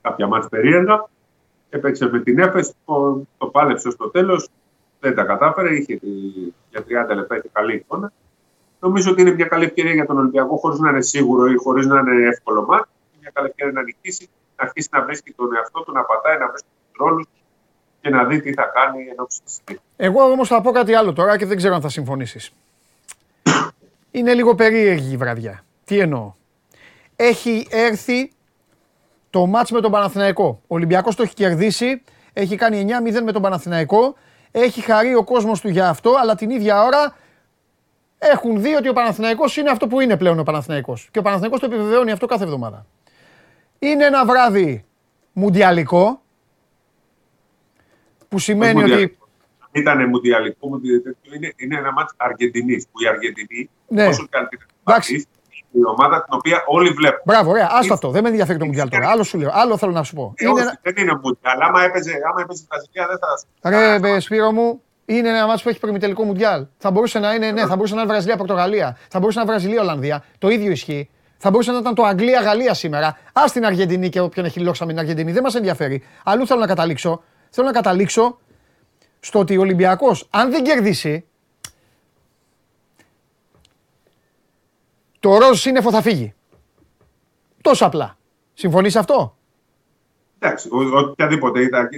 κάποια 0.00 0.26
μάτια 0.26 0.48
περίεργα. 0.48 1.08
Έπαιξε 1.70 2.10
με 2.10 2.20
την 2.20 2.38
Έφεση, 2.38 2.72
το, 2.84 3.22
το 3.38 3.46
πάλεψε 3.46 3.90
στο 3.90 4.10
τέλος. 4.10 4.48
Δεν 5.00 5.14
τα 5.14 5.24
κατάφερε. 5.24 5.74
Είχε 5.74 6.00
για 6.70 7.06
30 7.12 7.14
λεπτά 7.14 7.36
είχε 7.36 7.48
καλή 7.52 7.74
εικόνα. 7.74 8.12
Νομίζω 8.80 9.10
ότι 9.10 9.20
είναι 9.20 9.34
μια 9.34 9.46
καλή 9.46 9.64
ευκαιρία 9.64 9.92
για 9.92 10.06
τον 10.06 10.18
Ολυμπιακό, 10.18 10.56
χωρίς 10.56 10.78
να 10.78 10.90
είναι 10.90 11.02
σίγουρο 11.02 11.46
ή 11.46 11.56
χωρίς 11.56 11.86
να 11.86 11.98
είναι 11.98 12.28
εύκολο 12.28 12.64
μάτι. 12.66 12.88
Μια 13.20 13.30
καλή 13.34 13.48
ευκαιρία 13.48 13.72
να 13.72 13.82
νικήσει, 13.82 14.28
να 14.56 14.64
αρχίσει 14.64 14.88
να 14.92 15.02
βρίσκει 15.04 15.32
τον 15.32 15.54
εαυτό 15.54 15.80
του, 15.80 15.92
να 15.92 16.02
πατάει, 16.02 16.38
να 16.38 16.48
βρίσκει 16.48 16.68
τους 16.86 16.98
ρόλους 16.98 17.26
και 18.00 18.10
να 18.10 18.24
δει 18.24 18.40
τι 18.40 18.52
θα 18.52 18.62
κάνει 18.62 19.06
ενώ 19.10 19.26
Εγώ 19.96 20.22
όμως 20.22 20.48
θα 20.48 20.60
πω 20.60 20.70
κάτι 20.70 20.94
άλλο 20.94 21.12
τώρα 21.12 21.38
και 21.38 21.46
δεν 21.46 21.56
ξέρω 21.56 21.74
αν 21.74 21.80
θα 21.80 21.88
συμφωνήσεις. 21.88 22.52
Είναι 24.10 24.34
λίγο 24.34 24.54
περίεργη 24.54 25.12
η 25.12 25.16
βραδιά. 25.16 25.64
Τι 25.84 25.98
εννοώ. 25.98 26.32
Έχει 27.16 27.66
έρθει 27.70 28.32
το 29.30 29.46
μάτς 29.46 29.70
με 29.70 29.80
τον 29.80 29.90
Παναθηναϊκό. 29.90 30.60
Ο 30.62 30.74
Ολυμπιακός 30.74 31.14
το 31.14 31.22
έχει 31.22 31.34
κερδίσει, 31.34 32.02
έχει 32.32 32.56
κάνει 32.56 32.86
9-0 32.88 33.22
με 33.24 33.32
τον 33.32 33.42
Παναθηναϊκό, 33.42 34.14
έχει 34.50 34.80
χαρεί 34.80 35.14
ο 35.14 35.24
κόσμος 35.24 35.60
του 35.60 35.68
για 35.68 35.88
αυτό, 35.88 36.14
αλλά 36.20 36.34
την 36.34 36.50
ίδια 36.50 36.82
ώρα 36.82 37.16
έχουν 38.18 38.62
δει 38.62 38.74
ότι 38.74 38.88
ο 38.88 38.92
Παναθηναϊκός 38.92 39.56
είναι 39.56 39.70
αυτό 39.70 39.86
που 39.86 40.00
είναι 40.00 40.16
πλέον 40.16 40.38
ο 40.38 40.42
Παναθηναϊκός. 40.42 41.08
Και 41.10 41.18
ο 41.18 41.22
Παναθηναϊκός 41.22 41.60
το 41.60 41.66
επιβεβαιώνει 41.66 42.10
αυτό 42.10 42.26
κάθε 42.26 42.44
εβδομάδα. 42.44 42.86
Είναι 43.78 44.04
ένα 44.04 44.24
βράδυ 44.24 44.84
μουντιαλικό, 45.32 46.20
που 48.30 48.38
σημαίνει 48.38 48.92
ότι... 48.92 49.18
Ήταν 49.72 50.08
μουντιαλικό, 50.08 50.80
είναι, 51.34 51.52
είναι 51.56 51.76
ένα 51.76 51.92
μάτς 51.92 52.14
Αργεντινής, 52.16 52.86
που 52.92 53.02
η 53.02 53.06
Αργεντινή, 53.06 53.70
ναι. 53.88 54.06
όσο 54.06 54.26
και 54.30 54.36
αν 54.36 54.48
την 54.48 54.58
η 55.72 55.84
ομάδα 55.84 56.22
την 56.24 56.34
οποία 56.34 56.62
όλοι 56.66 56.90
βλέπουν. 56.90 57.20
Μπράβο, 57.24 57.50
ωραία, 57.50 57.68
άστο 57.70 57.94
αυτό. 57.94 58.10
Δεν 58.10 58.22
με 58.22 58.28
ενδιαφέρει 58.28 58.58
το 58.58 58.64
Μουντιάλ 58.64 58.88
τώρα. 58.88 59.08
Άλλο 59.08 59.22
σου 59.22 59.38
λέω. 59.38 59.50
Άλλο 59.52 59.76
θέλω 59.76 59.92
να 59.92 60.02
σου 60.02 60.14
πω. 60.14 60.34
Ε, 60.36 60.48
είναι... 60.48 60.78
Δεν 60.82 60.94
είναι 60.96 61.20
Μουντιάλ. 61.22 61.60
Άμα 61.60 61.82
έπαιζε, 61.82 62.12
άμα 62.30 62.40
έπαιζε 62.40 62.62
η 62.62 62.66
Βραζιλία, 62.68 63.06
δεν 63.06 63.18
θα. 63.18 64.08
Ρε, 64.08 64.20
Σπύρο 64.20 64.52
μου, 64.52 64.82
είναι 65.04 65.28
ένα 65.28 65.46
μάτσο 65.46 65.62
που 65.64 65.68
έχει 65.68 65.80
προημιτελικό 65.80 66.24
Μουντιάλ. 66.24 66.66
Θα 66.78 66.90
μπορούσε 66.90 67.18
να 67.18 67.34
είναι, 67.34 67.50
ναι, 67.50 67.66
θα 67.66 67.76
μπορούσε 67.76 67.94
να 67.94 68.00
είναι 68.00 68.10
Βραζιλία-Πορτογαλία. 68.10 68.96
Θα 69.08 69.18
μπορούσε 69.18 69.38
να 69.38 69.44
είναι 69.44 69.52
Βραζιλία-Ολλανδία. 69.52 70.24
Το 70.38 70.48
ίδιο 70.48 70.70
ισχύει. 70.70 71.10
Θα 71.36 71.50
μπορούσε 71.50 71.72
να 71.72 71.78
ήταν 71.78 71.94
το 71.94 72.04
Αγγλία-Γαλλία 72.04 72.74
σήμερα. 72.74 73.06
Α 73.32 73.42
την 73.52 73.64
Αργεντινή 73.64 74.08
και 74.08 74.20
όποιον 74.20 74.44
έχει 74.44 74.60
λόξα 74.60 74.84
με 74.84 74.90
την 74.92 75.00
Αργεντινή. 75.00 75.32
Δεν 75.32 75.42
μας 75.42 75.54
ενδιαφέρει. 75.54 76.02
Αλλού 76.24 76.46
θέλω 76.46 76.60
να 76.60 76.66
καταλήξω. 76.66 77.22
Θέλω 77.50 77.66
να 77.66 77.72
καταλήξω 77.72 78.38
στο 79.20 79.38
ότι 79.38 79.56
ο 79.56 79.60
Ολυμπιακός, 79.60 80.26
αν 80.30 80.50
δεν 80.50 80.64
κερδίσει, 80.64 81.24
το 85.20 85.38
ροζ 85.38 85.60
σύννεφο 85.60 85.90
θα 85.90 86.02
φύγει. 86.02 86.34
Τόσο 87.60 87.86
απλά. 87.86 88.18
Συμφωνείς 88.54 88.96
αυτό; 88.96 89.36
Εντάξει, 90.38 90.68
οποιαδήποτε 91.10 91.60
ήταν. 91.62 91.88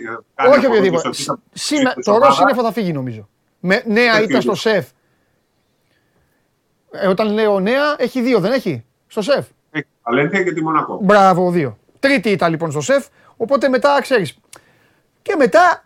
Όχι 0.49 0.67
οποιαδήποτε. 0.67 1.11
Το 2.05 2.17
ροζ 2.17 2.35
σύννεφο 2.35 2.63
θα 2.63 2.73
φύγει 2.73 2.93
νομίζω. 2.93 3.29
Με 3.61 3.83
νέα 3.87 4.23
ήταν 4.23 4.43
στο 4.43 4.55
σεφ. 4.55 4.89
Ε, 6.91 7.07
όταν 7.07 7.33
λέω 7.33 7.61
νέα, 7.61 7.95
έχει 7.99 8.21
δύο, 8.23 8.41
δεν 8.41 8.53
έχει, 8.53 8.85
στο 9.07 9.23
σεφ. 9.23 9.47
Έχει 9.71 9.87
Αλένθια 10.03 10.43
και 10.43 10.53
τη 10.53 10.63
Μονακό. 10.63 10.99
Μπράβο, 11.03 11.51
δύο. 11.51 11.79
Τρίτη 11.99 12.31
ήταν 12.31 12.51
λοιπόν 12.51 12.71
στο 12.71 12.81
σεφ, 12.81 13.07
οπότε 13.37 13.69
μετά 13.69 13.99
ξέρεις. 14.01 14.39
Και 15.23 15.35
μετά, 15.39 15.85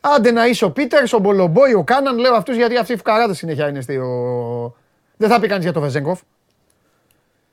άντε 0.00 0.30
να 0.30 0.46
είσαι 0.46 0.64
ο 0.64 0.70
Πίτερς, 0.70 1.12
ο 1.12 1.18
Μπολομπόη, 1.18 1.74
ο 1.74 1.84
Κάναν, 1.84 2.18
λέω 2.18 2.34
αυτούς 2.34 2.56
γιατί 2.56 2.76
αυτοί 2.76 2.92
οι 2.92 2.96
φουκαράδες 2.96 3.36
συνέχεια 3.36 3.68
είναι 3.68 3.80
στο... 3.80 4.74
Δεν 5.16 5.28
θα 5.28 5.40
πει 5.40 5.48
κανείς 5.48 5.64
για 5.64 5.72
το 5.72 5.80
Βεζέγκοφ. 5.80 6.20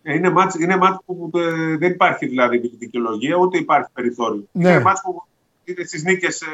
Ε, 0.03 0.13
είναι 0.13 0.29
μάτς, 0.29 0.55
είναι 0.55 0.77
μάτς 0.77 0.97
που 1.05 1.31
ε, 1.33 1.77
δεν 1.77 1.91
υπάρχει 1.91 2.25
δηλαδή 2.25 2.57
δικαιολογία, 2.79 3.35
ούτε 3.35 3.57
υπάρχει 3.57 3.89
περιθώριο. 3.93 4.47
Ναι. 4.51 4.69
Είναι 4.69 4.79
μάτς 4.79 5.01
που 5.01 5.23
είναι 5.63 5.83
στις 5.83 6.03
νίκες 6.03 6.43
100%. 6.43 6.45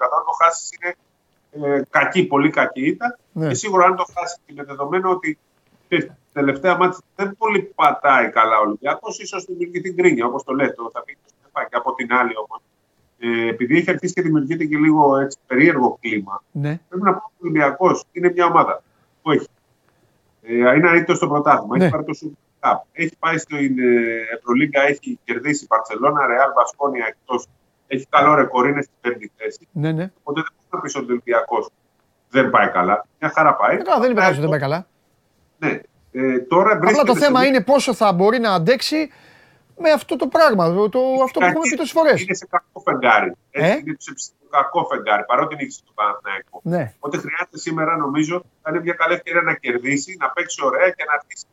Αν 0.00 0.24
το 0.26 0.32
χάσεις 0.42 0.70
είναι 0.72 0.94
ε, 1.50 1.82
κακή, 1.90 2.24
πολύ 2.24 2.50
κακή 2.50 2.86
ήττα. 2.86 3.18
Ναι. 3.32 3.48
Και 3.48 3.54
σίγουρα 3.54 3.84
αν 3.86 3.96
το 3.96 4.06
χάσεις 4.18 4.38
με 4.54 4.64
δεδομένο 4.64 5.10
ότι 5.10 5.38
τελευταία 6.32 6.76
μάτς 6.76 6.98
δεν 7.16 7.36
πολύ 7.36 7.62
πατάει 7.62 8.30
καλά 8.30 8.58
ο 8.58 8.62
Ολυμπιακός, 8.62 9.18
ίσως 9.18 9.44
δημιουργεί 9.44 9.80
την 9.80 9.96
κρίνια, 9.96 10.26
όπως 10.26 10.44
το 10.44 10.52
λέτε, 10.52 10.74
θα 10.92 11.02
πει 11.02 11.16
και 11.52 11.76
από 11.76 11.94
την 11.94 12.12
άλλη 12.12 12.32
όμως. 12.36 12.60
Ε, 13.18 13.48
επειδή 13.48 13.76
έχει 13.76 13.90
αρχίσει 13.90 14.12
και 14.12 14.22
δημιουργείται 14.22 14.64
και 14.64 14.76
λίγο 14.76 15.16
έτσι, 15.16 15.38
περίεργο 15.46 15.98
κλίμα, 16.00 16.42
ναι. 16.52 16.80
πρέπει 16.88 17.04
να 17.04 17.12
πω 17.12 17.22
ότι 17.24 17.34
ο 17.34 17.40
Ολυμπιακός 17.40 18.04
είναι 18.12 18.32
μια 18.32 18.46
ομάδα 18.46 18.82
που 19.22 19.30
έχει 19.30 19.46
ε, 20.42 20.74
είναι 20.74 20.88
αρνητικός 20.88 21.16
στο 21.16 21.28
πρωτάθλημα, 21.28 21.76
ναι. 21.76 21.84
έχει 21.84 21.92
πάρει 21.92 22.04
το 22.04 22.14
έχει 22.92 23.16
πάει 23.18 23.38
στην 23.38 23.78
ε, 23.78 24.36
Ευρωλίγκα, 24.36 24.82
έχει 24.82 25.18
κερδίσει 25.24 25.64
η 25.64 25.66
Παρσελώνα, 25.66 26.26
Ρεάλ, 26.26 26.52
Βασκόνια 26.52 27.06
εκτός. 27.08 27.46
Έχει 27.86 28.06
καλό 28.08 28.34
ρεκόρ, 28.34 28.68
είναι 28.68 28.82
στην 28.82 28.94
πέμπτη 29.00 29.32
θέση. 29.36 29.68
Ναι, 29.72 29.92
ναι. 29.92 30.10
Οπότε 30.22 30.40
δεν 30.40 30.52
μπορείς 30.58 30.70
να 30.70 30.80
πεις 30.80 30.96
ότι 30.96 31.04
ο 31.04 31.08
Ολυμπιακός 31.10 31.68
δεν 32.30 32.50
πάει 32.50 32.68
καλά. 32.68 33.06
Μια 33.20 33.30
χαρά 33.34 33.54
πάει. 33.54 33.76
Ε, 33.76 33.82
δεν 34.00 34.10
είπε 34.10 34.24
ότι 34.24 34.40
δεν 34.40 34.48
πάει 34.48 34.58
καλά. 34.60 34.86
Ναι. 35.58 35.80
Ε, 36.12 36.38
τώρα 36.38 36.72
Απλά 36.72 37.02
το 37.02 37.16
θέμα 37.16 37.46
είναι 37.46 37.60
πόσο 37.60 37.94
θα 37.94 38.12
μπορεί 38.12 38.38
να 38.38 38.52
αντέξει 38.52 39.10
με 39.78 39.90
αυτό 39.90 40.16
το 40.16 40.26
πράγμα. 40.26 40.64
Το, 40.74 41.00
αυτό 41.24 41.38
που 41.38 41.44
έχουμε 41.44 41.62
πει 41.70 41.76
τόσες 41.76 41.92
φορές. 41.92 42.22
Είναι 42.22 42.34
σε 42.34 42.46
κακό 42.50 42.80
φεγγάρι. 42.84 43.32
Ε; 43.50 43.70
Είναι 43.70 43.96
σε 43.98 44.12
κακό 44.50 44.86
φεγγάρι, 44.90 45.24
παρότι 45.24 45.54
νίκησε 45.56 45.80
το 45.86 45.92
Παναθηναϊκό. 45.94 46.60
Ναι. 46.62 46.92
Οπότε 46.96 47.16
χρειάζεται 47.18 47.58
σήμερα, 47.58 47.96
νομίζω, 47.96 48.42
θα 48.62 48.70
είναι 48.70 48.80
μια 48.80 48.92
καλή 48.92 49.14
ευκαιρία 49.14 49.42
να 49.42 49.54
κερδίσει, 49.54 50.16
να 50.20 50.30
παίξει 50.30 50.64
ωραία 50.64 50.90
και 50.90 51.04
να 51.08 51.12
αρχίσει 51.12 51.44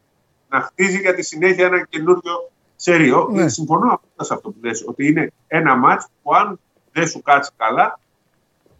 να 0.49 0.61
χτίζει 0.61 0.99
για 0.99 1.13
τη 1.13 1.21
συνέχεια 1.23 1.65
ένα 1.65 1.85
καινούριο 1.85 2.51
σερίο. 2.75 3.27
Ναι. 3.31 3.47
Συμφωνώ 3.49 4.01
σε 4.21 4.33
αυτό 4.33 4.49
που 4.49 4.57
λες, 4.63 4.83
ότι 4.87 5.07
είναι 5.07 5.31
ένα 5.47 5.75
μάτς 5.75 6.07
που 6.23 6.35
αν 6.35 6.59
δεν 6.91 7.07
σου 7.07 7.21
κάτσει 7.21 7.51
καλά, 7.57 7.99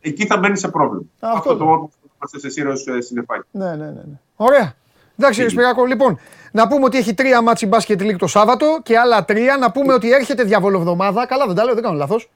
εκεί 0.02 0.26
θα 0.26 0.38
μπαίνει 0.38 0.58
σε 0.58 0.68
πρόβλημα. 0.68 1.06
Αυτό 1.20 1.38
Αυτό, 1.38 1.50
το- 1.50 1.58
το 1.58 1.72
όποιο 1.72 1.90
είμαστε 2.18 2.40
σε 2.40 2.50
σύρο 2.50 2.76
συνεφάκι. 3.02 3.48
Ναι, 3.52 3.70
ναι, 3.70 3.86
ναι. 3.86 3.92
ναι. 3.92 4.20
Ωραία. 4.36 4.74
Εντάξει, 5.18 5.36
κύριε 5.40 5.50
Σπυράκο, 5.50 5.86
λοιπόν, 5.86 6.20
να 6.56 6.68
πούμε 6.68 6.86
ότι 6.86 6.98
έχει 6.98 7.14
τρία 7.14 7.42
μάτς 7.42 7.62
η 7.62 7.66
μπάσκετ 7.68 8.02
League 8.02 8.16
το 8.18 8.28
Σάββατο 8.28 8.80
και 8.84 8.98
άλλα 8.98 9.26
τρία. 9.26 9.58
Να 9.58 9.72
πούμε 9.72 9.94
ότι 9.94 10.12
έρχεται 10.12 10.44
διαβολοβδομάδα. 10.44 11.26
Καλά, 11.26 11.46
δεν 11.46 11.56
τα 11.56 11.64
λέω, 11.64 11.74
δεν 11.74 11.84
κάνω 11.84 11.96
λάθος. 11.98 12.30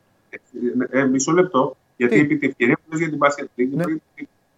Ε, 0.91 0.99
ε, 0.99 1.03
μισό 1.05 1.31
λεπτό, 1.31 1.75
γιατί 1.97 2.13
Τι; 2.15 2.19
επί 2.21 2.37
τη 2.37 2.47
ευκαιρία 2.47 2.75
που 2.75 2.81
λες 2.91 2.99
για 2.99 3.09
την 3.09 3.17
μπάσκετ 3.17 3.47
League, 3.57 3.67
Ναι. 3.71 3.83
πριν- 3.83 4.01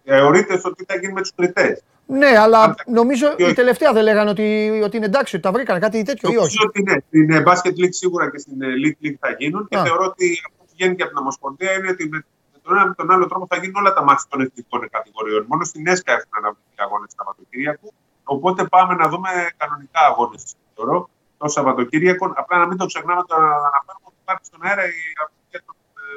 θεωρείτε 0.04 0.58
στο 0.58 0.74
τι 0.74 0.84
θα 0.84 0.96
γίνει 1.00 1.12
με 1.12 1.20
τους 1.20 1.32
κριτές. 1.34 1.82
Ναι, 2.06 2.26
αλλά 2.38 2.60
Αν- 2.62 2.74
νομίζω 2.86 3.26
και 3.34 3.42
η 3.42 3.46
όχι. 3.46 3.54
τελευταία 3.54 3.92
δεν 3.92 4.02
λέγανε 4.02 4.30
ότι, 4.30 4.80
ότι 4.84 4.96
είναι 4.96 5.06
εντάξει, 5.06 5.36
ότι 5.36 5.44
τα 5.44 5.52
βρήκαν 5.52 5.80
κάτι 5.80 6.02
τέτοιο 6.02 6.28
ή 6.32 6.36
όχι; 6.36 6.56
Νομίζω 6.56 6.64
ότι 6.66 6.82
ναι, 6.82 6.96
στην 7.08 7.30
ε, 7.30 7.42
Basket 7.46 7.74
League 7.80 7.94
σίγουρα 8.02 8.30
και 8.30 8.38
στην 8.38 8.62
ε, 8.62 8.66
League 8.82 9.06
League 9.06 9.16
θα 9.20 9.30
γίνουν 9.38 9.66
και 9.68 9.76
Α. 9.78 9.82
θεωρώ 9.84 10.04
ότι 10.04 10.26
αυτό 10.46 10.56
που 10.58 10.66
βγαίνει 10.74 10.94
και 10.96 11.02
από 11.02 11.10
την 11.12 11.20
Ομοσπονδία 11.20 11.72
είναι 11.72 11.88
ότι 11.88 12.08
με 12.08 12.18
με 12.52 12.58
τον 12.62 12.76
ένα 12.76 12.86
με 12.86 12.94
τον 12.94 13.10
άλλο 13.10 13.26
τρόπο 13.26 13.46
θα 13.50 13.56
γίνουν 13.60 13.74
όλα 13.82 13.92
τα 13.92 14.02
μάτια 14.08 14.24
των 14.28 14.40
εθνικών 14.40 14.80
κατηγοριών. 14.90 15.44
Μόνο 15.48 15.64
στην 15.64 15.86
ΕΣΚΑ 15.86 16.12
έχουν 16.12 16.32
αναβληθεί 16.40 16.78
αγώνες 16.86 17.08
του 17.08 17.14
Σαββατοκύριακου. 17.18 17.88
Οπότε 18.24 18.64
πάμε 18.64 18.94
να 18.94 19.08
δούμε 19.08 19.28
κανονικά 19.56 20.00
αγώνες, 20.00 20.54
θεωρώ, 20.74 21.08
το 21.38 21.48
Σαββατοκύριακο. 21.48 22.32
Απλά 22.36 22.58
να 22.58 22.66
μην 22.66 22.76
το 22.78 22.86
ξεχνάμε 22.86 23.22
το 23.26 23.36
να 23.36 23.46
αναφέρουμε 23.46 24.04
ότι 24.04 24.16
υπάρχει 24.22 24.44
στον 24.44 24.60
αέρα 24.62 24.82
η 24.84 25.00
αγωνία 25.22 25.62
των 25.66 25.74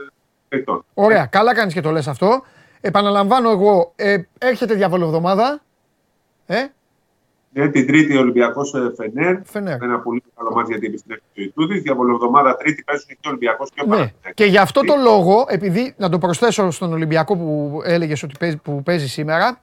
ε, 0.08 0.12
παικτών. 0.48 0.86
Ωραία, 0.94 1.26
καλά 1.26 1.54
κάνεις 1.54 1.74
και 1.74 1.82
το 1.82 1.92
λες 1.92 2.08
αυτό. 2.08 2.44
Επαναλαμβάνω 2.82 3.50
εγώ, 3.50 3.92
ε, 3.96 4.18
έρχεται 4.38 4.74
διαβολοβδομάδα. 4.74 5.62
Ε, 6.46 6.66
Ναι, 7.50 7.70
την 7.70 7.88
Τρίτη 7.88 8.18
Ολυμπιακός 8.18 8.74
Φενέρ. 8.96 9.38
Φενέρ. 9.46 9.84
Ένα 9.84 10.00
πολύ 10.00 10.24
καλό 10.36 10.52
μάτι 10.56 10.72
γιατί 10.72 10.86
επιστρέφει 10.86 11.22
το 11.34 11.42
Ιτούδη. 11.42 11.80
Διαβολοβδομάδα 11.80 12.56
Τρίτη 12.58 12.84
παίζουν 12.84 13.08
και 13.08 13.16
ο 13.26 13.30
Ολυμπιακός 13.30 13.70
και 13.72 13.82
ο 13.82 13.84
Ναι. 13.86 13.90
Παναθηναϊκός. 13.90 14.34
Και 14.34 14.46
γι' 14.46 14.58
αυτό 14.58 14.82
το 14.82 14.96
λόγο, 15.02 15.46
επειδή 15.48 15.94
να 15.98 16.10
το 16.10 16.18
προσθέσω 16.18 16.72
στον 16.72 16.94
Ολυμπιακό 16.94 17.38
που 17.38 17.82
έλεγες 17.84 18.24
ότι 18.24 18.36
παίζει, 18.40 18.58
που 18.58 18.84
παίζει 18.84 19.08
σήμερα, 19.08 19.62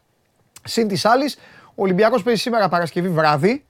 συν 0.65 0.89
της 0.89 1.05
άλλης, 1.05 1.39
ο 1.75 1.83
Ολυμπιακός 1.83 2.23
παίζει 2.23 2.41
σήμερα 2.41 2.69
Παρασκευή 2.69 3.09
βράδυ. 3.09 3.65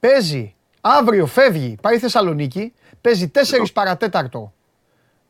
Παίζει 0.00 0.54
αύριο, 0.80 1.26
φεύγει, 1.26 1.76
πάει 1.82 1.98
Θεσσαλονίκη. 1.98 2.72
Παίζει 3.00 3.30
4 3.34 3.40
παρατέταρτο 3.72 4.52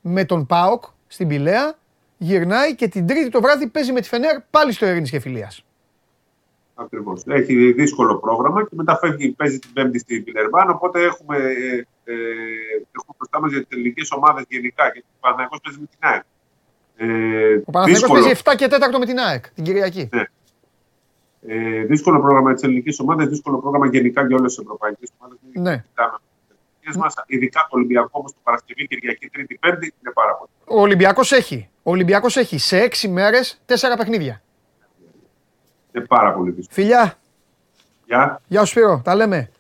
με 0.00 0.24
τον 0.24 0.46
Πάοκ 0.46 0.84
στην 1.06 1.28
Πηλαία. 1.28 1.78
Γυρνάει 2.18 2.74
και 2.74 2.88
την 2.88 3.06
Τρίτη 3.06 3.30
το 3.30 3.40
βράδυ 3.40 3.66
παίζει 3.66 3.92
με 3.92 4.00
τη 4.00 4.08
Φενέρ 4.08 4.40
πάλι 4.50 4.72
στο 4.72 4.86
Ειρήνης 4.86 5.10
και 5.10 5.20
Φιλίας. 5.20 5.62
Ακριβώς. 6.74 7.22
Έχει 7.26 7.72
δύσκολο 7.72 8.16
πρόγραμμα 8.16 8.62
και 8.62 8.74
μετά 8.74 8.96
φεύγει, 8.96 9.30
παίζει 9.30 9.58
την 9.58 9.72
Πέμπτη 9.72 9.98
στην 9.98 10.24
Πιλερμπάν. 10.24 10.70
Οπότε 10.70 11.02
έχουμε, 11.02 11.36
ε, 11.36 11.86
ε, 12.04 12.14
έχουμε 12.90 13.14
μπροστά 13.16 13.40
μας 13.40 13.50
για 13.50 13.60
τις 13.60 13.68
ελληνικές 13.70 14.10
ομάδες 14.10 14.44
γενικά 14.48 14.90
και 14.90 15.04
ο 15.06 15.16
Παναγιώ 15.20 15.58
παίζει 15.62 15.80
με 15.80 15.86
την 15.86 15.98
ΑΕΚ. 15.98 16.22
Ε, 16.96 17.04
Ο 17.64 17.70
Παναθηναϊκός 17.70 18.08
δύσκολο, 18.08 18.12
παίζει 18.12 18.40
7 18.44 18.54
και 18.56 18.66
4 18.66 18.98
με 18.98 19.06
την 19.06 19.18
ΑΕΚ 19.18 19.50
την 19.54 19.64
Κυριακή. 19.64 20.08
Ε, 21.46 21.84
δύσκολο 21.84 22.20
πρόγραμμα 22.20 22.54
της 22.54 22.62
ελληνικής 22.62 23.00
ομάδας, 23.00 23.28
δύσκολο 23.28 23.58
πρόγραμμα 23.58 23.86
γενικά 23.86 24.26
για 24.26 24.36
όλες 24.36 24.54
τις 24.54 24.64
ευρωπαϊκές 24.64 25.10
ομάδες. 25.18 25.38
Ναι. 25.52 25.84
Μας, 26.98 27.14
ειδικά 27.26 27.60
το 27.70 27.76
Ολυμπιακό 27.76 28.10
όμω 28.12 28.26
το 28.26 28.36
Παρασκευή, 28.42 28.86
Κυριακή, 28.86 29.28
Τρίτη, 29.28 29.58
Πέμπτη 29.60 29.94
είναι 30.02 30.12
πάρα 30.12 30.34
πολύ. 30.34 30.50
Ο 30.78 30.80
Ολυμπιακός 30.80 31.32
έχει, 31.32 31.68
ο 31.82 31.90
Ολυμπιακός 31.90 32.36
έχει 32.36 32.58
σε 32.58 32.78
6 32.78 33.08
μέρες 33.08 33.60
4 33.66 33.74
παιχνίδια. 33.96 34.42
Είναι 35.92 36.04
πάρα 36.06 36.32
πολύ 36.32 36.50
δύσκολο. 36.50 36.74
Φιλιά, 36.74 37.18
Γεια. 38.08 38.40
Γεια 38.46 38.64
σου 38.64 38.66
Σπύρο, 38.70 39.00
τα 39.04 39.14
λέμε. 39.14 39.50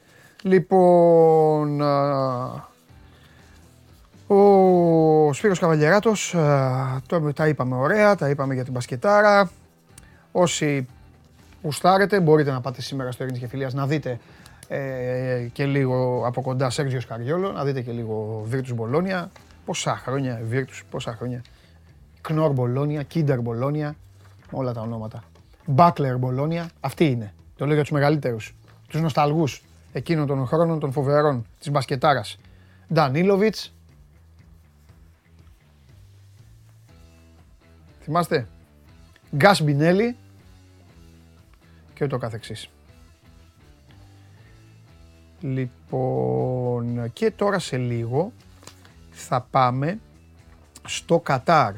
Λοιπόν, 0.42 1.82
α, 1.82 2.68
ο 4.26 5.32
Σπύρος 5.32 5.58
Καβαλιεράτος, 5.58 6.34
α, 6.34 7.00
το, 7.06 7.32
τα 7.32 7.48
είπαμε 7.48 7.76
ωραία, 7.76 8.14
τα 8.14 8.28
είπαμε 8.28 8.54
για 8.54 8.64
την 8.64 8.72
μπασκετάρα. 8.72 9.50
Όσοι 10.32 10.88
γουστάρετε 11.62 12.20
μπορείτε 12.20 12.50
να 12.50 12.60
πάτε 12.60 12.82
σήμερα 12.82 13.12
στο 13.12 13.22
Ειρήνης 13.22 13.40
και 13.40 13.48
Φιλίας 13.48 13.74
να 13.74 13.86
δείτε 13.86 14.18
ε, 14.68 15.48
και 15.52 15.66
λίγο 15.66 16.22
από 16.26 16.42
κοντά 16.42 16.70
Σέργιος 16.70 17.06
Καριόλο, 17.06 17.52
να 17.52 17.64
δείτε 17.64 17.80
και 17.80 17.92
λίγο 17.92 18.46
Virtus 18.52 18.74
Μπολόνια. 18.74 19.30
Πόσα 19.64 19.96
χρόνια 19.96 20.40
Virtus, 20.52 20.80
πόσα 20.90 21.14
χρόνια. 21.14 21.42
Κνόρ 22.20 22.52
Μπολόνια, 22.52 23.02
Κίντερ 23.02 23.40
Μπολόνια, 23.40 23.96
όλα 24.50 24.72
τα 24.72 24.80
ονόματα. 24.80 25.22
Μπάκλερ 25.66 26.18
Μπολόνια, 26.18 26.70
αυτοί 26.80 27.04
είναι. 27.04 27.34
Το 27.56 27.64
λέω 27.64 27.74
για 27.74 27.82
τους 27.82 27.92
μεγαλύτερους, 27.92 28.54
τους 28.88 29.00
νοσταλγούς 29.00 29.64
εκείνων 29.92 30.26
των 30.26 30.46
χρόνων 30.46 30.78
των 30.78 30.92
φοβερών 30.92 31.46
της 31.58 31.70
μπασκετάρας. 31.70 32.38
Ντανίλοβιτς. 32.92 33.74
Θυμάστε; 38.00 38.46
Γκάς 39.36 39.62
Μπινέλη 39.62 40.16
και 41.98 42.04
ούτω 42.04 42.18
καθεξής. 42.18 42.68
Λοιπόν, 45.40 47.12
και 47.12 47.30
τώρα 47.30 47.58
σε 47.58 47.76
λίγο 47.76 48.32
θα 49.10 49.40
πάμε 49.50 49.98
στο 50.86 51.20
Κατάρ. 51.20 51.74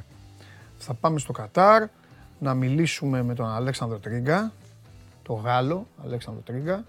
Θα 0.78 0.94
πάμε 0.94 1.18
στο 1.18 1.32
Κατάρ 1.32 1.88
να 2.38 2.54
μιλήσουμε 2.54 3.22
με 3.22 3.34
τον 3.34 3.46
Αλέξανδρο 3.46 3.98
Τρίγκα, 3.98 4.52
το 5.22 5.32
Γάλλο 5.32 5.86
Αλέξανδρο 6.04 6.42
Τρίγκα. 6.42 6.84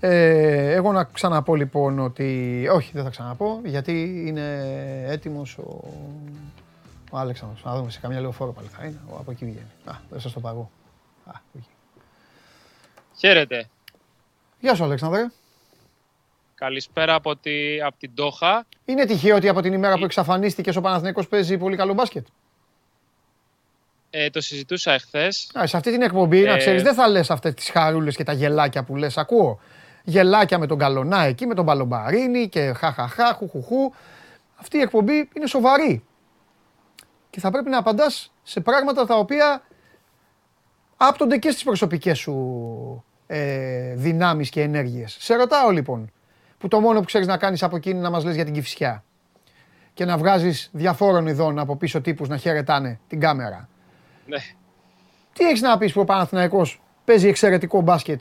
Ε, 0.00 0.72
εγώ 0.72 0.92
να 0.92 1.04
ξαναπώ 1.04 1.54
λοιπόν 1.54 1.98
ότι, 1.98 2.68
όχι 2.72 2.90
δεν 2.94 3.04
θα 3.04 3.10
ξαναπώ, 3.10 3.60
γιατί 3.64 4.24
είναι 4.26 4.58
έτοιμος 5.06 5.58
ο, 5.58 5.80
ο 7.10 7.18
Αλέξανδρος. 7.18 7.64
Να 7.64 7.76
δούμε 7.76 7.90
σε 7.90 8.00
καμιά 8.00 8.20
λεωφόρο 8.20 8.52
πάλι 8.52 8.68
θα 8.68 8.84
είναι, 8.84 9.00
ο, 9.10 9.16
από 9.18 9.30
εκεί 9.30 9.44
βγαίνει. 9.44 9.70
Α, 9.84 9.94
δεν 10.10 10.20
σας 10.20 10.32
το 10.32 10.40
παγώ. 10.40 10.70
Α, 11.26 11.32
εκεί. 11.56 11.73
Χαίρετε. 13.18 13.68
Γεια 14.60 14.74
σου 14.74 14.84
Αλέξανδρε. 14.84 15.26
Καλησπέρα 16.54 17.14
από, 17.14 17.36
τη, 17.36 17.80
από 17.80 17.98
την 17.98 18.14
Τόχα. 18.14 18.66
Είναι 18.84 19.04
τυχαίο 19.04 19.36
ότι 19.36 19.48
από 19.48 19.60
την 19.60 19.72
ημέρα 19.72 19.98
που 19.98 20.04
εξαφανίστηκες 20.04 20.76
ο 20.76 20.80
Παναθηναϊκός 20.80 21.28
παίζει 21.28 21.58
πολύ 21.58 21.76
καλό 21.76 21.94
μπάσκετ. 21.94 22.26
Ε, 24.10 24.30
το 24.30 24.40
συζητούσα 24.40 24.92
εχθές. 24.92 25.50
Α, 25.58 25.66
σε 25.66 25.76
αυτή 25.76 25.90
την 25.90 26.02
εκπομπή, 26.02 26.42
να 26.42 26.52
Ε, 26.52 26.56
ξέρεις, 26.56 26.82
δεν 26.82 26.94
θα 26.94 27.08
λες 27.08 27.30
αυτές 27.30 27.54
τις 27.54 27.70
χαρούλες 27.70 28.16
και 28.16 28.24
τα 28.24 28.32
γελάκια 28.32 28.84
που 28.84 28.96
λες. 28.96 29.18
Ακούω. 29.18 29.60
Γελάκια 30.04 30.58
με 30.58 30.66
τον 30.66 30.78
Καλονά 30.78 31.20
εκεί, 31.20 31.46
με 31.46 31.54
τον 31.54 31.64
Παλομπαρίνη 31.64 32.48
και 32.48 32.72
χαχαχά, 32.72 33.32
χουχουχού. 33.32 33.92
Αυτή 34.56 34.76
η 34.76 34.80
εκπομπή 34.80 35.28
είναι 35.36 35.46
σοβαρή. 35.46 36.04
Και 37.30 37.40
θα 37.40 37.50
πρέπει 37.50 37.70
να 37.70 37.78
απαντάς 37.78 38.32
σε 38.42 38.60
πράγματα 38.60 39.06
τα 39.06 39.16
οποία 39.16 39.62
άπτονται 41.08 41.36
και 41.38 41.50
στις 41.50 41.64
προσωπικές 41.64 42.18
σου 42.18 43.04
ε, 43.26 43.94
δυνάμεις 43.94 44.50
και 44.50 44.60
ενέργειες. 44.62 45.16
Σε 45.20 45.34
ρωτάω 45.34 45.70
λοιπόν, 45.70 46.12
που 46.58 46.68
το 46.68 46.80
μόνο 46.80 46.98
που 46.98 47.04
ξέρεις 47.04 47.26
να 47.26 47.36
κάνεις 47.36 47.62
από 47.62 47.76
εκεί 47.76 47.90
είναι 47.90 48.00
να 48.00 48.10
μας 48.10 48.24
λες 48.24 48.34
για 48.34 48.44
την 48.44 48.54
κυφσιά 48.54 49.04
και 49.94 50.04
να 50.04 50.18
βγάζεις 50.18 50.70
διαφόρων 50.72 51.26
ειδών 51.26 51.58
από 51.58 51.76
πίσω 51.76 52.00
τύπους 52.00 52.28
να 52.28 52.36
χαιρετάνε 52.36 53.00
την 53.08 53.20
κάμερα. 53.20 53.68
Ναι. 54.26 54.38
Τι 55.32 55.44
έχεις 55.44 55.60
να 55.60 55.78
πεις 55.78 55.92
που 55.92 56.00
ο 56.00 56.04
Παναθηναϊκός 56.04 56.80
παίζει 57.04 57.28
εξαιρετικό 57.28 57.80
μπάσκετ 57.80 58.20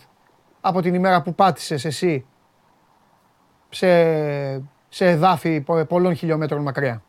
από 0.61 0.81
την 0.81 0.93
ημέρα 0.93 1.21
που 1.21 1.35
πάτησες 1.35 1.85
εσύ 1.85 2.25
σε, 3.69 3.87
σε 4.89 5.05
εδάφη 5.09 5.61
πο- 5.61 5.85
πολλών 5.85 6.15
χιλιόμετρων 6.15 6.61
μακριά; 6.61 7.03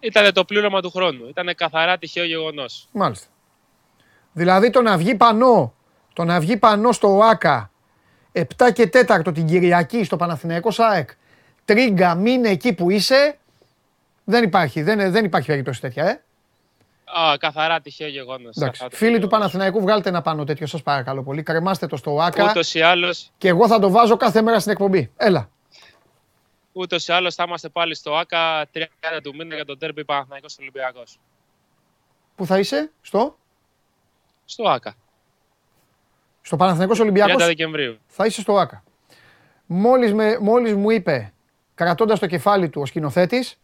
Ήταν 0.00 0.32
το 0.32 0.44
πλήρωμα 0.44 0.80
του 0.80 0.90
χρόνου. 0.90 1.28
Ήταν 1.28 1.54
καθαρά 1.54 1.98
τυχαίο 1.98 2.24
γεγονός. 2.24 2.88
Μάλιστα. 2.92 3.28
Δηλαδή 4.32 4.70
το 4.70 4.82
να 4.82 4.96
βγει 4.96 5.14
πανό, 5.14 5.74
το 6.12 6.24
να 6.24 6.40
βγει 6.40 6.56
πανό 6.56 6.92
στο 6.92 7.16
ΟΑΚΑ 7.16 7.70
7 8.32 8.44
και 8.72 8.90
4 8.92 9.34
την 9.34 9.46
Κυριακή 9.46 10.04
στο 10.04 10.16
Παναθηναϊκό 10.16 10.70
ΣΑΕΚ 10.70 11.10
τρίγκα 11.64 12.14
μείνε 12.14 12.48
εκεί 12.48 12.72
που 12.72 12.90
είσαι 12.90 13.38
δεν 14.24 14.44
υπάρχει, 14.44 14.82
δεν, 14.82 15.10
δεν 15.10 15.24
υπάρχει 15.24 15.46
περίπτωση 15.46 15.80
τέτοια, 15.80 16.04
ε. 16.04 16.22
Α, 17.18 17.36
καθαρά 17.36 17.80
τυχαίο 17.80 18.08
γεγονός. 18.08 18.56
Εντάξει. 18.56 18.80
Καθαρά 18.80 18.96
Φίλοι 18.96 19.10
τυχαίο 19.10 19.28
του 19.28 19.28
Παναθηναϊκού 19.28 19.80
βγάλτε 19.80 20.08
ένα 20.08 20.22
πάνω 20.22 20.44
τέτοιο 20.44 20.66
σας 20.66 20.82
παρακαλώ 20.82 21.22
πολύ. 21.22 21.42
Κρεμάστε 21.42 21.86
το 21.86 21.96
στο 21.96 22.14
ΟΑΚΑ 22.14 22.50
Ούτως 22.50 22.74
ή 22.74 22.80
άλλως, 22.80 23.30
και 23.38 23.48
εγώ 23.48 23.66
θα 23.66 23.78
το 23.78 23.90
βάζω 23.90 24.16
κάθε 24.16 24.42
μέρα 24.42 24.60
στην 24.60 24.72
εκπομπή. 24.72 25.10
Έλα. 25.16 25.50
ούτως 26.72 27.08
ή 27.08 27.12
άλλως 27.12 27.34
θα 27.34 27.44
είμαστε 27.46 27.68
πάλι 27.68 27.94
στο 27.94 28.14
ΆΚΑ 28.16 28.66
30 28.74 28.86
του 29.22 29.34
μήνα 29.36 29.54
για 29.54 29.64
τον 29.64 29.78
τέρμπι 29.78 30.04
Παναθηναϊκός 30.04 30.56
Ολυμπιακός. 30.60 31.18
Πού 32.34 32.46
θα 32.46 32.58
είσαι, 32.58 32.90
στο, 33.00 33.38
Στο 34.50 34.68
ΆΚΑ. 34.68 34.94
στο 36.42 36.56
Παναθηναϊκός 36.56 36.98
30 36.98 37.00
Ολυμπιακός, 37.02 37.44
Δεκεμβρίου. 37.46 37.98
θα 38.06 38.26
είσαι 38.26 38.40
στο 38.40 38.56
ΆΚΑ. 38.58 38.82
Μόλις, 39.66 40.12
με, 40.14 40.38
μόλις 40.40 40.74
μου 40.74 40.90
είπε, 40.90 41.32
κρατώντας 41.74 42.18
το 42.18 42.26
κεφάλι 42.26 42.68
του 42.68 42.80
ο 42.80 42.86
σκηνοθέτης, 42.86 43.58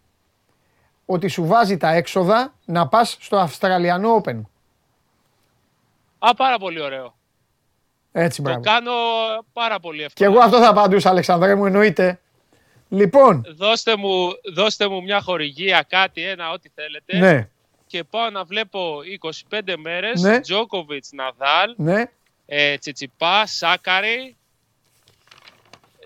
ότι 1.07 1.28
σου 1.28 1.47
βάζει 1.47 1.76
τα 1.76 1.93
έξοδα 1.93 2.55
να 2.64 2.89
πας 2.89 3.16
στο 3.20 3.37
Αυστραλιανό 3.37 4.22
Open. 4.24 4.41
Α, 6.18 6.34
πάρα 6.34 6.59
πολύ 6.59 6.80
ωραίο. 6.80 7.14
Έτσι, 8.12 8.37
Το 8.37 8.43
μπράβο. 8.43 8.61
κάνω 8.61 8.93
πάρα 9.53 9.80
πολύ 9.80 9.99
Και 9.99 10.05
εύκολα. 10.05 10.30
εγώ 10.30 10.41
αυτό 10.41 10.59
θα 10.59 10.68
απαντούσα, 10.68 11.09
Αλεξανδρέ 11.11 11.55
μου, 11.55 11.66
εννοείται. 11.66 12.20
Λοιπόν, 12.89 13.45
Δώστε 13.57 13.97
μου, 13.97 14.28
δώστε 14.55 14.89
μου 14.89 15.03
μια 15.03 15.20
χορηγία, 15.20 15.82
κάτι, 15.89 16.22
ένα, 16.22 16.51
ό,τι 16.51 16.68
θέλετε. 16.74 17.18
ναι, 17.18 17.49
Και 17.87 18.05
πάω 18.05 18.30
να 18.30 18.45
βλέπω 18.45 18.99
25 19.51 19.76
μέρες, 19.78 20.22
Ναι. 20.22 20.41
Τζόκοβιτς, 20.41 21.12
Ναδάλ, 21.12 21.74
ναι, 21.76 22.05
ε, 22.47 22.76
Τσιτσιπά, 22.78 23.47
Σάκαρη, 23.47 24.37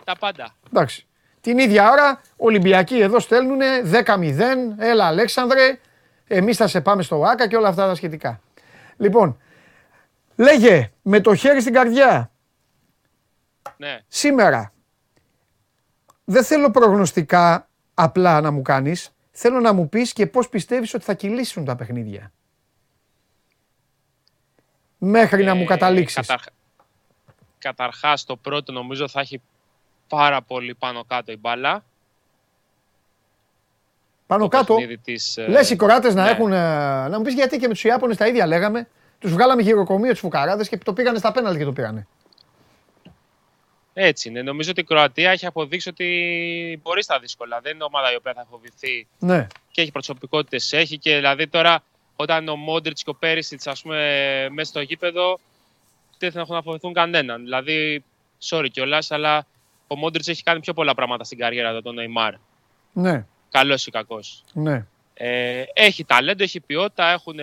τα 0.04 0.16
πάντα. 0.18 0.54
εντάξει. 0.72 1.04
Την 1.40 1.58
ίδια 1.58 1.90
ώρα, 1.90 2.20
Ολυμπιακοί 2.36 2.98
εδώ 3.00 3.18
στέλνουν 3.20 3.58
10-0, 3.84 4.74
έλα 4.78 5.06
Αλέξανδρε, 5.06 5.80
εμείς 6.26 6.56
θα 6.56 6.66
σε 6.66 6.80
πάμε 6.80 7.02
στο 7.02 7.22
ΆΚΑ 7.24 7.48
και 7.48 7.56
όλα 7.56 7.68
αυτά 7.68 7.86
τα 7.86 7.94
σχετικά. 7.94 8.40
Λοιπόν, 8.96 9.40
λέγε 10.36 10.92
με 11.02 11.20
το 11.20 11.34
χέρι 11.34 11.60
στην 11.60 11.72
καρδιά, 11.72 12.30
Ναι. 13.76 13.98
σήμερα, 14.08 14.72
δεν 16.24 16.44
θέλω 16.44 16.70
προγνωστικά 16.70 17.68
απλά 17.94 18.40
να 18.40 18.50
μου 18.50 18.62
κάνεις, 18.62 19.10
θέλω 19.30 19.60
να 19.60 19.72
μου 19.72 19.88
πεις 19.88 20.12
και 20.12 20.26
πώς 20.26 20.48
πιστεύεις 20.48 20.94
ότι 20.94 21.04
θα 21.04 21.14
κυλήσουν 21.14 21.64
τα 21.64 21.76
παιχνίδια. 21.76 22.32
Μέχρι 24.98 25.44
να 25.44 25.54
μου 25.54 25.62
Ε, 25.62 25.64
καταλήξεις. 25.66 26.26
καταρχ- 26.26 26.48
Καταρχάς, 27.58 28.24
το 28.24 28.36
πρώτο 28.36 28.72
νομίζω 28.72 29.08
θα 29.08 29.20
έχει 29.20 29.40
πάρα 30.08 30.42
πολύ 30.42 30.74
πάνω 30.74 31.04
κάτω 31.04 31.32
η 31.32 31.36
μπάλα. 31.36 31.84
Πάνω 34.26 34.42
το 34.42 34.48
κάτω, 34.48 34.74
παιχνίδι 34.74 34.98
της, 34.98 35.36
ε, 35.36 35.46
λες 35.46 35.70
οι 35.70 35.76
κοράτες 35.76 36.14
να 36.14 36.24
ναι. 36.24 36.30
έχουν, 36.30 36.52
ε, 36.52 36.56
να 37.08 37.16
μου 37.18 37.22
πεις 37.22 37.34
γιατί 37.34 37.58
και 37.58 37.66
με 37.66 37.72
τους 37.72 37.84
Ιάπωνες 37.84 38.16
τα 38.16 38.26
ίδια 38.26 38.46
λέγαμε, 38.46 38.88
τους 39.18 39.32
βγάλαμε 39.32 39.62
γυροκομείο 39.62 40.10
τους 40.10 40.20
φουκαράδες 40.20 40.68
και 40.68 40.78
το 40.78 40.92
πήγανε 40.92 41.18
στα 41.18 41.32
πέναλτι 41.32 41.58
και 41.58 41.64
το 41.64 41.72
πήρανε. 41.72 42.06
Έτσι 43.95 44.28
είναι. 44.28 44.43
Νομίζω 44.43 44.70
ότι 44.70 44.80
η 44.80 44.84
Κροατία 44.84 45.30
έχει 45.30 45.47
αποδείξει 45.47 45.88
ότι 45.88 46.80
μπορεί 46.82 47.03
στα 47.03 47.18
δύσκολα. 47.18 47.61
Δεν 47.61 47.74
είναι 47.74 47.84
ομάδα 47.84 48.12
η 48.12 48.16
οποία 48.16 48.32
θα 48.32 48.47
φοβηθεί 48.51 49.07
Ναι, 49.18 49.47
και 49.70 49.80
έχει 49.82 49.91
προσωπικότητες. 49.93 50.72
Έχει 50.72 50.99
και 50.99 51.14
δηλαδή 51.16 51.47
τώρα 51.49 51.82
όταν 52.16 52.49
ο 52.49 52.57
Μόντριτς 52.57 53.03
και 53.03 53.11
ο 53.11 53.14
Πέρισιτ, 53.14 53.68
ας 53.68 53.82
πούμε, 53.82 54.49
μέσα 54.51 54.70
στο 54.70 54.80
γήπεδο, 54.80 55.38
δεν 56.18 56.32
θα 56.32 56.41
έχουν 56.41 56.55
να 56.55 56.62
φοβηθούν 56.62 56.93
κανέναν. 56.93 57.43
Δηλαδή, 57.43 58.05
sorry 58.49 58.66
κιόλας, 58.72 59.11
αλλά 59.11 59.47
ο 59.86 59.97
Μόντριτς 59.97 60.28
έχει 60.28 60.43
κάνει 60.43 60.61
πιο 60.61 60.72
πολλά 60.72 60.95
πράγματα 60.95 61.24
στην 61.24 61.38
καριέρα 61.38 61.74
του, 61.74 61.82
τον 61.82 61.95
Νεϊμάρ. 61.95 62.34
ναι, 62.93 63.24
Καλός 63.51 63.86
ή 63.86 63.91
κακός. 63.91 64.45
ναι. 64.53 64.86
Ε, 65.14 65.64
έχει 65.72 66.05
ταλέντο, 66.05 66.43
έχει 66.43 66.61
ποιότητα, 66.61 67.11
έχουν 67.11 67.38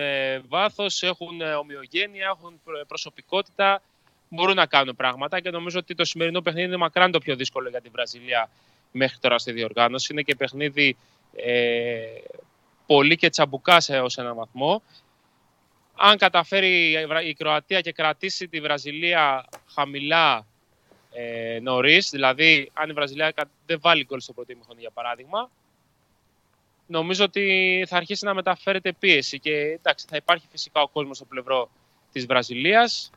βάθος, 0.48 1.02
έχουν 1.02 1.40
ε, 1.40 1.52
ομοιογένεια, 1.52 2.34
έχουν 2.36 2.60
προ- 2.64 2.86
προσωπικότητα. 2.86 3.82
Μπορούν 4.28 4.54
να 4.54 4.66
κάνουν 4.66 4.96
πράγματα 4.96 5.40
και 5.40 5.50
νομίζω 5.50 5.78
ότι 5.78 5.94
το 5.94 6.04
σημερινό 6.04 6.40
παιχνίδι 6.40 6.66
είναι 6.66 6.76
μακράν 6.76 7.10
το 7.10 7.18
πιο 7.18 7.36
δύσκολο 7.36 7.68
για 7.68 7.80
τη 7.80 7.88
Βραζιλία 7.88 8.50
μέχρι 8.92 9.18
τώρα 9.18 9.38
στη 9.38 9.52
διοργάνωση. 9.52 10.12
Είναι 10.12 10.22
και 10.22 10.34
παιχνίδι 10.36 10.96
ε, 11.36 11.98
πολύ 12.86 13.16
και 13.16 13.28
τσαμπουκά 13.30 13.80
σε 13.80 14.00
ως 14.00 14.18
έναν 14.18 14.34
βαθμό. 14.34 14.82
Αν 15.96 16.16
καταφέρει 16.18 16.90
η 16.90 17.06
Βρα- 17.06 17.22
η 17.22 17.34
Κροατία 17.34 17.80
και 17.80 17.92
κρατήσει 17.92 18.48
τη 18.48 18.60
Βραζιλία 18.60 19.44
χαμηλά 19.74 20.46
ε, 21.12 21.58
νωρίς, 21.62 22.10
δηλαδή 22.10 22.70
αν 22.72 22.90
η 22.90 22.92
Βραζιλία 22.92 23.30
κα- 23.30 23.50
δεν 23.66 23.80
βάλει 23.80 24.04
γκολ 24.04 24.20
στο 24.20 24.32
πρώτο 24.32 24.52
ημίχρονο 24.52 24.80
για 24.80 24.90
παράδειγμα, 24.90 25.50
νομίζω 26.86 27.24
ότι 27.24 27.84
θα 27.88 27.96
αρχίσει 27.96 28.24
να 28.24 28.34
μεταφέρεται 28.34 28.92
πίεση 28.92 29.38
και 29.38 29.50
εντάξει, 29.50 30.06
θα 30.08 30.16
υπάρχει 30.16 30.46
φυσικά 30.50 30.80
ο 30.82 30.88
κόσμος 30.88 31.16
στο 31.16 31.24
πλευρό 31.24 31.70
της 32.12 32.26
Βραζιλίας 32.26 33.10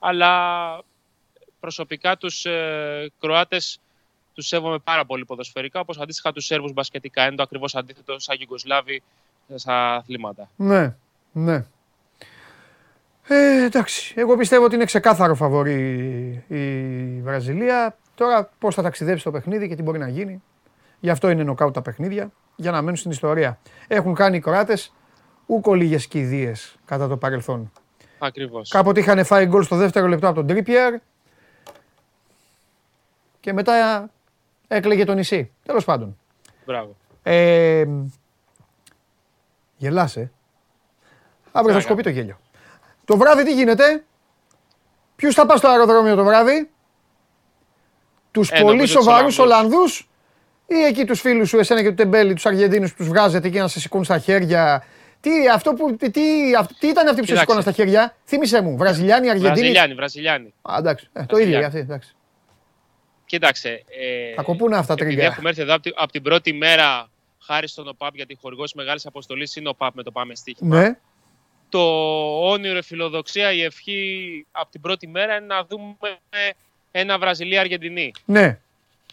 αλλά 0.00 0.82
προσωπικά 1.60 2.16
τους 2.16 2.44
ε, 2.44 3.12
Κροάτες 3.20 3.80
τους 4.34 4.46
σέβομαι 4.46 4.78
πάρα 4.78 5.04
πολύ 5.04 5.24
ποδοσφαιρικά 5.24 5.80
όπως 5.80 5.98
αντίστοιχα 5.98 6.32
τους 6.32 6.44
Σέρβους 6.44 6.72
μπασκετικά 6.72 7.26
είναι 7.26 7.36
το 7.36 7.42
ακριβώς 7.42 7.74
αντίθετο 7.74 8.18
σαν 8.18 8.36
Γιουγκοσλάβοι 8.36 9.02
στα 9.54 9.94
αθλήματα. 9.94 10.50
Ναι, 10.56 10.94
ναι. 11.32 11.64
Ε, 13.32 13.64
εντάξει, 13.64 14.14
εγώ 14.16 14.36
πιστεύω 14.36 14.64
ότι 14.64 14.74
είναι 14.74 14.84
ξεκάθαρο 14.84 15.34
φαβορή 15.34 16.44
η 16.48 17.20
Βραζιλία. 17.20 17.96
Τώρα 18.14 18.50
πώς 18.58 18.74
θα 18.74 18.82
ταξιδέψει 18.82 19.24
το 19.24 19.30
παιχνίδι 19.30 19.68
και 19.68 19.74
τι 19.74 19.82
μπορεί 19.82 19.98
να 19.98 20.08
γίνει. 20.08 20.42
Γι' 21.00 21.10
αυτό 21.10 21.28
είναι 21.28 21.42
νοκάουτ 21.42 21.74
τα 21.74 21.82
παιχνίδια, 21.82 22.32
για 22.56 22.70
να 22.70 22.80
μένουν 22.82 22.96
στην 22.96 23.10
ιστορία. 23.10 23.58
Έχουν 23.88 24.14
κάνει 24.14 24.36
οι 24.36 24.40
Κροάτες 24.40 24.92
ούκο 25.46 25.74
λίγες 25.74 26.06
κηδείες 26.06 26.76
κατά 26.84 27.08
το 27.08 27.16
παρελθόν. 27.16 27.72
Ακριβώς. 28.22 28.68
Κάποτε 28.70 29.00
είχαν 29.00 29.24
φάει 29.24 29.46
γκολ 29.46 29.62
στο 29.62 29.76
δεύτερο 29.76 30.06
λεπτό 30.06 30.26
από 30.26 30.34
τον 30.36 30.46
Τρίπιερ 30.46 30.94
και 33.40 33.52
μετά 33.52 34.08
έκλαιγε 34.68 35.04
το 35.04 35.14
νησί. 35.14 35.50
Τέλος 35.62 35.84
πάντων. 35.84 36.18
Μπράβο. 36.66 36.96
Ε, 37.22 37.84
γελάς, 39.76 40.16
ε. 40.16 40.30
Αύριο 41.52 41.72
θα 41.72 41.78
Τι 41.78 41.84
σκοπεί 41.84 42.02
το 42.02 42.10
γέλιο. 42.10 42.40
Το 43.04 43.16
βράδυ 43.16 43.44
τι 43.44 43.52
γίνεται; 43.54 44.04
Ποιους 45.16 45.34
θα 45.34 45.46
πας 45.46 45.58
στο 45.58 45.68
αεροδρόμιο 45.68 46.14
το 46.14 46.24
βράδυ; 46.24 46.70
Τους 48.30 48.50
Ε, 48.50 48.60
πολύ 48.60 48.64
νομίζω 48.76 48.94
τους 48.94 49.04
σοβαρούς 49.04 49.38
Ολλανδούς. 49.38 49.70
Ολλανδούς 49.78 50.08
ή 50.66 50.84
εκεί 50.84 51.04
τους 51.04 51.20
φίλους 51.20 51.48
σου, 51.48 51.58
εσένα 51.58 51.82
και 51.82 51.88
του 51.88 51.94
Τεμπέλη, 51.94 52.34
τους 52.34 52.46
Αργεντίνους 52.46 52.90
που 52.90 52.96
τους 52.96 53.08
βγάζετε 53.08 53.48
εκεί 53.48 53.58
να 53.58 53.68
σε 53.68 53.80
σηκώνουν 53.80 54.04
στα 54.04 54.18
χέρια. 54.18 54.84
Τι, 55.20 55.48
αυτό 55.48 55.72
που, 55.74 55.96
τι, 55.96 56.10
τι, 56.10 56.54
αυ- 56.58 56.78
τι 56.78 56.86
ήταν 56.88 57.06
αυτοί 57.08 57.20
που 57.20 57.26
σε 57.26 57.32
Κοίταξε. 57.32 57.38
σηκώναν 57.40 57.62
στα 57.62 57.72
χέρια; 57.72 58.16
Θύμησέ 58.26 58.60
μου. 58.60 58.76
Βραζιλιάνοι, 58.76 59.28
Αργεντίνοι. 59.30 59.54
Βραζιλιάνοι, 59.54 59.94
Βραζιλιάνοι. 59.94 60.54
Α, 60.62 60.74
εντάξει. 60.78 61.08
Ε, 61.12 61.24
το 61.24 61.36
ίδιο 61.36 61.58
Βραζιλιάνοι. 61.58 61.58
για 61.58 61.66
αυτοί. 61.66 61.78
Εντάξει. 61.78 62.14
Κοίταξε. 63.26 63.84
Ε, 63.88 64.34
Θα 64.34 64.42
κοπούν 64.42 64.72
αυτά 64.72 64.92
επειδή 64.92 65.10
τρίγκα. 65.10 65.26
έχουμε 65.26 65.48
έρθει 65.48 65.60
εδώ 65.62 65.72
από 65.74 65.82
την, 65.82 65.92
απ' 65.96 66.10
την 66.10 66.22
πρώτη 66.22 66.52
μέρα 66.52 67.10
χάρη 67.42 67.68
στον 67.68 67.88
ΟΠΑΠ 67.88 68.14
γιατί 68.14 68.38
χορηγός 68.40 68.72
μεγάλης 68.72 69.06
αποστολής 69.06 69.56
είναι 69.56 69.68
ο 69.68 69.70
ΟΠΑΠ 69.70 69.94
με 69.94 70.02
το 70.02 70.10
Πάμε 70.10 70.34
Στοίχημα. 70.34 70.80
Ναι. 70.80 70.98
Το 71.68 71.80
όνειρο, 72.50 72.78
η 72.78 72.82
φιλοδοξία, 72.82 73.52
η 73.52 73.62
ευχή 73.62 74.46
από 74.52 74.70
την 74.70 74.80
πρώτη 74.80 75.06
μέρα 75.06 75.36
είναι 75.36 75.46
να 75.46 75.64
δούμε 75.64 75.96
ένα 76.90 77.18
Βραζιλία-Αργεντινή. 77.18 78.12
Ναι. 78.24 78.58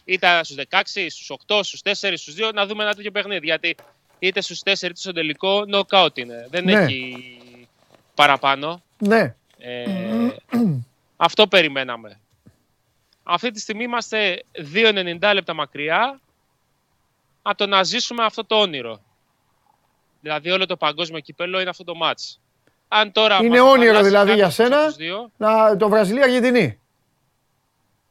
Είτε 0.06 0.28
στους 0.44 0.56
16, 0.70 0.82
στους 1.10 1.30
8, 1.48 1.60
στους 1.64 1.82
4, 1.84 2.18
στους 2.18 2.36
2, 2.38 2.52
να 2.54 2.66
δούμε 2.66 2.84
ένα 2.84 2.94
τέτοιο 2.94 3.12
παιχνίδι. 3.12 3.46
Γιατί 3.46 3.76
είτε 4.20 4.42
στους 4.42 4.60
4 4.64 4.64
είτε 4.68 4.92
στο 4.96 5.12
τελικό, 5.12 5.64
knockout 5.74 6.18
είναι. 6.18 6.48
Δεν 6.50 6.64
Ναι. 6.64 6.72
έχει 6.74 7.28
παραπάνω. 8.16 8.82
Ναι. 8.98 9.36
Ε, 9.58 9.84
αυτό 11.18 11.48
περιμέναμε. 11.48 12.20
Αυτή 13.24 13.52
τη 13.52 13.60
στιγμή 13.60 13.84
είμαστε 13.84 14.44
2,90 14.74 15.34
λεπτά 15.34 15.54
μακριά 15.54 16.20
από 17.42 17.58
το 17.58 17.66
να 17.68 17.84
ζήσουμε 17.84 18.24
αυτό 18.24 18.46
το 18.46 18.56
όνειρο. 18.56 19.00
Δηλαδή 20.22 20.50
όλο 20.52 20.66
το 20.66 20.78
παγκόσμιο 20.78 21.20
κυπέλο 21.20 21.60
είναι 21.60 21.70
αυτό 21.70 21.84
το 21.84 21.96
μάτς. 21.96 22.40
Αν 22.88 23.12
τώρα 23.12 23.38
Είναι 23.44 23.50
μας 23.62 23.72
όνειρο 23.72 23.86
χαλάσει 23.92 24.06
δηλαδή 24.06 24.34
για 24.34 24.44
κάποιος 24.44 24.60
από 24.60 24.70
σένα. 24.76 24.86
τους 24.88 24.96
δύο, 24.96 25.32
Να, 25.38 25.78
το 25.78 25.90
Βραζιλία-Αργεντινή. 25.90 26.80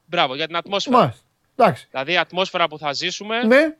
μπράβο, 0.07 0.35
για 0.35 0.47
την 0.47 0.57
ατμόσφαιρα. 0.57 0.99
Μάλιστα. 0.99 1.21
Εντάξει. 1.57 1.87
Δηλαδή 1.91 2.13
η 2.13 2.17
ατμόσφαιρα 2.17 2.69
που 2.69 2.79
θα 2.79 2.93
ζήσουμε 2.93 3.43
Ναι. 3.43 3.77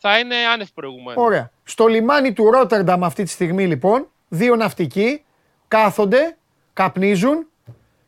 Θα 0.00 0.18
είναι 0.18 0.36
άνευ 0.36 0.68
προηγουμένου. 0.74 1.22
Ωραία. 1.22 1.50
Στο 1.64 1.86
λιμάνι 1.86 2.32
του 2.32 2.50
Ρότερνταμ 2.50 3.04
αυτή 3.04 3.22
τη 3.22 3.30
στιγμή 3.30 3.66
λοιπόν, 3.66 4.08
δύο 4.28 4.56
ναυτικοί 4.56 5.24
κάθονται, 5.68 6.36
καπνίζουν 6.72 7.46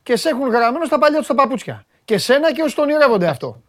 και 0.03 0.17
σε 0.17 0.29
έχουν 0.29 0.49
γραμμένο 0.49 0.85
στα 0.85 0.99
παλιά 0.99 1.19
τους 1.19 1.27
τα 1.27 1.35
παπούτσια. 1.35 1.87
Και 2.05 2.19
σένα 2.19 2.53
και 2.53 2.63
όσοι 2.63 2.75
τον 2.75 2.85
ονειρεύονται 2.85 3.27
αυτό. 3.29 3.63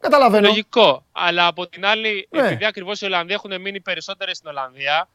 Καταλαβαίνω. 0.00 0.48
Λογικό. 0.48 1.04
Αλλά 1.12 1.46
από 1.46 1.66
την 1.68 1.84
άλλη, 1.86 2.28
Ναι. 2.30 2.40
επειδή 2.46 2.64
ακριβώς 2.64 3.00
οι 3.00 3.04
Ολλανδοί 3.04 3.32
έχουν 3.32 3.60
μείνει 3.60 3.80
περισσότερε 3.80 4.34
στην 4.34 4.48
Ολλανδία, 4.48 5.08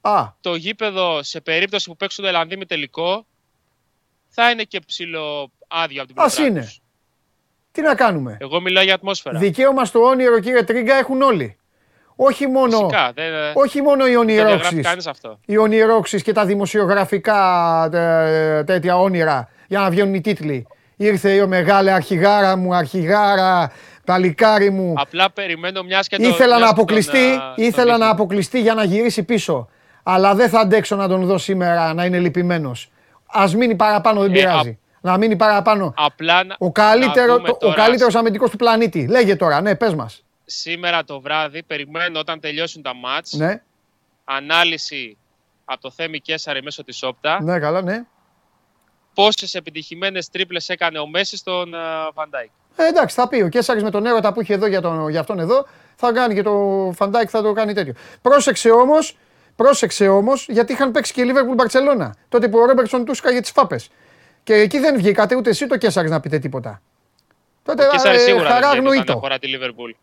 Α, 0.00 0.28
το 0.40 0.54
γήπεδο 0.54 1.22
σε 1.22 1.40
περίπτωση 1.40 1.88
που 1.88 1.96
παίξουν 1.96 2.24
οι 2.24 2.28
Ολλανδοί 2.28 2.56
με 2.56 2.64
τελικό 2.64 3.26
θα 4.28 4.50
είναι 4.50 4.62
και 4.64 4.80
ψηλό 4.86 5.50
άδειο 5.68 6.02
από 6.02 6.12
την 6.12 6.22
Ας 6.22 6.34
πλευρά 6.34 6.52
είναι. 6.52 6.64
τους. 6.64 6.80
Τι 7.76 7.82
να 7.82 7.94
κάνουμε; 7.94 8.36
Εγώ 8.40 8.60
μιλάω 8.60 8.84
για 8.84 8.94
ατμόσφαιρα. 8.94 9.38
Δικαίωμα 9.38 9.84
στο 9.84 10.00
όνειρο 10.00 10.38
κύριε 10.40 10.62
Τρίγκα 10.62 10.94
έχουν 10.94 11.22
όλοι. 11.22 11.56
Όχι 12.16 12.46
μόνο, 12.46 12.70
Φυσικά. 12.78 13.12
Δεν, 13.14 13.24
όχι 13.54 13.82
μόνο 13.82 14.06
οι 14.06 14.12
δεν 14.14 14.26
διαγράφει 14.26 14.52
ονειρόξεις. 14.54 14.82
κανείς 14.86 15.06
αυτό. 15.06 15.38
οι 15.46 15.56
ονειρόξεις 15.56 16.22
και 16.22 16.32
τα 16.32 16.44
δημοσιογραφικά 16.44 17.38
τε- 17.90 18.64
τέτοια 18.66 18.98
όνειρα 18.98 19.48
για 19.68 19.78
να 19.80 19.90
βγαίνουν 19.90 20.14
οι 20.14 20.20
τίτλοι. 20.20 20.66
Ήρθε 20.96 21.30
η 21.30 21.46
μεγάλη 21.46 21.90
αρχηγάρα 21.90 22.56
μου, 22.56 22.74
αρχηγάρα, 22.74 23.72
παλικάρι 24.04 24.70
μου. 24.70 24.92
Απλά 24.96 25.30
περιμένω 25.30 25.82
μιας 25.82 26.08
και 26.08 26.16
το. 26.16 26.22
Ήθελα 26.28 26.46
μιας 26.46 26.48
να 26.50 26.56
και 26.58 26.62
τον, 26.62 26.70
αποκλειστεί, 26.74 27.18
α, 27.18 27.52
τον 27.56 27.64
ήθελα 27.64 27.90
να 27.90 27.96
δείχνει. 27.96 28.10
αποκλειστεί 28.10 28.60
για 28.60 28.74
να 28.74 28.84
γυρίσει 28.84 29.22
πίσω. 29.22 29.68
Αλλά 30.02 30.34
δεν 30.34 30.48
θα 30.48 30.60
αντέξω 30.60 30.96
να 30.96 31.08
τον 31.08 31.24
δω 31.24 31.38
σήμερα 31.38 31.94
να 31.94 32.04
είναι 32.04 32.18
λυπημένος. 32.18 32.90
Ας 33.26 33.44
μείνει 33.56 33.74
παραπάνω, 33.74 34.20
δεν 34.20 34.30
Ε, 34.30 34.32
πειράζει. 34.32 34.78
Να 35.06 35.16
μείνει 35.18 35.36
παραπάνω. 35.36 35.94
Απλά 35.96 36.44
να- 36.44 36.54
Ο, 36.58 36.72
καλύτερο, 36.72 37.26
να 37.26 37.34
δούμε 37.36 37.48
το- 37.48 37.54
ο 37.54 37.58
τώρα 37.58 37.74
καλύτερος 37.74 38.14
αμυντικός 38.14 38.50
του 38.50 38.56
πλανήτη. 38.56 39.06
Λέγε 39.06 39.36
τώρα, 39.36 39.60
ναι, 39.60 39.74
πες 39.74 39.94
μας. 39.94 40.22
Σήμερα 40.46 41.04
το 41.04 41.20
βράδυ 41.20 41.62
περιμένω 41.62 42.18
όταν 42.18 42.40
τελειώσουν 42.40 42.82
τα 42.82 42.94
ματς 42.94 43.32
Ναι, 43.32 43.62
ανάλυση 44.24 45.16
από 45.64 45.80
το 45.80 45.90
Θέμη 45.90 46.20
Κέσαρη 46.20 46.62
μέσω 46.62 46.84
της 46.84 47.02
Opta 47.02 47.42
ναι, 47.42 47.58
καλά, 47.58 47.82
ναι. 47.82 48.04
πόσες 49.14 49.54
επιτυχημένες 49.54 50.28
τρίπλες 50.30 50.68
έκανε 50.68 50.98
ο 50.98 51.06
Μέσι 51.06 51.36
στον 51.36 51.74
Φαν 52.14 52.28
Ντάικ. 52.28 52.50
Ε, 52.76 52.86
εντάξει, 52.86 53.16
θα 53.16 53.28
πει 53.28 53.42
ο 53.42 53.48
Κέσαρης 53.48 53.82
με 53.82 53.90
τον 53.90 54.06
έρωτα 54.06 54.32
που 54.32 54.40
είχε 54.40 54.54
εδώ 54.54 54.66
για, 54.66 54.80
τον, 54.80 55.08
για 55.08 55.20
αυτόν 55.20 55.38
εδώ, 55.38 55.66
θα 55.96 56.12
κάνει 56.12 56.34
και 56.34 56.42
το 56.42 56.90
Φαν 56.96 57.10
Ντάικ 57.10 57.28
θα 57.30 57.42
το 57.42 57.52
κάνει 57.52 57.72
τέτοιο. 57.72 57.94
Πρόσεξε 58.22 58.70
όμως, 58.70 58.94
πρόσεξε 59.56 60.08
όμως, 60.08 60.46
γιατί 60.48 60.72
είχαν 60.72 60.90
παίξει 60.90 61.12
και 61.12 61.20
η 61.20 61.24
Λίβερπουλ 61.24 61.54
Μπαρσελόνα. 61.54 62.14
Τότε 62.28 62.48
που 62.48 62.58
ο 62.58 62.64
Ρόμπερτσον 62.64 63.04
του 63.04 63.12
για 63.30 63.40
τις 63.40 63.50
φάπες. 63.50 63.88
Και 64.46 64.54
εκεί 64.54 64.78
δεν 64.78 64.96
βγήκατε 64.96 65.36
ούτε 65.36 65.50
εσύ 65.50 65.66
το 65.66 65.76
Κέσαρης 65.76 66.10
να 66.10 66.20
πείτε 66.20 66.38
τίποτα. 66.38 66.82
Τότε 67.62 67.86
ο 67.86 68.18
σίγουρα 68.18 68.50
χαρά 68.50 68.68
αγνοείτο. 68.68 69.22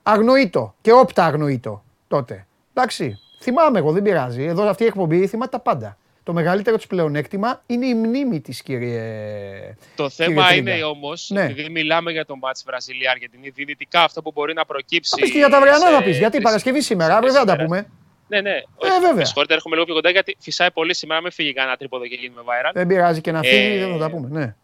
Αγνοείτο. 0.04 0.76
Και 0.82 0.92
Opta 0.92 1.26
αγνοείτο 1.26 1.84
τότε. 2.08 2.48
Εντάξει. 2.74 3.20
Θυμάμαι 3.42 3.80
εγώ, 3.80 3.92
δεν 3.92 4.02
πειράζει. 4.02 4.44
Εδώ 4.44 4.70
αυτή 4.70 4.84
η 4.84 4.86
εκπομπή 4.86 5.28
θυμάται 5.28 5.52
τα 5.52 5.60
πάντα. 5.60 5.98
Το 6.24 6.34
μεγαλύτερο 6.34 6.76
της 6.76 6.88
πλεονέκτημα 6.88 7.62
είναι 7.66 7.86
η 7.86 7.94
μνήμη 7.94 8.42
της, 8.42 8.62
κύριε. 8.62 9.76
Το 9.96 10.10
θέμα 10.10 10.54
είναι 10.54 10.84
όμως, 10.84 11.30
ναι. 11.34 11.44
επειδή 11.44 11.70
μιλάμε 11.70 12.12
για 12.12 12.26
τον 12.26 12.38
μάτς 12.38 12.64
Βραζιλία-Αργεντινή, 12.66 13.50
δυνητικά 13.50 14.04
αυτό 14.04 14.22
που 14.22 14.32
μπορεί 14.34 14.54
να 14.54 14.66
προκύψει. 14.66 15.20
Θα 15.20 15.26
και 15.26 15.38
για 15.38 15.50
τα 15.50 15.58
αυριανά 15.58 15.90
να 15.90 16.04
πεις. 16.04 16.18
Γιατί 16.18 16.42
Παρασκευή 16.42 16.82
σήμερα, 16.82 17.16
αύριο 17.16 17.34
δεν 17.34 17.46
τα 17.46 17.56
πούμε. 17.56 17.88
Ναι, 18.34 18.42
ναι. 18.42 18.56
Ε, 18.56 19.00
βέβαια. 19.02 19.26
Συγχωρείτε, 19.26 19.54
έρχομαι 19.54 19.76
λίγο 19.76 19.86
πιο 19.86 19.96
κοντά 19.96 20.10
γιατί 20.10 20.38
φυσάει 20.40 20.72
πολύ 20.72 20.96
σήμερα. 20.96 21.22
Μην 21.22 21.32
φύγει 21.32 21.54
κανένα 21.54 21.78
τρίποδο 21.78 22.08
και 22.08 22.16
γίνουμε 22.16 22.42
viral. 22.46 22.72
Δεν 22.74 22.88
πειράζει 22.88 23.22
και 23.22 23.32
να 23.32 23.42
φύγει, 23.42 23.76
ε, 23.76 23.80
δεν 23.80 23.92
θα 23.92 23.98
τα 23.98 24.10
πούμε. 24.10 24.28
Ναι. 24.32 24.56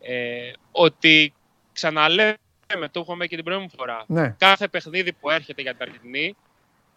Ε, 0.00 0.52
ότι 0.70 1.34
ξαναλέμε, 1.72 2.36
το 2.90 3.00
έχουμε 3.00 3.26
και 3.26 3.36
την 3.36 3.44
πρώτη 3.44 3.68
φορά. 3.76 4.04
Ναι. 4.06 4.34
Κάθε 4.38 4.68
παιχνίδι 4.68 5.12
που 5.12 5.30
έρχεται 5.30 5.62
για 5.62 5.74
την 5.74 5.82
Αργεντινή 5.82 6.36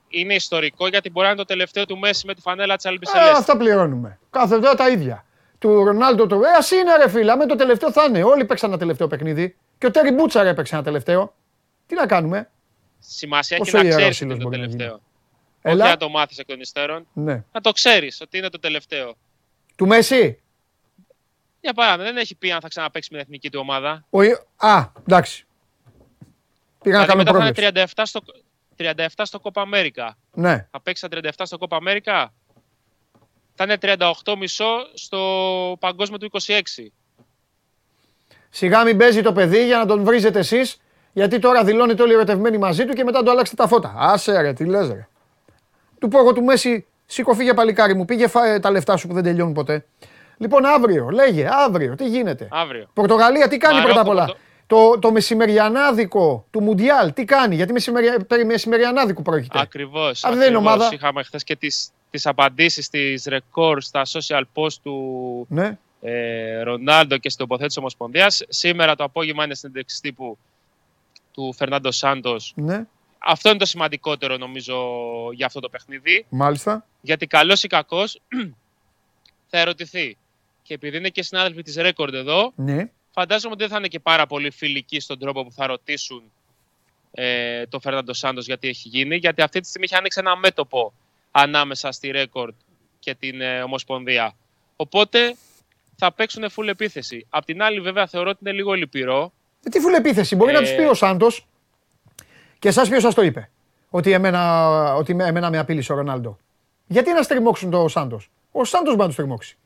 είναι 0.10 0.34
ιστορικό 0.34 0.88
γιατί 0.88 1.10
μπορεί 1.10 1.26
να 1.26 1.32
είναι 1.32 1.42
το 1.42 1.46
τελευταίο 1.46 1.86
του 1.86 1.98
Μέση 1.98 2.26
με 2.26 2.34
τη 2.34 2.42
φανέλα 2.42 2.76
της 2.76 2.86
Αλμπισελές. 2.86 3.28
Ε, 3.28 3.32
αυτά 3.32 3.58
πληρώνουμε. 3.58 4.20
Κάθε 4.30 4.58
δύο 4.58 4.76
τα 4.76 4.90
ίδια. 4.90 5.26
Του 5.60 5.84
Ρονάλντο 5.84 6.28
το. 6.28 6.36
Ε, 6.36 6.58
ας 6.58 6.72
είναι 6.72 6.96
ρε 6.98 7.10
φίλα, 7.10 7.38
με 7.38 7.46
το 7.46 7.56
τελευταίο 7.56 7.92
θα 7.92 8.04
είναι. 8.04 8.24
Όλοι 8.24 8.46
παίξαν 8.46 8.70
ένα 8.70 8.80
τελευταίο 8.80 9.08
παιχνίδι. 9.08 9.56
Και 9.78 9.86
ο 9.86 9.92
Τέρι 9.92 10.12
Μπούτσαρ 10.12 10.46
έπαιξε 10.46 10.76
ένα 10.76 10.84
τελευταίο. 10.84 11.34
Τι 11.88 11.96
να 11.96 12.06
κάνουμε; 12.06 12.50
Σημασία 13.00 13.58
έχει 13.62 13.76
να 13.76 13.90
ξέρεις 13.90 14.22
ότι 14.22 14.34
είναι 14.34 14.44
το 14.44 14.50
τελευταίο. 14.50 15.02
Έλα. 15.62 15.84
Όχι 15.84 15.92
να 15.92 15.98
το 15.98 16.10
μάθεις 16.10 16.38
εκ 16.38 16.48
των 16.48 16.60
υστέρων. 16.60 17.08
Ναι. 17.14 17.44
Να 17.52 17.62
το 17.62 17.72
ξέρεις 17.72 18.22
ότι 18.22 18.38
είναι 18.38 18.50
το 18.50 18.60
τελευταίο. 18.60 19.16
Του 19.76 19.88
Μέση; 19.88 20.42
Για 21.62 21.74
παράδειγμα, 21.74 22.12
δεν 22.12 22.18
έχει 22.18 22.36
πει 22.36 22.52
αν 22.52 22.62
θα 22.62 22.68
ξαναπέξει 22.68 23.10
με 23.12 23.18
την 23.18 23.26
εθνική 23.28 23.50
του 23.50 23.60
ομάδα. 23.60 24.06
Ο... 24.10 24.20
Α, 24.68 24.86
εντάξει. 25.08 25.46
Πήγα 26.84 26.98
να 26.98 27.06
δηλαδή, 27.06 27.24
κάνω 27.24 27.52
πρόβλημα. 27.54 27.86
37 27.96 28.02
στο, 28.04 28.22
37 28.78 29.08
στο 29.24 29.42
Copa 29.44 29.64
America. 29.64 30.10
Ναι. 30.34 30.68
Θα 30.72 30.82
παίξει 30.82 31.10
τα 31.10 31.20
37 31.22 31.30
στο 31.44 31.58
Copa 31.60 31.78
America; 31.78 32.26
Θα 33.56 33.64
είναι 33.64 33.78
38 33.82 34.36
μισό 34.38 34.90
στο 34.94 35.78
παγκόσμιο 35.80 36.18
του 36.18 36.30
26. 36.46 36.62
Σιγά 38.50 38.84
μην 38.84 38.98
παίζει 38.98 39.22
το 39.22 39.34
παιδί 39.34 39.66
για 39.66 39.78
να 39.78 39.86
τον 39.86 40.04
βρίζετε 40.04 40.40
εσείς, 40.40 40.78
γιατί 41.14 41.40
τώρα 41.40 41.64
δηλώνετε 41.64 42.02
όλοι 42.02 42.14
ερωτευμένοι 42.14 42.58
μαζί 42.58 42.86
του 42.86 42.94
και 42.94 43.04
μετά 43.04 43.24
το 43.24 43.32
αλλάξετε 43.32 43.62
τα 43.62 43.68
φώτα. 43.68 43.94
Άσε 43.98 44.42
ρε, 44.42 44.54
τι 44.54 44.66
λες 44.66 44.88
ρε. 44.88 45.08
Του 46.02 46.08
πω 46.08 46.20
εγώ 46.20 46.34
του 46.34 46.44
Μέση, 46.44 46.86
σήκω 47.06 47.34
φύγε 47.34 47.54
παλικάρι 47.54 47.96
μου, 47.96 48.06
πήγε 48.06 48.28
φά, 48.28 48.60
τα 48.60 48.72
λεφτά 48.72 48.98
σου 48.98 49.08
που 49.08 49.14
δεν 49.14 49.24
τελειώνουν 49.24 49.54
ποτέ. 49.54 49.86
Λοιπόν, 50.38 50.66
αύριο, 50.66 51.10
λέγε, 51.10 51.48
αύριο, 51.52 51.96
τι 51.96 52.08
γίνεται; 52.08 52.48
Αύριο. 52.52 52.88
Πορτογαλία, 52.94 53.48
τι 53.48 53.58
κάνει 53.58 53.82
πρώτα 53.82 54.02
απ' 54.02 54.08
όλα; 54.08 54.36
Το, 54.68 55.00
το 55.00 55.12
μεσημεριανάδικο 55.12 56.46
του 56.52 56.62
Μουντιάλ, 56.62 57.14
τι 57.14 57.26
κάνει, 57.26 57.56
γιατί 57.56 57.72
μεσημερια, 57.72 58.20
περί 58.28 58.46
μεσημεριανάδικο 58.46 59.22
πρόκειται; 59.22 59.60
Ακριβώς. 59.60 60.24
Αν 60.24 60.38
δεν 60.38 60.48
είναι 60.48 60.58
ομάδα. 60.58 60.90
Είχαμε 60.94 61.24
χθες 61.24 61.44
και 61.44 61.56
τις 61.56 61.92
τις 62.12 62.26
απαντήσεις 62.26 62.90
της 62.90 63.26
ρεκόρ 63.26 63.82
στα 63.82 64.02
social 64.06 64.42
post 64.54 64.74
του 64.84 65.46
ναι. 65.50 65.78
ε, 66.02 66.62
Ρονάλντο 66.62 67.18
και 67.18 67.30
στην 67.30 67.48
τοποθέτηση 67.48 67.80
Ομοσπονδίας. 67.80 68.44
Σήμερα 68.50 68.96
το 68.96 69.04
απόγευμα 69.04 69.44
είναι 69.44 69.56
στην 69.56 69.72
τύπου 70.02 70.38
του 71.32 71.54
Φερνάντο 71.54 71.92
Σάντος. 71.92 72.54
Ναι. 72.56 72.86
Αυτό 73.24 73.50
είναι 73.50 73.58
το 73.58 73.66
σημαντικότερο 73.66 74.38
νομίζω 74.38 74.76
για 75.34 75.46
αυτό 75.46 75.60
το 75.60 75.70
παιχνίδι. 75.70 76.26
Μάλιστα. 76.30 76.86
Γιατί 77.02 77.28
καλός 77.28 77.64
ή 77.64 77.68
κακός 77.68 78.22
θα 79.50 79.58
ερωτηθεί. 79.58 80.18
Και 80.64 80.74
επειδή 80.74 80.98
είναι 80.98 81.10
και 81.10 81.24
συνάδελφοι 81.24 81.62
της 81.62 81.76
Ρέκορντ 81.76 82.14
εδώ, 82.14 82.52
ναι. 82.56 82.90
φαντάζομαι 83.12 83.54
ότι 83.54 83.64
δεν 83.64 83.72
θα 83.72 83.78
είναι 83.78 83.88
και 83.88 84.00
πάρα 84.00 84.28
πολύ 84.28 84.52
φιλικοί 84.52 85.00
στον 85.00 85.20
τρόπο 85.20 85.44
που 85.44 85.52
θα 85.52 85.68
ρωτήσουν 85.68 86.24
ε, 87.12 87.66
τον 87.66 87.82
Φέρναντο 87.82 88.14
Σάντος 88.14 88.46
γιατί 88.46 88.68
έχει 88.68 88.88
γίνει. 88.88 89.16
Γιατί 89.16 89.42
αυτή 89.42 89.60
τη 89.60 89.68
στιγμή 89.68 89.86
έχει 89.90 89.96
ανοίξει 89.96 90.20
ένα 90.20 90.36
μέτωπο 90.36 90.94
ανάμεσα 91.32 91.92
στη 91.92 92.12
Ρέκορντ 92.12 92.54
και 93.00 93.16
την 93.16 93.42
ε, 93.42 93.62
Ομοσπονδία. 93.62 94.36
Οπότε 94.76 95.36
θα 95.96 96.14
παίξουν 96.14 96.44
full 96.56 96.68
επίθεση. 96.68 97.26
Απ' 97.30 97.46
την 97.46 97.62
άλλη, 97.62 97.80
βέβαια, 97.80 98.08
θεωρώ 98.08 98.30
ότι 98.30 98.40
είναι 98.42 98.52
λίγο 98.52 98.74
λυπηρό. 98.74 99.34
Ε, 99.64 99.70
τι 99.70 99.80
full 99.80 99.98
επίθεση, 99.98 100.36
μπορεί 100.36 100.54
να 100.54 100.60
τους 100.60 100.76
πει 100.76 100.82
ο 100.82 100.94
Σάντος. 100.94 101.46
Και 102.62 102.68
εσάς 102.68 102.90
ποιος 102.90 103.02
σας 103.02 103.14
το 103.14 103.22
είπε, 103.22 103.50
ότι 103.90 104.12
εμένα, 104.12 104.96
ότι 104.96 105.12
εμένα 105.20 105.50
με 105.50 105.58
απείλησε 105.58 105.94
ο 105.94 105.96
Ρονάλντο. 105.96 106.38
Γιατί 106.88 107.14
να 107.14 107.22
στριμώξουν 107.22 107.70
το 107.70 107.88
Σάντος; 107.88 108.30
Ο 108.52 108.66
Σάντος 108.66 108.96
μπορεί 108.96 109.08
να 109.08 109.10
του 109.10 109.16
τριμώξει. 109.16 109.58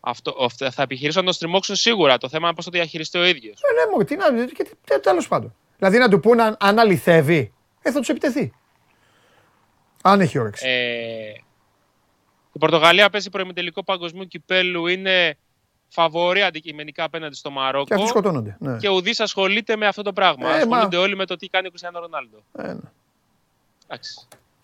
Αυτό, 0.00 0.48
θα 0.70 0.82
επιχειρήσουν 0.82 1.20
να 1.20 1.26
τον 1.26 1.34
στριμώξουν 1.34 1.76
σίγουρα. 1.76 2.18
Το 2.18 2.28
θέμα 2.28 2.46
είναι 2.46 2.56
πώς 2.56 2.64
το 2.64 2.70
διαχειριστεί 2.70 3.18
ο 3.18 3.24
ίδιος. 3.24 3.60
Ε, 3.62 3.72
ναι, 3.72 3.96
μου, 3.96 4.04
τι 4.04 4.16
να. 4.16 5.00
Τέλος 5.00 5.28
πάντων. 5.28 5.54
Δηλαδή 5.76 5.98
να 5.98 6.08
του 6.08 6.20
πούνε 6.20 6.42
αν, 6.42 6.56
αν 6.60 6.78
αληθεύει, 6.78 7.52
ε, 7.82 7.90
θα 7.90 7.98
τους 7.98 8.08
επιτεθεί. 8.08 8.52
Αν 10.02 10.20
έχει 10.20 10.38
όρεξη. 10.38 10.68
Ε, 10.68 11.28
η 12.52 12.58
Πορτογαλία 12.58 13.10
παίζει 13.10 13.30
προημιτελικό 13.30 13.84
παγκοσμίου 13.84 14.26
κυπέλου. 14.26 14.86
Είναι 14.86 15.36
φαβορή 15.88 16.42
αντικειμενικά 16.42 17.04
απέναντι 17.04 17.34
στο 17.34 17.50
Μαρόκο. 17.50 17.84
Και 17.84 17.94
αυτοί 17.94 18.06
σκοτώνονται. 18.06 18.56
Ναι. 18.60 18.76
Και 18.76 18.88
ουδής 18.88 19.20
ασχολείται 19.20 19.76
με 19.76 19.86
αυτό 19.86 20.02
το 20.02 20.12
πράγμα. 20.12 20.48
Ε, 20.50 20.56
ασχολούνται 20.56 20.96
μα... 20.96 21.02
όλοι 21.02 21.16
με 21.16 21.26
το 21.26 21.36
τι 21.36 21.48
κάνει 21.48 21.66
ο 21.66 21.68
Κριστιανό 21.68 22.00
Ρονάλντο. 22.00 22.42
Ε, 22.58 22.72
ναι. 22.72 22.80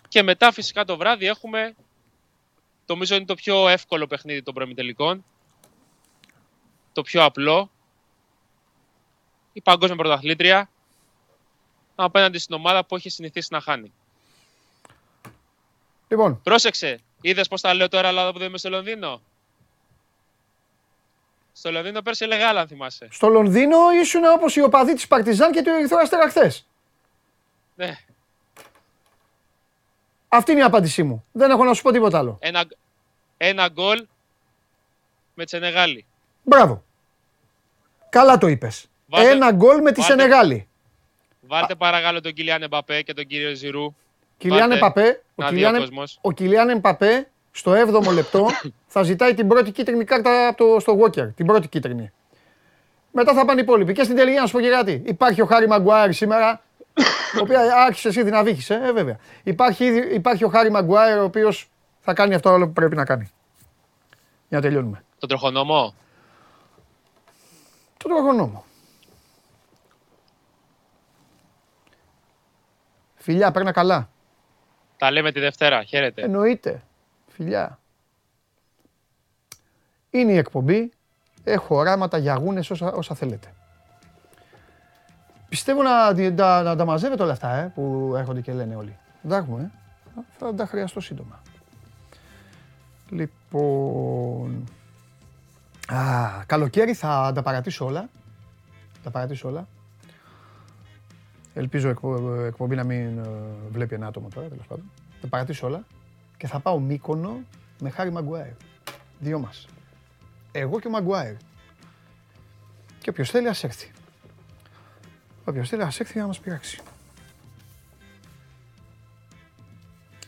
Και 0.08 0.22
μετά 0.22 0.52
φυσικά 0.52 0.84
το 0.84 0.96
βράδυ 0.96 1.26
έχουμε 1.26 1.74
Νομίζω 2.86 3.14
είναι 3.14 3.24
το 3.24 3.34
πιο 3.34 3.68
εύκολο 3.68 4.06
παιχνίδι 4.06 4.42
των 4.42 4.54
προημιτελικών. 4.54 5.24
Το 6.92 7.02
πιο 7.02 7.24
απλό. 7.24 7.70
Η 9.52 9.60
παγκόσμια 9.60 9.96
πρωταθλήτρια 9.96 10.68
απέναντι 11.94 12.38
στην 12.38 12.54
ομάδα 12.54 12.84
που 12.84 12.96
έχει 12.96 13.08
συνηθίσει 13.08 13.48
να 13.50 13.60
χάνει. 13.60 13.92
Λοιπόν. 16.08 16.40
Πρόσεξε. 16.42 17.00
Είδες 17.20 17.48
πώς 17.48 17.60
τα 17.60 17.74
λέω 17.74 17.88
τώρα, 17.88 18.08
αλλά 18.08 18.32
που 18.32 18.38
δεν 18.38 18.48
είμαι 18.48 18.58
στο 18.58 18.70
Λονδίνο; 18.70 19.20
Στο 21.56 21.70
Λονδίνο 21.70 22.02
πέρσι 22.02 22.24
έλεγα 22.24 22.48
άλλα, 22.48 22.60
αν 22.60 22.68
θυμάσαι. 22.68 23.08
Στο 23.10 23.28
Λονδίνο 23.28 23.76
ήσουν 24.02 24.24
όπως 24.24 24.56
οι 24.56 24.60
οπαδοί 24.60 24.94
της 24.94 25.06
Παρτιζάν 25.06 25.52
και 25.52 25.62
του 25.62 25.70
Ερυθρού 25.70 25.98
Αστέρα 26.00 26.28
χθες. 26.28 26.66
Ναι. 27.74 27.98
Αυτή 30.28 30.52
είναι 30.52 30.60
η 30.60 30.64
απάντησή 30.64 31.02
μου. 31.02 31.24
Δεν 31.32 31.50
έχω 31.50 31.64
να 31.64 31.74
σου 31.74 31.82
πω 31.82 31.92
τίποτα 31.92 32.18
άλλο. 32.18 32.38
Ένα, 32.40 32.64
ένα 33.36 33.68
γκολ 33.68 34.06
με 35.34 35.44
τη 35.44 35.50
Σενεγάλη. 35.50 36.06
Μπράβο. 36.42 36.84
Καλά 38.08 38.38
το 38.38 38.46
είπες. 38.46 38.86
Ένα 39.10 39.52
γκολ 39.52 39.82
με 39.82 39.92
τη 39.92 40.02
Σενεγάλη. 40.02 40.68
Βάλτε 41.40 41.74
παρακαλώ 41.74 42.20
τον 42.20 42.32
Κιλιάν 42.32 42.62
Εμπαπέ 42.62 43.02
και 43.02 43.12
τον 43.14 43.26
κύριο 43.26 43.54
Ζηρού. 43.54 43.94
Κιλιάν 44.38 44.72
Εμπαπέ, 44.72 45.22
ο, 45.34 45.44
Κιλιάν, 45.44 45.90
ο 46.20 46.32
Κιλιάν 46.32 46.68
Εμπαπέ 46.68 47.30
στο 47.56 47.72
7ο 47.72 48.12
λεπτό 48.12 48.46
θα 48.86 49.02
ζητάει 49.02 49.34
την 49.34 49.48
πρώτη 49.48 49.70
κίτρινη 49.70 50.04
κάρτα 50.04 50.48
από 50.48 50.56
το, 50.56 50.80
στο 50.80 50.98
Walker. 51.00 51.34
Την 51.34 51.46
πρώτη 51.46 51.68
κίτρινη. 51.68 52.12
Μετά 53.12 53.34
θα 53.34 53.44
πάνε 53.44 53.60
οι 53.60 53.62
υπόλοιποι. 53.62 53.92
Και 53.92 54.02
στην 54.02 54.16
τελική 54.16 54.38
να 54.38 54.46
σου 54.46 54.52
πω 54.52 54.60
και 54.60 54.70
κάτι. 54.70 55.02
Υπάρχει 55.06 55.40
ο 55.40 55.46
Χάρη 55.46 55.68
Μαγκουάρη 55.68 56.12
σήμερα 56.12 56.62
ο 57.36 57.40
οποίο 57.40 57.58
άρχισε 57.86 58.20
ήδη 58.20 58.30
να 58.30 58.42
βύχησε, 58.42 58.74
ε, 58.74 58.92
βέβαια. 58.92 59.18
Υπάρχει, 59.42 59.86
υπάρχει 60.14 60.44
ο 60.44 60.48
Χάρη 60.48 60.70
Μαγκουάιρ, 60.70 61.18
ο 61.18 61.24
οποίος 61.24 61.68
θα 62.00 62.12
κάνει 62.12 62.34
αυτό 62.34 62.50
όλο 62.50 62.66
που 62.66 62.72
πρέπει 62.72 62.96
να 62.96 63.04
κάνει. 63.04 63.30
Για 64.48 64.58
να 64.58 64.60
τελειώνουμε. 64.60 65.04
Τον 65.18 65.28
τροχονόμο; 65.28 65.94
Τον 67.96 68.10
τροχονόμο. 68.10 68.64
Φιλιά, 73.14 73.50
παίρνα 73.50 73.72
καλά. 73.72 74.08
Τα 74.96 75.10
λέμε 75.10 75.32
τη 75.32 75.40
Δευτέρα. 75.40 75.84
Χαίρετε. 75.84 76.22
Εννοείται. 76.22 76.82
Φιλιά. 77.34 77.78
Είναι 80.10 80.32
η 80.32 80.36
εκπομπή. 80.36 80.92
Έχω 81.44 81.76
οράματα 81.76 82.18
για 82.18 82.32
αγούνες 82.32 82.70
όσα, 82.70 82.92
όσα 82.92 83.14
θέλετε. 83.14 83.54
Πιστεύω 85.48 85.82
να, 85.82 86.12
να, 86.30 86.62
να 86.62 86.76
τα 86.76 86.84
μαζεύετε 86.84 87.22
όλα 87.22 87.32
αυτά 87.32 87.54
ε, 87.54 87.72
που 87.74 88.14
έρχονται 88.16 88.40
και 88.40 88.52
λένε 88.52 88.76
όλοι. 88.76 88.96
Δεν 89.22 89.44
ε. 89.58 89.70
Θα 90.38 90.54
τα 90.54 90.66
χρειαστώ 90.66 91.00
σύντομα. 91.00 91.42
Λοιπόν... 93.08 94.64
Α, 95.86 96.44
καλοκαίρι 96.46 96.94
θα 96.94 97.32
τα 97.34 97.42
παρατήσω 97.42 97.86
όλα. 97.86 98.08
Τα 99.02 99.10
παρατήσω 99.10 99.48
όλα. 99.48 99.68
Ελπίζω 101.54 101.88
εκπο, 101.88 102.34
εκπομπή 102.34 102.74
να 102.74 102.84
μην 102.84 103.18
ε, 103.18 103.22
βλέπει 103.70 103.94
ένα 103.94 104.06
άτομο 104.06 104.28
τώρα, 104.34 104.48
τέλος 104.48 104.66
πάντων. 104.66 104.90
Θα 105.20 105.26
παρατήσω 105.26 105.66
όλα 105.66 105.84
και 106.44 106.50
θα 106.50 106.60
πάω 106.60 106.78
Μύκονο 106.78 107.40
με 107.80 107.90
Χάρη 107.90 108.12
Μαγκουάιρ. 108.12 108.52
Δυο 109.18 109.38
μας. 109.38 109.66
Εγώ 110.52 110.80
και 110.80 110.86
ο 110.86 110.90
Μαγκουάιρ. 110.90 111.34
Και 113.00 113.10
όποιος 113.10 113.30
θέλει 113.30 113.48
ας 113.48 113.64
έρθει. 113.64 113.90
Όποιος 115.44 115.68
θέλει 115.68 115.82
ας 115.82 116.00
έρθει 116.00 116.18
να 116.18 116.26
μας 116.26 116.38
πειράξει. 116.38 116.80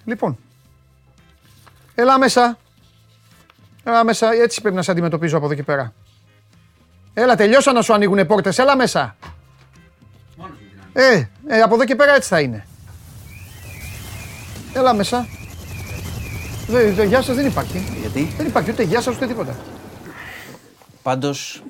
Λοιπόν, 0.05 0.39
έλα 1.95 2.19
μέσα. 2.19 2.59
Έλα 3.85 4.05
μέσα, 4.05 4.33
έτσι 4.33 4.61
πρέπει 4.61 4.77
να 4.77 4.83
σε 4.83 4.91
αντιμετωπίζω 4.91 5.37
από 5.37 5.47
εδώ 5.47 5.55
και 5.55 5.63
πέρα. 5.63 5.93
Έλα, 7.15 7.37
τελειώσα 7.37 7.73
να 7.73 7.83
σου 7.83 7.93
ανοίγουν 7.93 8.27
πόρτες, 8.27 8.59
έλα 8.59 8.77
μέσα. 8.77 9.17
Ε, 10.93 11.29
ε, 11.47 11.61
από 11.61 11.75
εδώ 11.75 11.85
και 11.85 11.97
πέρα 11.97 12.15
έτσι 12.15 12.29
θα 12.29 12.41
είναι. 12.41 12.67
Έλα 14.75 14.95
μέσα. 14.95 15.27
Δε, 16.67 16.91
δε, 16.93 17.05
γεια 17.05 17.23
σας 17.23 17.37
δεν 17.37 17.47
υπάρχει. 17.47 17.79
Γιατί, 18.01 18.23
Δεν 18.37 18.47
υπάρχει 18.47 18.71
ούτε 18.71 18.83
γεια 18.83 19.01
σας 19.01 19.17
ούτε 19.17 19.27
τίποτα. 19.27 19.57
πάντως. 21.03 21.63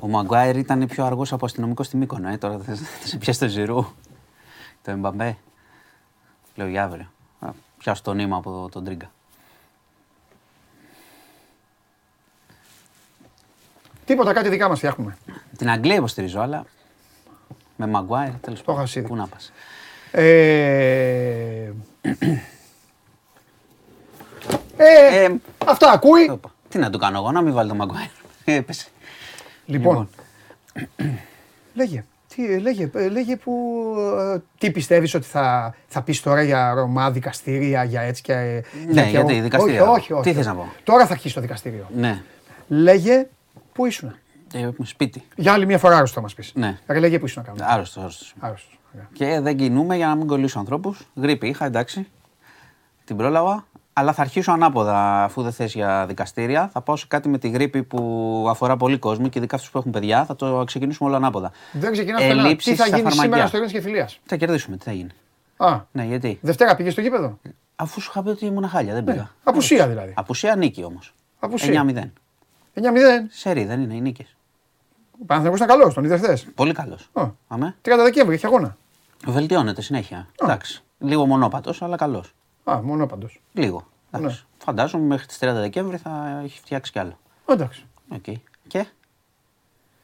Ο 0.00 0.08
Μαγκουάιρ 0.08 0.56
ήταν 0.56 0.86
πιο 0.86 1.04
αργός 1.04 1.32
από 1.32 1.44
αστυνομικό 1.44 1.82
στη 1.82 1.96
Μύκονο, 1.96 2.28
ε. 2.28 2.38
Τώρα 2.38 2.58
θα 2.58 2.74
θα 2.74 3.06
σε 3.06 3.16
πιάσεις 3.16 3.40
το 3.42 3.48
Ζηρού. 3.48 3.84
Το 4.82 4.90
Εμπαμπέ. 4.90 5.36
Λέω 6.54 6.66
για 6.66 6.84
αύριο. 6.84 7.10
Θα 7.40 7.54
πιάσω 7.78 8.02
το 8.02 8.12
νήμα 8.12 8.36
από 8.36 8.68
τον 8.72 8.84
Τρίγκα. 8.84 9.10
Τίποτα, 14.04 14.32
κάτι 14.32 14.48
δικά 14.48 14.68
μας 14.68 14.78
φτιάχνουμε. 14.78 15.16
Την 15.58 15.70
Αγγλία 15.70 15.94
υποστηρίζω, 15.94 16.40
αλλά 16.40 16.64
με 17.76 17.86
Μαγκουάιρ 17.86 18.30
τέλος 18.40 18.58
Το 18.58 18.64
πάντων. 18.64 18.84
είχα 18.84 18.98
ήδη. 18.98 19.08
Πού 19.08 19.16
να 19.16 19.26
πας. 19.26 19.52
Ε, 24.82 25.16
ε, 25.16 25.24
Ε, 25.24 25.34
αυτά 25.66 25.90
ακούει. 25.90 26.26
το 26.26 26.32
είπα. 26.32 26.52
Τι 26.68 26.78
να 26.78 26.90
του 26.90 26.98
κάνω 26.98 27.18
εγώ, 27.18 27.32
να 27.32 27.40
μην 27.42 27.52
βάλει 27.52 27.68
το 27.68 27.74
Μαγκουάιρ. 27.74 28.08
Έπεσε. 28.44 28.86
Λοιπόν, 29.66 30.08
λέγε, 31.74 32.04
τι, 32.34 32.52
ε, 32.52 32.58
λέγε, 32.58 32.90
ε, 32.94 33.08
λέγε 33.08 33.36
που, 33.36 33.52
ε, 34.34 34.38
τι 34.58 34.70
πιστεύεις 34.70 35.14
ότι 35.14 35.26
θα, 35.26 35.74
θα 35.86 36.02
πεις 36.02 36.20
τώρα 36.22 36.42
για 36.42 36.72
Ρωμά, 36.74 37.10
δικαστήρια, 37.10 37.84
για 37.84 38.00
έτσι 38.00 38.22
και... 38.22 38.32
ε, 38.32 38.62
Ναι, 38.92 39.02
και 39.02 39.08
γιατί, 39.08 39.32
εγώ- 39.32 39.42
δικαστήρια. 39.42 39.82
Όχι, 39.82 39.90
όχι, 40.00 40.12
όχι. 40.12 40.22
Τι 40.22 40.32
θες 40.32 40.46
να 40.46 40.54
πω; 40.54 40.68
Τώρα 40.84 41.06
θα 41.06 41.12
αρχίσει 41.12 41.34
το 41.34 41.40
δικαστήριο. 41.40 41.86
Ναι. 41.94 42.22
Λέγε, 42.68 43.28
πού 43.72 43.86
ήσουν; 43.86 44.14
Ε, 44.52 44.68
σπίτι. 44.82 45.22
Για 45.36 45.52
άλλη 45.52 45.66
μια 45.66 45.78
φορά 45.78 45.96
άρρωστο 45.96 46.14
θα 46.14 46.20
μας 46.20 46.34
πεις. 46.34 46.52
Ναι. 46.54 46.78
Ρε, 46.86 46.98
λέγε 46.98 47.18
πού 47.18 47.24
ήσουν 47.26 47.42
να 47.42 47.48
κάνουμε. 47.48 47.72
Άρρωστος, 47.74 48.02
άρρωστος. 48.02 48.34
Άρρωστος. 48.40 48.78
Ωραία. 48.94 49.08
Και 49.12 49.40
δεν 49.40 49.56
κινούμαι 49.56 49.96
για 49.96 50.06
να 50.06 50.14
μην 50.14 50.26
κολλήσω 50.26 50.58
ανθρώπους. 50.58 51.06
Γρήπη 51.14 51.48
είχα, 51.48 51.64
εντάξει. 51.64 52.06
Την 53.04 53.16
πρόλαβα. 53.16 53.66
Αλλά 53.92 54.12
θα 54.12 54.20
αρχίσω 54.22 54.52
ανάποδα, 54.52 55.24
αφού 55.24 55.42
δεν 55.42 55.52
θες 55.52 55.74
για 55.74 56.06
δικαστήρια. 56.06 56.68
Θα 56.72 56.80
πάω 56.80 56.96
σε 56.96 57.04
κάτι 57.08 57.28
με 57.28 57.38
τη 57.38 57.48
γρήπη 57.48 57.82
που 57.82 58.46
αφορά 58.48 58.76
πολύ 58.76 58.98
κόσμο 58.98 59.28
και 59.28 59.38
ειδικά 59.38 59.56
αυτούς 59.56 59.70
που 59.70 59.78
έχουν 59.78 59.90
παιδιά. 59.90 60.24
Θα 60.24 60.36
το 60.36 60.64
ξεκινήσουμε 60.66 61.08
όλο 61.08 61.18
ανάποδα. 61.18 61.50
Δεν 61.72 61.92
ξεκινάς 61.92 62.22
πουθενά. 62.22 62.40
Τι 62.40 62.46
Ελλείψεις 62.46 62.76
θα 62.76 62.86
στα 62.86 62.96
γίνεις 62.96 63.12
σήμερα 63.12 63.20
φαρμακεία. 63.22 63.46
στο 63.46 63.56
Ειρήνης 63.56 63.74
και 63.74 63.80
Φιλίας; 63.80 64.20
Θα 64.26 64.36
κερδίσουμε, 64.36 64.76
τι 64.76 64.84
θα 64.84 64.92
γίνει. 64.92 65.10
Α, 65.56 65.80
Ναι, 65.92 66.04
γιατί; 66.04 66.38
Δευτέρα 66.42 66.76
πήγες 66.76 66.92
στο 66.92 67.00
γήπεδο; 67.00 67.38
Αφού 67.76 68.00
σου 68.00 68.08
είχα 68.10 68.22
πει 68.22 68.28
ότι 68.28 68.46
ήμουν 68.46 68.68
χάλια, 68.68 68.94
δεν 68.94 69.04
πήγα. 69.04 69.16
Ναι. 69.20 69.28
Απουσία 69.44 69.88
δηλαδή. 69.88 70.12
Απουσία 70.16 70.56
νίκη 70.56 70.84
όμως. 70.84 71.14
Απουσία. 71.38 71.84
9-0. 71.86 72.12
9-0. 72.74 72.82
Σερή 73.30 73.64
δεν 73.64 73.80
είναι 73.80 73.94
οι 73.94 74.00
νίκες. 74.00 74.36
Ο 75.22 75.24
Παναθηναϊκός 75.26 75.66
ήταν 75.66 75.78
καλός, 75.78 75.94
τον 75.94 76.04
είδες 76.04 76.20
χθες; 76.20 76.46
Πολύ 76.54 76.72
καλός. 76.72 77.08
Α. 77.12 77.28
Αμέ. 77.48 77.74
30 77.82 78.02
Δεκέμβρη, 78.02 78.34
έχει 78.34 78.46
αγώνα. 78.46 78.76
Βελτιώνεται 79.26 79.82
συνέχεια. 79.82 80.26
Εντάξει. 80.42 80.82
Λίγο 80.98 81.26
μονόπαντος, 81.26 81.82
αλλά 81.82 81.96
καλός. 81.96 82.34
Α, 82.70 82.82
μονόπαντος. 82.82 83.40
Λίγο. 83.52 83.86
Ναι. 84.10 84.18
Εντάξει. 84.18 84.44
Φαντάζομαι 84.58 85.04
μέχρι 85.04 85.26
τις 85.26 85.38
30 85.40 85.52
Δεκέμβρη 85.52 85.96
θα 85.96 86.40
έχει 86.44 86.58
φτιάξει 86.58 86.92
κι 86.92 86.98
άλλο. 86.98 87.18
Εντάξει. 87.46 87.84
Οκ. 88.08 88.24
Και; 88.66 88.86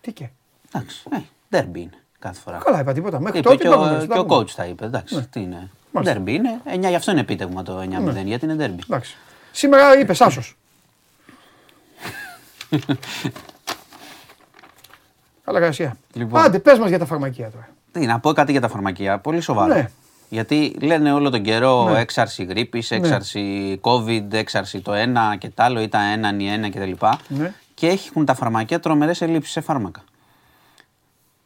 Τι 0.01 0.13
και; 0.13 0.29
Εντάξει. 0.73 1.03
Ε, 1.13 1.19
ντέρμπι 1.51 1.81
είναι 1.81 1.99
κάθε 2.19 2.41
φορά. 2.41 2.59
Καλά, 2.59 2.81
είπα 2.81 2.93
τίποτα. 2.93 3.21
Μέχρι 3.21 3.39
Είπε 3.39 3.49
τότε 3.49 3.63
και, 3.63 3.69
υπάρχουν, 3.69 3.89
ο, 3.89 3.91
δεν 3.91 4.09
και 4.09 4.13
ο 4.19 4.21
υπάρχουν. 4.21 4.47
coach 4.47 4.51
τα 4.51 4.67
είπε. 4.67 4.85
Εντάξει. 4.85 5.29
Τι 5.29 5.41
είναι. 5.41 5.71
Μάλιστα. 5.93 6.15
Ντέρμπι 6.15 6.35
είναι. 6.35 6.61
9, 6.65 6.79
γι' 6.89 6.95
αυτό 6.95 7.11
είναι 7.11 7.21
επίτευγμα 7.21 7.63
το 7.63 7.79
9-0, 7.81 8.25
γιατί 8.25 8.45
είναι 8.45 8.55
ντέρμπι. 8.55 8.83
Εντάξει. 8.85 9.17
Σήμερα 9.53 9.99
είπες 9.99 10.21
Άσος. 10.21 10.57
Καλά, 15.45 15.59
Γασία. 15.59 15.97
Λοιπόν. 16.13 16.41
Άντε, 16.41 16.59
πες 16.59 16.79
μας 16.79 16.89
για 16.89 16.99
τα 16.99 17.07
φαρμακεία 17.07 17.51
τώρα. 17.51 17.69
Τι, 17.93 18.07
να 18.07 18.21
πω 18.21 18.33
κάτι 18.33 18.53
για 18.53 18.61
τα 18.61 18.69
φαρμακεία. 18.69 19.19
Πολύ 19.19 19.41
σοβαρό. 19.41 19.75
Ναι. 19.75 19.91
Γιατί 20.29 20.77
λένε 20.81 21.13
όλο 21.13 21.31
τον 21.31 21.43
καιρό 21.43 21.89
Ναι. 21.89 22.01
έξαρση 22.01 22.45
γρήπης, 22.45 22.91
έξαρση 22.91 23.81
COVID, 23.83 24.33
έξαρση 24.33 24.81
το 24.81 24.93
ένα 24.93 25.37
και 25.37 25.49
το 25.49 25.63
άλλο, 25.63 25.81
ή 25.81 25.89
τα 25.89 26.01
έναν 26.03 26.41
ή 26.41 26.49
ένα 26.49 26.71
κτλ. 26.71 26.91
Ναι. 27.29 27.53
Και 27.75 27.87
έχουν 27.87 28.25
τα 28.25 28.35
φαρμακεία 28.35 28.81
τρομερές 28.81 29.21
ελλείψεις 29.21 29.53
σε 29.53 29.61
φάρμακα. 29.61 30.05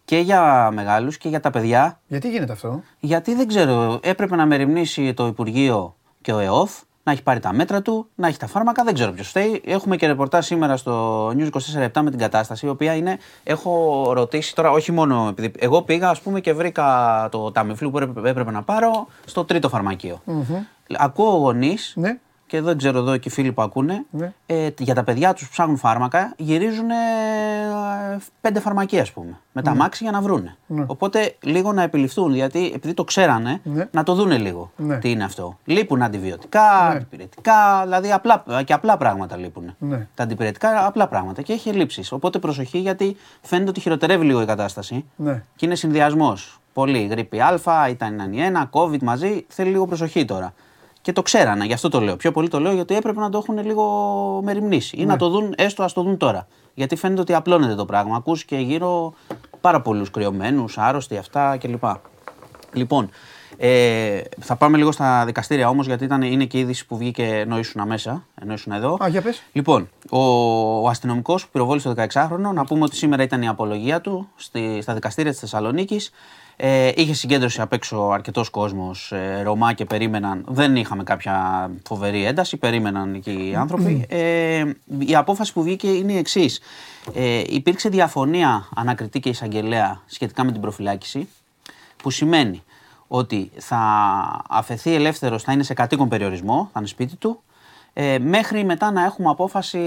Και 0.04 0.18
για 0.18 0.70
μεγάλους 0.72 1.18
και 1.18 1.28
για 1.28 1.40
τα 1.40 1.50
παιδιά 1.50 2.00
Γιατί 2.06 2.30
γίνεται 2.30 2.52
αυτό; 2.52 2.82
Γιατί 3.00 3.34
δεν 3.34 3.48
ξέρω, 3.48 4.00
έπρεπε 4.02 4.36
να 4.36 4.46
μεριμνήσει 4.46 5.14
το 5.14 5.26
Υπουργείο 5.26 5.96
και 6.20 6.32
ο 6.32 6.38
ΕΟΦ, 6.38 6.80
να 7.02 7.12
έχει 7.12 7.22
πάρει 7.22 7.40
τα 7.40 7.52
μέτρα 7.52 7.82
του, 7.82 8.06
να 8.14 8.28
έχει 8.28 8.38
τα 8.38 8.46
φάρμακα, 8.46 8.84
δεν 8.84 8.94
ξέρω 8.94 9.12
ποιος 9.12 9.28
φταίει. 9.28 9.62
Έχουμε 9.64 9.96
και 9.96 10.06
ρεπορτάζ 10.06 10.46
σήμερα 10.46 10.76
στο 10.76 11.26
News 11.28 11.48
24 11.50 12.02
με 12.02 12.10
την 12.10 12.18
κατάσταση, 12.18 12.66
η 12.66 12.68
οποία 12.68 12.94
είναι. 12.94 13.18
Έχω 13.44 14.02
ρωτήσει 14.14 14.54
τώρα, 14.54 14.70
όχι 14.70 14.92
μόνο 14.92 15.26
επειδή. 15.30 15.52
Εγώ 15.58 15.82
πήγα, 15.82 16.08
ας 16.08 16.20
πούμε, 16.20 16.40
και 16.40 16.52
βρήκα 16.52 17.28
το 17.30 17.50
ταμιφλού 17.50 17.90
που 17.90 17.98
έπρεπε, 17.98 18.28
έπρεπε 18.28 18.50
να 18.50 18.62
πάρω 18.62 19.06
στο 19.24 19.44
τρίτο 19.44 19.68
φαρμακείο. 19.68 20.20
Ακούω 20.98 21.30
γονείς, 21.36 21.92
Ναι. 21.96 22.18
Και 22.50 22.60
δεν 22.60 22.78
ξέρω 22.78 22.98
εδώ 22.98 23.16
και 23.16 23.28
οι 23.28 23.32
φίλοι 23.32 23.52
που 23.52 23.62
ακούνε, 23.62 24.04
Ναι. 24.10 24.32
ε, 24.46 24.68
για 24.78 24.94
τα 24.94 25.04
παιδιά 25.04 25.32
του 25.34 25.42
που 25.44 25.48
ψάχνουν 25.50 25.76
φάρμακα, 25.76 26.34
γυρίζουν 26.36 26.90
ε, 26.90 26.94
πέντε 28.40 28.60
φαρμακεία, 28.60 29.02
α 29.02 29.06
πούμε, 29.14 29.38
με 29.52 29.62
τα 29.62 29.74
μάξι 29.74 30.02
για 30.02 30.12
να 30.12 30.20
βρούνε. 30.20 30.56
Ναι. 30.66 30.84
Οπότε 30.86 31.34
λίγο 31.42 31.72
να 31.72 31.82
επιληφθούν, 31.82 32.34
γιατί 32.34 32.70
επειδή 32.74 32.94
το 32.94 33.04
ξέρανε, 33.04 33.60
Ναι. 33.64 33.88
να 33.92 34.02
το 34.02 34.14
δούνε 34.14 34.38
λίγο 34.38 34.70
Ναι. 34.76 34.96
τι 34.98 35.10
είναι 35.10 35.24
αυτό. 35.24 35.58
Λείπουν 35.64 36.02
αντιβιωτικά, 36.02 36.88
Ναι. 36.88 36.94
αντιπηρετικά, 36.96 37.80
δηλαδή 37.82 38.12
απλά, 38.12 38.44
και 38.64 38.72
απλά 38.72 38.96
πράγματα 38.96 39.36
λείπουν. 39.36 39.74
Ναι. 39.78 40.06
Τα 40.14 40.22
αντιπηρετικά, 40.22 40.86
απλά 40.86 41.08
πράγματα 41.08 41.42
και 41.42 41.52
έχει 41.52 41.68
ελλείψει. 41.68 42.02
Οπότε 42.10 42.38
προσοχή, 42.38 42.78
γιατί 42.78 43.16
φαίνεται 43.42 43.70
ότι 43.70 43.80
χειροτερεύει 43.80 44.24
λίγο 44.24 44.42
η 44.42 44.46
κατάσταση 44.46 45.04
Ναι. 45.16 45.42
και 45.56 45.66
είναι 45.66 45.74
συνδυασμό. 45.74 46.36
Πολύ 46.72 47.06
γρήπη 47.06 47.40
Α, 47.40 47.88
ήταν 47.90 48.32
η 48.32 48.40
ένα, 48.42 48.70
COVID 48.72 48.98
μαζί, 49.02 49.44
θέλει 49.48 49.70
λίγο 49.70 49.86
προσοχή 49.86 50.24
τώρα. 50.24 50.52
Και 51.02 51.12
το 51.12 51.22
ξέρανε, 51.22 51.64
γι' 51.64 51.72
αυτό 51.72 51.88
το 51.88 52.00
λέω. 52.00 52.16
Πιο 52.16 52.32
πολύ 52.32 52.48
το 52.48 52.60
λέω 52.60 52.72
γιατί 52.72 52.94
έπρεπε 52.96 53.20
να 53.20 53.30
το 53.30 53.38
έχουν 53.38 53.64
λίγο 53.64 53.84
μεριμνήσει. 54.44 54.96
Ή 54.96 55.04
να 55.04 55.16
το 55.16 55.28
δουν, 55.28 55.54
έστω 55.56 55.82
ας 55.82 55.92
το 55.92 56.02
δουν 56.02 56.16
τώρα. 56.16 56.46
Γιατί 56.74 56.96
φαίνεται 56.96 57.20
ότι 57.20 57.34
απλώνεται 57.34 57.74
το 57.74 57.84
πράγμα. 57.84 58.16
Ακούς 58.16 58.44
και 58.44 58.56
γύρω 58.56 59.14
πάρα 59.60 59.80
πολλούς 59.80 60.10
κρυωμένους, 60.10 60.78
άρρωστοι, 60.78 61.16
αυτά 61.16 61.56
κλπ. 61.56 61.84
Λοιπόν, 62.72 63.10
ε, 63.56 64.20
θα 64.40 64.56
πάμε 64.56 64.76
λίγο 64.76 64.92
στα 64.92 65.24
δικαστήρια 65.24 65.68
όμως, 65.68 65.86
γιατί 65.86 66.04
ήταν, 66.04 66.22
είναι 66.22 66.44
και 66.44 66.56
η 66.56 66.60
είδηση 66.60 66.86
που 66.86 66.96
βγήκε 66.96 67.24
ενώ 67.24 67.58
ήσουν 67.58 67.86
μέσα, 67.86 68.26
ενώ 68.42 68.52
ήσουν 68.52 68.72
εδώ. 68.72 68.96
Α, 69.02 69.08
για 69.08 69.22
πες. 69.22 69.42
Λοιπόν, 69.52 69.88
ο, 70.10 70.20
ο 70.82 70.88
αστυνομικός 70.88 71.44
που 71.44 71.50
πυροβόλησε 71.52 71.94
το 71.94 72.02
16χρονο, 72.12 72.52
να 72.54 72.64
πούμε 72.64 72.84
ότι 72.84 72.96
σήμερα 72.96 73.22
ήταν 73.22 73.42
η 73.42 73.48
απολογία 73.48 74.00
του 74.00 74.28
στη, 74.36 74.78
στα 74.82 74.94
δικαστήρια 74.94 75.30
της 75.30 75.40
Θεσσαλονίκης. 75.40 76.10
Ε, 76.62 76.92
είχε 76.94 77.14
συγκέντρωση 77.14 77.60
απ' 77.60 77.72
έξω 77.72 78.10
αρκετός 78.12 78.50
κόσμος, 78.50 79.12
ε, 79.12 79.42
Ρωμά 79.42 79.72
και 79.72 79.84
περίμεναν. 79.84 80.44
Δεν 80.48 80.76
είχαμε 80.76 81.02
κάποια 81.02 81.70
φοβερή 81.86 82.24
ένταση, 82.24 82.56
περίμεναν 82.56 83.14
εκεί 83.14 83.48
οι 83.50 83.54
άνθρωποι. 83.54 84.06
Ε, 84.08 84.64
η 84.98 85.14
απόφαση 85.14 85.52
που 85.52 85.62
βγήκε 85.62 85.88
είναι 85.88 86.12
η 86.12 86.16
εξής. 86.16 86.60
Ε, 87.14 87.42
υπήρξε 87.46 87.88
διαφωνία 87.88 88.68
ανακριτή 88.74 89.20
και 89.20 89.28
εισαγγελέα 89.28 90.02
σχετικά 90.06 90.44
με 90.44 90.52
την 90.52 90.60
προφυλάκηση, 90.60 91.28
που 92.02 92.10
σημαίνει 92.10 92.62
ότι 93.06 93.50
θα 93.56 93.78
αφαιθεί 94.48 94.94
ελεύθερος, 94.94 95.42
θα 95.42 95.52
είναι 95.52 95.62
σε 95.62 95.74
κατοίκον 95.74 96.08
περιορισμό, 96.08 96.68
θα 96.72 96.78
είναι 96.78 96.88
σπίτι 96.88 97.16
του, 97.16 97.42
ε, 97.92 98.18
μέχρι 98.18 98.64
μετά 98.64 98.90
να 98.90 99.04
έχουμε 99.04 99.28
απόφαση 99.28 99.78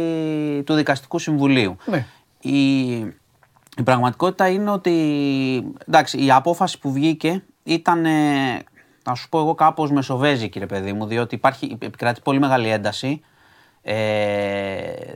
του 0.66 0.74
Δικαστικού 0.74 1.20
Συμβουλίου. 1.20 1.76
Ναι. 1.86 2.06
Η, 2.42 3.23
η 3.78 3.84
πραγματικότητα 3.84 4.48
είναι 4.50 4.70
ότι 4.72 4.94
εντάξει, 5.88 6.26
η 6.26 6.32
απόφαση 6.32 6.80
που 6.80 6.92
βγήκε 6.92 7.44
ήταν, 7.64 8.06
ε, 8.06 8.12
να 9.06 9.16
σου 9.16 9.30
πω 9.30 9.40
εγώ, 9.40 9.56
κάπως 9.56 9.92
μεσοβέζικη, 9.92 10.60
ρε 10.60 10.66
παιδί 10.66 10.94
μου, 10.94 11.06
διότι 11.06 11.36
υπάρχει, 11.36 11.78
επικρατεί 11.82 12.22
πολύ 12.24 12.40
μεγάλη 12.40 12.70
ένταση. 12.70 13.22
Ε, 13.86 13.96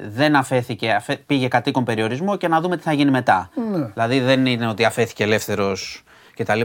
δεν 0.08 0.36
αφέθηκε, 0.36 0.92
αφέ, 0.92 1.16
πήγε 1.16 1.48
κατοίκον 1.48 1.84
περιορισμό 1.84 2.36
και 2.38 2.48
να 2.48 2.62
δούμε 2.62 2.78
τι 2.78 2.84
θα 2.84 2.94
γίνει 2.94 3.12
μετά. 3.12 3.50
Ναι. 3.72 3.86
Δηλαδή 3.86 4.20
δεν 4.20 4.46
είναι 4.46 4.68
ότι 4.68 4.86
αφέθηκε 4.86 5.24
ελεύθερος 5.24 6.04
κτλ. 6.36 6.62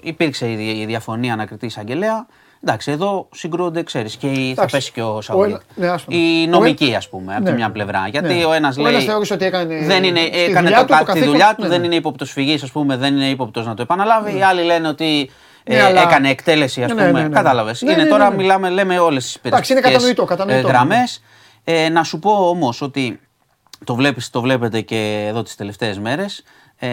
Υπήρξε 0.00 0.50
η, 0.50 0.56
δι- 0.56 0.76
η 0.76 0.86
διαφωνία 0.86 1.32
ανακριτή 1.32 1.66
εισαγγελέα. 1.66 2.26
Εντάξει, 2.64 2.90
εδώ 2.90 3.28
συγκρούονται, 3.34 3.82
ξέρεις, 3.82 4.16
και 4.16 4.26
η, 4.26 4.34
θα 4.34 4.50
Εντάξει. 4.50 4.74
πέσει 4.76 4.92
και 4.92 5.02
ο 5.02 5.14
Ο 5.16 5.20
Σαουλή. 5.20 5.50
ένα- 5.50 5.60
ναι, 5.74 5.88
άστο. 5.88 6.12
η 6.12 6.44
Ο 6.46 6.48
νομική, 6.48 6.84
ένα- 6.84 6.96
ας 6.96 7.08
πούμε, 7.08 7.34
από 7.34 7.42
Ναι. 7.44 7.50
τη 7.50 7.56
μια 7.56 7.70
πλευρά. 7.70 8.08
Γιατί 8.10 8.34
Ναι. 8.34 8.44
ο 8.44 8.52
ένας 8.52 8.76
Ο 8.76 8.82
λέει. 8.82 8.92
ένας 8.92 9.04
θεώρησε 9.04 9.32
ότι 9.32 9.44
έκανε 9.44 9.78
δεν 9.86 10.04
είναι, 10.04 10.20
στη 10.20 10.38
έκανε 10.40 10.60
δουλειά 10.60 10.76
το, 10.78 10.84
του, 10.84 10.88
το 10.88 10.94
κα- 10.94 10.98
τη 10.98 11.04
καθήκον. 11.04 11.28
δουλειά 11.28 11.54
του, 11.56 11.62
Ναι, 11.62 11.68
δεν 11.68 11.80
ναι. 11.80 11.86
είναι 11.86 11.94
ύποπτος 11.94 12.30
φυγής, 12.32 12.62
ας 12.62 12.70
πούμε, 12.70 12.96
δεν 12.96 13.14
είναι 13.16 13.28
ύποπτος 13.28 13.66
να 13.66 13.74
το 13.74 13.82
επαναλάβει. 13.82 14.36
Οι 14.38 14.42
άλλοι 14.42 14.62
λένε 14.62 14.88
ότι 14.88 15.30
Ναι, 15.68 15.74
ε, 15.74 15.82
αλλά- 15.82 16.00
έκανε 16.02 16.28
εκτέλεση, 16.30 16.82
ας 16.82 16.88
Ναι, 16.88 16.94
πούμε. 16.94 17.06
ναι, 17.06 17.20
ναι, 17.20 17.28
ναι. 17.28 17.34
Κατάλαβες. 17.34 17.82
Ναι, 17.82 17.92
είναι 17.92 18.02
ναι, 18.02 18.08
τώρα, 18.08 18.24
ναι, 18.24 18.30
ναι. 18.30 18.36
μιλάμε, 18.36 18.68
λέμε 18.68 18.98
όλες 18.98 19.24
τις 19.24 19.38
Εντάξει, 19.42 19.72
είναι 19.72 19.80
κατανοητό, 19.80 20.24
κατανοητό. 20.24 20.68
γραμμές. 20.68 21.22
Ε, 21.64 21.88
να 21.88 22.02
σου 22.04 22.18
πω 22.18 22.30
όμως 22.48 22.80
ότι 22.82 23.20
το, 23.84 23.94
βλέπεις, 23.94 24.30
το 24.30 24.40
βλέπετε 24.40 24.80
και 24.80 25.24
εδώ 25.28 25.42
τις 25.42 25.54
τελευταίες 25.54 25.98
μέρες. 25.98 26.42
Ε, 26.78 26.88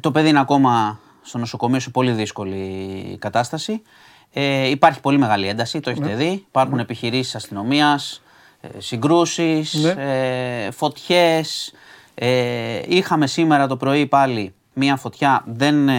το 0.00 0.10
παιδί 0.10 0.28
είναι 0.28 0.40
ακόμα 0.40 1.00
στο 1.22 1.38
νοσοκομείο 1.38 1.80
σε 1.80 1.90
πολύ 1.90 2.10
δύσκολη 2.10 3.16
κατάσταση. 3.20 3.82
Ε, 4.32 4.68
υπάρχει 4.68 5.00
πολύ 5.00 5.18
μεγάλη 5.18 5.48
ένταση, 5.48 5.80
το 5.80 5.90
έχετε 5.90 6.08
Ναι. 6.08 6.14
δει. 6.14 6.44
Υπάρχουν 6.48 6.74
Ναι. 6.76 6.82
επιχειρήσεις 6.82 7.34
αστυνομίας, 7.34 8.22
ε, 8.60 8.68
συγκρούσεις, 8.80 9.74
Ναι. 9.74 9.94
ε, 10.66 10.70
φωτιές. 10.70 11.72
Ε, 12.14 12.80
είχαμε 12.88 13.26
σήμερα 13.26 13.66
το 13.66 13.76
πρωί 13.76 14.06
πάλι 14.06 14.52
μία 14.72 14.96
φωτιά, 14.96 15.42
δεν, 15.46 15.88
ε, 15.88 15.94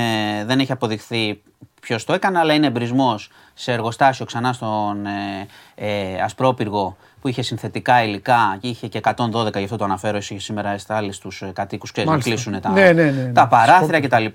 δεν 0.46 0.60
έχει 0.60 0.72
αποδειχθεί 0.72 1.42
ποιος 1.82 2.04
το 2.06 2.14
έκανε, 2.14 2.40
αλλά 2.40 2.54
είναι 2.54 2.68
εμπρισμός 2.68 3.30
σε 3.54 3.72
εργοστάσιο 3.72 4.26
ξανά 4.26 4.54
στον 4.54 5.06
ε, 5.06 5.48
ε, 5.76 6.22
Ασπρόπυργο 6.22 6.98
που 7.22 7.28
είχε 7.28 7.42
συνθετικά 7.42 8.04
υλικά 8.04 8.58
και 8.62 8.68
είχε 8.68 8.88
και 8.88 9.00
112, 9.04 9.58
γι' 9.58 9.64
αυτό 9.64 9.76
το 9.78 9.84
αναφέρω 9.84 10.18
εσύ 10.18 10.40
σήμερα 10.40 10.70
εστάλει 10.70 11.12
στους 11.12 11.42
ε, 11.42 11.52
κατοίκους 11.54 11.92
και 11.92 12.04
να 12.04 12.10
Μάλιστα. 12.10 12.30
κλείσουν 12.30 12.62
τα, 12.62 12.70
Ναι, 12.70 12.92
ναι, 12.92 13.04
ναι, 13.04 13.12
ναι. 13.12 13.32
τα 13.32 13.48
παράθυρα 13.48 14.00
κτλ. 14.02 14.26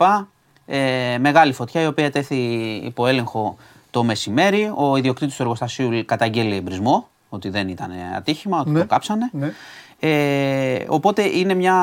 Ε, 0.67 1.19
μεγάλη 1.19 1.53
φωτιά 1.53 1.81
η 1.83 1.87
οποία 1.87 2.11
τέθη 2.11 2.37
υπό 2.85 3.07
έλεγχο 3.07 3.57
το 3.95 4.05
μεσημέρι. 4.05 4.73
Ο 4.77 4.97
ιδιοκτήτης 4.97 5.37
του 5.37 5.43
εργοστασίου 5.43 6.05
καταγγέλει 6.05 6.57
εμπρισμό, 6.57 7.09
ότι 7.29 7.49
δεν 7.49 7.69
ήταν 7.69 7.91
ατύχημα, 8.17 8.61
ότι 8.61 8.71
Ναι. 8.71 8.81
το 8.81 8.87
κάψανε. 8.87 9.31
Ναι. 9.33 9.53
Ε, 9.99 10.85
οπότε 10.89 11.23
είναι, 11.23 11.55
μια, 11.55 11.77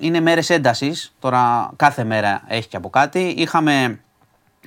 είναι 0.00 0.20
μέρες 0.20 0.50
έντασης, 0.50 1.14
τώρα 1.18 1.72
κάθε 1.76 2.04
μέρα 2.04 2.42
έχει 2.46 2.68
και 2.68 2.76
από 2.76 2.90
κάτι. 2.90 3.34
Είχαμε, 3.36 4.00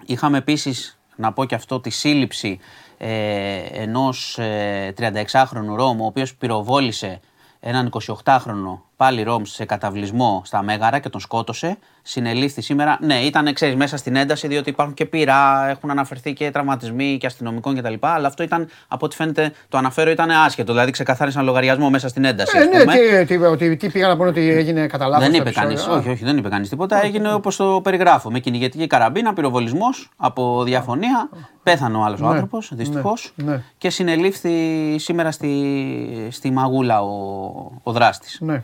είχαμε 0.05 0.37
επίσης, 0.37 0.99
να 1.15 1.31
πω 1.33 1.45
και 1.45 1.55
αυτό, 1.55 1.79
τη 1.79 1.89
σύλληψη 1.89 2.59
ε, 2.97 3.55
ενός 3.71 4.37
ε, 4.37 4.93
36χρονου 4.97 5.75
Ρώμου, 5.75 6.03
ο 6.03 6.05
οποίος 6.05 6.35
πυροβόλησε 6.35 7.19
έναν 7.59 7.91
28χρονο 8.23 8.79
πάλι 8.95 9.23
Ρώμ 9.23 9.43
σε 9.45 9.65
καταβλισμό 9.65 10.41
στα 10.45 10.61
Μέγαρα 10.63 10.99
και 10.99 11.09
τον 11.09 11.19
σκότωσε. 11.21 11.77
Συνελήφθη 12.01 12.61
σήμερα. 12.61 12.97
Ναι, 13.01 13.15
ήταν 13.15 13.53
ξέρεις, 13.53 13.75
μέσα 13.75 13.97
στην 13.97 14.15
ένταση, 14.15 14.47
διότι 14.47 14.69
υπάρχουν 14.69 14.93
και 14.95 15.05
πειρά, 15.05 15.69
έχουν 15.69 15.89
αναφερθεί 15.89 16.33
και 16.33 16.51
τραυματισμοί 16.51 17.17
και 17.19 17.25
αστυνομικών 17.25 17.75
κτλ. 17.75 17.93
Αλλά 17.99 18.27
αυτό 18.27 18.43
ήταν, 18.43 18.67
από 18.87 19.05
ό,τι 19.05 19.15
φαίνεται, 19.15 19.51
το 19.69 19.77
αναφέρω, 19.77 20.09
ήταν 20.11 20.31
άσχετο. 20.31 20.71
Δηλαδή 20.71 20.91
ξεκαθάρισαν 20.91 21.45
λογαριασμό 21.45 21.89
μέσα 21.89 22.07
στην 22.07 22.25
ένταση. 22.25 22.57
Ε, 22.57 22.61
ας 22.61 22.67
ναι, 22.67 22.79
πούμε. 22.79 22.93
τι, 23.25 23.37
τι, 23.37 23.43
ότι, 23.43 23.75
τι 23.75 23.89
πήγα 23.89 24.07
να 24.07 24.17
πούνε 24.17 24.29
ότι 24.29 24.49
έγινε 24.49 24.87
κατά 24.87 25.07
λάθος 25.07 25.23
Δεν 25.23 25.31
το 25.31 25.37
είπε 25.37 25.49
επεισόδιο. 25.49 25.75
κανείς. 25.77 25.87
Α, 25.87 25.97
Όχι, 25.99 26.09
όχι, 26.09 26.23
δεν 26.23 26.37
είπε 26.37 26.49
κανείς 26.49 26.69
τίποτα. 26.69 27.03
Έγινε 27.05 27.33
όπως 27.33 27.55
το 27.55 27.81
περιγράφω. 27.83 28.31
Με 28.31 28.39
κυνηγετική 28.39 28.87
καραμπίνα, 28.87 29.33
πυροβολισμός 29.33 30.09
από 30.17 30.63
διαφωνία. 30.63 31.29
Πέθανε 31.63 31.97
ο 31.97 32.03
άλλος 32.03 32.19
Ναι, 32.19 32.27
άνθρωπος, 32.27 32.71
δυστυχώς. 32.73 33.31
ναι, 33.35 33.51
ναι. 33.51 33.61
Και 33.77 33.89
συνελήφθη 33.89 34.95
σήμερα 34.99 35.31
στη, 35.31 36.27
στη 36.31 36.51
Μαγούλα 36.51 37.01
ο, 37.01 37.11
ο 37.83 37.91
δράστης. 37.91 38.37
Ναι. 38.41 38.63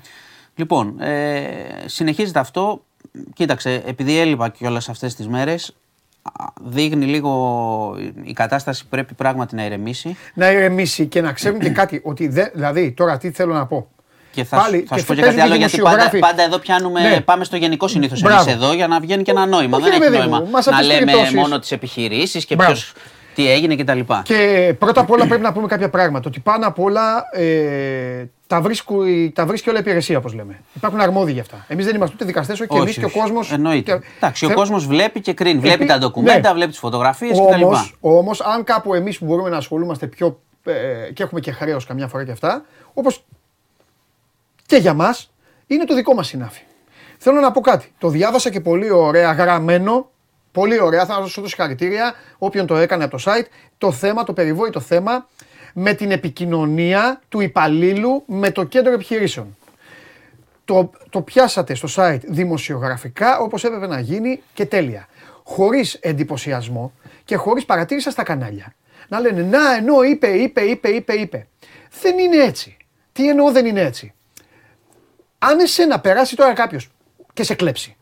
Λοιπόν, 0.61 1.01
ε, 1.01 1.41
συνεχίζεται 1.85 2.39
αυτό. 2.39 2.83
Κοίταξε, 3.33 3.83
επειδή 3.85 4.19
έλειπα 4.19 4.49
και 4.49 4.67
όλε 4.67 4.77
αυτές 4.77 5.15
τις 5.15 5.27
μέρες, 5.27 5.75
δείχνει 6.61 7.05
λίγο 7.05 7.31
η 8.23 8.33
κατάσταση 8.33 8.85
πρέπει 8.89 9.13
πράγματι 9.13 9.55
να 9.55 9.65
ηρεμήσει. 9.65 10.17
Να 10.33 10.51
ηρεμήσει 10.51 11.05
και 11.07 11.21
να 11.21 11.31
ξέρουν 11.33 11.59
και 11.59 11.69
κάτι. 11.69 12.01
Ότι 12.11 12.27
δεν, 12.27 12.49
δηλαδή, 12.53 12.91
τώρα 12.91 13.17
τι 13.17 13.31
θέλω 13.31 13.53
να 13.53 13.65
πω. 13.65 13.87
Και 14.31 14.43
θα, 14.43 14.57
Πάλι, 14.57 14.85
θα 14.87 14.95
και 14.95 14.99
σου 15.01 15.05
πω 15.07 15.13
και 15.13 15.21
παίζουν 15.21 15.39
κάτι 15.39 15.51
άλλο, 15.51 15.59
και 15.59 15.65
γιατί 15.65 15.77
πάντα, 15.81 15.89
δημοσιογράφοι. 15.95 16.19
πάντα 16.19 16.43
εδώ 16.43 16.57
πιάνουμε, 16.59 17.09
Ναι. 17.09 17.21
πάμε 17.21 17.43
στο 17.43 17.55
γενικό 17.55 17.87
συνήθως 17.87 18.21
Μπράβο. 18.21 18.41
εμεί 18.49 18.51
εδώ 18.51 18.73
για 18.73 18.87
να 18.87 18.99
βγαίνει 18.99 19.23
και 19.23 19.31
ένα 19.31 19.45
νόημα. 19.45 19.77
Όχι, 19.77 19.89
Δεν 19.89 19.99
ρε 19.99 20.05
έχει 20.05 20.11
παιδί 20.15 20.23
μου, 20.27 20.29
νόημα 20.35 20.49
μας 20.51 20.65
να 20.65 20.71
αυτές 20.71 20.77
τις 20.77 20.87
λέμε 20.87 21.05
περιπτώσεις. 21.11 21.33
μόνο 21.35 21.59
τις 21.59 21.71
επιχειρήσεις 21.71 22.45
και 22.45 22.55
Μπράβο. 22.55 22.73
Ποιος, 23.35 23.47
τι 23.47 23.51
έγινε 23.51 23.75
κτλ. 23.75 23.99
Και 24.23 24.75
πρώτα 24.79 25.01
απ' 25.01 25.11
όλα 25.11 25.27
πρέπει 25.27 25.41
να 25.41 25.51
πούμε 25.53 25.67
κάποια 25.67 25.89
πράγματα. 25.89 26.27
Ότι 26.27 26.39
πάνω 26.39 26.67
απ' 26.67 26.79
όλα 26.79 27.23
ε, 27.31 28.25
τα, 28.47 28.61
βρίσκει, 28.61 29.31
τα 29.35 29.45
βρίσκει 29.45 29.69
όλα 29.69 29.77
η 29.77 29.81
υπηρεσία, 29.81 30.17
όπως 30.17 30.33
λέμε. 30.33 30.59
Υπάρχουν 30.73 30.99
αρμόδιοι 30.99 31.31
για 31.33 31.41
αυτά. 31.41 31.65
Εμείς 31.67 31.85
δεν 31.85 31.95
είμαστε 31.95 32.15
ούτε 32.15 32.25
δικαστές, 32.25 32.59
όχι 32.59 32.69
και 32.69 32.77
εμεί 32.77 32.93
και 32.93 33.05
ο 33.05 33.09
κόσμο. 33.09 33.39
Εννοείται. 33.51 33.99
Εντάξει, 34.17 34.45
ο 34.45 34.47
Θε- 34.47 34.57
κόσμος 34.57 34.85
βλέπει 34.87 35.21
και 35.21 35.33
κρίνει. 35.33 35.57
Επί- 35.57 35.65
Βλέπει 35.67 35.85
τα 35.85 35.97
ντοκουμέντα, 35.97 36.49
ναι. 36.49 36.55
βλέπει 36.55 36.69
τις 36.69 36.79
φωτογραφίες 36.79 37.39
κτλ. 37.39 37.63
Όμως, 37.63 37.95
όμως, 37.99 38.41
αν 38.41 38.63
κάπου 38.63 38.93
εμείς 38.93 39.17
που 39.17 39.25
μπορούμε 39.25 39.49
να 39.49 39.57
ασχολούμαστε 39.57 40.07
πιο 40.07 40.39
ε, 40.63 41.11
και 41.13 41.23
έχουμε 41.23 41.39
και 41.39 41.51
χρέος 41.51 41.85
καμιά 41.85 42.07
φορά 42.07 42.25
και 42.25 42.31
αυτά, 42.31 42.65
όπως 42.93 43.23
και 44.65 44.75
για 44.75 44.93
μας, 44.93 45.31
είναι 45.67 45.83
το 45.83 45.95
δικό 45.95 46.13
μας 46.13 46.27
συνάφι. 46.27 46.61
Θέλω 47.17 47.39
να 47.39 47.51
πω 47.51 47.61
κάτι. 47.61 47.93
Το 47.97 48.07
διάβασα 48.09 48.49
και 48.49 48.59
πολύ 48.59 48.89
ωραία 48.91 49.31
γραμμένο, 49.31 50.09
πολύ 50.51 50.81
ωραία, 50.81 51.05
θα 51.05 51.19
δώσω 51.19 51.47
συγχαρητήρια, 51.47 52.13
όποιον 52.37 52.67
το 52.67 52.75
έκανε 52.75 53.03
από 53.03 53.17
το 53.17 53.23
site, 53.25 53.45
το 53.77 53.91
θέμα, 53.91 54.23
το 54.23 54.33
περιβόητο 54.33 54.79
θέμα, 54.79 55.27
με 55.73 55.93
την 55.93 56.11
επικοινωνία 56.11 57.21
του 57.29 57.39
υπαλλήλου 57.39 58.23
με 58.25 58.51
το 58.51 58.63
κέντρο 58.63 58.93
επιχειρήσεων. 58.93 59.57
Το, 60.65 60.91
το 61.09 61.21
πιάσατε 61.21 61.75
στο 61.75 61.87
site 61.95 62.19
δημοσιογραφικά 62.27 63.39
όπως 63.39 63.63
έπρεπε 63.63 63.87
να 63.87 63.99
γίνει 63.99 64.41
και 64.53 64.65
τέλεια. 64.65 65.07
Χωρίς 65.43 65.93
εντυπωσιασμό 65.93 66.93
και 67.25 67.35
χωρίς 67.35 67.65
παρατήρησα 67.65 68.11
στα 68.11 68.23
κανάλια. 68.23 68.73
Να 69.07 69.19
λένε 69.19 69.41
να 69.41 69.75
ενώ 69.75 70.03
είπε, 70.03 70.27
είπε, 70.27 70.61
είπε, 70.61 70.89
είπε, 70.89 71.13
είπε. 71.13 71.47
Δεν 72.01 72.17
είναι 72.17 72.37
έτσι. 72.37 72.77
Τι 73.11 73.29
εννοώ 73.29 73.51
δεν 73.51 73.65
είναι 73.65 73.81
έτσι. 73.81 74.13
Αν 75.37 75.59
εσένα 75.59 75.99
περάσει 75.99 76.35
τώρα 76.35 76.53
κάποιος 76.53 76.89
και 77.33 77.43
σε 77.43 77.55
κλέψει, 77.55 77.95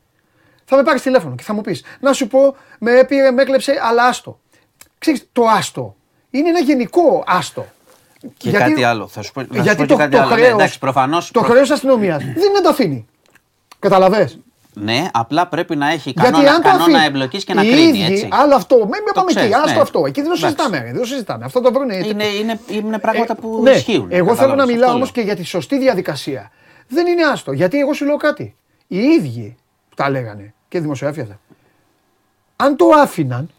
θα 0.69 0.75
με 0.75 0.83
πάρεις 0.83 1.01
τηλέφωνο 1.01 1.35
και 1.35 1.43
θα 1.43 1.53
μου 1.53 1.61
πεις 1.61 1.83
να 1.99 2.13
σου 2.13 2.27
πω 2.27 2.55
με 2.79 2.91
έπειρε, 2.99 3.31
με 3.31 3.41
έκλεψε, 3.41 3.79
αλλά 3.89 4.03
άστο. 4.05 4.39
Ξέρεις, 4.97 5.27
το 5.31 5.43
άστο 5.47 5.95
είναι 6.29 6.49
ένα 6.49 6.59
γενικό 6.59 7.23
άστο. 7.27 7.65
Και 8.37 8.51
κάτι 8.51 8.83
άλλο. 8.83 9.07
Θα 9.07 9.21
σου 9.21 9.31
πω, 9.31 9.41
θα 9.41 9.53
σου 9.55 9.61
γιατί 9.61 9.81
πω 9.81 9.87
το, 9.87 9.93
και 9.93 9.99
κάτι 9.99 10.11
το 10.15 10.17
άλλο. 10.21 10.29
Ναι, 10.29 10.35
χρέος, 10.35 10.53
εντάξει, 10.53 10.79
προφανώς, 10.79 11.31
το 11.31 11.39
προ- 11.39 11.51
χρέος 11.51 11.69
αστυνομίας 11.71 12.23
δεν 12.23 12.29
είναι 12.43 12.51
να 12.53 12.61
το 12.61 12.69
αφήνει. 12.69 13.07
Καταλαβες; 13.79 14.39
Ναι, 14.73 15.07
απλά 15.13 15.47
πρέπει 15.47 15.75
να 15.75 15.89
έχει 15.91 16.09
Γιατί 16.15 16.31
κανόνα, 16.31 16.51
αν 16.51 16.61
το 16.61 16.69
κανόνα 16.69 16.83
αφήνει. 16.83 17.05
εμπλοκής 17.05 17.43
και 17.43 17.53
να 17.53 17.63
οι 17.63 17.69
κρίνει. 17.71 17.87
ίδιοι, 17.99 18.03
Έτσι. 18.13 18.27
Άλλο 18.31 18.55
αυτό. 18.55 18.75
Μην 18.75 18.87
με 18.87 19.11
πάμε 19.13 19.31
ξέρεις, 19.33 19.49
εκεί. 19.49 19.59
Άστο 19.63 19.75
ναι. 19.75 19.81
αυτό. 19.81 20.05
Εκεί 20.05 20.21
δεν 20.21 20.29
το 20.29 20.35
Εντάξει. 20.37 20.55
συζητάμε. 20.57 20.77
ρε, 20.85 20.91
Δεν 20.91 21.01
το 21.01 21.05
συζητάμε. 21.07 21.45
Αυτό 21.45 21.61
το 21.61 21.71
βρουν. 21.71 21.89
Είναι, 21.89 22.23
είναι, 22.25 22.59
είναι 22.67 22.99
πράγματα 22.99 23.35
που 23.35 23.59
ναι. 23.63 23.71
ισχύουν. 23.71 24.07
Εγώ 24.11 24.11
θέλω 24.11 24.25
κατάλαβες, 24.27 24.55
να 24.57 24.61
αυτό 24.63 24.73
μιλάω 24.73 24.87
λέω. 24.87 24.95
όμως 24.95 25.11
και 25.11 25.21
για 25.21 25.35
τη 25.35 25.43
σωστή 25.43 25.77
διαδικασία. 25.79 26.51
Δεν 26.87 27.07
είναι 27.07 27.23
άστο. 27.23 27.51
Γιατί 27.51 27.79
εγώ 27.79 27.93
σου 27.93 28.05
λέω 28.05 28.17
κάτι. 28.17 28.55
Οι 28.87 28.97
ίδιοι 28.99 29.55
που 29.89 29.95
τα 29.95 30.09
λέγανε 30.09 30.53
και 30.69 30.79
δημοσιογράφοι 30.79 31.21
αυτά. 31.21 31.39
Αν 32.55 32.75
το 32.75 32.85
άφηναν, 33.01 33.49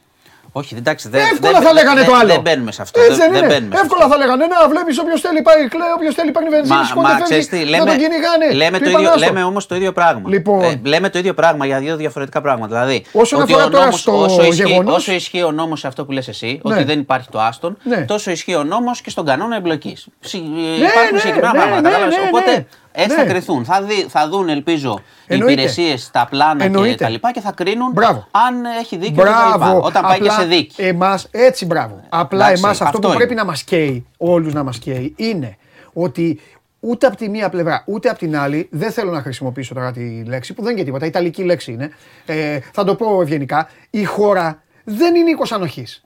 Όχι, 0.52 0.74
εντάξει, 0.74 1.08
δεν, 1.08 1.20
εύκολα 1.20 1.52
δεν- 1.52 1.62
θα 1.62 1.72
λέγανε 1.72 2.00
δεν- 2.00 2.08
το 2.08 2.14
άλλο. 2.14 2.32
Δεν 2.32 2.40
μπαίνουμε 2.40 2.72
σε 2.72 2.82
αυτό. 2.82 3.00
Έτσι 3.00 3.14
δεν, 3.16 3.18
δεν 3.20 3.30
δεν 3.32 3.44
είναι. 3.44 3.54
μπαίνουμε 3.54 3.76
σε 3.76 3.82
Εύκολα 3.82 4.04
αυτό. 4.04 4.16
θα 4.16 4.20
λέγανε. 4.24 4.46
Να 4.46 4.68
βλέπεις 4.68 4.98
όποιος 4.98 5.20
θέλει 5.20 5.42
πάει 5.42 5.68
κλαίει, 5.68 5.92
όποιος 5.96 6.14
θέλει 6.14 6.30
παίρνει 6.30 6.48
βενζίνη, 6.48 6.78
Μα, 6.78 6.84
σκόνη 6.84 7.02
μα 7.06 7.08
φεύγει. 7.08 7.24
ξέρεις 7.24 7.48
τι, 7.48 7.56
Δεν 7.56 7.66
λέμε, 7.68 7.84
τον 7.84 7.96
κυνηγάνε. 7.98 8.52
λέμε, 8.52 8.78
Του 8.78 8.84
το 8.84 8.90
είπαν 8.90 9.00
ίδιο, 9.02 9.14
άστο. 9.14 9.26
λέμε 9.26 9.42
όμως 9.42 9.66
το 9.66 9.74
ίδιο 9.74 9.92
πράγμα. 9.92 10.28
Λοιπόν. 10.28 10.62
Ε, 10.62 10.80
λέμε 10.84 11.08
το 11.10 11.18
ίδιο 11.18 11.34
πράγμα 11.34 11.66
για 11.66 11.78
δύο 11.78 11.96
διαφορετικά 11.96 12.40
πράγματα. 12.40 12.74
Δηλαδή, 12.80 13.04
Όσον 13.12 13.40
ότι 13.40 13.52
αφορά 13.52 13.66
ο 13.66 13.70
τώρα 13.70 13.84
νόμος, 13.84 14.00
στο 14.00 14.22
όσο, 14.22 14.42
ισχύει, 14.44 14.66
γεγονός- 14.66 14.96
όσο 14.96 15.12
ισχύει 15.12 15.42
ο 15.42 15.52
νόμος 15.52 15.80
σε 15.80 15.86
αυτό 15.86 16.04
που 16.04 16.12
λες 16.12 16.28
εσύ, 16.28 16.60
Ναι. 16.64 16.74
ότι 16.74 16.84
δεν 16.84 16.98
υπάρχει 16.98 17.28
το 17.30 17.40
άστον, 17.40 17.76
Ναι. 17.82 18.04
τόσο 18.04 18.30
ισχύει 18.30 18.54
ο 18.54 18.64
νόμος 18.64 19.00
και 19.00 19.10
στον 19.10 19.24
κανόνα 19.24 19.56
εμπλοκής. 19.56 20.06
Ψη- 20.20 20.42
Ναι, 20.42 20.60
υπάρχουν 20.86 21.12
ναι, 21.12 21.18
συγκεκριμένα 21.18 21.52
ναι, 21.52 21.58
πράγματα. 21.58 21.80
ναι, 21.80 21.88
κατάλαβες; 21.88 22.16
ναι, 22.16 22.28
Οπότε 22.32 22.50
ναι. 22.50 22.66
Έτσι 22.92 23.16
Ναι. 23.16 23.22
θα 23.22 23.28
κρυθούν. 23.28 23.64
Θα, 23.64 23.82
δει, 23.82 24.06
θα 24.08 24.28
δουν, 24.28 24.48
ελπίζω, 24.48 25.00
οι 25.26 25.34
Εννοείται. 25.34 25.52
υπηρεσίες, 25.52 26.10
τα 26.10 26.26
πλάνα 26.30 26.60
και 26.60 26.64
Εννοείται. 26.66 26.94
τα 27.04 27.08
λοιπά 27.08 27.32
και 27.32 27.40
θα 27.40 27.52
κρίνουν 27.52 27.92
Μπράβο. 27.92 28.26
αν 28.30 28.64
έχει 28.80 28.96
δίκιο 28.96 29.22
κτλ. 29.22 29.30
Μπράβο. 29.58 29.80
Όταν 29.80 30.02
πάει 30.02 30.18
και 30.20 30.28
Απλά 30.28 30.40
σε 30.40 30.44
δίκη. 30.46 30.82
Εμάς, 30.82 31.28
έτσι 31.30 31.66
μπράβο. 31.66 32.00
Απλά 32.08 32.44
Εντάξει, 32.44 32.62
εμάς 32.64 32.72
αυτό, 32.80 32.84
αυτό 32.84 32.98
που 33.00 33.06
είναι. 33.06 33.16
πρέπει 33.16 33.34
να 33.34 33.44
μας 33.44 33.62
καίει, 33.62 34.06
όλους 34.16 34.52
να 34.52 34.62
μας 34.62 34.78
καίει, 34.78 35.14
είναι 35.16 35.56
ότι 35.92 36.40
ούτε 36.80 37.06
από 37.06 37.16
τη 37.16 37.28
μία 37.28 37.48
πλευρά 37.48 37.82
ούτε 37.86 38.08
από 38.08 38.18
την 38.18 38.36
άλλη, 38.36 38.68
δεν 38.70 38.90
θέλω 38.92 39.10
να 39.10 39.20
χρησιμοποιήσω 39.22 39.74
τώρα 39.74 39.92
τη 39.92 40.22
λέξη 40.24 40.54
που 40.54 40.62
δεν 40.62 40.70
είναι 40.70 40.80
και 40.80 40.86
τίποτα, 40.86 41.06
ιταλική 41.06 41.42
λέξη 41.42 41.72
είναι, 41.72 41.90
ε, 42.26 42.58
θα 42.72 42.84
το 42.84 42.94
πω 42.94 43.22
ευγενικά, 43.22 43.68
η 43.90 44.04
χώρα 44.04 44.62
δεν 44.84 45.14
είναι 45.14 45.30
οίκος 45.30 45.52
ανοχής. 45.52 46.02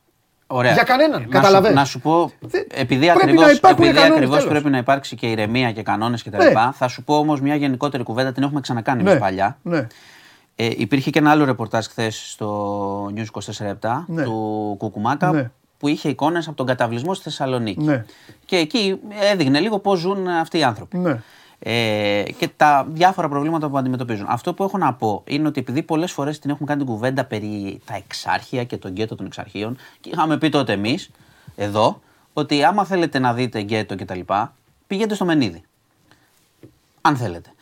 Ωραία. 0.56 0.72
Για 0.72 0.82
κανέναν, 0.82 1.20
Να 1.20 1.26
καταλαβες. 1.26 1.68
Σου, 1.70 1.74
να 1.76 1.84
σου 1.84 2.00
πω, 2.00 2.30
Δεν- 2.40 2.66
επειδή 2.74 3.06
πρέπει 3.06 3.18
ακριβώς, 3.22 3.44
να 3.46 3.50
υπάρχουν 3.52 3.82
επειδή 3.84 3.96
κανόνες, 3.98 4.16
ακριβώς 4.16 4.36
τέλος. 4.38 4.52
πρέπει 4.52 4.70
να 4.70 4.78
υπάρξει 4.78 5.16
και 5.16 5.26
ηρεμία 5.26 5.72
και 5.72 5.82
κανόνες 5.82 6.22
κτλ. 6.22 6.36
Ναι. 6.36 6.52
Θα 6.72 6.88
σου 6.88 7.02
πω 7.04 7.16
όμως 7.16 7.40
μια 7.40 7.54
γενικότερη 7.54 8.02
κουβέντα, 8.02 8.32
την 8.32 8.42
έχουμε 8.42 8.60
ξανακάνει 8.60 9.02
Ναι, 9.02 9.08
εμείς 9.10 9.20
παλιά. 9.22 9.58
ναι. 9.62 9.86
Ε, 10.56 10.70
υπήρχε 10.76 11.10
και 11.10 11.18
ένα 11.18 11.30
άλλο 11.30 11.44
ρεπορτάζ 11.44 11.86
χθες 11.86 12.30
στο 12.30 13.10
News 13.16 13.24
24 13.30 14.04
Ναι. 14.06 14.22
του 14.22 14.74
Κουκουμάκα 14.78 15.32
Ναι. 15.32 15.50
που 15.78 15.88
είχε 15.88 16.08
εικόνες 16.08 16.46
από 16.46 16.56
τον 16.56 16.66
καταβλισμό 16.66 17.14
στη 17.14 17.24
Θεσσαλονίκη. 17.24 17.84
Ναι. 17.84 18.04
Και 18.44 18.56
εκεί 18.56 18.98
έδειχνε 19.32 19.60
λίγο 19.60 19.78
πώς 19.78 19.98
ζουν 19.98 20.28
αυτοί 20.28 20.58
οι 20.58 20.62
άνθρωποι. 20.62 20.98
Ναι. 20.98 21.20
Ε, 21.66 22.22
και 22.38 22.48
τα 22.56 22.86
διάφορα 22.88 23.28
προβλήματα 23.28 23.68
που 23.68 23.78
αντιμετωπίζουν. 23.78 24.26
Αυτό 24.28 24.54
που 24.54 24.62
έχω 24.62 24.78
να 24.78 24.94
πω 24.94 25.22
είναι 25.26 25.48
ότι 25.48 25.60
επειδή 25.60 25.82
πολλές 25.82 26.12
φορές 26.12 26.38
την 26.38 26.50
έχουμε 26.50 26.68
κάνει 26.68 26.82
την 26.84 26.92
κουβέντα 26.92 27.24
περί 27.24 27.80
τα 27.84 27.94
εξάρχεια 27.94 28.64
και 28.64 28.76
τον 28.76 28.90
γκέτο 28.90 29.14
των 29.14 29.26
εξαρχείων, 29.26 29.76
και 30.00 30.10
είχαμε 30.12 30.38
πει 30.38 30.48
τότε 30.48 30.72
εμείς, 30.72 31.10
εδώ, 31.56 32.00
ότι 32.32 32.64
άμα 32.64 32.84
θέλετε 32.84 33.18
να 33.18 33.34
δείτε 33.34 33.60
γκέτο 33.60 33.96
κτλ., 33.96 34.20
πηγαίνετε 34.86 35.14
στο 35.14 35.24
Μενίδη. 35.24 35.62
Αν 37.00 37.16
θέλετε. 37.16 37.52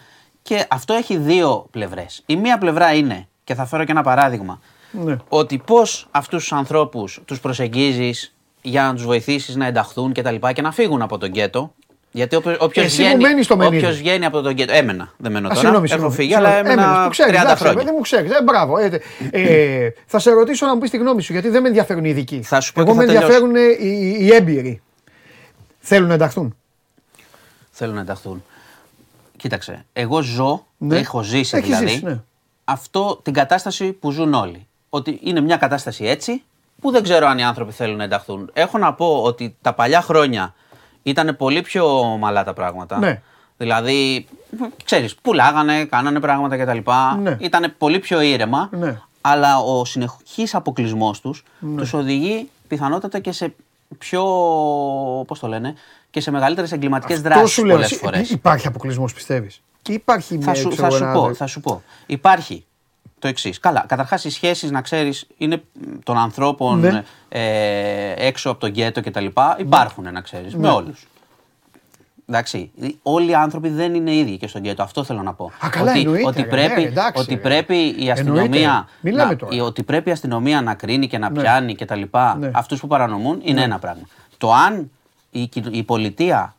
Και 0.42 0.66
αυτό 0.70 0.94
έχει 0.94 1.16
δύο 1.16 1.66
πλευρές. 1.70 2.22
Η 2.26 2.36
μία 2.36 2.58
πλευρά 2.58 2.94
είναι, 2.94 3.28
και 3.44 3.54
θα 3.54 3.64
φέρω 3.64 3.84
και 3.84 3.90
ένα 3.90 4.02
παράδειγμα, 4.02 4.60
Ναι. 5.04 5.16
ότι 5.28 5.58
πώς 5.58 6.08
αυτούς 6.10 6.42
τους 6.42 6.52
ανθρώπους 6.52 7.20
τους 7.24 7.40
προσεγγίζεις 7.40 8.34
για 8.62 8.82
να 8.82 8.94
τους 8.94 9.04
βοηθήσεις 9.04 9.56
να 9.56 9.66
ενταχθούν 9.66 10.12
κτλ. 10.12 10.34
Και, 10.34 10.52
και 10.52 10.62
να 10.62 10.72
φύγουν 10.72 11.02
από 11.02 11.18
τον 11.18 11.28
γκέτο. 11.28 11.72
Γιατί 12.14 12.36
όποιο 12.36 12.82
Εσύ 12.82 12.97
που 12.97 13.02
βγαίνει, 13.02 13.22
μένεις 13.22 13.44
στο 13.44 13.56
Μενίδη. 13.56 13.76
όποιος 13.76 13.97
βγαίνει 13.98 14.24
από 14.24 14.40
τον 14.40 14.52
γκέτο. 14.52 14.72
Έμενα. 14.72 15.12
Δεν 15.16 15.32
μένω 15.32 15.47
Α, 15.47 15.48
τώρα. 15.48 15.60
συγγνώμη, 15.60 15.84
Έχω 15.84 15.93
συγγνώμη. 15.94 16.14
φύγει, 16.14 16.34
αλλά 16.34 16.48
συγγνώμη. 16.48 16.72
Έμενες, 16.72 16.84
έμενα 16.90 17.05
που 17.05 17.10
ξέρεις, 17.10 17.32
30 17.32 17.43
εντάξει, 17.44 17.62
χρόνια. 17.64 17.84
Δεν 17.84 17.93
μου 17.97 18.01
ξέρεις. 18.02 18.30
Ε, 18.30 18.43
μπράβο. 18.43 18.78
Ε, 18.78 19.01
ε, 19.30 19.93
θα 20.06 20.18
σε 20.18 20.30
ρωτήσω 20.30 20.66
να 20.66 20.74
μου 20.74 20.80
πεις 20.80 20.90
τη 20.90 20.97
γνώμη 20.97 21.22
σου, 21.22 21.32
γιατί 21.32 21.48
δεν 21.48 21.62
με 21.62 21.68
ενδιαφέρουν 21.68 22.05
οι 22.05 22.09
ειδικοί. 22.10 22.43
Θα 22.43 22.60
σου 22.60 22.72
πω 22.72 22.80
Εγώ 22.80 22.90
και 22.90 22.97
με 22.97 23.05
θα 23.05 23.12
τελειώσω. 23.12 23.34
ενδιαφέρουν 23.34 23.78
οι, 23.80 24.16
οι 24.20 24.34
έμπειροι. 24.34 24.82
Θέλουν 25.78 26.09
να 26.09 26.14
ενταχθούν. 26.14 26.56
Θέλουν 27.70 27.94
να 27.94 28.01
ενταχθούν. 28.01 28.44
Κοίταξε, 29.36 29.84
εγώ 29.93 30.20
ζω, 30.22 30.66
Ναι. 30.78 30.98
έχω 30.98 31.22
ζήσει 31.22 31.56
Έχεις 31.56 31.68
δηλαδή, 31.68 31.89
ζήσει, 31.89 32.05
ναι. 32.05 32.20
αυτό 32.64 33.20
την 33.22 33.32
κατάσταση 33.32 33.93
που 33.93 34.10
ζουν 34.10 34.34
όλοι. 34.34 34.66
Ότι 34.89 35.18
είναι 35.22 35.40
μια 35.40 35.56
κατάσταση 35.56 36.05
έτσι 36.05 36.43
που 36.80 36.90
δεν 36.90 37.02
ξέρω 37.02 37.26
αν 37.26 37.39
οι 37.39 37.44
άνθρωποι 37.44 37.72
θέλουν 37.72 37.97
να 37.97 38.05
ενταχθούν. 38.05 38.51
Έχω 38.52 38.78
να 38.78 38.93
πω 38.94 39.22
ότι 39.22 39.56
τα 39.62 39.72
παλιά 39.72 40.01
χρόνια 40.02 40.55
ήταν 41.02 41.36
πολύ 41.36 41.60
πιο 41.62 42.16
μαλά 42.20 42.44
τα 42.44 42.52
πράγματα. 42.52 42.98
Ναι. 42.98 43.22
Δηλαδή, 43.56 44.26
ξέρεις, 44.84 45.14
πουλάγανε, 45.14 45.84
κάνανε 45.84 46.20
πράγματα 46.20 46.56
κτλ. 46.56 46.78
Ναι. 47.22 47.36
Ήταν 47.40 47.74
πολύ 47.78 47.98
πιο 47.98 48.20
ήρεμα. 48.20 48.68
Ναι. 48.72 49.00
Αλλά 49.20 49.58
ο 49.58 49.84
συνεχής 49.84 50.54
αποκλεισμός 50.54 51.20
τους 51.20 51.42
τους 51.76 51.92
οδηγεί 51.92 52.48
πιθανότατα 52.68 53.18
και 53.18 53.32
σε 53.32 53.54
πιο, 53.98 54.22
πώς 55.26 55.38
το 55.38 55.46
λένε, 55.46 55.74
και 56.10 56.20
σε 56.20 56.30
μεγαλύτερες 56.30 56.72
εγκληματικές 56.72 57.16
Αυτό 57.16 57.28
δράσεις 57.28 57.50
σου 57.50 57.64
λέω. 57.64 57.74
πολλές 57.74 57.90
εσύ, 57.90 58.00
φορές. 58.00 58.30
Υπάρχει 58.30 58.66
αποκλεισμός, 58.66 59.12
πιστεύεις; 59.12 59.62
Και 59.82 59.92
υπάρχει 59.92 60.38
Θα 60.38 60.50
μια, 60.50 60.54
σου, 60.54 60.68
ξέρω, 60.68 60.90
θα, 60.90 60.96
σου 60.96 61.02
ένα- 61.02 61.12
πω, 61.12 61.34
θα 61.34 61.46
σου 61.46 61.60
πω. 61.60 61.82
Υπάρχει 62.06 62.64
το 63.23 63.28
εξής. 63.28 63.59
Καλά, 63.61 63.85
καταρχάς 63.89 64.24
οι 64.24 64.31
σχέσεις, 64.31 64.70
να 64.70 64.81
ξέρεις, 64.81 65.27
είναι 65.36 65.62
των 66.03 66.19
ανθρώπων 66.19 66.81
Ναι. 66.81 67.03
ε, 67.28 68.12
έξω 68.27 68.51
από 68.51 68.61
τον 68.61 68.70
γκέτο 68.70 69.01
κτλ. 69.03 69.27
Υπάρχουν, 69.59 70.12
να 70.12 70.20
ξέρεις, 70.20 70.55
Ναι. 70.55 70.61
με 70.61 70.69
όλους. 70.69 71.07
Εντάξει, 72.28 72.70
όλοι 73.03 73.31
οι 73.31 73.35
άνθρωποι 73.35 73.69
δεν 73.69 73.94
είναι 73.94 74.15
ίδιοι 74.15 74.36
και 74.36 74.47
στον 74.47 74.61
γκέτο. 74.61 74.82
Αυτό 74.82 75.05
θέλω 75.05 75.23
να 75.23 75.32
πω. 75.35 75.53
Α, 75.65 75.69
καλά, 75.69 75.90
ότι, 75.90 76.01
εννοείται, 76.01 76.27
ότι, 76.28 76.40
ρε, 76.43 76.47
πρέπει, 76.49 76.81
ναι, 76.81 76.86
εντάξει, 76.86 77.20
ότι 77.23 77.35
ρε. 77.35 77.40
πρέπει 77.40 77.74
η 77.77 77.86
Εννοείται. 77.89 78.12
αστυνομία. 78.12 78.89
Μη 79.01 79.11
λέμε 79.11 79.24
να, 79.31 79.36
τώρα. 79.36 79.55
η- 79.57 79.61
ότι 79.61 79.82
πρέπει 79.82 80.09
η 80.09 80.12
αστυνομία 80.12 80.62
να 80.62 80.74
κρίνει 80.74 81.07
και 81.07 81.19
να 81.19 81.31
Ναι. 81.31 81.40
πιάνει 81.40 81.74
κτλ. 81.74 82.03
Ναι. 82.39 82.51
Αυτούς 82.55 82.81
που 82.81 82.86
παρανομούν 82.86 83.40
είναι 83.44 83.62
ένα 83.62 83.78
πράγμα. 83.78 84.03
Το 84.39 84.53
αν 84.53 84.90
η, 85.31 85.47
κυ- 85.47 85.74
η 85.77 85.82
πολιτεία 85.82 86.55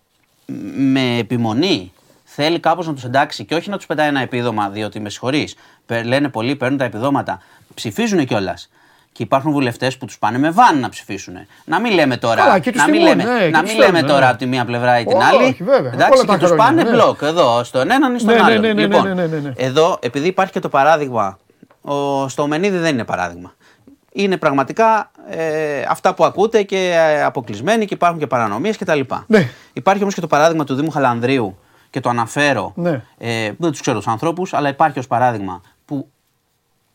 μ, 0.45 0.53
με 0.91 1.17
επιμονή 1.17 1.91
θέλει 2.35 2.59
κάπως 2.59 2.87
να 2.87 2.93
τους 2.93 3.03
εντάξει 3.03 3.45
και 3.45 3.55
όχι 3.55 3.69
να 3.69 3.77
τους 3.77 3.85
πετάει 3.85 4.07
ένα 4.07 4.19
επίδομα, 4.21 4.69
διότι 4.69 4.99
με 4.99 5.09
συγχωρείς, 5.09 5.55
πε- 5.85 6.05
λένε 6.05 6.29
πολλοί, 6.29 6.55
παίρνουν 6.55 6.77
τα 6.77 6.85
επιδόματα, 6.85 7.41
ψηφίζουν 7.73 8.25
κιόλας. 8.25 8.69
Και 9.11 9.23
υπάρχουν 9.23 9.51
βουλευτές 9.51 9.97
που 9.97 10.05
τους 10.05 10.17
πάνε 10.19 10.37
με 10.37 10.49
βάν 10.51 10.79
να 10.79 10.89
ψηφίσουν. 10.89 11.33
Να 11.65 11.79
μην 11.79 11.93
λέμε 11.93 12.17
τώρα. 12.17 12.35
Καλά, 12.41 12.59
και 12.59 12.71
τους 12.71 12.81
να 12.81 12.87
μην 12.89 12.99
τιμούν, 12.99 13.17
λέμε, 13.17 13.33
ναι, 13.33 13.39
και 13.45 13.49
να 13.49 13.61
τους 13.61 13.69
μην 13.69 13.79
λέμε 13.79 13.89
στέλνουν, 13.91 14.09
τώρα 14.09 14.25
ναι. 14.25 14.29
από 14.29 14.37
τη 14.37 14.45
μία 14.45 14.65
πλευρά 14.65 14.99
ή 14.99 15.05
την 15.05 15.17
Όχι, 15.17 15.25
άλλη. 15.35 15.57
βέβαια, 15.59 15.79
όλα 15.79 15.89
Εντάξει, 15.93 16.25
τα 16.25 16.33
και 16.33 16.39
τους 16.39 16.47
χρόνια, 16.47 16.65
πάνε 16.65 16.83
ναι. 16.83 16.89
μπλοκ 16.89 17.21
εδώ, 17.21 17.63
στον 17.63 17.91
έναν 17.91 18.15
ή 18.15 18.19
στον 18.19 18.33
Ναι, 18.33 18.39
ναι, 18.39 18.45
άλλον. 18.45 18.61
ναι, 18.61 18.73
ναι, 18.73 18.81
λοιπόν, 18.81 19.03
ναι, 19.07 19.13
ναι, 19.13 19.25
ναι, 19.25 19.37
ναι. 19.39 19.51
εδώ, 19.55 19.97
επειδή 20.01 20.27
υπάρχει 20.27 20.51
και 20.51 20.59
το 20.59 20.69
παράδειγμα, 20.69 21.37
ο, 21.81 22.27
στο 22.27 22.47
Μενίδη 22.47 22.77
δεν 22.77 22.93
είναι 22.93 23.03
παράδειγμα. 23.03 23.53
Είναι 24.13 24.37
πραγματικά 24.37 25.11
ε, 25.29 25.81
αυτά 25.89 26.13
που 26.13 26.25
ακούτε 26.25 26.63
και 26.63 26.93
ε, 26.95 27.23
αποκλεισμένοι 27.23 27.85
και 27.85 27.93
υπάρχουν 27.93 28.19
και 28.19 28.27
παρανομίες 28.27 28.77
κτλ. 28.77 28.99
Ναι. 29.27 29.49
Υπάρχει 29.73 30.01
όμως 30.01 30.13
και 30.13 30.21
το 30.21 30.27
παράδειγμα 30.27 30.63
του 30.63 30.75
Δήμου 30.75 30.91
Χαλανδρίου 30.91 31.57
και 31.93 31.99
το 31.99 32.09
αναφέρω. 32.09 32.71
Ναι. 32.75 33.03
Ε, 33.17 33.51
δεν 33.57 33.71
τους 33.71 33.81
ξέρω 33.81 33.97
τους 33.97 34.07
ανθρώπους, 34.07 34.53
αλλά 34.53 34.69
υπάρχει 34.69 34.99
ως 34.99 35.07
παράδειγμα 35.07 35.61
που 35.85 36.07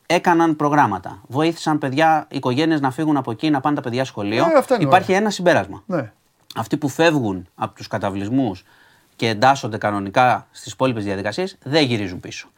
έκαναν 0.07 0.57
προγράμματα. 0.57 1.21
Βοήθησαν 1.27 1.79
παιδιά, 1.79 2.27
οικογένειες 2.31 2.81
να 2.81 2.91
φύγουν 2.91 3.17
από 3.17 3.31
εκεί, 3.31 3.51
να 3.51 3.61
πάνε 3.61 3.77
τα 3.77 3.83
παιδιά 3.83 4.05
σχολείο. 4.05 4.45
Ε, 4.45 4.59
αυτά 4.59 4.75
είναι 4.75 4.85
υπάρχει 4.85 5.11
ωραία. 5.11 5.21
ένα 5.21 5.31
συμπέρασμα. 5.31 5.83
Ναι. 5.87 6.13
Αυτοί 6.57 6.77
που 6.77 6.89
φεύγουν 6.89 7.49
από 7.55 7.75
τους 7.75 7.87
καταυλισμούς 7.87 8.65
και 9.17 9.29
εντάσσονται 9.29 9.79
κανονικά 9.79 10.47
στις 10.51 10.73
υπόλοιπες 10.73 11.05
διαδικασίες 11.05 11.57
δεν 11.63 11.85
γυρίζουν 11.85 12.21
πίσω. 12.21 12.49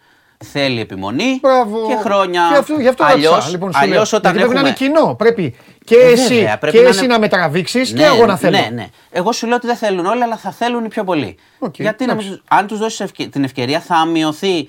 Θέλει 0.45 0.81
επιμονή 0.81 1.39
Μπράβο. 1.43 1.87
και 1.87 1.97
χρόνια. 1.97 2.49
Και 2.53 2.57
αυτό, 2.57 2.75
γι' 2.75 2.89
αυτό 2.89 3.05
αλλιώς, 3.05 3.33
ρώτησα, 3.33 3.51
λοιπόν, 3.51 3.73
σου 3.73 3.79
αλλιώς 3.79 4.11
λέω. 4.13 4.21
όταν 4.21 4.37
Γιατί 4.37 4.49
πρέπει 4.49 4.65
να 4.65 4.69
έχουμε... 4.69 4.87
είναι 4.87 5.01
κοινό. 5.01 5.15
Πρέπει 5.15 5.57
και 5.91 5.97
Ε, 5.97 6.11
εσύ, 6.13 6.35
βέβαια, 6.35 6.59
πρέπει 6.59 6.77
και 6.77 6.83
να 6.83 6.89
εσύ 6.89 7.05
είναι- 7.05 7.13
να 7.13 7.19
με 7.19 7.29
τραβήξει 7.29 7.81
και 7.87 7.93
Ναι, 7.95 8.05
εγώ 8.05 8.27
να 8.27 8.37
θέλω. 8.37 8.57
Ναι, 8.59 8.69
ναι. 8.73 8.87
Εγώ 9.11 9.33
σου 9.33 9.47
λέω 9.47 9.57
ότι 9.57 9.67
δεν 9.67 9.77
θέλουν 9.77 10.07
όλοι, 10.07 10.23
αλλά 10.23 10.37
θα 10.37 10.51
θέλουν 10.51 10.85
οι 10.85 10.89
πιο 10.89 11.05
πολλοί. 11.05 11.37
Οκ, 11.59 11.75
Γιατί 11.79 12.05
εντάξει. 12.05 12.25
νομίζω, 12.25 12.43
αν 12.49 12.67
τους 12.67 12.79
δώσεις 12.79 13.11
την 13.31 13.45
ευκαιρία, 13.45 13.81
θα 13.81 14.05
μειωθεί 14.05 14.69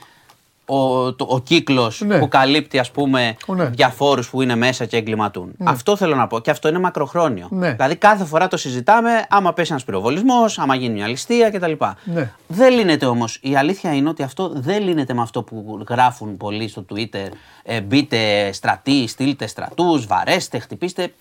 ο, 0.76 1.14
το, 1.14 1.26
ο 1.30 1.40
κύκλος 1.40 2.02
Ναι. 2.06 2.20
που 2.20 2.28
καλύπτει 2.28 2.80
ας 2.80 2.92
πούμε 2.92 3.36
Ναι. 3.48 3.66
διαφόρους 3.66 4.30
που 4.30 4.42
είναι 4.42 4.56
μέσα 4.56 4.86
και 4.86 4.98
εγκληματούν. 4.98 5.52
Αυτό 5.64 5.96
θέλω 5.96 6.16
να 6.16 6.28
πω 6.28 6.40
και 6.40 6.52
αυτό 6.52 6.68
είναι 6.68 6.80
μακροχρόνιο. 6.80 7.48
Ναι. 7.50 7.72
Δηλαδή 7.72 7.96
κάθε 7.96 8.26
φορά 8.26 8.48
το 8.48 8.58
συζητάμε 8.58 9.26
άμα 9.30 9.54
πέσει 9.54 9.72
ένας 9.72 9.84
πυροβολισμός, 9.84 10.60
άμα 10.60 10.76
γίνει 10.76 10.94
μια 10.94 11.08
ληστεία 11.08 11.50
κτλ. 11.50 11.72
Ναι. 12.04 12.32
Δεν 12.48 12.74
λύνεται 12.74 13.06
όμως. 13.06 13.40
Η 13.42 13.56
αλήθεια 13.56 13.94
είναι 13.94 14.10
ότι 14.10 14.24
αυτό 14.24 14.52
δεν 14.56 14.84
λύνεται 14.84 15.14
με 15.14 15.22
αυτό 15.22 15.44
που 15.44 15.84
γράφουν 15.90 16.38
πολλοί 16.38 16.68
στο 16.68 16.86
Twitter. 16.94 17.28
Ε, 17.64 17.82
μπείτε 17.82 18.52
στρατοί, 18.52 19.08
στείλτε 19.08 19.48
στρατούς, 19.48 20.06
βαρέστε, 20.06 20.60
χτυπήστε. 20.60 21.14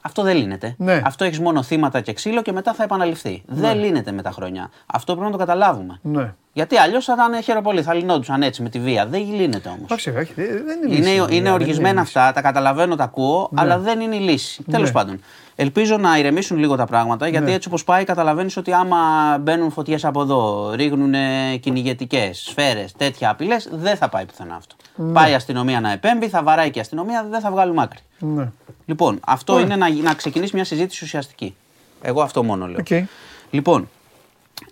Αυτό 0.00 0.22
δεν 0.22 0.36
λύνεται. 0.36 0.74
Ναι. 0.78 1.02
Αυτό 1.04 1.24
έχεις 1.24 1.40
μόνο 1.40 1.62
θύματα 1.62 2.00
και 2.00 2.12
ξύλο 2.12 2.42
και 2.42 2.52
μετά 2.52 2.72
θα 2.74 2.82
επαναληφθεί. 2.82 3.42
Δεν 3.46 3.78
λύνεται 3.78 4.12
με 4.12 4.22
τα 4.22 4.30
χρόνια. 4.30 4.70
Αυτό 4.86 5.12
πρέπει 5.12 5.26
να 5.26 5.32
το 5.32 5.38
καταλάβουμε. 5.44 5.98
Ναι. 6.02 6.34
Γιατί 6.56 6.76
αλλιώς 6.76 7.04
θα 7.04 7.12
ήταν 7.12 7.42
χειροπολί, 7.42 7.82
θα 7.82 7.94
λυνόντουσαν 7.94 8.42
έτσι 8.42 8.62
με 8.62 8.68
τη 8.68 8.78
βία. 8.78 9.06
Δεν 9.06 9.34
λύνεται 9.34 9.68
όμως. 9.68 9.82
Εντάξει, 9.84 10.10
όχι, 10.10 10.32
δεν 10.34 10.82
είναι 10.86 10.94
Είναι, 10.96 11.08
λύση, 11.10 11.34
είναι 11.34 11.42
δεν 11.42 11.52
οργισμένα 11.52 12.00
λύση. 12.00 12.18
αυτά, 12.18 12.32
τα 12.32 12.40
καταλαβαίνω, 12.40 12.96
τα 12.96 13.04
ακούω, 13.04 13.50
αλλά 13.54 13.78
δεν 13.78 14.00
είναι 14.00 14.14
η 14.16 14.18
λύση. 14.18 14.62
Τέλος 14.70 14.86
Ναι. 14.86 14.92
πάντων. 14.92 15.20
Ελπίζω 15.56 15.96
να 15.96 16.18
ηρεμήσουν 16.18 16.58
λίγο 16.58 16.76
τα 16.76 16.86
πράγματα, 16.86 17.28
γιατί 17.28 17.52
έτσι 17.52 17.68
όπως 17.68 17.84
πάει, 17.84 18.04
καταλαβαίνεις 18.04 18.56
ότι 18.56 18.72
άμα 18.72 18.98
μπαίνουν 19.40 19.70
φωτιές 19.70 20.04
από 20.04 20.20
εδώ, 20.22 20.70
ρίχνουν 20.74 21.14
κυνηγετικές 21.60 22.38
σφαίρες, 22.38 22.92
τέτοια 22.92 23.30
απειλές, 23.30 23.68
δεν 23.72 23.96
θα 23.96 24.08
πάει 24.08 24.24
πουθενά 24.24 24.54
αυτό. 24.54 24.74
Πάει 25.12 25.30
η 25.30 25.34
αστυνομία 25.34 25.80
να 25.80 25.92
επέμβει, 25.92 26.28
θα 26.28 26.42
βαράει 26.42 26.70
και 26.70 26.78
η 26.78 26.80
αστυνομία, 26.80 27.26
δεν 27.30 27.40
θα 27.40 27.50
βγάλουμε 27.50 27.82
άκρη. 27.82 27.98
Ναι. 28.18 28.48
Λοιπόν, 28.86 29.20
αυτό 29.26 29.52
Ωραία. 29.52 29.64
είναι 29.64 29.76
να, 29.76 29.88
να 29.90 30.14
ξεκινήσει 30.14 30.54
μια 30.54 30.64
συζήτηση 30.64 31.04
ουσιαστική. 31.04 31.56
Εγώ 32.02 32.22
αυτό 32.22 32.42
μόνο 32.42 32.66
λέω. 32.66 32.76
Οκ. 32.80 33.06
Λοιπόν, 33.50 33.88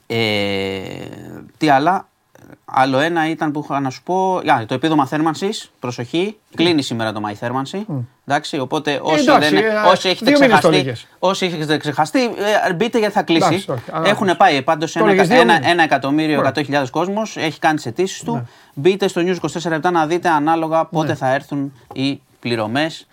ε, 0.07 1.07
τι 1.59 1.69
άλλα; 1.69 2.09
Άλλο 2.65 2.99
ένα 2.99 3.29
ήταν 3.29 3.53
που 3.53 3.61
είχα 3.65 3.81
να 3.81 3.91
σου 3.91 4.03
πω. 4.03 4.37
Α, 4.37 4.67
το 4.67 4.75
επίδομα 4.75 5.07
θέρμανσης. 5.07 5.71
Προσοχή. 5.81 6.37
Κλείνει 6.55 6.83
σήμερα 6.83 7.13
το 7.13 7.21
μάη 7.21 7.35
θέρμανση. 7.35 7.87
Εντάξει, 8.27 8.59
οπότε 8.59 9.01
όσοι, 9.03 9.23
εντάξει, 9.23 9.55
δεν, 9.55 9.65
ε, 9.65 9.69
όσοι 9.87 10.09
έχετε 10.09 10.31
δύο 10.31 10.39
μήνες 10.41 10.61
το 10.61 10.69
ξεχαστεί, 10.69 10.77
έλεγες. 10.77 11.07
όσοι 11.19 11.47
έχετε 11.47 11.77
ξεχαστεί, 11.77 12.25
ε, 12.69 12.73
μπείτε 12.73 12.99
γιατί 12.99 13.15
θα 13.15 13.23
κλείσει. 13.23 13.47
Εντάξει, 13.47 13.71
όχι, 13.71 13.83
ανάπτυξη. 13.91 14.23
Έχουν 14.23 14.37
πάει 14.37 14.63
πάντως 14.63 14.97
ένα, 14.97 15.07
έλεγες 15.07 15.29
δύο 15.29 15.41
ένα, 15.41 15.53
μήνες. 15.53 15.71
ένα 15.71 15.83
εκατομμύριο 15.83 16.39
Ωραία. 16.39 16.53
100.000 16.55 16.91
κόσμος. 16.91 17.37
Έχει 17.37 17.59
κάνει 17.59 17.77
τις 17.77 17.87
αιτήσεις 17.87 18.23
του. 18.23 18.35
Ναι. 18.35 18.43
Μπείτε 18.75 19.09
στο 19.09 19.21
News 19.25 19.37
24 19.41 19.71
λεπτά 19.71 19.91
να 19.91 20.07
δείτε 20.07 20.29
ανάλογα 20.29 20.85
πότε 20.85 21.15
θα 21.15 21.35
έρθουν 21.35 21.73
οι 21.93 22.21
πληρωμές. 22.41 23.07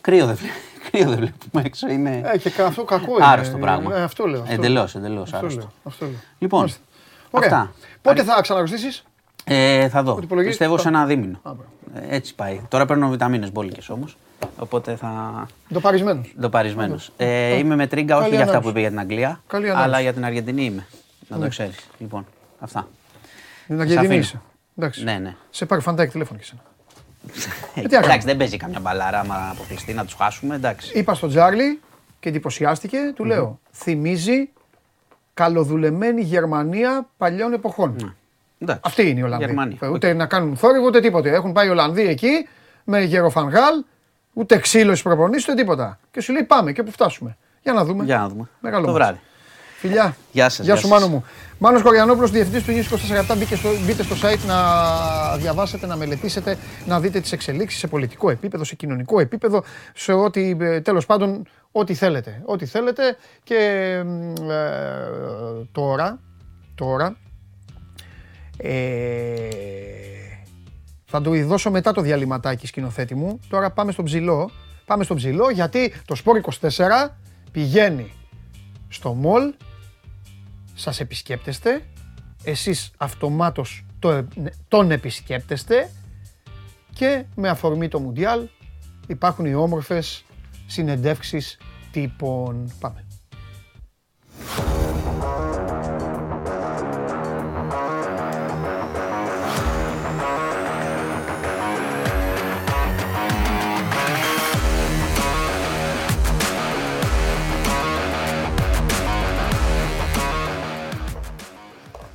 Κρύο 0.00 0.26
δεν 0.26 0.34
βλέπουμε. 0.34 0.60
Κρύο 0.90 1.08
δεν 1.08 1.16
βλέπουμε 1.18 1.62
έξω. 1.64 1.88
Είναι... 1.88 2.22
Ε, 2.34 2.38
και 2.38 2.50
κα- 2.50 2.66
αυτό 2.66 2.84
κακό 2.84 3.14
είναι. 3.16 3.26
Άρρωστο 3.26 3.58
πράγμα. 3.58 3.96
Ε, 3.96 4.02
αυτό 4.02 4.26
λέω. 4.26 4.40
αυτό 4.40 4.52
Εντελώς, 4.54 4.94
λέω. 4.94 5.04
εντελώς 5.04 5.24
Αυτό 5.24 5.36
άρρωστο. 5.36 5.60
λέω, 5.60 5.70
Αυτό 5.84 6.04
λέω. 6.06 6.14
Λοιπόν, 6.38 6.58
Μάλιστα. 6.60 6.80
Ωραία. 7.30 7.48
αυτά. 7.48 7.72
Πότε 8.02 8.22
θα 8.22 8.40
ξαναγνωστήσεις. 8.42 9.04
Ε, 9.44 9.88
θα 9.88 10.02
δω. 10.02 10.12
Ότι 10.12 10.24
υπολογίζεις- 10.24 10.56
Πιστεύω 10.58 10.78
σε 10.78 10.88
ένα 10.88 11.06
δίμηνο. 11.06 11.36
Α, 11.36 11.40
μπράβο. 11.42 11.64
Ε, 11.94 12.14
έτσι 12.16 12.34
πάει. 12.34 12.60
Τώρα 12.68 12.86
παίρνω 12.86 13.08
βιταμίνες 13.08 13.52
μπόλικες 13.52 13.88
όμως. 13.88 14.16
Οπότε 14.58 14.96
θα. 14.96 15.46
Το 15.72 15.80
παρισμένος. 15.80 16.34
Το 16.40 16.48
παρισμένο. 16.48 16.96
Ε, 17.16 17.54
είμαι 17.56 17.76
με 17.76 17.86
τρίγκα 17.86 18.14
όχι 18.16 18.24
Καλή 18.24 18.34
για 18.36 18.44
αυτά 18.44 18.60
που 18.60 18.68
ανάλυση. 18.68 18.70
είπε 18.70 18.80
για 18.80 18.88
την 18.88 18.98
Αγγλία, 18.98 19.40
Καλή 19.46 19.64
ανάλυση. 19.70 19.84
αλλά 19.88 20.00
για 20.00 20.12
την 20.12 20.24
Αργεντινή 20.24 20.64
είμαι. 20.64 20.86
Να 21.28 21.38
το 21.38 21.48
ξέρεις. 21.48 21.76
Λοιπόν, 21.98 22.26
αυτά. 22.58 22.88
Είναι 23.68 23.78
Σε 23.78 23.82
Αργεντινή 23.82 24.06
αφήνω. 24.06 24.20
είσαι. 24.20 24.40
Εντάξει. 24.78 25.04
Ναι, 25.04 25.18
ναι. 25.18 25.34
Σε 25.50 25.66
πάρει 25.66 25.80
φαντάκι 25.82 26.10
τηλέφωνο 26.12 26.38
και 26.38 26.44
εσένα. 26.44 26.62
Εντάξει, 27.74 28.26
δεν 28.26 28.36
παίζει 28.36 28.56
καμιά 28.56 28.80
μπαλάρα 28.80 29.18
άμα 29.20 29.48
αποκλειστεί 29.50 29.92
να 29.92 30.04
τους 30.04 30.14
χάσουμε. 30.14 30.54
Εντάξει. 30.54 30.98
Είπα 30.98 31.14
στον 31.14 31.28
Τζάρλι 31.28 31.80
και 32.20 32.28
εντυπωσιάστηκε, 32.28 32.98
του 33.14 33.24
λέω, 33.24 33.60
θυμίζει 33.72 34.50
καλοδουλεμένη 35.34 36.22
Γερμανία 36.22 37.08
παλιών 37.16 37.52
εποχών. 37.52 38.14
εντάξει. 38.58 38.80
Αυτή 38.84 39.08
είναι 39.08 39.20
η 39.20 39.22
Ολλανδία. 39.22 39.46
Γερμανία. 39.46 39.78
Ούτε 39.92 40.12
να 40.12 40.26
κάνουν 40.26 40.56
θόρυβο 40.56 40.86
ούτε 40.86 41.00
τίποτε. 41.00 41.30
Έχουν 41.30 41.52
πάει 41.52 41.66
οι 41.66 41.70
Ολλανδοί 41.70 42.08
εκεί 42.08 42.48
με 42.84 43.00
γεροφανγάλ, 43.00 43.84
ούτε 44.32 44.58
ξύλο 44.58 44.90
στις 44.90 45.02
προπονήσεις 45.02 45.48
ούτε 45.48 45.56
τίποτα. 45.60 45.98
Και 46.10 46.20
σου 46.20 46.32
λέει 46.32 46.42
πάμε 46.42 46.72
και 46.72 46.82
που 46.82 46.90
φτάσουμε. 46.90 47.36
Για 47.62 47.72
να 47.72 47.84
δούμε. 47.84 48.04
Για 48.04 48.18
να 48.18 48.28
δούμε. 48.28 48.48
Μεγάλο 48.60 48.84
το 48.86 48.92
μας. 48.92 49.00
βράδυ. 49.00 49.18
Φιλιά. 49.78 50.16
Γεια 50.32 50.48
σας, 50.48 50.64
Γεια 50.64 50.74
γεια 50.74 50.82
σου, 50.82 50.88
σας. 50.88 51.00
Μάνο 51.00 51.12
μου. 51.12 51.24
Μάνος 51.58 51.82
Κοριανόπουλος, 51.82 52.30
διευθυντής 52.30 52.62
του 52.64 52.72
News 52.72 53.32
24 53.32 53.36
μπείτε 53.36 53.56
στο, 53.56 53.68
μπείτε 53.86 54.02
στο 54.02 54.14
site 54.22 54.46
να 54.46 55.36
διαβάσετε, 55.36 55.86
να 55.86 55.96
μελετήσετε, 55.96 56.58
να 56.86 57.00
δείτε 57.00 57.20
τις 57.20 57.32
εξελίξεις 57.32 57.80
σε 57.80 57.86
πολιτικό 57.86 58.30
επίπεδο, 58.30 58.64
σε 58.64 58.74
κοινωνικό 58.74 59.20
επίπεδο, 59.20 59.62
σε 59.94 60.12
ό,τι, 60.12 60.56
ε, 60.60 60.80
τέλος 60.80 61.06
πάντων, 61.06 61.46
ό,τι 61.72 61.94
θέλετε. 61.94 62.42
Ό,τι 62.44 62.66
θέλετε 62.66 63.16
και 63.42 63.56
μ, 64.04 64.50
ε, 64.50 65.66
τώρα, 65.72 66.20
τώρα, 66.74 67.16
ε, 68.56 69.48
θα 71.04 71.22
του 71.22 71.46
δώσω 71.46 71.70
μετά 71.70 71.92
το 71.92 72.00
διαλυματάκι 72.00 72.66
σκηνοθέτη 72.66 73.14
μου. 73.14 73.40
Τώρα 73.48 73.70
πάμε 73.70 73.92
στον 73.92 74.04
ψηλό. 74.04 74.50
Πάμε 74.84 75.04
στον 75.04 75.16
ψηλό 75.16 75.50
γιατί 75.50 75.92
το 76.04 76.16
Sport 76.24 76.40
24 76.60 77.18
πηγαίνει 77.52 78.12
στο 78.88 79.14
μολ 79.14 79.54
σας 80.74 81.00
επισκέπτεστε, 81.00 81.86
εσείς 82.44 82.90
αυτομάτως 82.96 83.86
το, 83.98 84.26
τον 84.68 84.90
επισκέπτεστε 84.90 85.90
και 86.92 87.24
με 87.34 87.48
αφορμή 87.48 87.88
το 87.88 88.00
Μουντιάλ 88.00 88.48
υπάρχουν 89.06 89.44
οι 89.44 89.54
όμορφες 89.54 90.24
συνεντεύξεις 90.66 91.58
τύπων. 91.90 92.72
Πάμε. 92.80 93.05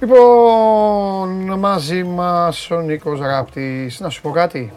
Λοιπόν, 0.02 1.60
μαζί 1.60 2.04
μας 2.04 2.72
ο 2.72 2.82
Νίκος 2.82 3.20
Ράπτης. 3.20 4.00
Να 4.00 4.10
σου 4.10 4.22
πω 4.22 4.30
κάτι. 4.32 4.74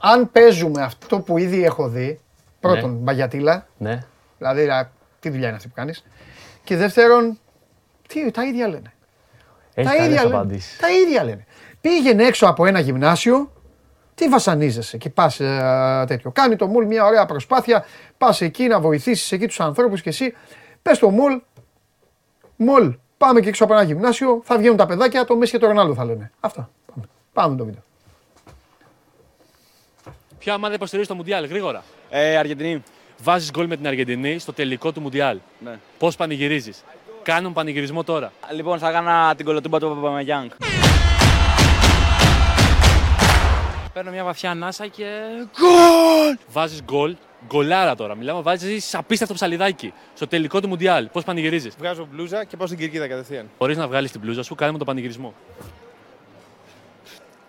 Αν 0.00 0.30
παίζουμε 0.30 0.82
αυτό 0.82 1.20
που 1.20 1.38
ήδη 1.38 1.64
έχω 1.64 1.88
δει, 1.88 2.20
πρώτον, 2.60 2.90
Ναι. 2.90 2.96
μπαγιατήλα, 2.96 3.66
Ναι. 3.78 4.04
δηλαδή 4.38 4.68
α, 4.68 4.90
τι 5.20 5.30
δουλειά 5.30 5.46
είναι 5.46 5.56
αυτή 5.56 5.68
που 5.68 5.74
κάνεις, 5.74 6.04
και 6.64 6.76
δεύτερον, 6.76 7.38
τι, 8.08 8.30
τα 8.30 8.44
ίδια 8.44 8.68
λένε. 8.68 8.92
Έχεις 9.74 9.90
τα 9.90 9.96
καλές 9.96 10.10
ίδια 10.12 10.22
λένε. 10.22 10.34
απαντήσεις. 10.34 10.78
Τα 10.78 10.90
ίδια 10.90 11.24
λένε. 11.24 11.46
Πήγαινε 11.80 12.24
έξω 12.24 12.46
από 12.46 12.66
ένα 12.66 12.80
γυμνάσιο, 12.80 13.52
τι 14.14 14.28
βασανίζεσαι 14.28 14.96
και 14.98 15.10
πας 15.10 15.40
ε, 15.40 16.04
τέτοιο. 16.06 16.30
Κάνει 16.30 16.56
το 16.56 16.66
Μουλ 16.66 16.86
μια 16.86 17.04
ωραία 17.04 17.26
προσπάθεια, 17.26 17.84
πας 18.18 18.40
εκεί 18.40 18.66
να 18.66 18.80
βοηθήσεις 18.80 19.32
εκεί 19.32 19.46
τους 19.46 19.60
ανθρώπους 19.60 20.02
και 20.02 20.08
εσύ, 20.08 20.34
πες 20.82 20.98
το 20.98 21.08
Μουλ, 21.10 21.32
Μουλ, 22.56 22.88
πάμε 23.26 23.40
και 23.40 23.48
έξω 23.48 23.64
από 23.64 23.72
ένα 23.72 23.82
γυμνάσιο, 23.82 24.40
θα 24.44 24.58
βγαίνουν 24.58 24.76
τα 24.76 24.86
παιδάκια, 24.86 25.24
το 25.24 25.36
Μέση 25.36 25.52
και 25.52 25.58
το 25.58 25.66
Ρονάλντο 25.66 25.94
θα 25.94 26.04
λένε. 26.04 26.30
Αυτά. 26.40 26.70
Πάμε. 26.86 27.06
Πάμε 27.32 27.56
το 27.56 27.64
βίντεο. 27.64 27.82
Ποια 30.38 30.54
ομάδα 30.54 30.74
υποστηρίζει 30.74 31.08
το 31.08 31.14
Μουντιάλ, 31.14 31.46
γρήγορα; 31.46 31.82
Ε, 32.10 32.36
Αργεντινή. 32.36 32.82
Βάζεις 33.22 33.50
γκολ 33.50 33.66
με 33.66 33.76
την 33.76 33.86
Αργεντινή 33.86 34.38
στο 34.38 34.52
τελικό 34.52 34.92
του 34.92 35.00
Μουντιάλ. 35.00 35.38
Ναι. 35.58 35.78
Πώς 35.98 36.16
πανηγυρίζεις; 36.16 36.84
Κάνουν 37.22 37.52
πανηγυρισμό 37.52 38.04
τώρα. 38.04 38.32
Λοιπόν, 38.54 38.78
θα 38.78 38.88
έκανα 38.88 39.34
την 39.34 39.44
κολοτούμπα 39.44 39.78
του 39.78 39.88
Παπαμαγιάνγκ. 39.88 40.50
Παίρνω 43.92 44.10
μια 44.10 44.24
βαθιά 44.24 44.50
ανάσα 44.50 44.86
και. 44.86 45.06
Βάζεις 46.48 46.82
γκολ, 46.82 47.16
γκολάρα 47.46 47.94
τώρα. 47.94 48.14
Μιλάμε, 48.14 48.40
βάζεις 48.40 48.94
απίστευτο 48.94 49.34
ψαλιδάκι 49.34 49.92
στο 50.14 50.26
τελικό 50.26 50.60
του 50.60 50.68
Μουντιάλ. 50.68 51.08
Πώς 51.08 51.24
πανηγυρίζεις; 51.24 51.74
Βγάζω 51.78 52.08
μπλούζα 52.10 52.44
και 52.44 52.56
πάω 52.56 52.66
στην 52.66 52.78
κερκίδα 52.78 53.08
κατευθείαν. 53.08 53.50
Μπορεί 53.58 53.76
να 53.76 53.88
βγάλεις 53.88 54.10
την 54.10 54.20
πλούζα 54.20 54.42
σου, 54.42 54.54
κάνουμε 54.54 54.78
τον 54.78 54.86
πανηγυρισμό. 54.86 55.34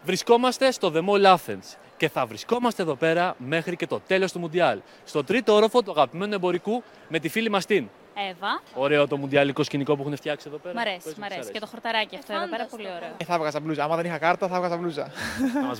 Βρισκόμαστε 0.05 0.71
στο 0.71 0.91
The 0.95 0.99
Mall 1.09 1.35
Athens 1.35 1.77
και 1.97 2.09
θα 2.09 2.25
βρισκόμαστε 2.25 2.81
εδώ 2.81 2.95
πέρα 2.95 3.35
μέχρι 3.37 3.75
και 3.75 3.87
το 3.87 3.99
τέλος 4.07 4.31
του 4.31 4.39
Μουντιάλ. 4.39 4.79
Στο 5.05 5.23
τρίτο 5.23 5.53
όροφο 5.53 5.81
του 5.83 5.91
αγαπημένου 5.91 6.33
εμπορικού 6.33 6.83
με 7.07 7.19
τη 7.19 7.29
φίλη 7.29 7.49
μας 7.49 7.65
την. 7.65 7.89
Εύα. 8.29 8.61
Ωραίο 8.73 9.07
το 9.07 9.17
μουντιαλικό 9.17 9.63
σκηνικό 9.63 9.95
που 9.95 10.01
έχουν 10.01 10.15
φτιάξει 10.15 10.45
εδώ 10.47 10.57
πέρα. 10.57 10.73
Μ' 10.75 10.77
αρέσει, 10.77 10.99
Πες 11.03 11.13
μ' 11.13 11.19
μου, 11.19 11.25
αρέσει. 11.25 11.47
σ' 11.47 11.51
Και 11.51 11.59
το 11.59 11.65
χορταράκι 11.67 12.15
αυτό 12.15 12.33
εδώ 12.33 12.47
πέρα 12.47 12.65
πολύ 12.65 12.87
ωραίο. 12.95 13.09
Ε, 13.17 13.23
θα 13.23 13.33
έβγαζα 13.33 13.59
μπλούζα. 13.59 13.83
Άμα 13.83 13.95
δεν 13.95 14.05
είχα 14.05 14.17
κάρτα, 14.17 14.47
θα 14.47 14.55
έβγαζα 14.55 14.77
μπλούζα. 14.77 15.11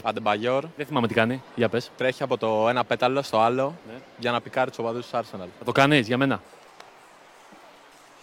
Αντεμπαγιόρ. 0.03 0.63
Δεν 0.77 0.85
θυμάμαι 0.85 1.07
τι 1.07 1.13
κάνει. 1.13 1.41
Για 1.55 1.69
πες. 1.69 1.91
Τρέχει 1.97 2.23
από 2.23 2.37
το 2.37 2.69
ένα 2.69 2.83
πέταλο 2.83 3.21
στο 3.21 3.39
άλλο 3.39 3.75
Ναι. 3.87 3.93
για 4.17 4.31
να 4.31 4.41
πικάρει 4.41 4.69
τους 4.69 4.79
οπαδούς 4.79 5.07
του 5.07 5.17
Arsenal. 5.17 5.47
Θα 5.59 5.65
το 5.65 5.71
κάνεις 5.71 6.07
για 6.07 6.17
μένα. 6.17 6.41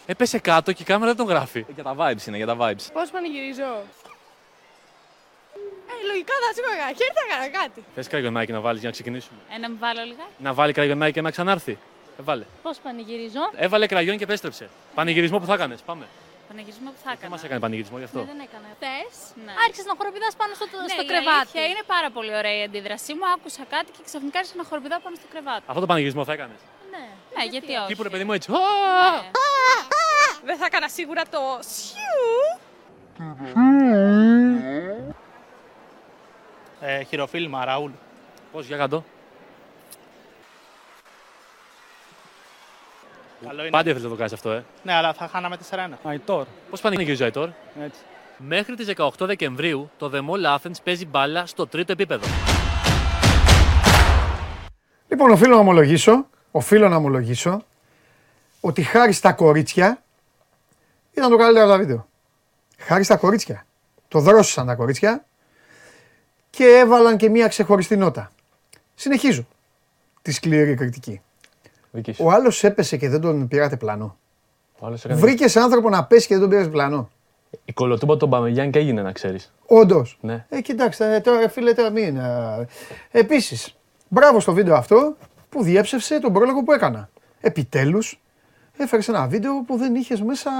Έπεσε 0.07 0.39
κάτω 0.39 0.73
και 0.73 0.82
η 0.82 0.85
κάμερα 0.85 1.15
δεν 1.15 1.27
τον 1.27 1.35
γράφει. 1.35 1.66
Για 1.74 1.82
τα 1.85 1.95
vibes 1.99 2.27
είναι, 2.27 2.37
για 2.37 2.47
τα 2.47 2.57
vibes. 2.61 2.87
Πώς 2.93 3.11
πανηγυρίζω; 3.11 3.62
Ε, 6.03 6.07
λογικά 6.07 6.32
θα 6.47 6.55
σήκωγα 6.55 6.87
χέρι, 6.87 7.11
θα 7.15 7.20
έκανα 7.31 7.59
κάτι. 7.65 7.85
Θες 7.95 8.09
κραγιονάκι 8.09 8.53
να 8.53 8.61
βάλεις 8.61 8.78
για 8.81 8.89
να 8.89 8.95
ξεκινήσουμε; 8.95 9.39
Ε, 9.55 9.59
να 9.59 9.69
μην 9.69 9.78
βάλω 9.78 10.01
λιγάκι. 10.03 10.31
Να 10.39 10.53
βάλει 10.55 10.73
κραγιονάκι 10.73 11.12
και 11.12 11.20
να 11.20 11.31
ξανάρθει. 11.31 11.78
Ε, 12.21 12.23
βάλε. 12.23 12.45
Πώς 12.63 12.77
πανηγυρίζω; 12.79 13.43
Έβαλε 13.57 13.87
κραγιόν 13.87 14.17
και 14.17 14.25
επέστρεψε. 14.25 14.69
Πανηγυρισμό 14.95 15.39
που 15.39 15.47
θα 15.47 15.55
έκανες. 15.55 15.81
Πάμε. 15.81 16.05
Πανηγυρισμό 16.49 16.89
που 16.95 17.01
θα 17.05 17.09
Δεν 17.11 17.13
έκανα. 17.19 17.31
μας 17.35 17.43
έκανε 17.45 17.61
πανηγυρισμό 17.61 17.99
γι' 17.99 18.05
αυτό. 18.05 18.19
Ναι, 18.19 18.25
δεν 18.25 18.41
έκανα. 18.47 18.69
Θες; 18.83 19.17
Ναι. 19.47 19.53
Άρχισες 19.65 19.87
να 19.91 19.95
χοροπηδάς 19.99 20.35
πάνω 20.41 20.53
στο, 20.59 20.65
στο 20.97 21.05
κρεβάτι. 21.11 21.59
είναι 21.73 21.85
πάρα 21.95 22.09
πολύ 22.17 22.33
ωραία 22.41 22.57
η 22.61 22.63
αντίδρασή 22.69 23.13
μου. 23.19 23.25
Άκουσα 23.35 23.63
κάτι 23.75 23.91
και 23.97 24.03
ξαφνικά 24.09 24.37
άρχισα 24.41 24.57
να 24.61 24.65
χοροπηδάω 24.71 25.01
πάνω 25.07 25.17
στο 25.21 25.29
κρεβάτι. 25.33 25.63
Αυτό 25.71 25.81
το 25.85 25.89
πανηγυρισμό 25.91 26.23
θα 26.29 26.33
έκανες. 26.37 26.61
Ναι, 26.95 27.05
ναι 27.35 27.43
γιατί 27.55 27.71
όχι; 27.81 27.87
Τι 27.91 27.95
που 27.97 28.03
ρε 28.09 28.13
παιδί 28.13 28.25
μου 28.25 28.33
έτσι. 28.39 28.49
Δεν 30.49 30.57
θα 30.61 30.67
έκανα 30.71 30.89
σίγουρα 30.89 31.23
το 31.35 31.41
σιου. 31.75 32.33
Ε, 36.81 37.03
χειροφίλμα, 37.03 37.65
Ραούλ. 37.65 37.91
Πώς 38.53 38.67
για 38.67 38.77
κάτω. 38.77 39.05
Καλό 43.47 43.61
είναι. 43.61 43.71
Πάντα 43.71 43.89
ήθελες 43.91 44.03
να 44.03 44.09
το 44.09 44.17
κάνεις 44.17 44.33
αυτό, 44.33 44.51
ε. 44.51 44.65
Ναι, 44.83 44.93
αλλά 44.93 45.12
θα 45.12 45.29
χάναμε 45.29 45.57
4-1. 45.71 45.77
Αϊτόρ. 46.03 46.47
Πώς 46.71 46.81
πανηγυρίζει 46.81 47.23
ο 47.23 47.25
Αϊτόρ. 47.25 47.49
Έτσι. 47.83 48.01
Μέχρι 48.37 48.75
τις 48.75 48.87
18 48.97 49.09
Δεκεμβρίου 49.19 49.91
το 49.99 50.11
The 50.15 50.19
Mall 50.19 50.57
Athens 50.57 50.77
παίζει 50.85 51.07
μπάλα 51.07 51.47
στο 51.47 51.67
τρίτο 51.67 51.93
επίπεδο. 51.93 52.27
Λοιπόν, 55.09 55.31
οφείλω 55.31 55.55
να 55.55 55.61
ομολογήσω, 55.61 56.27
οφείλω 56.51 56.89
να 56.89 56.97
ομολογήσω 56.97 57.65
ότι 58.61 58.83
χάρη 58.83 59.12
στα 59.12 59.33
κορίτσια 59.33 60.03
ήταν 61.12 61.31
το 61.31 61.37
καλύτερο 61.37 61.65
από 61.65 61.73
τα 61.73 61.79
βίντεο. 61.79 62.09
Χάρη 62.79 63.05
στα 63.05 63.17
κορίτσια. 63.17 63.67
Το 64.09 64.21
δρόσισαν 64.21 64.67
τα 64.67 64.75
κορίτσια 64.75 65.25
και 66.51 66.65
έβαλαν 66.65 67.17
και 67.17 67.29
μία 67.29 67.49
ξεχωριστή 67.49 67.97
νότα. 67.97 68.31
Συνεχίζω 68.95 69.47
τη 70.23 70.33
σκληρή 70.33 70.75
κριτική. 70.75 71.21
Δική 71.91 72.12
σου. 72.12 72.25
Ο 72.25 72.31
άλλος 72.31 72.65
έπεσε 72.65 72.97
και 72.97 73.09
δεν 73.09 73.21
τον 73.21 73.49
πήρατε 73.49 73.77
πλάνο. 73.77 74.17
Ο 74.79 74.87
άλλος 74.87 75.05
έκανε- 75.05 75.21
Βρήκες 75.21 75.57
άνθρωπο 75.57 75.89
να 75.89 76.05
πέσει 76.05 76.27
και 76.27 76.33
δεν 76.35 76.43
τον 76.43 76.51
πήρες 76.51 76.69
πλάνο. 76.69 77.11
Η 77.65 77.73
κολοτούμπα 77.73 78.17
των 78.17 78.31
Παμεγιάν 78.31 78.71
και 78.71 78.79
έγινε, 78.79 79.03
να 79.03 79.12
ξέρεις. 79.12 79.53
Όντως. 79.67 80.19
Ναι. 80.21 80.47
Ε, 80.49 80.61
κοιτάξτε, 80.61 81.21
τώρα 81.25 81.49
φίλε, 81.49 81.73
τώρα 81.73 81.91
μην. 81.91 82.19
Επίσης, 83.11 83.75
μπράβο 84.09 84.41
στο 84.41 84.53
βίντεο 84.53 84.75
αυτό 84.75 85.17
που 85.49 85.62
διέψευσε 85.62 86.21
τον 86.21 86.33
πρόλογο 86.33 86.62
που 86.62 86.73
έκανα. 86.73 87.09
Επιτέλους, 87.41 88.21
έφερες 88.77 89.09
ένα 89.09 89.27
βίντεο 89.27 89.62
που 89.67 89.77
δεν 89.77 89.95
είχες 89.95 90.21
μέσα 90.23 90.51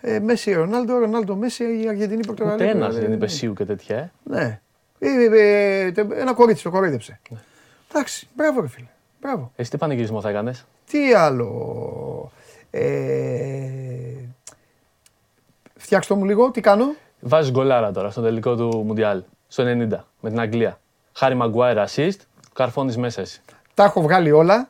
ε, 0.00 0.18
Μέση 0.20 0.52
Ρονάλντο, 0.52 0.98
Ρονάλντο 0.98 1.36
Μέση, 1.36 1.64
η 1.82 1.88
Αργεντινή 1.88 2.26
Πορτογαλία. 2.26 2.66
Ούτε 2.66 2.76
ένας 2.76 2.88
Δηλαδή, 2.88 3.06
δεν 3.06 3.12
είπε 3.16 3.24
ναι. 3.24 3.30
σίου 3.30 3.52
και 3.52 3.64
τέτοια. 3.64 3.96
Ε. 3.96 4.10
Ναι. 4.22 4.60
Ε, 4.98 5.08
ε, 5.08 5.84
ε, 5.86 5.92
τε- 5.92 6.12
ένα 6.12 6.34
κορίτσι 6.34 6.62
το 6.62 6.70
κοροϊδέψε. 6.70 7.20
Εντάξει, 7.90 8.28
μπράβο 8.36 8.60
ρε 8.60 8.68
φίλε. 8.68 8.86
Μπράβο. 9.26 9.52
Εσύ 9.56 9.70
τι 9.70 9.76
πανηγυρισμό 9.76 10.20
θα 10.20 10.28
έκανες; 10.28 10.64
Τι 10.90 11.12
άλλο; 11.12 12.30
Ε, 12.70 12.88
φτιάξτε 15.76 16.14
το 16.14 16.18
μου 16.20 16.26
λίγο, 16.26 16.50
τι 16.50 16.60
κάνω. 16.60 16.84
Βάζεις 17.20 17.50
γκολάρα 17.52 17.92
τώρα 17.92 18.10
στο 18.10 18.22
τελικό 18.22 18.56
του 18.56 18.82
Μουντιάλ. 18.86 19.22
Στο 19.48 19.64
90 19.66 19.88
με 20.20 20.28
την 20.30 20.40
Αγγλία. 20.40 20.80
Χάρη 21.12 21.34
Μαγκουάιρ 21.34 21.76
assist, 21.86 22.16
καρφώνεις 22.52 22.96
μέσα 22.96 23.20
εσύ. 23.20 23.40
Τα 23.74 23.84
έχω 23.84 24.00
βγάλει 24.00 24.30
όλα 24.32 24.68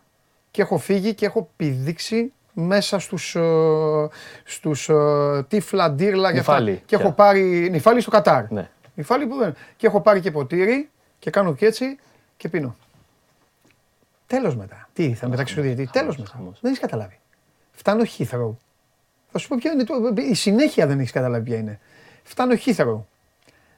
και 0.51 0.63
έχω 0.63 0.79
φύγει 0.79 1.15
και 1.15 1.27
έχω 1.27 1.49
πηδήξει 1.57 2.33
μέσα 2.53 2.99
στους, 2.99 3.35
ε, 3.35 4.09
στους 4.45 4.89
ε, 4.89 5.45
τύφλα, 5.49 5.91
ντύρλα 5.91 6.33
και 6.33 6.39
αυτά. 6.39 6.53
Νυφάλι, 6.53 6.83
Και 6.87 6.95
έχω 6.95 7.05
πια. 7.05 7.13
πάρει 7.13 7.69
νυφάλι 7.71 8.01
στο 8.01 8.11
Κατάρ. 8.11 8.51
Ναι. 8.51 8.69
Νυφάλι 8.95 9.27
που 9.27 9.37
δεν. 9.37 9.55
Και 9.77 9.87
έχω 9.87 10.01
πάρει 10.01 10.21
και 10.21 10.31
ποτήρι 10.31 10.89
και 11.19 11.31
κάνω 11.31 11.55
και 11.55 11.67
έτσι 11.67 11.99
και 12.37 12.49
πίνω. 12.49 12.77
Τέλος 14.27 14.57
μετά. 14.57 14.89
Τι, 14.93 15.15
θα 15.15 15.29
μεταξύ 15.29 15.55
σου 15.55 15.61
διαιτητή; 15.61 15.91
Τέλος 15.93 16.17
μετά. 16.17 16.31
χαμός. 16.35 16.59
Δεν 16.61 16.71
έχεις 16.71 16.83
καταλάβει. 16.83 17.19
Φτάνω 17.73 18.03
Heathrow. 18.19 18.51
Θα 19.31 19.39
σου 19.39 19.49
πω 19.49 19.57
ποια 19.61 19.73
είναι 19.73 19.85
το. 19.85 19.95
Η 20.31 20.35
συνέχεια 20.35 20.87
δεν 20.87 20.99
έχεις 20.99 21.13
καταλάβει 21.13 21.45
ποια 21.45 21.57
είναι. 21.57 21.81
Φτάνω 22.23 22.55
Heathrow. 22.67 22.99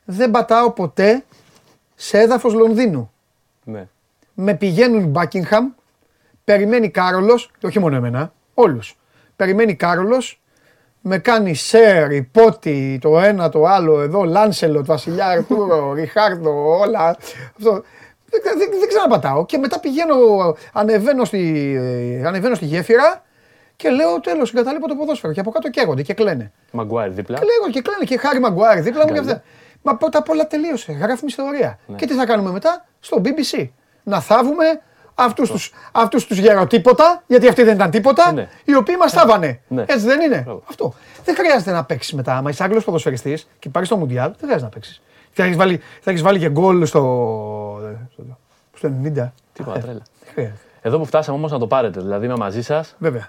Δεν 0.04 0.30
πατάω 0.30 0.70
ποτέ 0.70 1.24
σε 1.94 2.18
έδαφος 2.18 2.52
Λονδίνου 2.52 3.12
Ναι. 3.64 3.88
με 4.34 4.54
πηγαίνουν 4.54 5.12
Buckingham, 5.16 5.62
περιμένει 6.44 6.90
Κάρολος, 6.90 7.50
και 7.58 7.66
όχι 7.66 7.78
μόνο 7.78 7.96
εμένα, 7.96 8.32
όλους. 8.54 8.96
Περιμένει 9.36 9.74
Κάρολος, 9.74 10.40
με 11.00 11.18
κάνει 11.18 11.54
Σέρ, 11.54 12.12
Υπότι, 12.12 12.98
το 13.00 13.18
ένα, 13.20 13.48
το 13.48 13.64
άλλο, 13.64 14.00
εδώ, 14.00 14.24
Λάνσελοτ, 14.24 14.86
Βασιλιά 14.86 15.26
Αρτούρο, 15.26 15.92
Ριχάρδο, 15.92 16.78
όλα. 16.78 17.16
Αυτό. 17.56 17.82
Δεν, 18.30 18.40
δεν, 18.58 18.68
δεν 18.78 18.88
ξαναπατάω 18.88 19.46
και 19.46 19.58
μετά 19.58 19.80
πηγαίνω, 19.80 20.16
ανεβαίνω 20.72 21.24
στη, 21.24 21.74
ε, 22.22 22.26
ανεβαίνω 22.26 22.54
στη 22.54 22.64
γέφυρα 22.64 23.22
και 23.76 23.90
λέω 23.90 24.20
τέλος, 24.20 24.52
εγκαταλείπω 24.54 24.88
το 24.88 24.94
ποδόσφαιρο 24.94 25.32
και 25.32 25.40
από 25.40 25.50
κάτω 25.50 25.70
καίγονται 25.70 26.02
και 26.02 26.14
κλαίνε. 26.14 26.52
Μαγκουάιρ 26.70 27.10
δίπλα. 27.10 27.38
Και 27.38 27.44
λέγω 27.44 27.70
και 27.72 27.80
κλαίνε 27.80 28.04
και 28.04 28.18
Χάρη 28.18 28.40
Μαγκουάρη 28.40 28.80
δίπλα 28.80 29.00
μου 29.00 29.06
και 29.06 29.12
Γκάλια. 29.12 29.32
αυτά. 29.32 29.44
Μα 29.82 29.96
πρώτα 29.96 30.18
απ' 30.18 30.28
όλα 30.28 30.46
τελείωσε. 30.46 30.92
Γράφουμε 30.92 31.30
ιστορία. 31.30 31.78
Και 31.96 32.06
τι 32.06 32.14
θα 32.14 32.26
κάνουμε 32.26 32.50
μετά; 32.50 32.86
Στο 33.00 33.20
BBC. 33.24 33.68
Να 34.02 34.20
θάβουμε 34.20 34.64
αυτούς 35.14 35.50
τους, 35.50 35.72
αυτούς 35.92 36.26
τους 36.26 36.38
γεροτίποτα, 36.38 37.22
γιατί 37.26 37.48
αυτοί 37.48 37.62
δεν 37.62 37.74
ήταν 37.74 37.90
τίποτα, 37.90 38.32
Ναι. 38.32 38.48
οι 38.64 38.74
οποίοι 38.74 38.94
μας 38.98 39.12
θάβανε. 39.12 39.60
Ναι. 39.68 39.82
Έτσι 39.88 40.06
δεν 40.06 40.20
είναι; 40.20 40.40
Μπράβο. 40.44 40.62
Αυτό. 40.68 40.94
Δεν 41.24 41.34
χρειάζεται 41.34 41.70
να 41.70 41.84
παίξεις 41.84 42.12
μετά. 42.12 42.36
Άμα 42.36 42.50
είσαι 42.50 42.62
Άγγλος 42.64 42.84
ποδοσφαιριστής 42.84 43.48
και 43.58 43.68
πάρεις 43.68 43.88
το 43.88 43.96
Μουντιάλ, 43.96 44.28
δεν 44.28 44.36
χρειάζεται 44.38 44.64
να 44.64 44.68
παίξεις. 44.70 45.02
Θα 45.42 45.46
έχεις 45.46 45.56
βάλει, 45.56 45.80
θα 46.00 46.10
έχεις 46.10 46.22
βάλει 46.22 46.38
και 46.38 46.48
γκολ 46.50 46.86
στο, 46.86 47.00
στο, 48.12 48.38
στο 48.76 48.88
90. 49.04 49.30
Τίποτα 49.52 49.78
Ε, 49.78 49.80
τρέλα. 49.80 50.02
Δεν 50.24 50.32
χρειάζεται. 50.32 50.58
Εδώ 50.82 50.98
που 50.98 51.04
φτάσαμε 51.04 51.36
όμως 51.36 51.50
να 51.50 51.58
το 51.58 51.66
πάρετε. 51.66 52.00
Δηλαδή 52.00 52.26
είμαι 52.26 52.36
μαζί 52.36 52.62
σας. 52.62 52.94
Βέβαια. 52.98 53.28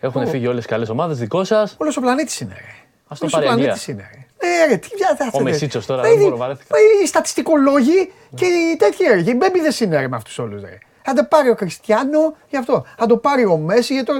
Έχουν 0.00 0.22
Ω. 0.22 0.26
φύγει 0.26 0.46
όλες 0.46 0.62
τι 0.62 0.68
καλές 0.68 0.88
ομάδες. 0.88 1.18
Δικό 1.18 1.44
σας. 1.44 1.72
Α 1.72 1.74
Όλος 1.78 1.96
ο 1.96 2.00
πλανήτης 2.00 2.40
είναι. 2.40 2.52
Ρε. 2.54 2.60
το 3.08 3.16
Όλος 3.20 3.32
ο 3.32 3.36
πάρει 3.36 3.46
η 3.46 3.48
Αγγλία. 3.48 3.64
πλανήτης 3.64 3.88
είναι. 3.88 4.08
Ρε. 4.14 4.48
Ναι, 4.48 4.66
ρε, 4.66 4.76
τι 4.76 4.88
πια 4.94 5.14
θα 5.16 5.30
Ο 5.32 5.40
Μεσίτσος 5.42 5.86
τώρα, 5.86 6.00
Δηλαδή, 6.02 6.18
δεν 6.18 6.26
μπορώ, 6.28 6.36
βαρέθηκα. 6.40 6.76
Οι 7.02 7.06
στατιστικολόγοι 7.06 8.12
και 8.34 8.44
οι 8.44 8.76
τέτοιοι 8.76 9.04
ρε. 9.04 9.22
Και 9.22 9.30
οι 9.30 9.34
μπέμπιδες 9.38 9.80
είναι 9.80 10.00
ρε 10.00 10.08
με 10.08 10.16
αυτούς 10.16 10.38
όλους 10.38 10.60
ρε. 10.62 10.78
Θα 11.02 11.12
το 11.12 11.24
πάρει 11.24 11.48
ο 11.50 11.54
Κριστιανό 11.54 12.36
γι' 12.48 12.56
αυτό. 12.56 12.84
Θα 12.98 13.06
το 13.06 13.16
πάρει 13.16 13.44
ο 13.44 13.56
Μέση 13.56 13.92
για 13.94 14.04
το... 14.04 14.12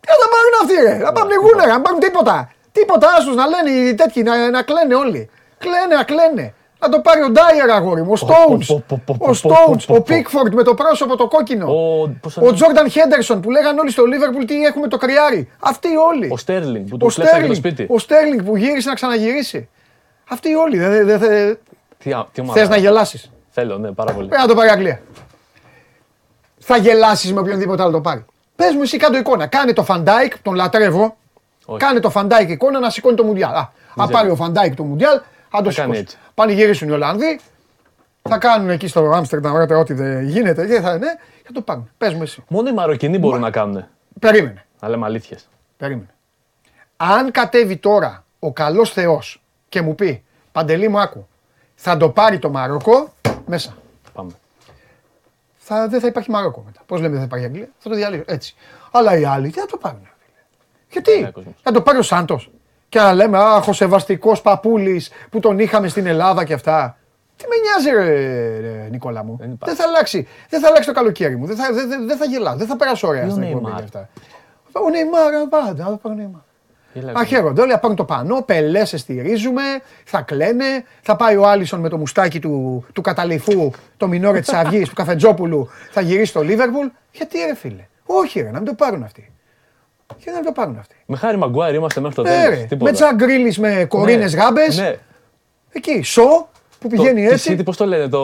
Τι 0.00 0.06
θα 0.08 0.16
τα 0.22 0.28
πάρουν 0.34 0.52
αυτοί 0.62 0.74
ρε. 0.88 1.04
Να 1.04 1.12
πνιγούν 1.12 1.60
ρε. 1.64 1.72
Να 1.72 1.80
πάρουν 1.80 2.00
τίποτα. 2.00 2.52
Τίποτα 2.72 3.08
άσους 3.18 3.34
να 3.34 3.46
λένε 3.46 3.70
οι 3.70 3.94
τέτοιοι 3.94 4.22
να, 4.22 4.50
να 4.50 4.62
κλαίνε 4.62 4.94
όλοι. 4.94 5.30
Κλαίνε, 5.62 5.94
να 5.94 6.02
κλαίνε. 6.04 6.54
Να 6.82 6.88
το 6.88 7.00
πάρει 7.00 7.22
ο 7.22 7.30
Ντάιερ 7.30 7.70
αγόρι 7.70 8.02
μου, 8.02 8.12
ο 8.12 8.26
Stones. 8.26 8.66
πω, 8.66 8.82
πω, 8.88 9.02
πω, 9.06 9.14
Ο 9.18 9.24
πω, 9.24 9.30
Stones, 9.42 9.84
πω, 9.86 9.94
ο 9.94 9.96
πω. 9.96 10.02
Πίκφορντ 10.02 10.54
με 10.54 10.62
το 10.62 10.74
πρόσωπο 10.74 11.16
το 11.16 11.28
κόκκινο. 11.28 11.66
Ο, 11.66 12.08
πώς 12.20 12.34
το 12.34 12.40
Ο 12.40 12.44
λένε; 12.44 12.56
Τζόρνταν 12.56 12.90
Χέντερσον 12.90 13.40
που 13.40 13.50
λέγανε 13.50 13.80
όλοι 13.80 13.90
στο 13.90 14.04
Λίβερπουλ 14.04 14.44
τι 14.44 14.64
έχουμε 14.64 14.88
το 14.88 14.96
κρυάρι. 14.96 15.48
Αυτοί 15.60 15.88
όλοι. 15.96 16.28
Ο 16.32 16.36
Στέρλινγκ 16.36 16.88
που 16.88 16.94
Ο 16.94 16.96
του 16.96 17.06
κλέψανε 17.14 17.42
και 17.42 17.48
το 17.48 17.54
Στέρλινγκ, 17.54 17.74
σπίτι. 17.76 17.92
ο 17.94 17.98
Στέρλινγκ 17.98 18.42
που 18.42 18.56
γύρισε 18.56 18.88
να 18.88 18.94
ξαναγυρίσει. 18.94 19.68
Αυτοί 20.30 20.54
όλοι. 20.54 20.78
Δεν 20.78 21.06
δε, 21.06 21.16
δε, 21.16 21.54
Τι, 21.98 22.12
α- 22.12 22.26
τι 22.32 22.40
ομάδα. 22.40 22.60
θες 22.60 22.68
να 22.68 22.76
γελάσεις; 22.76 23.30
Θέλω, 23.50 23.78
ναι, 23.78 23.90
πάρα 23.92 24.12
πολύ. 24.12 24.26
Πρέπει 24.28 24.42
να 24.42 24.48
το 24.48 24.54
πάρει 24.54 24.68
η 24.68 24.70
Αγγλία. 24.72 25.00
Θα 26.58 26.76
γελάσεις 26.76 27.32
με 27.32 27.40
οποιονδήποτε 27.40 27.82
άλλο 27.82 27.92
το 27.92 28.00
πάρει. 28.00 28.24
Πες 28.56 28.74
μου 28.74 28.82
εσύ 28.82 28.96
κάτω 28.96 29.16
εικόνα. 29.18 29.46
Κάνε 29.46 29.72
το 29.72 29.82
Φαν 29.84 30.06
Ντάικ, 30.06 30.38
τον 30.42 30.54
λατρεύω. 30.54 31.16
Όχι. 31.66 31.78
Κάνε 31.78 32.00
το 32.00 32.10
Φαν 32.10 32.27
Ντάικ 32.27 32.48
εικόνα 32.50 32.78
να 32.78 32.90
σηκώνει 32.90 33.16
το 33.16 33.24
Μουντιάλ. 33.24 33.54
Α, 33.54 33.58
αν 33.58 33.68
ξέρω. 33.94 34.08
πάρει 34.10 34.30
ο 34.30 34.34
Φαν 34.36 34.53
Ντάικ 34.53 34.74
το 34.74 34.82
Μουντιάλ, 34.82 35.20
θα 35.50 35.62
το 35.62 35.70
Θα 35.70 35.80
κάνει 35.80 35.94
σηκώσει. 35.94 36.00
έτσι. 36.00 36.16
Πανηγυρίσουν 36.34 36.88
οι 36.88 36.92
Ολλανδοί. 36.92 37.40
Θα 38.28 38.38
κάνουν 38.38 38.70
εκεί 38.70 38.86
στο 38.88 39.10
Άμστερνταμ 39.14 39.54
ωραία, 39.54 39.78
ό,τι 39.78 39.94
δεν 39.94 40.22
γίνεται. 40.24 40.66
Και 40.66 40.80
θα, 40.80 40.98
ναι, 40.98 41.06
θα 41.44 41.52
το 41.52 41.60
πάρουν. 41.60 41.90
Πες 41.98 42.14
μου 42.14 42.22
εσύ. 42.22 42.44
Μόνο 42.48 42.68
οι 42.68 42.72
Μαροκινοί 42.72 43.18
μπορούν 43.18 43.40
να 43.40 43.50
κάνουν. 43.50 43.84
Περίμενε. 44.18 44.64
Να 44.80 44.88
λέμε 44.88 45.06
αλήθειες. 45.06 45.48
Περίμενε. 45.76 46.08
Αν 46.96 47.30
κατέβει 47.30 47.76
τώρα 47.76 48.24
ο 48.38 48.52
καλός 48.52 48.90
Θεός 48.92 49.42
και 49.68 49.80
μου 49.82 49.94
πει 49.94 50.22
Παντελή 50.52 50.88
μου 50.88 51.00
άκου, 51.00 51.28
θα 51.74 51.96
το 51.96 52.10
πάρει 52.10 52.38
το 52.38 52.50
Μαρόκο 52.50 53.12
μέσα. 53.46 53.76
Πάμε. 54.12 54.32
Θα, 55.58 55.88
δεν 55.88 56.00
θα 56.00 56.06
υπάρχει 56.06 56.30
Μαρόκο 56.30 56.62
μετά. 56.66 56.80
Πώς 56.86 57.00
λέμε 57.00 57.10
δεν 57.10 57.18
θα 57.18 57.24
υπάρχει 57.24 57.44
Αγγλία, 57.44 57.68
θα 57.78 57.88
το 57.88 57.94
διαλύσω. 57.96 58.22
Έτσι. 58.26 58.54
Αλλά 58.90 59.18
οι 59.18 59.24
άλλοι 59.24 59.50
τι 59.50 59.58
θα 59.60 59.66
το 59.66 59.76
πάρουν. 59.76 60.00
ρε 60.02 60.10
φίλε. 60.18 60.42
Γιατί, 60.90 61.20
Ναι, 61.24 61.30
κόσμος. 61.30 61.54
θα 61.62 61.72
το 61.72 61.80
πάρει 61.82 61.98
ο 61.98 62.02
Σάντος. 62.02 62.50
Και 62.90 62.98
να 62.98 63.12
λέμε, 63.12 63.38
αχ, 63.38 63.68
ο 63.68 63.72
σεβαστικός 63.72 64.40
παππούλης 64.42 65.10
που 65.30 65.40
τον 65.40 65.58
είχαμε 65.58 65.88
στην 65.88 66.06
Ελλάδα 66.06 66.44
και 66.44 66.52
αυτά. 66.54 66.96
Τι 67.36 67.44
με 67.48 67.54
νοιάζει, 67.56 68.04
ρε, 68.10 68.58
ρε, 68.60 68.88
Νικόλα 68.90 69.24
μου. 69.24 69.36
Δεν 69.38 69.46
Δεν, 69.46 69.54
υπάρχει. 69.54 69.76
θα 69.76 69.84
αλλάξει. 69.88 70.28
Δεν 70.48 70.60
θα 70.60 70.68
αλλάξει 70.68 70.88
το 70.88 70.94
καλοκαίρι 70.94 71.36
μου. 71.36 71.46
Δεν 71.46 71.56
θα, 71.56 71.72
δεν, 71.72 71.88
δεν- 71.88 72.06
δεν 72.06 72.16
θα 72.16 72.24
γελάω. 72.24 72.56
Δεν 72.56 72.66
θα 72.66 72.76
περάσω 72.76 73.08
ωραία 73.08 73.24
Ή 73.24 73.26
ο 73.26 73.30
στην 73.30 73.42
εκπομπή 73.42 73.62
Νεϊμάρ. 73.64 73.80
και 73.82 73.84
αυτά. 73.84 74.08
Ο 74.86 74.90
Νεϊμάρ, 74.90 75.46
πάντα. 75.48 75.84
Θα 75.84 75.96
πάρω 76.02 76.14
Νεϊμάρ. 76.14 76.40
Γελάει 76.92 77.14
Α, 77.14 77.24
χαίρονται 77.24 77.60
όλοι, 77.60 77.72
θα 77.72 77.78
πάρουν 77.78 77.96
το 77.96 78.04
πανό, 78.04 78.42
πελές, 78.42 78.88
σε 78.88 78.96
στηρίζουμε, 78.98 79.62
θα 80.04 80.20
κλαίνε. 80.20 80.64
Θα 81.02 81.16
πάει 81.16 81.36
ο 81.36 81.46
Άλισον 81.48 81.80
με 81.80 81.88
το 81.88 81.98
μουστάκι 81.98 82.38
του, 82.40 82.84
του 82.92 83.00
καταληφού, 83.00 83.70
το 83.96 84.06
μινόρε 84.08 84.40
της 84.40 84.52
Αυγής, 84.52 84.88
του 84.88 84.94
Καφετζόπουλου, 84.94 85.68
θα 85.90 86.00
γυρίσει 86.00 86.30
στο 86.30 86.42
Λίβερπουλ. 86.42 86.86
Γιατί 87.12 87.38
ρε 87.46 87.54
φίλε; 87.54 87.86
Όχι, 88.06 88.40
ρε, 88.40 88.50
να 88.50 88.56
μην 88.58 88.64
το 88.66 88.74
πάρουν 88.74 89.02
αυτοί. 89.02 89.32
Γιατί 90.16 90.30
να 90.30 90.36
μην 90.36 90.44
το 90.44 90.52
πάρουν 90.52 90.76
αυτοί. 90.78 90.94
Με 91.06 91.16
χάρη 91.16 91.36
Μαγκουάιρ 91.36 91.74
είμαστε 91.74 92.00
μέχρι 92.00 92.16
το 92.16 92.22
Ε, 92.30 92.42
τέλο. 92.42 92.50
ρε, 92.70 92.76
με 92.84 92.92
Τζακ 92.92 93.14
Γκρίλις 93.14 93.58
με 93.58 93.84
κορίνες 93.88 94.34
Ναι, 94.34 94.42
γάμπες. 94.42 94.78
Ναι. 94.78 94.94
Εκεί, 95.72 96.02
σο 96.02 96.48
που 96.78 96.88
πηγαίνει 96.88 97.26
το, 97.26 97.32
έτσι. 97.32 97.56
Πώς 97.62 97.76
το 97.76 97.86
λένε, 97.86 98.08
το. 98.08 98.18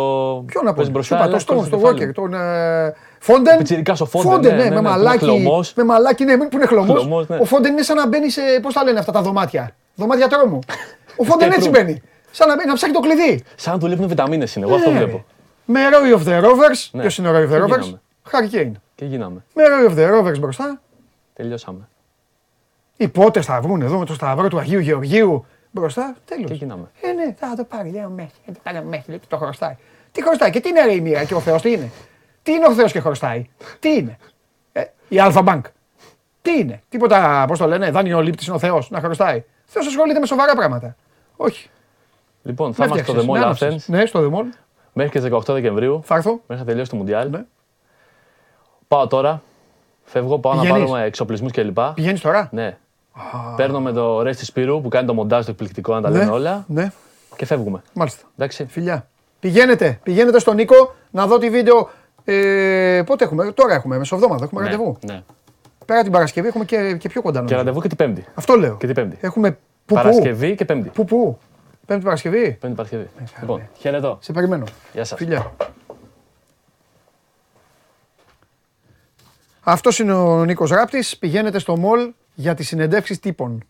Ποιο 0.47 0.63
να 0.63 0.69
πω, 0.69 0.75
παίζει 0.75 0.85
σου 0.85 0.91
μπροστά, 0.93 1.15
είπα, 1.15 1.25
αλλά 1.25 1.33
το 1.33 1.39
Στόν, 1.41 1.57
κόλλησε 1.57 1.77
το 1.77 1.79
κεφάλι. 1.79 2.09
Walker, 2.11 2.15
τον 2.15 2.35
ε, 2.35 2.95
Φόντεν. 3.19 3.57
Πιτσιρικάς 3.59 4.01
ο 4.01 4.07
Φόντεν, 4.07 4.57
ναι, 4.57 4.63
ναι, 4.63 4.69
ναι, 4.69 4.69
με 4.69 4.69
ναι, 4.69 4.69
που 4.69 4.79
είναι 4.79 4.89
μαλάκι. 4.89 5.19
χλωμός. 5.25 5.73
Με 5.77 5.85
μαλάκι, 5.85 6.25
ναι, 6.25 6.37
που 6.37 6.49
είναι 6.53 6.67
χλωμός. 6.67 7.01
Χλωμός, 7.01 7.29
ναι. 7.29 7.37
Ο 7.37 7.45
Φόντεν 7.45 7.73
είναι 7.73 7.83
σαν 7.83 7.97
να 7.97 8.07
μπαίνει 8.09 8.31
σε, 8.31 8.41
πώς 8.63 8.75
τα 8.75 8.85
λένε 8.85 8.99
αυτά 8.99 9.13
τα 9.13 9.23
δωμάτια; 9.23 9.71
Δωμάτια 9.95 10.29
τρόμου. 10.29 10.59
Ο 11.17 11.25
Φόντεν 11.29 11.49
Escape 11.49 11.55
έτσι 11.57 11.69
room. 11.69 11.73
μπαίνει. 11.73 12.03
Σαν 12.31 12.49
να, 12.49 12.55
μπαίνει, 12.57 12.69
να 12.69 12.75
ψάχνει 12.75 12.95
το 12.95 13.01
κλειδί. 13.01 13.45
Σαν 13.57 13.73
να 13.73 13.79
του 13.79 13.87
λείπουν 13.87 14.09
βιταμίνες 14.09 14.55
είναι. 14.55 14.67
Εγώ 14.67 14.75
αυτό 14.75 14.91
Ναι, 14.91 14.97
βλέπω. 14.99 15.25
Με 15.65 15.81
Roy 15.91 16.19
of 16.19 16.23
the 16.29 16.45
Rovers. 16.45 16.89
Ναι. 16.93 17.01
Ποιος 17.01 17.19
είναι 17.19 17.29
ο 17.29 17.33
Roy 17.33 17.37
of 17.37 17.45
the 17.45 17.49
Τι 17.49 17.55
Rovers? 17.55 17.81
γίναμε. 17.81 18.01
Harry 18.31 18.55
Kane. 18.57 18.73
Και 18.95 19.05
γίναμε. 19.05 19.45
Με 19.55 19.63
Roy 19.67 19.91
of 19.91 19.95
the 19.99 20.13
Rovers 20.21 20.39
μπροστά. 20.41 20.81
Τελειώσαμε. 21.37 21.89
Οι 22.97 23.09
πότε 23.09 23.41
θα 23.43 23.61
βγουν 23.61 23.83
εδώ 23.83 23.99
με 23.99 24.05
το 24.05 24.15
σταυρό 24.15 24.49
του 24.49 24.59
Αγίου 24.59 24.79
Γεωργίου 24.81 25.47
μπροστά. 25.71 26.17
Και 26.25 26.35
Τέλος. 26.35 26.59
γίναμε. 26.59 26.91
Ε, 27.01 27.13
ναι, 27.13 27.35
θα 27.39 27.55
το 27.57 27.65
πάρει, 27.65 27.91
λέει 27.91 28.05
ο 28.05 28.09
Μέση. 28.09 28.35
Θα 28.47 28.53
το 28.53 28.59
πάρει 28.63 28.79
ο 28.79 28.83
Μέση, 28.83 29.09
λέει, 29.11 29.21
το 29.29 29.37
χρωστάει. 29.37 29.77
Τι 30.13 30.23
χρωστάει 30.23 30.51
και 30.51 30.61
τι 30.61 30.69
είναι 30.69 30.85
ρε 30.85 30.93
η 30.95 31.01
μοίρα 31.01 31.25
και 31.25 31.35
ο 31.35 31.41
Θεός 31.41 31.63
τι 31.63 31.73
είναι; 31.73 31.91
Τι 32.43 32.53
είναι 32.53 32.67
ο 32.67 32.73
Θεός 32.73 32.93
και 32.93 33.01
χρωστάει; 33.01 33.47
Τι 33.79 33.95
είναι; 33.95 34.19
Ε, 34.73 34.85
η 35.09 35.19
Αλφα 35.21 35.43
Bank. 35.47 35.61
Τι 36.43 36.59
είναι; 36.59 36.83
Τίποτα, 36.89 37.45
πώς 37.49 37.59
το 37.59 37.67
λένε, 37.67 37.91
δάνειο 37.91 38.21
λήπτης 38.23 38.47
είναι 38.47 38.57
ο 38.57 38.59
Θεός 38.59 38.91
να 38.91 39.01
χρωστάει. 39.01 39.39
Ο 39.39 39.43
Θεός 39.67 39.87
ασχολείται 39.87 40.19
με 40.19 40.27
σοβαρά 40.27 40.55
πράγματα. 40.55 40.97
Όχι. 41.37 41.71
Λοιπόν, 42.43 42.75
θα 42.75 42.81
Με 42.81 42.87
είμαστε 42.87 43.05
στο 43.05 43.13
The 43.13 43.17
φτιάξεις, 43.23 43.31
Mall 43.37 43.39
με 43.39 43.45
άναψες. 43.45 43.75
Athens 43.75 43.95
Ναι, 43.99 44.07
στο 44.07 44.21
The 44.21 44.37
Mall. 44.39 44.45
μέχρι 44.93 45.13
και 45.13 45.19
τις 45.21 45.29
18 45.29 45.53
Δεκεμβρίου. 45.53 46.01
Θα 46.05 46.15
έρθω. 46.15 46.41
Μέχρι 46.47 46.65
να 46.65 46.71
τελειώσει 46.71 46.91
το 46.91 46.97
Μουντιάλ. 46.97 47.31
Ναι. 47.31 47.45
Πάω 48.89 49.07
τώρα. 49.07 49.43
Φεύγω, 50.09 50.39
πάω 50.39 50.53
Πηγαίνεις; 50.53 50.73
να 50.73 50.79
πάρουμε 50.79 51.03
εξοπλισμούς 51.05 51.53
κλπ. 51.53 51.79
Πηγαίνεις 51.95 52.21
τώρα; 52.21 52.49
Ναι. 52.53 52.77
Παίρνω 53.57 53.81
με 53.81 53.93
το 53.93 54.23
Ρέστι 54.23 54.45
Σπύρου 54.45 54.81
που 54.81 54.89
κάνει 54.89 55.07
το 55.07 55.15
μοντάζ 55.15 55.45
το 55.45 55.51
εκπληκτικό 55.51 55.95
να 55.95 56.01
τα 56.01 56.11
Ναι, 56.11 56.19
λένε 56.19 56.31
όλα 56.31 56.65
Ναι, 56.69 56.93
και 57.37 57.47
φεύγουμε. 57.47 57.83
μάλιστα. 57.93 58.23
Εντάξει. 58.37 58.67
Φιλιά. 58.69 59.07
Πηγαίνετε, 59.41 59.99
πηγαίνετε 60.03 60.39
στον 60.39 60.55
Νίκο 60.57 60.95
να 61.11 61.27
δω 61.27 61.39
τη 61.39 61.51
βίντεο. 61.51 61.89
Ε, 62.25 63.03
πότε 63.07 63.25
έχουμε, 63.25 63.53
τώρα 63.53 63.75
έχουμε, 63.75 63.99
μεσοβδόμαδα, 63.99 64.45
έχουμε 64.45 64.63
Ναι, 64.63 64.71
ραντεβού. 64.71 64.97
ναι. 65.07 65.23
Πέρα 65.85 66.03
την 66.03 66.13
Παρασκευή 66.13 66.49
έχουμε 66.49 66.65
και, 66.65 66.97
και 66.97 67.09
πιο 67.09 67.23
κοντά 67.23 67.33
Και 67.35 67.39
νομίζω. 67.41 67.57
ραντεβού 67.57 67.81
και 67.81 67.89
την 67.89 67.97
Πέμπτη. 67.97 68.25
Αυτό 68.35 68.55
λέω. 68.55 68.77
Και 68.77 68.87
την 68.87 68.95
Πέμπτη. 68.95 69.19
Έχουμε 69.21 69.51
που 69.51 69.59
που. 69.87 69.95
Παρασκευή 69.95 70.55
και 70.55 70.65
Πέμπτη. 70.65 70.89
Πού 70.89 71.05
πού. 71.05 71.39
Πέμπτη 71.87 72.05
Παρασκευή. 72.05 72.57
Πέμπτη 72.61 72.75
Παρασκευή. 72.77 73.09
Λοιπόν, 73.41 73.63
χαιρετώ. 73.79 74.19
Σε 74.21 74.33
περιμένω. 74.33 74.65
Γεια 74.93 75.05
σας. 75.05 75.19
Φιλιά. 75.19 75.53
Αυτός 79.69 79.99
είναι 79.99 80.13
ο 80.13 80.45
Νίκος 80.45 80.71
Ράπτης. 80.71 81.17
Πηγαίνετε 81.17 81.59
στο 81.59 81.77
μολ 81.77 82.13
για 82.35 82.55
τις 82.55 82.67
συνεντεύξεις 82.67 83.21
τύπων. 83.21 83.65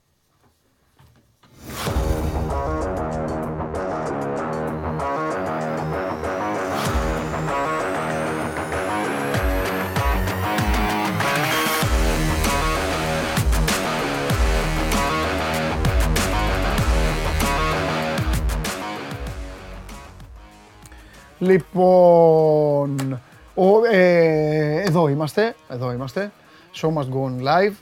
Λοιπόν, 21.38 23.20
ο, 23.58 23.84
ε, 23.92 24.82
εδώ 24.82 25.08
είμαστε, 25.08 25.54
εδώ 25.68 25.92
είμαστε. 25.92 26.32
Show 26.74 26.88
must 26.88 27.08
go 27.08 27.24
on 27.24 27.42
live, 27.42 27.72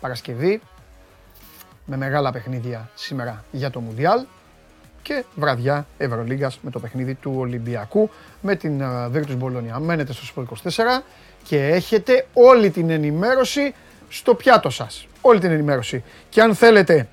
Παρασκευή, 0.00 0.60
με 1.84 1.96
μεγάλα 1.96 2.32
παιχνίδια 2.32 2.90
σήμερα 2.94 3.44
για 3.50 3.70
το 3.70 3.80
Μουντιάλ 3.80 4.24
και 5.02 5.24
βραδιά 5.34 5.86
Ευρωλίγκας 5.98 6.58
με 6.62 6.70
το 6.70 6.80
παιχνίδι 6.80 7.14
του 7.14 7.34
Ολυμπιακού 7.36 8.10
με 8.40 8.56
την 8.56 8.80
uh, 8.82 9.12
Virtus 9.12 9.38
Bologna. 9.40 9.78
Μένετε 9.80 10.12
στο 10.12 10.44
Sport 10.46 10.70
24 10.70 11.02
και 11.42 11.66
έχετε 11.66 12.26
όλη 12.32 12.70
την 12.70 12.90
ενημέρωση 12.90 13.74
στο 14.08 14.34
πιάτο 14.34 14.70
σας. 14.70 15.06
Όλη 15.20 15.40
την 15.40 15.50
ενημέρωση. 15.50 16.04
Και 16.28 16.40
αν 16.42 16.54
θέλετε 16.54 17.08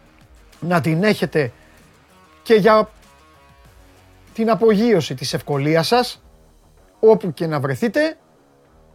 να 0.60 0.82
την 0.82 1.04
έχετε 1.04 1.52
και 2.44 2.54
για 2.54 2.90
την 4.34 4.50
απογείωση 4.50 5.16
της 5.16 5.34
ευκολίας 5.34 5.88
σας, 5.88 6.22
όπου 7.00 7.34
και 7.34 7.48
να 7.48 7.60
βρεθείτε, 7.60 8.18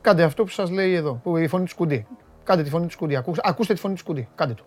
κάντε 0.01 0.23
αυτό 0.23 0.45
που 0.45 0.51
σας 0.51 0.71
λέει 0.71 0.95
εδώ, 0.95 1.21
που 1.23 1.37
η 1.37 1.49
φωνή 1.49 1.65
του 1.65 1.71
σκουντί. 1.71 2.07
Κάντε 2.45 2.63
τη 2.63 2.71
φωνή 2.71 2.85
του 2.87 2.93
σκουντί, 2.93 3.17
ακούς- 3.17 3.39
ακούστε 3.43 3.75
τη 3.75 3.81
φωνή 3.81 3.95
του 3.95 4.01
σκουντί, 4.01 4.29
κάντε 4.35 4.55
το. 4.55 4.65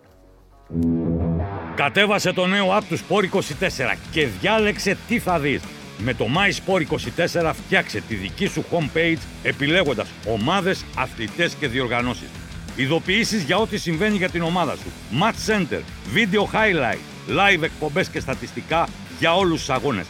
Κατέβασε 1.74 2.32
το 2.32 2.46
νέο 2.46 2.66
app 2.78 2.82
του 2.88 2.98
Sport 2.98 3.24
24 3.24 3.96
και 4.10 4.26
διάλεξε 4.26 4.96
τι 5.08 5.18
θα 5.18 5.38
δεις. 5.38 5.62
Με 5.98 6.14
το 6.14 6.24
My 6.36 6.50
Sport 6.72 6.80
24 6.80 7.52
φτιάξε 7.54 8.00
τη 8.08 8.14
δική 8.14 8.46
σου 8.46 8.64
homepage 8.70 9.18
επιλέγοντας 9.42 10.08
ομάδες, 10.28 10.84
αθλητές 10.96 11.54
και 11.54 11.68
διοργανώσεις. 11.68 12.28
Ειδοποιήσεις 12.76 13.42
για 13.42 13.56
ό,τι 13.56 13.78
συμβαίνει 13.78 14.16
για 14.16 14.28
την 14.28 14.42
ομάδα 14.42 14.74
σου. 14.76 14.90
Match 15.20 15.52
Center, 15.52 15.80
Video 16.14 16.40
Highlight, 16.54 16.98
Live 17.28 17.62
εκπομπές 17.62 18.08
και 18.08 18.20
στατιστικά 18.20 18.88
για 19.18 19.34
όλους 19.36 19.58
τους 19.58 19.70
αγώνες. 19.70 20.06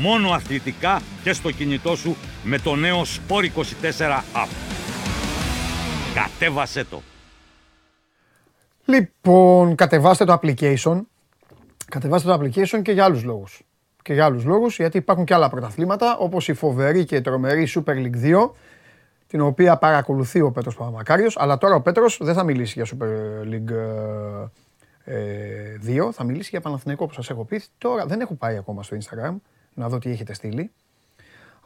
Μόνο 0.00 0.30
αθλητικά 0.30 1.02
και 1.22 1.32
στο 1.32 1.50
κινητό 1.50 1.96
σου 1.96 2.16
με 2.42 2.58
το 2.58 2.74
νέο 2.74 3.02
Sport 3.02 3.42
24 3.42 4.22
app. 4.34 4.48
Κατέβασέ 6.14 6.84
το. 6.84 7.02
Λοιπόν, 8.84 9.74
κατεβάστε 9.74 10.24
το 10.24 10.38
application. 10.42 11.00
Κατεβάστε 11.86 12.28
το 12.28 12.40
application 12.40 12.82
και 12.82 12.92
για 12.92 13.04
άλλους 13.04 13.22
λόγους. 13.22 13.62
Και 14.02 14.12
για 14.12 14.24
άλλους 14.24 14.44
λόγους, 14.44 14.76
γιατί 14.76 14.96
υπάρχουν 14.96 15.24
και 15.24 15.34
άλλα 15.34 15.48
πρωταθλήματα, 15.48 16.16
όπως 16.16 16.48
η 16.48 16.52
φοβερή 16.52 17.04
και 17.04 17.20
τρομερή 17.20 17.68
Super 17.74 17.94
League 17.94 18.22
2, 18.22 18.50
την 19.26 19.40
οποία 19.40 19.76
παρακολουθεί 19.76 20.40
ο 20.40 20.50
Πέτρος 20.50 20.76
Παπαμακάριος, 20.76 21.36
αλλά 21.38 21.58
τώρα 21.58 21.74
ο 21.74 21.80
Πέτρος 21.80 22.18
δεν 22.22 22.34
θα 22.34 22.44
μιλήσει 22.44 22.82
για 22.82 22.98
Super 22.98 23.08
League 23.52 23.74
ε, 25.04 25.78
2, 25.86 26.12
θα 26.12 26.24
μιλήσει 26.24 26.48
για 26.50 26.60
Παναθηναϊκό 26.60 27.06
που 27.06 27.12
σας 27.12 27.30
έχω 27.30 27.44
πει. 27.44 27.62
Τώρα 27.78 28.06
δεν 28.06 28.20
έχω 28.20 28.34
πάει 28.34 28.56
ακόμα 28.56 28.82
στο 28.82 28.96
Instagram, 28.96 29.34
να 29.74 29.88
δω 29.88 29.98
τι 29.98 30.10
έχετε 30.10 30.34
στείλει, 30.34 30.72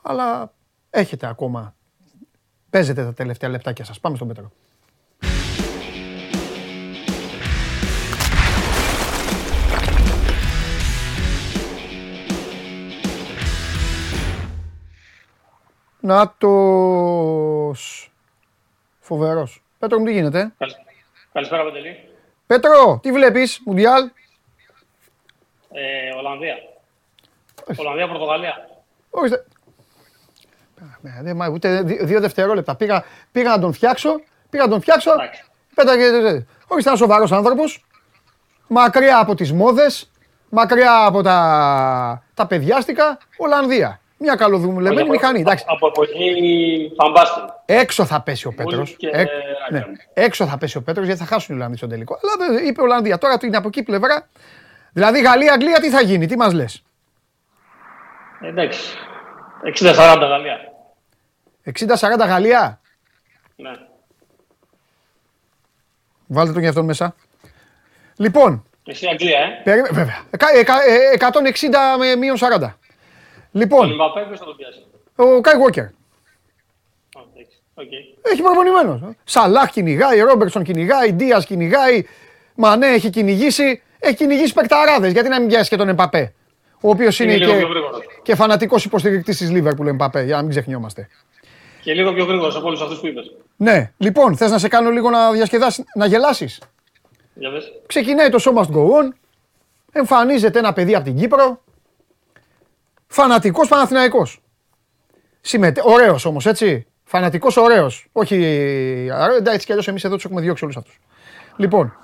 αλλά 0.02 0.52
έχετε 0.90 1.26
ακόμα, 1.26 1.74
παίζετε 2.70 3.04
τα 3.04 3.14
τελευταία 3.14 3.50
λεπτάκια 3.50 3.84
σας. 3.84 4.00
Πάμε 4.00 4.16
στον 4.16 4.28
Πέτρο. 4.28 4.52
Νάτος. 16.00 18.12
Φοβερός. 19.00 19.62
Πέτρο 19.78 19.98
μου 19.98 20.04
τι 20.04 20.12
γίνεται; 20.12 20.52
Καλησπέρα, 21.32 21.64
Παντελή. 21.64 22.08
Πέτρο, 22.46 22.98
τι 23.02 23.12
βλέπεις, 23.12 23.60
Μουντιάλ; 23.64 24.10
Ε, 25.72 26.10
Ολλανδία. 26.16 26.54
Ολλανδία, 27.76 28.08
Πορτογαλία. 28.08 28.68
Ορίστε. 29.10 29.44
Ε, 31.02 31.22
δεν 31.22 31.36
μ' 31.36 31.52
ούτε 31.52 31.82
δι- 31.82 32.04
δύο 32.04 32.20
δευτερόλεπτα. 32.20 32.74
Πήγα, 32.74 33.04
πήγα 33.32 33.50
να 33.50 33.58
τον 33.60 33.72
φτιάξω, 33.72 34.20
πήγα 34.50 34.64
να 34.64 34.70
τον 34.70 34.80
φτιάξω. 34.80 35.10
Πέταγε. 35.74 36.04
Ορίστε 36.68 36.88
ένα 36.90 36.98
σοβαρός 36.98 37.32
άνθρωπος. 37.32 37.84
Μακριά 38.66 39.18
από 39.18 39.34
τις 39.34 39.52
μόδες, 39.52 40.10
μακριά 40.48 41.04
από 41.04 41.22
τα, 41.22 42.22
τα 42.34 42.46
παιδιάστικα. 42.46 43.18
Ολλανδία. 43.36 44.00
Μια 44.20 44.34
καλοδουλεμένη 44.34 45.00
Από- 45.00 45.10
μηχανή. 45.10 45.40
Εντάξει. 45.40 45.64
Από 45.68 45.86
εποχή 45.86 46.92
Φαμπάστιν. 46.96 47.42
Έξω 47.64 48.04
θα 48.04 48.20
πέσει 48.22 48.46
ο 48.46 48.52
Πέτρος. 48.54 48.96
και 48.98 49.08
ναι. 49.70 49.82
Έξω 50.14 50.46
θα 50.46 50.58
πέσει 50.58 50.76
ο 50.76 50.82
Πέτρος 50.82 51.04
γιατί 51.06 51.20
θα 51.20 51.26
χάσουν 51.26 51.54
οι 51.54 51.58
Ολλανδοί 51.58 51.76
στον 51.76 51.88
τελικό. 51.88 52.18
Αλλά 52.22 52.50
δεν- 52.54 52.66
είπε 52.66 52.82
Ολλανδία. 52.82 53.18
Τώρα 53.18 53.38
του 53.38 53.46
είναι 53.46 53.56
από 53.56 53.68
εκεί 53.68 53.82
πλευρά. 53.82 54.28
Δηλαδή 54.92 55.20
Γαλλία-Αγγλία 55.20 55.80
τι 55.80 55.90
θα 55.90 56.00
γίνει, 56.02 56.26
τι 56.26 56.36
μας 56.36 56.52
λες; 56.52 56.82
Εντάξει. 58.40 58.96
60-40 59.64 59.94
Γαλλία. 60.28 60.56
60-40 61.64 62.26
Γαλλία; 62.26 62.80
Ναι. 63.56 63.70
Βάλτε 66.26 66.52
τον 66.52 66.60
για 66.60 66.68
αυτόν 66.68 66.84
μέσα. 66.84 67.14
Λοιπόν, 68.16 68.64
Εσύ 68.86 69.06
Αγγλία, 69.06 69.38
ε. 69.38 69.60
περί- 69.64 69.92
βέβαια. 69.92 70.22
Εκα- 70.30 70.54
εκα- 70.54 70.84
ε, 70.84 71.12
160 71.12 71.96
με 71.98 72.16
μείον 72.16 72.36
40. 72.36 72.58
Τον 72.58 72.72
Λοιπόν, 73.50 73.96
Εμπαπέ 73.96 74.24
ποιος 74.26 74.38
θα 74.38 74.44
τον 74.44 74.56
πιάσει; 74.56 74.84
ο 75.16 75.40
Κάιλ 75.40 75.54
Walker. 75.66 75.80
Α, 77.18 77.20
εντάξει. 77.34 77.58
Οκ. 77.74 77.86
Έχει 78.32 78.42
προπονημένο. 78.42 79.14
Σαλάχ 79.24 79.70
κυνηγάει, 79.70 80.20
Ρόμπερτσον 80.20 80.62
κυνηγάει, 80.62 81.12
Ντία 81.12 81.38
κυνηγάει, 81.38 82.04
Μανέ 82.54 82.86
έχει 82.86 83.10
κυνηγήσει. 83.10 83.82
Έχει 83.98 84.14
κυνηγήσει 84.14 84.52
παικταράδες. 84.52 85.12
Γιατί 85.12 85.28
να 85.28 85.38
μην 85.40 85.48
πιάσει 85.48 85.68
και 85.68 85.76
τον 85.76 85.88
Εμπαπέ; 85.88 86.34
Ο 86.80 86.88
οποίος 86.90 87.18
είναι, 87.20 87.32
Είναι 87.32 87.40
λίγο 87.44 87.52
και, 87.52 87.58
πιο 87.58 87.68
γρήγορος. 87.68 88.00
και 88.22 88.34
φανατικός 88.34 88.84
υποστηρικτής 88.84 89.36
της 89.36 89.50
Λίβερπουλ 89.50 89.86
Εμπαπέ, 89.86 90.22
για 90.22 90.36
να 90.36 90.40
μην 90.42 90.50
ξεχνιόμαστε. 90.50 91.08
Και 91.82 91.94
λίγο 91.94 92.12
πιο 92.12 92.24
γρήγορος 92.24 92.56
από 92.56 92.66
όλους 92.66 92.80
αυτούς 92.80 92.98
που 93.00 93.06
είπες. 93.06 93.32
Ναι, 93.56 93.92
λοιπόν, 93.96 94.36
θες 94.36 94.50
να 94.50 94.58
σε 94.58 94.68
κάνω 94.68 94.90
λίγο 94.90 95.10
να 95.10 95.32
διασκεδάσεις, 95.32 95.84
να 95.94 96.06
γελάσεις; 96.06 96.60
Για 97.34 97.50
δες. 97.50 97.72
Ξεκινάει 97.86 98.28
το 98.28 98.38
show 98.40 98.58
must 98.58 98.70
go 98.76 98.82
on. 98.82 99.08
Εμφανίζεται 99.92 100.58
ένα 100.58 100.72
παιδί 100.72 100.94
από 100.94 101.04
την 101.04 101.16
Κύπρο. 101.16 101.62
Φανατικός 103.06 103.68
Παναθηναϊκός. 103.68 104.40
Συμμετέ... 105.40 105.82
Ωραίος 105.84 106.24
όμως, 106.24 106.46
έτσι. 106.46 106.86
Φανατικός, 107.04 107.56
ωραίος. 107.56 108.08
Όχι. 108.12 108.34
α, 109.10 109.34
Εντάξει 109.38 109.66
κι 109.66 109.72
αλλιώς 109.72 109.88
εμείς 109.88 110.04
εδώ 110.04 110.14
τους 110.14 110.24
έχουμε 110.24 110.40
διώξει 110.40 110.64
όλους 110.64 110.76
αυτούς. 110.76 110.98
Λοιπόν, 111.56 111.96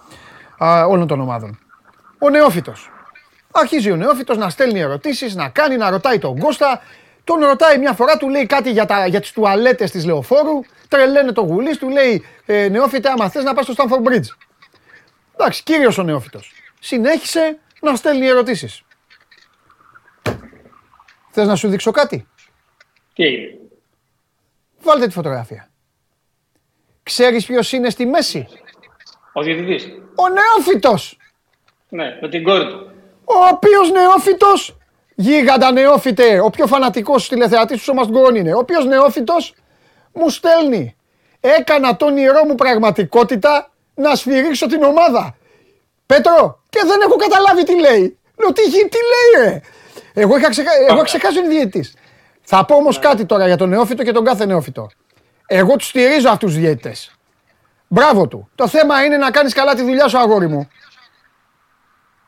α, 0.64 0.84
όλων 0.86 1.06
των 1.06 1.20
ομάδων. 1.20 1.58
Ο 2.18 2.30
νεόφυτος. 2.30 2.90
Αρχίζει 3.56 3.90
ο 3.90 3.96
νεόφυτος 3.96 4.36
να 4.36 4.48
στέλνει 4.48 4.80
ερωτήσεις, 4.80 5.34
να 5.34 5.48
κάνει, 5.48 5.76
να 5.76 5.90
ρωτάει 5.90 6.18
τον 6.18 6.38
Κώστα. 6.38 6.82
Τον 7.24 7.44
ρωτάει 7.44 7.78
μια 7.78 7.92
φορά, 7.92 8.16
του 8.16 8.28
λέει 8.28 8.46
κάτι 8.46 8.70
για, 8.70 8.86
τα, 8.86 9.06
για 9.06 9.20
τις 9.20 9.32
τουαλέτες 9.32 9.90
της 9.90 10.04
Λεωφόρου. 10.04 10.60
Τρελαίνε 10.88 11.32
το 11.32 11.40
γουλής, 11.40 11.78
του 11.78 11.88
λέει 11.88 12.24
ε, 12.46 12.68
νεόφυτε 12.68 13.08
άμα 13.08 13.28
θες 13.28 13.44
να 13.44 13.54
πας 13.54 13.64
στο 13.64 13.74
Stanford 13.76 14.08
Bridge. 14.08 14.26
Εντάξει, 15.34 15.62
κύριος 15.62 15.98
ο 15.98 16.02
νεόφυτος. 16.02 16.52
Συνέχισε 16.80 17.58
να 17.80 17.96
στέλνει 17.96 18.26
ερωτήσεις. 18.26 18.82
Θες 21.30 21.46
να 21.46 21.56
σου 21.56 21.68
δείξω 21.68 21.90
κάτι; 21.90 22.26
Τι; 23.14 23.24
Έγινε. 23.24 23.58
Βάλτε 24.82 25.06
τη 25.06 25.12
φωτογραφία. 25.12 25.70
Ξέρεις 27.02 27.46
ποιος 27.46 27.72
είναι 27.72 27.90
στη 27.90 28.06
μέση; 28.06 28.48
Ο 29.32 29.42
διαιτητής. 29.42 29.84
Ο 30.14 30.28
νεόφυτος. 30.28 31.18
Ναι, 31.88 32.18
με 32.20 32.28
την 32.28 32.42
κόρη 32.42 32.66
του. 32.66 32.93
Ο 33.24 33.34
οποίος 33.52 33.90
νεόφυτος, 33.90 34.76
γίγαντα 35.14 35.72
νεόφυτε, 35.72 36.40
ο 36.40 36.50
πιο 36.50 36.66
φανατικός 36.66 37.28
τηλεθεατής 37.28 37.78
του 37.78 37.82
σώμας 37.82 38.08
γκορών 38.08 38.34
είναι. 38.34 38.54
Ο 38.54 38.58
οποίος 38.58 38.84
νεόφυτος 38.84 39.54
μου 40.12 40.28
στέλνει. 40.28 40.96
Έκανα 41.40 41.96
το 41.96 42.06
όνειρό 42.06 42.44
μου 42.44 42.54
πραγματικότητα 42.54 43.70
να 43.94 44.14
σφυρίξω 44.14 44.66
την 44.66 44.82
ομάδα. 44.82 45.36
Πέτρο, 46.06 46.62
και 46.68 46.80
δεν 46.86 47.00
έχω 47.00 47.16
καταλάβει 47.16 47.64
τι 47.64 47.80
λέει. 47.80 48.18
Λέω 48.36 48.52
τι, 48.52 48.62
γι- 48.62 48.88
τι 48.88 48.98
λέει 49.12 49.44
ρε; 49.44 49.60
Εγώ 50.14 50.36
είχα, 50.36 50.48
ξεχα... 50.48 50.70
Εγώ 50.88 50.94
είχα 50.94 51.04
ξεχάσει 51.04 51.38
ο 51.38 51.42
διαιτητής. 51.48 51.94
Θα 52.42 52.64
πω 52.64 52.74
όμως 52.74 52.98
κάτι 52.98 53.24
τώρα 53.24 53.46
για 53.46 53.56
τον 53.56 53.68
νεόφυτο 53.68 54.02
και 54.02 54.12
τον 54.12 54.24
κάθε 54.24 54.46
νεόφυτο. 54.46 54.90
Εγώ 55.46 55.76
τους 55.76 55.88
στηρίζω 55.88 56.28
αυτούς 56.30 56.52
τους 56.52 56.60
διαιτητές. 56.60 57.16
Μπράβο 57.88 58.28
του. 58.28 58.48
Το 58.54 58.68
θέμα 58.68 59.04
είναι 59.04 59.16
να 59.16 59.30
κάνεις 59.30 59.54
καλά 59.54 59.74
τη 59.74 59.82
δουλειά 59.82 60.08
σου 60.08 60.18
αγόρι 60.18 60.48
μου. 60.48 60.68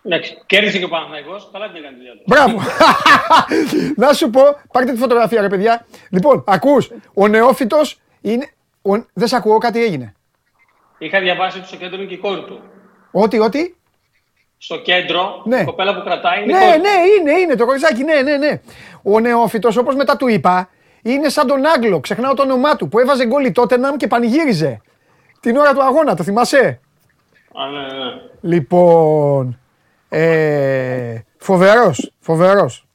Εντάξει. 0.07 0.43
Κέρδισε 0.47 0.79
και 0.79 0.85
ο 0.85 0.89
Παναθηναϊκός. 0.89 1.49
Καλά 1.53 1.67
την 1.71 1.77
έκανε 1.77 1.97
τη 1.97 1.99
δουλειά 1.99 2.13
του. 2.13 2.23
Μπράβο. 2.27 2.61
να 4.07 4.13
σου 4.13 4.31
πω, 4.31 4.41
πάρτε 4.73 4.93
τη 4.93 4.99
φωτογραφία 4.99 5.41
ρε 5.41 5.49
παιδιά. 5.49 5.87
Λοιπόν, 6.11 6.45
ακούς, 6.47 6.91
ο 7.15 7.29
νεόφυτος 7.29 8.01
είναι... 8.21 8.51
Ο... 8.83 8.91
Δεν 9.13 9.29
σε 9.29 9.37
ακούω, 9.37 9.59
κάτι 9.59 9.83
έγινε. 9.85 10.15
Είχα 10.99 11.21
διαβάσει 11.21 11.59
ότι 11.59 11.67
στο 11.67 11.77
κέντρο 11.77 11.97
είναι 11.97 12.07
και 12.07 12.15
η 12.15 12.19
κόρη 12.19 12.41
του. 12.43 12.61
Ό,τι, 13.11 13.39
ό,τι. 13.39 13.75
Στο 14.59 14.79
κέντρο, 14.79 15.43
Ναι. 15.45 15.61
η 15.61 15.65
κοπέλα 15.65 15.95
που 15.95 16.03
κρατάει 16.05 16.43
είναι 16.43 16.53
η 16.53 16.55
Ναι, 16.55 16.65
κόρη 16.67 16.77
του. 16.77 16.83
ναι, 16.83 16.91
είναι, 17.31 17.41
είναι 17.41 17.55
το 17.55 17.67
κοριτσάκι, 17.67 18.03
ναι, 18.05 18.21
ναι, 18.23 18.37
ναι. 18.37 18.61
Ο 19.03 19.21
νεόφυτος, 19.21 19.77
όπως 19.77 19.95
μετά 19.95 20.17
του 20.17 20.29
είπα, 20.29 20.69
είναι 21.03 21.29
σαν 21.29 21.47
τον 21.47 21.65
Άγγλο, 21.67 22.01
ξεχνάω 22.01 22.35
το 22.35 22.43
όνομά 22.43 22.77
του, 22.77 22.89
που 22.89 22.99
έβαζε 22.99 23.27
γκολ 23.27 23.45
η 23.45 23.53
Τότεναμ 23.53 23.97
και 23.97 24.07
πανηγύριζε. 24.07 24.81
Την 25.41 25.57
ώρα 25.57 25.75
του 25.75 25.83
αγώνα, 25.83 26.15
το 26.17 26.23
θυμάσαι; 26.23 26.81
Α, 27.55 27.67
ναι, 27.71 27.81
ναι. 27.81 28.13
Λοιπόν, 28.41 29.59
ε, 30.09 31.19
φοβερός, 31.39 32.13
φοβερός. 32.21 32.87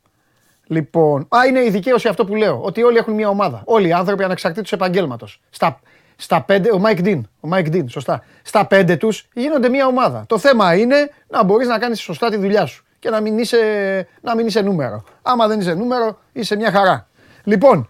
Λοιπόν, 0.68 1.28
α, 1.30 1.46
είναι 1.48 1.60
η 1.64 1.70
δικαίωση 1.70 2.08
αυτό 2.08 2.26
που 2.26 2.36
λέω, 2.36 2.62
ότι 2.62 2.84
όλοι 2.84 2.98
έχουν 2.98 3.14
μια 3.14 3.30
ομάδα. 3.30 3.62
Όλοι 3.66 3.88
οι 3.88 3.94
άνθρωποι 3.94 4.24
ανεξαρτήτως 4.24 4.72
επαγγέλματος. 4.72 5.42
Στα, 5.50 5.80
στα 6.16 6.42
πέντε, 6.42 6.72
ο 6.72 6.80
Μάικ 6.80 7.02
Ντίν, 7.02 7.28
ο 7.40 7.48
Μάικ 7.48 7.70
Ντίν, 7.70 7.90
σωστά. 7.90 8.24
Στα 8.44 8.66
πέντε 8.66 8.96
τους 8.96 9.28
γίνονται 9.34 9.70
μια 9.70 9.88
ομάδα. 9.88 10.24
Το 10.28 10.38
θέμα 10.38 10.76
είναι 10.76 11.10
να 11.28 11.44
μπορείς 11.44 11.68
να 11.68 11.80
κάνεις 11.80 12.02
σωστά 12.02 12.30
τη 12.30 12.38
δουλειά 12.38 12.66
σου 12.66 12.86
και 13.00 13.10
να 13.10 13.22
μην 13.22 13.38
είσαι, 13.38 13.58
να 14.22 14.36
μην 14.36 14.48
είσαι 14.48 14.62
νούμερο. 14.62 15.04
Άμα 15.22 15.48
δεν 15.48 15.60
είσαι 15.60 15.74
νούμερο, 15.74 16.20
είσαι 16.34 16.56
μια 16.56 16.72
χαρά. 16.72 17.08
Λοιπόν, 17.44 17.90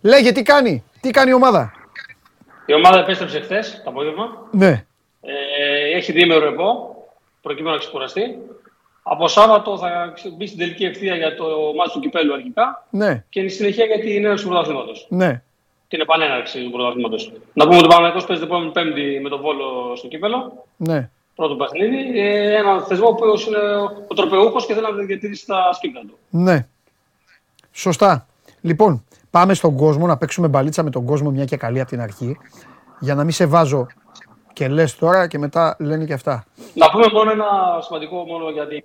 λέγε 0.00 0.32
τι 0.32 0.42
κάνει, 0.42 0.84
τι 1.00 1.10
κάνει 1.10 1.30
η 1.30 1.34
ομάδα; 1.34 1.72
Η 2.66 2.74
ομάδα 2.74 2.98
επέστρεψε 2.98 3.40
χθες 3.40 3.80
το 3.84 3.90
απόγευμα. 3.90 4.24
Ναι, 4.50 4.84
Ε, 5.20 5.96
έχει 5.96 6.12
διήμερο 6.12 6.50
ρεπό, 6.50 6.96
προκειμένου 7.42 7.74
να 7.74 7.80
ξεκουραστεί. 7.80 8.38
Από 9.10 9.28
Σάββατο 9.28 9.78
θα 9.78 10.10
ξε- 10.14 10.32
μπει 10.36 10.46
στην 10.46 10.58
τελική 10.58 10.84
ευθεία 10.84 11.14
για 11.16 11.34
το 11.36 11.44
μάτι 11.76 11.90
του 11.92 12.00
κυπέλου 12.00 12.32
αρχικά 12.34 12.86
ναι, 12.90 13.24
και 13.28 13.40
στη 13.40 13.50
συνεχεία 13.50 13.84
για 13.84 14.00
την 14.00 14.24
έναρξη 14.24 14.44
του 14.44 14.50
πρωταθλήματος. 14.50 15.06
ναι. 15.10 15.42
Την 15.88 16.00
επανέναρξη 16.00 16.64
του 16.64 16.70
πρωταθλήματος. 16.70 17.32
Να 17.52 17.64
πούμε 17.64 17.76
ότι 17.76 17.84
ο 17.84 17.88
Παναγιώτο 17.88 18.26
παίζει 18.26 18.42
την 18.42 18.50
επόμενη 18.52 18.70
Πέμπτη 18.72 19.20
με 19.22 19.28
τον 19.28 19.40
Βόλο 19.40 19.92
στο 19.96 20.08
κύπελο. 20.08 20.64
Ναι. 20.76 21.10
Πρώτο 21.34 21.54
παιχνίδι. 21.54 22.20
Ε, 22.20 22.56
ένα 22.56 22.80
θεσμό 22.82 23.12
που 23.12 23.24
είναι 23.24 23.58
ο 24.08 24.14
τροπεούχος 24.14 24.66
και 24.66 24.74
θέλει 24.74 24.86
να 24.96 25.04
διατηρήσει 25.04 25.46
τα 25.46 25.72
σκύπτα 25.72 26.00
του. 26.00 26.18
Ναι. 26.30 26.66
Σωστά. 27.72 28.26
Λοιπόν, 28.60 29.04
πάμε 29.30 29.54
στον 29.54 29.76
κόσμο 29.76 30.06
να 30.06 30.16
παίξουμε 30.16 30.48
μπαλίτσα 30.48 30.82
με 30.82 30.90
τον 30.90 31.04
κόσμο 31.04 31.30
μια 31.30 31.44
και 31.44 31.56
καλή 31.56 31.80
από 31.80 31.88
την 31.90 32.00
αρχή. 32.00 32.36
Για 33.00 33.14
να 33.14 33.22
μην 33.22 33.32
σε 33.32 33.46
βάζω 33.46 33.86
και 34.58 34.68
λες 34.68 34.96
τώρα 34.96 35.26
και 35.28 35.38
μετά 35.38 35.76
λένε 35.78 36.04
και 36.04 36.12
αυτά. 36.12 36.44
Να 36.74 36.90
πούμε 36.90 37.04
μόνο 37.12 37.30
ένα 37.30 37.46
σημαντικό 37.80 38.24
μόνο 38.24 38.50
για 38.50 38.66
την. 38.66 38.84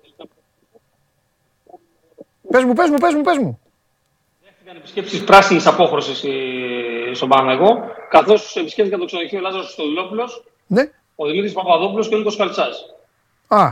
Πες 2.50 2.64
μου, 2.64 2.72
πες 2.72 2.90
μου, 2.90 2.96
πες 2.98 3.14
μου, 3.14 3.20
πες 3.22 3.38
μου. 3.38 3.60
Δέχτηκαν 4.44 4.76
επισκέψεις 4.76 5.24
πράσινης 5.24 5.66
απόχρωσης 5.66 6.24
στον 7.12 7.28
Παναγό, 7.28 7.68
καθώς 8.10 8.56
επισκέφθηκαν 8.56 8.98
το 9.00 9.04
ξενοδοχείο 9.06 9.40
Λάζαρος 9.40 9.72
Στοδηλόπουλο, 9.72 10.28
Ναι. 10.66 10.90
ο 11.16 11.26
Δημήτρης 11.26 11.52
Παπαδόπουλος 11.52 12.08
και 12.08 12.14
ο 12.14 12.18
Νίκος 12.18 12.36
Καλτσάς. 12.36 12.94
Α, 13.48 13.68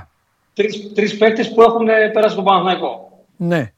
Τρεις 0.95 1.16
παίκτες 1.19 1.53
που 1.53 1.62
έχουν 1.62 1.89
ε, 1.89 2.09
πέρασει 2.12 2.35
τον 2.35 2.45
Παναγό. 2.45 3.23
ναι. 3.37 3.73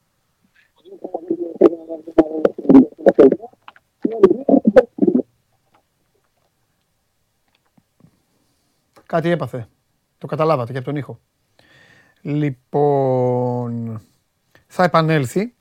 Κάτι 9.05 9.29
έπαθε. 9.29 9.67
Το 10.17 10.27
καταλάβατε 10.27 10.71
και 10.71 10.77
από 10.77 10.87
τον 10.87 10.95
ήχο. 10.95 11.19
Λοιπόν, 12.21 14.01
θα 14.67 14.83
επανέλθει 14.83 15.53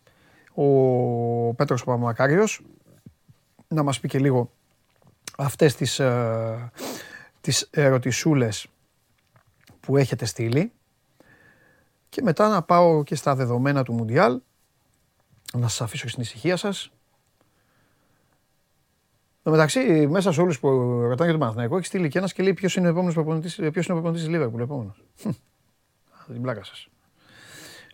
ο 0.55 1.55
Πέτρος 1.55 1.85
Παπαμακάριος 1.85 2.63
να 3.69 3.83
μας 3.83 4.01
πει 4.01 4.09
και 4.09 4.19
λίγο 4.19 4.51
αυτές 5.37 5.75
τις, 5.75 5.99
ε, 5.99 6.71
τις 7.41 7.69
ερωτησούλες 7.71 8.67
που 9.81 9.97
έχετε 9.97 10.25
στείλει 10.25 10.73
και 12.09 12.23
μετά 12.23 12.49
να 12.49 12.63
πάω 12.63 13.03
και 13.03 13.15
στα 13.15 13.35
δεδομένα 13.35 13.83
του 13.83 13.93
Μουντιάλ 13.93 14.41
να 15.53 15.69
σας 15.69 15.81
αφήσω 15.81 16.09
στην 16.09 16.23
ησυχία 16.23 16.57
σας. 16.57 16.91
Εν 19.47 19.53
τω 19.53 19.59
μεταξύ, 19.59 20.07
μέσα 20.07 20.33
σε 20.33 20.41
όλους 20.41 20.61
που 20.61 20.69
ρωτάνε 21.01 21.23
για 21.23 21.31
τον 21.31 21.39
Παναθηναϊκό, 21.39 21.77
έχει 21.77 21.87
στείλει 21.87 22.09
και 22.09 22.19
ένας 22.19 22.33
και 22.33 22.43
λέει 22.43 22.55
ποιος 22.55 22.77
είναι 22.77 22.87
ο 22.87 22.91
επόμενος 22.91 23.15
προπονητής, 23.15 23.55
ποιος 23.55 23.73
είναι 23.75 23.99
ο 23.99 24.01
προπονητής 24.01 24.23
της 24.23 24.31
Λίβερπουλ, 24.31 24.63
επόμενος. 24.63 25.03
Χμ. 25.21 25.29
Α, 25.29 26.33
Την 26.33 26.43
πλάκα 26.43 26.65
σας. 26.65 26.89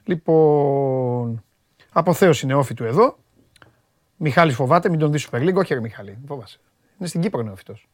Λοιπόν, 0.05 1.45
αποθέωση 1.93 2.47
νεόφυτου 2.47 2.85
εδώ. 2.85 3.19
Μιχάλης 4.17 4.55
φοβάται, 4.55 4.89
μην 4.89 4.99
τον 4.99 5.13
δεις 5.13 5.29
Super 5.31 5.41
League. 5.41 5.55
Όχι 5.55 5.75
ρε 5.75 5.81
Μιχάλη, 5.81 6.11
μην 6.11 6.27
φοβάσαι. 6.27 6.59
Είναι 6.99 7.09
στην 7.09 7.21
Κύπρο 7.21 7.43
νεόφυτος. 7.43 7.89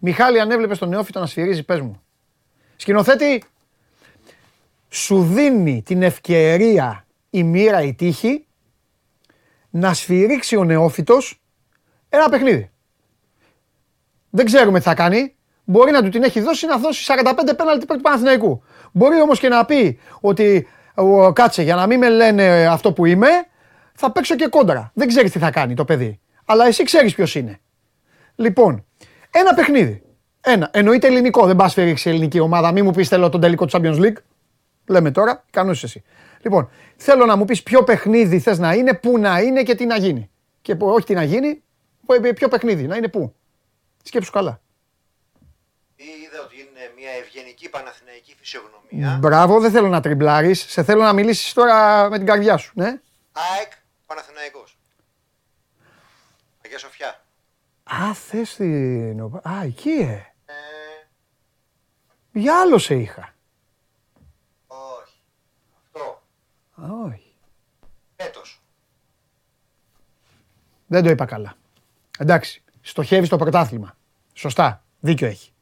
Μιχάλη, 0.00 0.40
αν 0.40 0.50
έβλεπες 0.50 0.78
τον 0.78 0.88
νεόφυτο 0.88 1.20
να 1.20 1.26
σφυρίζει, 1.26 1.62
πες 1.62 1.80
μου. 1.80 2.02
Σκηνοθέτη, 2.76 3.44
σου 4.88 5.22
δίνει 5.22 5.82
την 5.82 6.02
ευκαιρία 6.02 7.06
η 7.30 7.42
μοίρα, 7.42 7.82
η 7.82 7.94
τύχη, 7.94 8.46
να 9.70 9.94
σφυρίξει 9.94 10.56
ο 10.56 10.64
νεόφυτος 10.64 11.40
ένα 12.08 12.28
παιχνίδι. 12.28 12.70
Δεν 14.30 14.44
ξέρουμε 14.46 14.78
τι 14.78 14.84
θα 14.84 14.94
κάνει. 14.94 15.32
Μπορεί 15.64 15.90
να 15.90 16.02
του 16.02 16.08
την 16.08 16.22
έχει 16.22 16.40
δώσει 16.40 16.66
να 16.66 16.76
δώσει 16.78 17.12
45 17.24 17.32
πέναλτι 17.56 17.86
πρώτου 17.86 18.02
Παναθηναϊκού. 18.02 18.62
Μπορεί 18.92 19.20
όμως 19.20 19.38
και 19.38 19.48
να 19.48 19.64
πει 19.64 19.98
ότι 20.20 20.66
ο, 20.94 21.32
κάτσε 21.32 21.62
για 21.62 21.74
να 21.74 21.86
μην 21.86 21.98
με 21.98 22.08
λένε 22.08 22.66
αυτό 22.66 22.92
που 22.92 23.04
είμαι, 23.06 23.28
θα 23.94 24.12
παίξω 24.12 24.34
και 24.36 24.46
κόντρα. 24.46 24.90
Δεν 24.94 25.08
ξέρεις 25.08 25.30
τι 25.30 25.38
θα 25.38 25.50
κάνει 25.50 25.74
το 25.74 25.84
παιδί. 25.84 26.20
Αλλά 26.44 26.66
εσύ 26.66 26.82
ξέρεις 26.84 27.14
ποιος 27.14 27.34
είναι. 27.34 27.60
Λοιπόν, 28.34 28.84
ένα 29.30 29.54
παιχνίδι. 29.54 30.02
Ένα. 30.40 30.70
Εννοείται 30.72 31.06
ελληνικό. 31.06 31.46
Δεν 31.46 31.56
πας 31.56 31.72
φέρεις 31.74 32.06
ελληνική 32.06 32.40
ομάδα. 32.40 32.72
Μην 32.72 32.84
μου 32.84 32.90
πεις 32.90 33.08
θέλω 33.08 33.28
τον 33.28 33.40
τελικό 33.40 33.66
του 33.66 33.78
Champions 33.80 34.00
League. 34.00 34.16
Λέμε 34.86 35.10
τώρα, 35.10 35.44
κανό 35.50 35.70
εσύ. 35.70 36.02
Λοιπόν, 36.42 36.68
θέλω 36.96 37.26
να 37.26 37.36
μου 37.36 37.44
πεις 37.44 37.62
ποιο 37.62 37.84
παιχνίδι 37.84 38.38
θες 38.38 38.58
να 38.58 38.72
είναι, 38.74 38.94
πού 38.94 39.18
να 39.18 39.40
είναι 39.40 39.62
και 39.62 39.74
τι 39.74 39.86
να 39.86 39.96
γίνει. 39.96 40.30
Και 40.62 40.74
που- 40.74 40.86
όχι 40.86 41.04
τι 41.06 41.14
να 41.14 41.22
γίνει, 41.22 41.54
που- 41.54 41.62
ποιο 42.34 42.48
παιχνίδι, 42.48 42.86
να 42.86 42.96
είναι 42.96 43.08
πού. 43.08 43.34
Σκέψου 44.02 44.30
καλά. 44.30 44.60
Είδα 45.96 46.42
ότι 46.44 46.56
είναι 46.60 46.92
μια 46.96 47.10
ευγενική 47.10 47.68
παναθηναϊκή 47.68 48.34
φυσιογνωμία. 48.38 49.18
Μπράβο, 49.20 49.60
δεν 49.60 49.70
θέλω 49.70 49.88
να 49.88 50.00
τριμπλάρεις. 50.00 50.60
Σε 50.60 50.82
θέλω 50.82 51.02
να 51.02 51.12
μιλήσεις 51.12 51.52
τώρα 51.52 52.08
με 52.10 52.16
την 52.16 52.26
καρδιά 52.26 52.56
σου. 52.56 52.72
Ναι. 52.74 53.00
ΑΕΚ 53.32 53.72
Παναθηναϊκός. 54.06 54.78
Αγία 56.64 56.78
Σοφιά. 56.78 57.24
Α, 57.82 58.14
θες 58.14 58.54
την. 58.54 59.20
Α, 59.48 59.62
εκεί, 59.62 59.90
ε. 59.90 60.22
Για 62.32 62.60
άλλο 62.60 62.78
σε 62.78 62.94
είχα. 62.94 63.34
Όχι. 64.66 65.20
Αυτό. 65.84 66.22
Α, 66.74 66.84
όχι. 67.06 67.34
Έτος. 68.16 68.62
Δεν 70.86 71.02
το 71.02 71.10
είπα 71.10 71.24
καλά. 71.24 71.56
Εντάξει, 72.18 72.62
στοχεύεις 72.80 73.26
στο 73.26 73.36
πρωτάθλημα. 73.36 73.96
Σωστά, 74.32 74.84
δίκιο 75.00 75.26
έχει. 75.26 75.52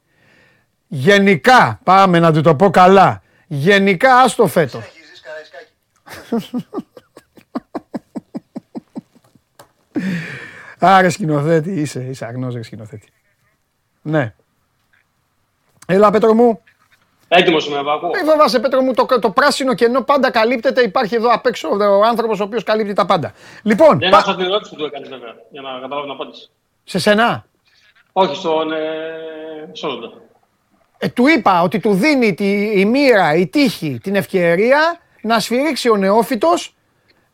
Γενικά, 0.87 1.81
πάμε 1.85 2.19
να 2.19 2.33
του 2.33 2.41
το 2.41 2.55
πω 2.55 2.71
καλά. 2.71 3.23
Γενικά, 3.47 4.21
άστο 4.21 4.47
φέτο. 4.47 4.83
Άρε 10.79 11.09
σκηνοθέτη, 11.09 11.81
είσαι, 11.81 12.05
είσαι 12.05 12.25
αγνός 12.25 12.55
ρε 12.55 12.63
σκηνοθέτη. 12.63 13.09
Ναι. 14.03 14.35
Έλα 15.87 16.11
Πέτρο 16.11 16.35
μου. 16.35 16.63
Έτοιμος 17.29 17.67
είμαι, 17.67 17.83
Πάκο. 17.83 18.07
Μην 18.07 18.25
φοβάσαι 18.25 18.61
Πέτρο 18.61 18.81
μου, 18.83 18.93
το, 18.95 19.07
το 19.21 19.31
πράσινο 19.31 19.75
κενό 19.75 20.03
πάντα 20.03 20.31
καλύπτεται. 20.31 20.83
Υπάρχει 20.83 21.15
εδώ 21.15 21.29
απ' 21.33 21.47
έξω 21.47 21.69
ο 21.69 22.05
άνθρωπος 22.05 22.41
ο 22.41 22.45
οποίος 22.45 22.63
καλύπτει 22.63 22.93
τα 22.93 23.07
πάντα. 23.07 23.33
Λοιπόν, 23.63 23.99
Δεν 23.99 24.11
πα- 24.11 24.19
άκουσα 24.19 24.37
την 24.37 24.45
ερώτηση 24.45 24.71
που 24.71 24.77
του 24.77 24.85
έκανε, 24.85 25.07
βέβαια, 25.07 25.35
για 25.51 25.61
να 25.63 25.71
καταλάβω 25.71 26.03
την 26.03 26.11
απάντηση. 26.11 26.51
σε 26.85 26.99
σένα; 26.99 27.47
Όχι, 28.13 28.35
στον 28.37 28.73
ε, 28.73 28.77
Σόλοντα. 29.73 30.13
Ε, 30.99 31.09
του 31.09 31.27
είπα 31.27 31.63
ότι 31.63 31.81
του 31.81 31.93
δίνει 31.95 32.35
τη, 32.35 32.81
η 32.81 32.85
μοίρα, 32.85 33.35
η 33.35 33.47
τύχη, 33.47 33.99
την 34.03 34.15
ευκαιρία 34.15 34.99
να 35.23 35.41
σφυρίξει 35.41 35.89
ο 35.91 35.97
νεόφυτος 35.97 36.75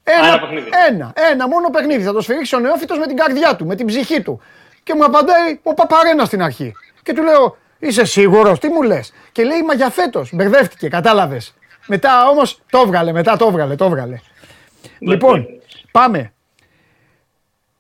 ένα, 0.05 0.27
Ένα 0.27 0.41
παιχνίδι. 0.41 0.69
ένα, 0.89 1.13
ένα 1.31 1.49
μόνο 1.49 1.71
παιχνίδι. 1.71 2.03
Θα 2.05 2.13
το 2.13 2.21
σφυρίξει 2.21 2.55
ο 2.55 2.59
νεόφυτος 2.59 2.99
με 2.99 3.07
την 3.07 3.17
καρδιά 3.17 3.57
του, 3.57 3.67
με 3.67 3.75
την 3.75 3.87
ψυχή 3.87 4.23
του. 4.23 4.41
Και 4.83 4.95
μου 4.95 5.05
απαντάει 5.05 5.61
ο 5.63 5.75
Παπαρένα 5.75 6.25
στην 6.25 6.43
αρχή. 6.43 6.73
Και 7.03 7.13
του 7.13 7.23
λέω, 7.23 7.57
είσαι 7.83 8.05
σίγουρος, 8.05 8.59
τι 8.59 8.69
μου 8.69 8.83
λες; 8.83 9.13
Και 9.33 9.45
λέει, 9.45 9.63
μα 9.63 9.75
για 9.75 9.91
φέτος. 9.91 10.31
Μπερδεύτηκε, 10.35 10.89
κατάλαβες. 10.89 11.55
Μετά 11.87 12.29
όμως 12.29 12.61
το 12.71 12.79
έβγαλε, 12.79 13.13
μετά 13.13 13.37
το 13.37 13.47
έβγαλε, 13.47 13.75
το 13.77 13.85
έβγαλε. 13.85 14.21
Λοιπόν, 14.99 15.47
πάμε. 15.91 16.33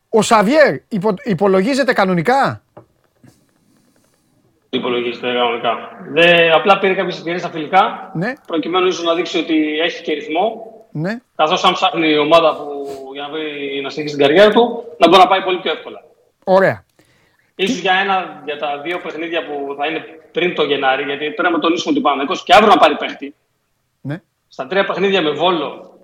Ο 0.09 0.23
Σαβιέρ 0.23 0.75
υπο- 0.89 1.15
υπολογίζεται 1.23 1.93
κανονικά; 1.93 2.63
Υπολογίζεται 4.71 5.33
κανονικά. 5.33 5.71
Δε, 6.13 6.51
απλά 6.51 6.79
πήρε 6.79 6.95
κάποιες 6.95 7.17
ευκαιρίες 7.17 7.41
στα 7.41 7.51
φιλικά, 7.51 8.11
Ναι, 8.15 8.33
προκειμένου 8.47 8.87
ίσως 8.87 9.05
να 9.05 9.15
δείξει 9.15 9.39
ότι 9.39 9.79
έχει 9.81 10.03
και 10.03 10.13
ρυθμό. 10.13 10.65
ναι. 10.91 11.19
Καθώς 11.37 11.65
αν 11.65 11.73
ψάχνει 11.73 12.09
η 12.09 12.19
ομάδα 12.19 12.57
που, 12.57 12.87
για 13.13 13.23
να, 13.23 13.29
βρει, 13.29 13.81
να 13.83 13.91
συνεχίσει 13.91 14.17
την 14.17 14.27
καριέρα 14.27 14.51
του, 14.51 14.85
να 14.99 15.09
μπορεί 15.09 15.21
να 15.23 15.27
πάει 15.29 15.43
πολύ 15.43 15.59
πιο 15.59 15.73
εύκολα. 15.73 16.05
Ωραία. 16.45 16.85
Ίσως 17.63 17.79
για, 17.79 17.93
ένα, 17.93 18.43
για 18.45 18.59
τα 18.59 18.81
δύο 18.81 18.99
παιχνίδια 18.99 19.47
που 19.47 19.75
θα 19.79 19.87
είναι 19.87 20.05
πριν 20.33 20.55
το 20.55 20.63
Γενάρη, 20.63 21.05
γιατί 21.05 21.31
πρέπει 21.31 21.55
να 21.55 21.59
τονίσουμε 21.59 21.91
ότι 21.91 21.99
ο 21.99 22.03
Παναγενικό 22.03 22.43
και 22.45 22.55
αύριο 22.55 22.69
να 22.69 22.77
πάρει 22.77 22.97
παίχτη. 22.97 23.35
Ναι. 24.01 24.23
Στα 24.49 24.67
τρία 24.67 24.85
παιχνίδια 24.85 25.23
με 25.23 25.31
Βόλο, 25.31 25.99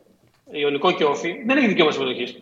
Ιωνικό 0.51 0.93
και 0.93 1.05
Όφη, 1.05 1.43
δεν 1.47 1.57
έχει 1.57 1.67
δικαίωμα 1.67 1.91
συμμετοχής. 1.91 2.39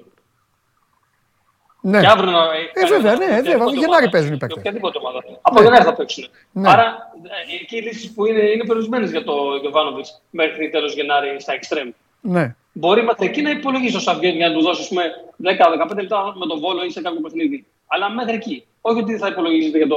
Ναι. 1.80 2.00
Και 2.00 2.06
αύριο 2.06 2.30
να. 2.30 2.42
Ε, 2.72 2.86
βέβαια, 2.88 3.16
ναι, 3.16 3.26
βέβαια. 3.26 3.66
Γενάρη 3.74 4.08
παίζουν 4.08 4.32
οι 4.32 4.36
παίκτες. 4.36 4.58
Οποιαδήποτε 4.58 4.98
ομάδα. 4.98 5.22
Από 5.42 5.62
Γενάρη 5.62 5.84
θα 5.84 5.94
παίξουν. 5.94 6.28
Ναι. 6.52 6.68
Άρα 6.70 7.12
ε, 7.22 7.62
εκεί 7.62 7.76
οι 7.76 7.80
λύσεις 7.80 8.12
που 8.14 8.26
είναι, 8.26 8.40
είναι 8.40 8.64
περιορισμένες 8.64 9.10
για 9.10 9.24
το 9.24 9.34
Γιωβάνοβιτς 9.60 10.22
μέχρι 10.30 10.70
τέλος 10.70 10.94
Γενάρη 10.94 11.40
στα 11.40 11.52
extreme. 11.58 11.90
Ναι. 12.20 12.54
Μπορεί 12.72 13.02
μέχρι 13.02 13.26
εκεί 13.26 13.42
να 13.42 13.50
υπολογίσει 13.50 13.96
ο 13.96 14.00
Σαββιέτ 14.00 14.34
για 14.34 14.48
να 14.48 14.54
του 14.54 14.62
δώσεις 14.62 14.88
10-15 14.92 15.94
λεπτά 15.94 16.34
με 16.36 16.46
τον 16.46 16.60
Βόλο 16.60 16.84
ή 16.84 16.90
σε 16.90 17.00
κάποιο 17.00 17.20
παιχνίδι. 17.20 17.66
Αλλά 17.86 18.10
μέχρι 18.10 18.34
εκεί. 18.34 18.66
Όχι 18.80 19.00
ότι 19.00 19.16
θα 19.16 19.28
υπολογίζεται 19.28 19.78
για, 19.78 19.86
το, 19.86 19.96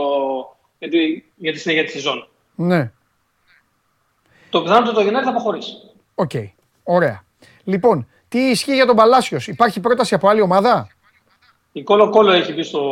για, 0.79 0.89
τη, 0.89 1.23
για 1.35 1.51
τη 1.51 1.59
συνέχεια 1.59 1.83
της 1.83 1.91
σεζόν. 1.91 2.27
Ναι. 2.55 2.91
Το 4.49 4.61
πιθανότερο 4.61 4.95
το 4.95 5.01
Γενάρη 5.01 5.25
θα 5.25 5.31
αποχωρήσει. 5.31 5.73
Οκ. 6.15 6.31
Ωραία. 6.83 7.23
Λοιπόν, 7.63 8.07
τι 8.27 8.39
ισχύει 8.39 8.73
για 8.73 8.85
τον 8.85 8.95
Παλάσιος; 8.95 9.47
Υπάρχει 9.47 9.79
πρόταση 9.79 10.13
από 10.13 10.27
άλλη 10.27 10.41
ομάδα; 10.41 10.87
Η 11.71 11.83
Κόλο 11.83 12.09
Κόλο 12.09 12.31
έχει 12.31 12.53
μπει 12.53 12.63
στο, 12.63 12.83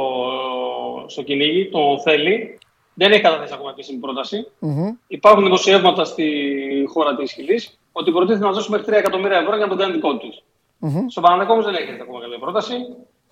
στο 1.07 1.21
κυνήγι, 1.21 1.69
τον 1.69 2.01
θέλει. 2.01 2.59
Δεν 2.93 3.11
έχει 3.11 3.21
καταθέσει 3.21 3.53
ακόμα 3.53 3.69
επίσημη 3.69 3.99
πρόταση. 3.99 4.47
Μμμ. 4.59 4.95
Υπάρχουν 5.07 5.43
δημοσιεύματα 5.43 6.05
στη 6.05 6.53
χώρα 6.93 7.15
της 7.15 7.31
Χιλής 7.31 7.79
ότι 7.91 8.11
προτίθεται 8.11 8.45
να 8.45 8.51
δώσει 8.51 8.71
μέχρι 8.71 8.85
3 8.89 8.93
εκατομμύρια 8.93 9.37
ευρώ 9.37 9.55
για 9.55 9.65
να 9.65 9.67
τον 9.67 9.77
κάνει 9.77 9.93
δικό 9.93 10.17
του. 10.17 10.33
Μμμ. 10.77 11.07
Στον 11.07 11.23
Παναναναϊκό 11.23 11.53
όμως 11.53 11.65
δεν 11.65 11.75
έχει 11.75 12.01
ακόμα 12.01 12.19
καμία 12.19 12.39
πρόταση. 12.39 12.75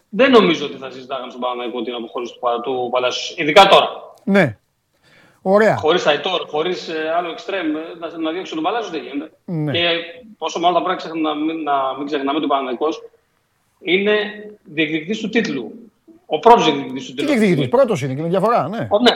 Δεν 0.09 0.31
νομίζω 0.31 0.65
ότι 0.65 0.77
θα 0.77 0.89
συζητάγανε 0.91 1.29
στον 1.29 1.41
Παναναναϊκό 1.41 1.81
την 1.81 1.93
αποχώρηση 1.93 2.33
του, 2.33 2.39
Πα- 2.39 2.59
του 2.61 2.87
Παλάσιου. 2.91 3.35
Ειδικά 3.43 3.67
τώρα. 3.67 3.87
Ναι. 4.23 4.57
Ωραία. 5.41 5.77
Χωρίς 5.77 6.05
Αϊτόρ, 6.07 6.41
χωρίς 6.47 6.89
άλλο 7.17 7.29
εξτρέμ, 7.29 7.75
ε, 7.75 7.79
να, 7.99 8.17
να 8.17 8.31
διώξει 8.31 8.53
τον 8.53 8.63
Παλάσιο 8.63 8.91
δεν 8.91 9.01
γίνεται. 9.03 9.31
Ναι. 9.45 9.71
Και 9.71 9.79
πόσο 10.37 10.59
μάλλον 10.59 10.77
θα 10.77 10.83
πρέπει 10.83 11.01
να, 11.03 11.09
ξεχνά- 11.09 11.35
να, 11.35 11.35
μην, 11.43 11.63
να 11.63 11.73
μην 11.97 12.05
ξεχνάμε 12.07 12.35
ότι 12.37 12.45
ο 12.45 12.47
Παναναναϊκός 12.47 13.01
είναι 13.79 14.15
διεκδικητής 14.63 15.19
του 15.19 15.29
τίτλου. 15.29 15.71
Ο 16.25 16.39
πρώτος 16.39 16.63
διεκδικητής 16.65 17.05
του 17.05 17.13
Τι 17.13 17.15
τίτλου. 17.21 17.35
διεκδικητής. 17.37 17.69
Πρώτος 17.69 18.01
είναι 18.01 18.13
και 18.13 18.19
είναι 18.19 18.29
διαφορά. 18.29 18.67
Ναι. 18.69 18.87
Ο, 18.91 18.99
ναι. 18.99 19.11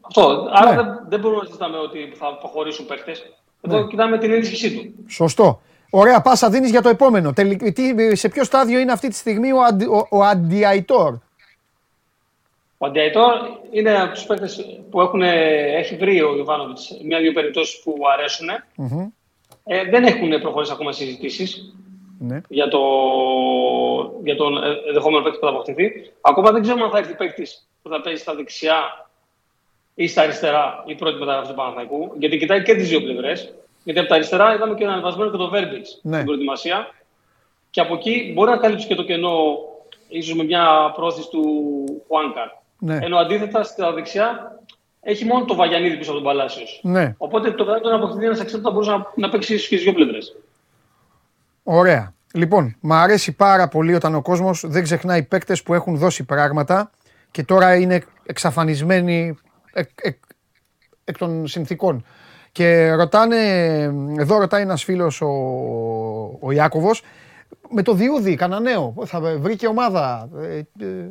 Αυτό. 0.00 0.48
Άρα 0.52 0.70
Ναι. 0.70 0.76
δεν, 0.82 0.98
δεν 1.08 1.20
μπορούμε 1.20 1.40
να 1.40 1.46
συζητάμε 1.46 1.78
ότι 1.78 2.12
θα 2.14 2.26
αποχωρήσουν 2.26 2.86
παίχτε. 2.86 3.12
Εδώ 3.60 3.80
Ναι. 3.80 3.86
κοιτάμε 3.86 4.18
την 4.18 4.32
ενίσχυσή 4.32 4.74
του. 4.76 5.04
Σωστό. 5.08 5.60
Ωραία, 5.94 6.20
πάσα 6.20 6.50
δίνεις 6.50 6.70
για 6.70 6.82
το 6.82 6.88
επόμενο. 6.88 7.32
Τελι- 7.32 7.72
τι- 7.72 8.14
σε 8.16 8.28
ποιο 8.28 8.44
στάδιο 8.44 8.78
είναι 8.78 8.92
αυτή 8.92 9.08
τη 9.08 9.14
στιγμή 9.14 9.52
ο, 9.52 9.62
αντι, 9.62 9.84
ο, 9.84 10.06
ο 10.10 10.22
Αντιαϊτόρ; 10.22 11.14
Ο 12.78 12.86
Αντιαϊτόρ 12.86 13.32
είναι 13.70 14.00
από 14.00 14.12
τους 14.12 14.24
παίκτες 14.24 14.78
που 14.90 15.00
έχουν, 15.00 15.22
έχει 15.22 15.96
βρει 15.96 16.22
ο 16.22 16.36
Ιωβάνοβιτς 16.36 16.90
μια-δύο 17.04 17.32
περιπτώσεις 17.32 17.80
που 17.82 17.94
αρέσουν. 18.12 18.48
Μμμ. 18.74 19.06
Ε, 19.64 19.84
δεν 19.84 20.04
έχουν 20.04 20.40
προχωρήσει 20.40 20.72
ακόμα 20.72 20.92
συζητήσεις 20.92 21.74
Ναι. 22.18 22.40
για, 22.48 22.68
το, 22.68 22.80
για 24.24 24.36
τον 24.36 24.56
ε, 24.64 24.68
ενδεχόμενο 24.86 25.22
παίκτη 25.22 25.38
που 25.38 25.44
θα 25.44 25.50
αποκτηθεί. 25.50 26.10
Ακόμα 26.20 26.50
δεν 26.50 26.62
ξέρουμε 26.62 26.84
αν 26.84 26.90
θα 26.90 26.98
έρθει 26.98 27.14
παίκτης 27.14 27.68
που 27.82 27.88
θα 27.88 28.00
παίζει 28.00 28.20
στα 28.22 28.34
δεξιά 28.34 29.08
ή 29.94 30.06
στα 30.06 30.22
αριστερά 30.22 30.82
η 30.86 30.94
πρώτη 30.94 31.18
μεταγραφή 31.18 31.48
του 31.48 31.54
Παναθηναϊκού. 31.54 32.12
Γιατί 32.18 32.36
κοιτάει 32.36 32.62
και 32.62 32.74
τις 32.74 32.88
δύο 32.88 33.02
πλευρές. 33.02 33.54
Γιατί 33.84 34.00
από 34.00 34.08
τα 34.08 34.14
αριστερά 34.14 34.54
είδαμε 34.54 34.74
και 34.74 34.82
ένα 34.84 34.92
ανεβασμένο 34.92 35.30
και 35.30 35.36
το 35.36 35.48
Βέρμπιτ 35.48 35.86
Ναι. 36.02 36.14
στην 36.14 36.24
προετοιμασία. 36.24 36.94
Και 37.70 37.80
από 37.80 37.94
εκεί 37.94 38.32
μπορεί 38.34 38.50
να 38.50 38.56
καλύψει 38.56 38.86
και 38.86 38.94
το 38.94 39.02
κενό, 39.02 39.34
ίσως 40.08 40.34
με 40.34 40.44
μια 40.44 40.92
πρόθεση 40.94 41.28
του 41.30 41.42
Χουάνκαρ. 42.06 42.48
Ναι. 42.78 42.98
Ενώ 43.02 43.16
αντίθετα 43.16 43.62
στα 43.62 43.92
δεξιά 43.92 44.58
έχει 45.00 45.24
μόνο 45.24 45.44
το 45.44 45.54
Βαγιανίδη 45.54 45.96
πίσω 45.96 46.10
από 46.10 46.20
τον 46.20 46.28
Παλάσιος. 46.28 46.80
Ναι. 46.82 47.14
Οπότε 47.18 47.50
το 47.50 47.64
καλύτερο 47.64 47.90
να 47.90 47.96
αποκτηθεί 47.96 48.24
ένα 48.24 48.32
εξάρτητο 48.32 48.60
θα 48.60 48.70
μπορούσε 48.70 48.90
να, 48.90 49.06
να 49.14 49.28
παίξει 49.28 49.54
ίσως 49.54 49.68
και 49.68 49.76
στι 49.76 49.84
δύο 49.84 49.92
πλευρές. 49.94 50.36
Ωραία. 51.62 52.14
Λοιπόν, 52.34 52.76
μ' 52.80 52.92
αρέσει 52.92 53.32
πάρα 53.32 53.68
πολύ 53.68 53.94
όταν 53.94 54.14
ο 54.14 54.22
κόσμος 54.22 54.64
δεν 54.66 54.82
ξεχνάει 54.82 55.22
παίκτες 55.22 55.62
που 55.62 55.74
έχουν 55.74 55.96
δώσει 55.96 56.24
πράγματα 56.24 56.90
και 57.30 57.42
τώρα 57.42 57.74
είναι 57.76 58.04
εξαφανισμένοι 58.26 59.38
εκ, 59.72 59.88
εκ, 60.02 60.16
εκ 61.04 61.18
των 61.18 61.46
συνθήκων. 61.46 62.04
Και 62.52 62.92
ρωτάνε, 62.92 63.36
εδώ 64.18 64.38
ρωτάει 64.38 64.62
ένας 64.62 64.84
φίλος 64.84 65.20
ο, 65.20 65.28
ο 66.40 66.50
Ιάκωβος, 66.50 67.02
με 67.70 67.82
το 67.82 67.92
Διούδη, 67.94 68.34
κανένα 68.34 68.60
νέο, 68.60 68.94
θα 69.04 69.20
βρήκε 69.20 69.66
ομάδα. 69.66 70.28
Ε, 70.38 70.56
ε, 70.84 71.10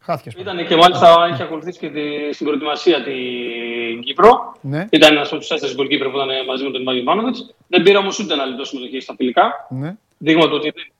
χάθηκες. 0.00 0.34
Ήταν 0.40 0.66
και 0.66 0.76
μάλιστα 0.76 1.28
είχε 1.32 1.42
ακολουθήσει 1.42 1.78
και 1.78 1.90
τη, 1.90 2.32
στην 2.32 2.46
προετοιμασία 2.46 3.02
την 3.02 4.00
Κύπρο. 4.04 4.54
Ναι, 4.60 4.86
Ήταν 4.90 5.12
ένας 5.16 5.28
από 5.28 5.36
τους 5.38 5.48
τέσσερις 5.48 5.74
γκολ 5.74 5.86
Κύπρο 5.88 6.10
που 6.10 6.16
ήταν 6.16 6.28
μαζί 6.46 6.64
με 6.64 6.70
τον 6.70 6.82
Μάγιο 6.82 7.02
Μάνοβιτ. 7.02 7.36
Δεν 7.68 7.82
πήρε 7.82 7.98
όμως 7.98 8.18
ούτε 8.18 8.32
ένα 8.32 8.44
λεπτό 8.44 8.64
συμμετοχή 8.64 9.00
στα 9.00 9.14
φιλικά. 9.16 9.66
ναι, 9.70 9.96
Δείγμα 10.18 10.44
του 10.48 10.54
ότι. 10.54 10.70
δεν- 10.74 10.92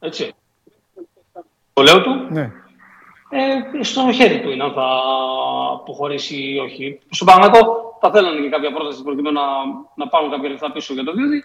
Έτσι. 0.00 0.32
Το 1.72 1.82
λέω 1.82 2.00
του. 2.02 2.26
ναι. 2.30 2.50
Ε, 3.36 3.82
στο 3.82 4.12
χέρι 4.12 4.40
του 4.40 4.50
είναι 4.50 4.64
αν 4.64 4.72
θα 4.72 5.00
αποχωρήσει 5.72 6.36
ή 6.36 6.58
όχι. 6.58 7.00
Στον 7.10 7.26
Παναγό 7.26 7.96
θα 8.00 8.10
θέλανε 8.10 8.40
και 8.40 8.48
κάποια 8.48 8.72
πρόταση 8.72 9.02
προκειμένου 9.02 9.40
να, 9.40 9.42
να 9.94 10.08
πάρουν 10.08 10.30
κάποια 10.30 10.48
λεφτά 10.50 10.72
πίσω 10.72 10.94
για 10.94 11.04
το 11.04 11.12
Διούδη. 11.12 11.44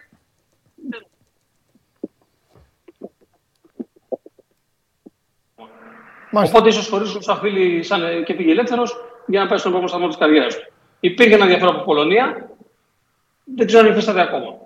Οπότε 6.32 6.70
ίσως 6.70 6.90
χωρίσουν 6.90 7.22
σαν 7.22 7.38
φίλοι 7.38 7.84
σαν, 7.84 8.03
ε, 8.03 8.22
και 8.22 8.34
πήγε 8.34 8.52
ελεύθερος 8.52 8.95
για 9.28 9.41
να 9.41 9.48
πάει 9.48 9.57
στον 9.57 9.72
επόμενο 9.72 9.90
σταθμό 9.90 10.07
της 10.07 10.18
καριέρας 10.18 10.56
του. 10.56 10.72
Υπήρχε 10.99 11.34
ένα 11.34 11.44
ενδιαφέρον 11.44 11.76
από 11.76 11.84
Πολωνία. 11.84 12.49
Δεν 13.56 13.68
ξέρω 13.68 13.86
αν 13.86 13.91
υφίσταται 13.91 14.22
ακόμα. 14.22 14.57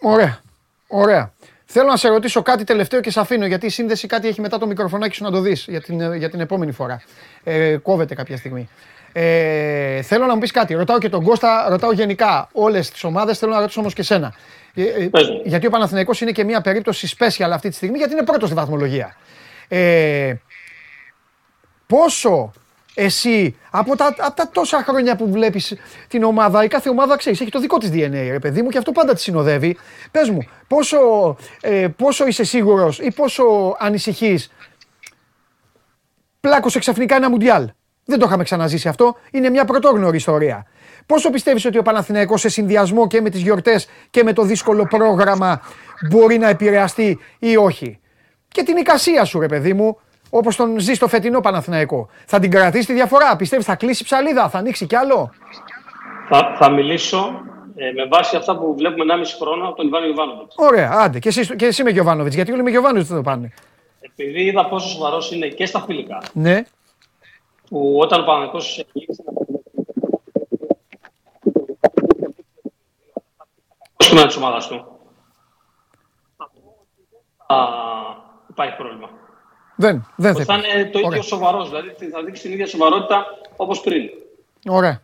Ωραία. 0.00 0.40
Ωραία. 0.88 1.32
Θέλω 1.68 1.88
να 1.88 1.96
σε 1.96 2.08
ρωτήσω 2.08 2.42
κάτι 2.42 2.64
τελευταίο 2.64 3.00
και 3.00 3.10
σε 3.10 3.20
αφήνω 3.20 3.46
γιατί 3.46 3.66
η 3.66 3.68
σύνδεση 3.68 4.06
κάτι 4.06 4.28
έχει 4.28 4.40
μετά 4.40 4.58
το 4.58 4.66
μικροφωνάκι 4.66 5.14
σου 5.14 5.24
να 5.24 5.30
το 5.30 5.40
δεις 5.40 5.64
για 5.68 5.80
την, 5.80 6.14
για 6.14 6.30
την 6.30 6.40
επόμενη 6.40 6.72
φορά. 6.72 7.02
Ε, 7.44 7.76
κόβεται 7.76 8.14
κάποια 8.14 8.36
στιγμή. 8.36 8.68
Ε, 9.12 10.02
θέλω 10.02 10.26
να 10.26 10.34
μου 10.34 10.40
πεις 10.40 10.50
κάτι. 10.50 10.74
Ρωτάω 10.74 10.98
και 10.98 11.08
τον 11.08 11.24
Κώστα, 11.24 11.66
ρωτάω 11.68 11.92
γενικά 11.92 12.48
όλες 12.52 12.90
τις 12.90 13.04
ομάδες, 13.04 13.38
θέλω 13.38 13.52
να 13.52 13.60
ρωτήσω 13.60 13.80
όμως 13.80 13.94
και 13.94 14.02
σένα. 14.02 14.34
Ε, 14.74 14.82
ε, 14.82 15.10
γιατί 15.44 15.66
ο 15.66 15.70
Παναθηναϊκός 15.70 16.20
είναι 16.20 16.32
και 16.32 16.44
μια 16.44 16.60
περίπτωση 16.60 17.16
special 17.18 17.50
αυτή 17.52 17.68
τη 17.68 17.74
στιγμή 17.74 17.98
γιατί 17.98 18.12
είναι 18.12 18.24
πρώτος 18.24 18.48
στη 18.48 18.58
βαθμολογία. 18.58 19.16
Ε, 19.68 20.34
πόσο 21.86 22.52
εσύ 22.98 23.56
από 23.70 23.96
τα, 23.96 24.14
από 24.18 24.36
τα 24.36 24.48
τόσα 24.52 24.82
χρόνια 24.82 25.16
που 25.16 25.30
βλέπεις 25.30 25.74
την 26.08 26.22
ομάδα, 26.22 26.64
η 26.64 26.68
κάθε 26.68 26.88
ομάδα 26.88 27.16
ξέρεις, 27.16 27.40
έχει 27.40 27.50
το 27.50 27.60
δικό 27.60 27.78
της 27.78 27.90
DNA, 27.92 28.28
ρε 28.30 28.38
παιδί 28.38 28.62
μου, 28.62 28.68
και 28.68 28.78
αυτό 28.78 28.92
πάντα 28.92 29.14
τη 29.14 29.20
συνοδεύει. 29.20 29.76
Πες 30.10 30.30
μου, 30.30 30.38
πόσο, 30.68 30.98
ε, 31.60 31.88
πόσο 31.96 32.26
είσαι 32.26 32.44
σίγουρος 32.44 32.98
ή 32.98 33.12
πόσο 33.12 33.76
ανησυχείς; 33.78 34.50
Πλάκωσε 36.40 36.78
ξαφνικά 36.78 37.16
ένα 37.16 37.30
μουντιάλ. 37.30 37.70
Δεν 38.04 38.18
το 38.18 38.26
είχαμε 38.26 38.44
ξαναζήσει 38.44 38.88
αυτό. 38.88 39.16
Είναι 39.30 39.50
μια 39.50 39.64
πρωτόγνωρη 39.64 40.16
ιστορία. 40.16 40.66
Πόσο 41.06 41.30
πιστεύεις 41.30 41.64
ότι 41.64 41.78
ο 41.78 41.82
Παναθηναϊκός 41.82 42.40
σε 42.40 42.48
συνδυασμό 42.48 43.06
και 43.06 43.20
με 43.20 43.30
τις 43.30 43.40
γιορτές 43.40 43.88
και 44.10 44.22
με 44.22 44.32
το 44.32 44.42
δύσκολο 44.42 44.86
πρόγραμμα 44.86 45.60
μπορεί 46.10 46.38
να 46.38 46.48
επηρεαστεί 46.48 47.18
ή 47.38 47.56
όχι; 47.56 48.00
Και 48.48 48.62
την 48.62 48.76
εικασία 48.76 49.24
σου, 49.24 49.40
ρε 49.40 49.46
παιδί 49.46 49.72
μου, 49.72 50.00
όπως 50.36 50.56
τον 50.56 50.78
ζει 50.78 50.94
στο 50.94 51.08
φετινό 51.08 51.40
Παναθηναϊκό. 51.40 52.08
Θα 52.26 52.38
την 52.38 52.50
κρατήσει 52.50 52.86
τη 52.86 52.92
διαφορά. 52.92 53.36
Πιστεύεις 53.36 53.66
θα 53.66 53.74
κλείσει 53.74 54.04
ψαλίδα, 54.04 54.48
θα 54.48 54.58
ανοίξει 54.58 54.86
κι 54.86 54.96
άλλο; 54.96 55.30
Θα, 56.28 56.56
θα 56.58 56.70
μιλήσω 56.70 57.40
ε, 57.76 57.92
με 57.92 58.04
βάση 58.06 58.36
αυτά 58.36 58.56
που 58.56 58.74
βλέπουμε 58.76 59.14
1,5 59.18 59.24
χρόνο 59.40 59.66
από 59.68 59.76
τον 59.76 59.86
Ιβάνο 59.86 60.06
Ιβάνοβιτς. 60.06 60.54
Ωραία, 60.58 60.90
άντε. 60.92 61.18
Και 61.18 61.28
εσύ, 61.28 61.56
και 61.56 61.66
εσύ 61.66 61.82
με 61.82 61.90
Γιωβάνοβιτς. 61.90 62.34
Γιατί 62.34 62.52
όλοι 62.52 62.62
με 62.62 62.70
Γιωβάνοβιτς 62.70 63.08
δεν 63.08 63.16
το 63.16 63.22
πάνε. 63.22 63.52
Επειδή 64.00 64.42
είδα 64.42 64.66
πόσο 64.68 64.88
σοβαρός 64.88 65.32
είναι 65.32 65.48
και 65.48 65.66
στα 65.66 65.80
φιλικά, 65.80 66.22
Ναι, 66.32 66.62
που 67.68 67.98
όταν 67.98 68.20
ο 68.20 68.24
Παναγικός 68.24 68.84
γύρισε 68.92 69.22
να 69.26 69.32
το 69.32 69.44
κομμάτι 74.08 74.26
της 74.26 74.36
ομάδας 74.36 74.68
του, 74.68 74.86
α, 77.46 77.56
υπάρχει 78.50 78.76
πρόβλημα. 78.76 79.08
Δεν, 79.76 80.06
δεν 80.16 80.34
θα 80.34 80.44
Θα 80.44 80.54
υπάρχει. 80.54 80.78
είναι 80.78 80.84
το 80.90 80.98
ίδιο 80.98 81.08
Ωραία. 81.10 81.22
σοβαρός, 81.22 81.68
δηλαδή 81.68 81.88
θα 82.12 82.22
δείξει 82.24 82.42
την 82.42 82.52
ίδια 82.52 82.66
σοβαρότητα 82.66 83.26
όπως 83.56 83.80
πριν. 83.80 84.02
Ωραία. 84.68 85.00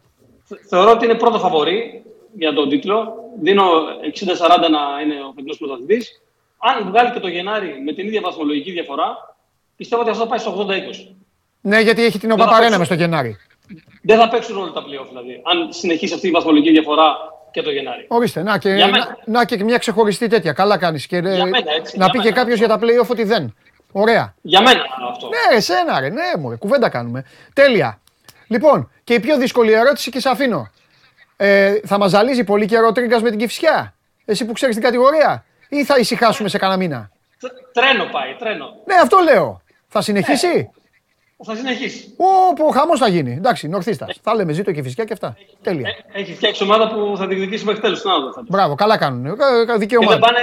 Θεωρώ 0.69 0.91
ότι 0.91 1.05
είναι 1.05 1.15
πρώτο 1.15 1.39
φαβορή 1.39 2.03
για 2.39 2.53
τον 2.53 2.69
τίτλο. 2.69 3.15
Δίνω 3.41 3.63
60-40 3.65 4.71
να 4.71 4.81
είναι 5.03 5.15
ο 5.29 5.33
φετινός 5.35 5.57
πρωταθλητής. 5.59 6.23
Αν 6.59 6.89
βγάλει 6.91 7.11
και 7.11 7.21
το 7.21 7.29
Γενάρη 7.29 7.83
με 7.85 7.93
την 7.93 8.07
ίδια 8.07 8.21
βαθμολογική 8.21 8.71
διαφορά, 8.71 9.37
πιστεύω 9.77 10.03
ότι 10.03 10.11
αυτό 10.11 10.23
θα 10.23 10.29
πάει 10.29 10.39
στο 10.39 10.67
80-20. 10.69 11.15
Ναι, 11.61 11.81
γιατί 11.81 12.05
έχει 12.05 12.19
την 12.19 12.29
Δεν 12.29 12.39
θα 12.39 12.45
Οπαπαρένα 12.45 12.63
παίξω. 12.65 12.79
μες 12.79 12.87
στο 12.87 12.95
Γενάρη. 12.97 13.37
Δεν 14.03 14.19
θα 14.19 14.29
παίξουν 14.29 14.57
όλα 14.57 14.73
τα 14.73 14.81
playoff 14.81 15.07
δηλαδή. 15.09 15.43
Αν 15.53 15.73
συνεχίσει 15.73 16.15
αυτή 16.15 16.29
η 16.29 16.31
βαθμολογική 16.31 16.71
διαφορά 16.71 17.17
και 17.51 17.63
το 17.63 17.71
Γενάρη. 17.71 18.05
Ορίστε, 18.09 18.43
να 18.43 18.59
και, 18.59 18.69
Για 18.69 18.87
να, 18.87 18.91
μένα. 18.91 19.19
να 19.25 19.45
και 19.45 19.65
μια 19.65 19.79
ξεχωριστή 19.79 20.27
τέτοια. 20.27 20.53
Καλά 20.53 20.79
κάνεις. 20.79 21.07
Και, 21.07 21.17
ε, 21.17 21.21
Για 21.21 21.45
μένα, 21.47 21.73
έτσι, 21.77 21.99
να 21.99 22.05
για 22.05 22.13
πει 22.13 22.19
και 22.19 22.25
μένα. 22.25 22.37
κάποιος 22.37 22.59
για 22.59 22.69
τα 22.69 22.79
playoff 22.81 23.09
ότι 23.11 23.25
δεν. 23.25 23.55
Ωραία. 23.93 24.35
Για 24.43 24.61
μένα 24.61 24.81
αυτό. 25.11 25.29
Ναι, 25.29 25.57
εσένα 25.57 26.01
ρε, 26.01 26.09
ναι, 26.09 26.23
μωρέ, 26.39 26.57
κουβέντα 26.57 26.89
κάνουμε. 26.89 27.25
Τέλεια. 27.53 28.01
Λοιπόν, 28.47 28.91
και 29.05 29.15
η 29.15 29.21
πιο 29.21 29.37
δύσκολη 29.37 29.73
ερώτηση 29.73 30.11
και 30.11 30.21
σε 30.21 30.29
αφήνω. 30.29 30.71
Ε, 31.37 31.75
θα 31.85 31.99
μας 31.99 32.11
ζαλίζει 32.11 32.45
πολύ 32.45 32.67
καιρό 32.67 32.87
ο 32.87 32.93
Τρίγκα 32.93 33.21
με 33.21 33.31
την 33.31 33.39
Κυφσιά; 33.39 33.95
Εσύ 34.25 34.45
που 34.45 34.53
ξέρεις 34.53 34.75
την 34.75 34.85
κατηγορία; 34.85 35.45
Ή 35.69 35.85
θα 35.85 35.99
ησυχάσουμε 35.99 36.49
σε 36.49 36.59
κανένα 36.59 36.79
μήνα; 36.79 37.11
Τρένο 37.73 38.05
πάει, 38.05 38.35
τρένο. 38.39 38.67
Ναι, 38.85 38.95
αυτό 38.95 39.19
λέω. 39.19 39.63
Θα 39.89 40.01
συνεχίσει; 40.01 40.71
Θα 41.45 41.55
συνεχίσει. 41.57 42.15
Όπου 42.51 42.71
χαμός 42.71 42.99
θα 42.99 43.09
γίνει. 43.09 43.33
Εντάξει, 43.33 43.69
νορθίστα. 43.69 44.07
Θα 44.23 44.35
λέμε 44.35 44.53
ζήτω 44.53 44.73
και 44.73 44.83
φυσικά 44.83 45.05
και 45.05 45.13
αυτά. 45.13 45.37
Τέλεια. 45.63 45.89
Έχει 46.13 46.35
φτιάξει 46.35 46.63
ομάδα 46.63 46.89
που 46.89 47.15
θα 47.17 47.27
διεκδικήσει 47.27 47.65
μέχρι 47.65 47.81
τέλο. 47.81 47.97
Μπράβο, 48.49 48.75
καλά 48.75 48.97
κάνουν. 48.99 49.27
Ε, 49.27 49.31
Και 49.31 49.65
δεν, 49.67 49.79
Δικαίωμα. 49.79 50.19
πάνε, 50.19 50.39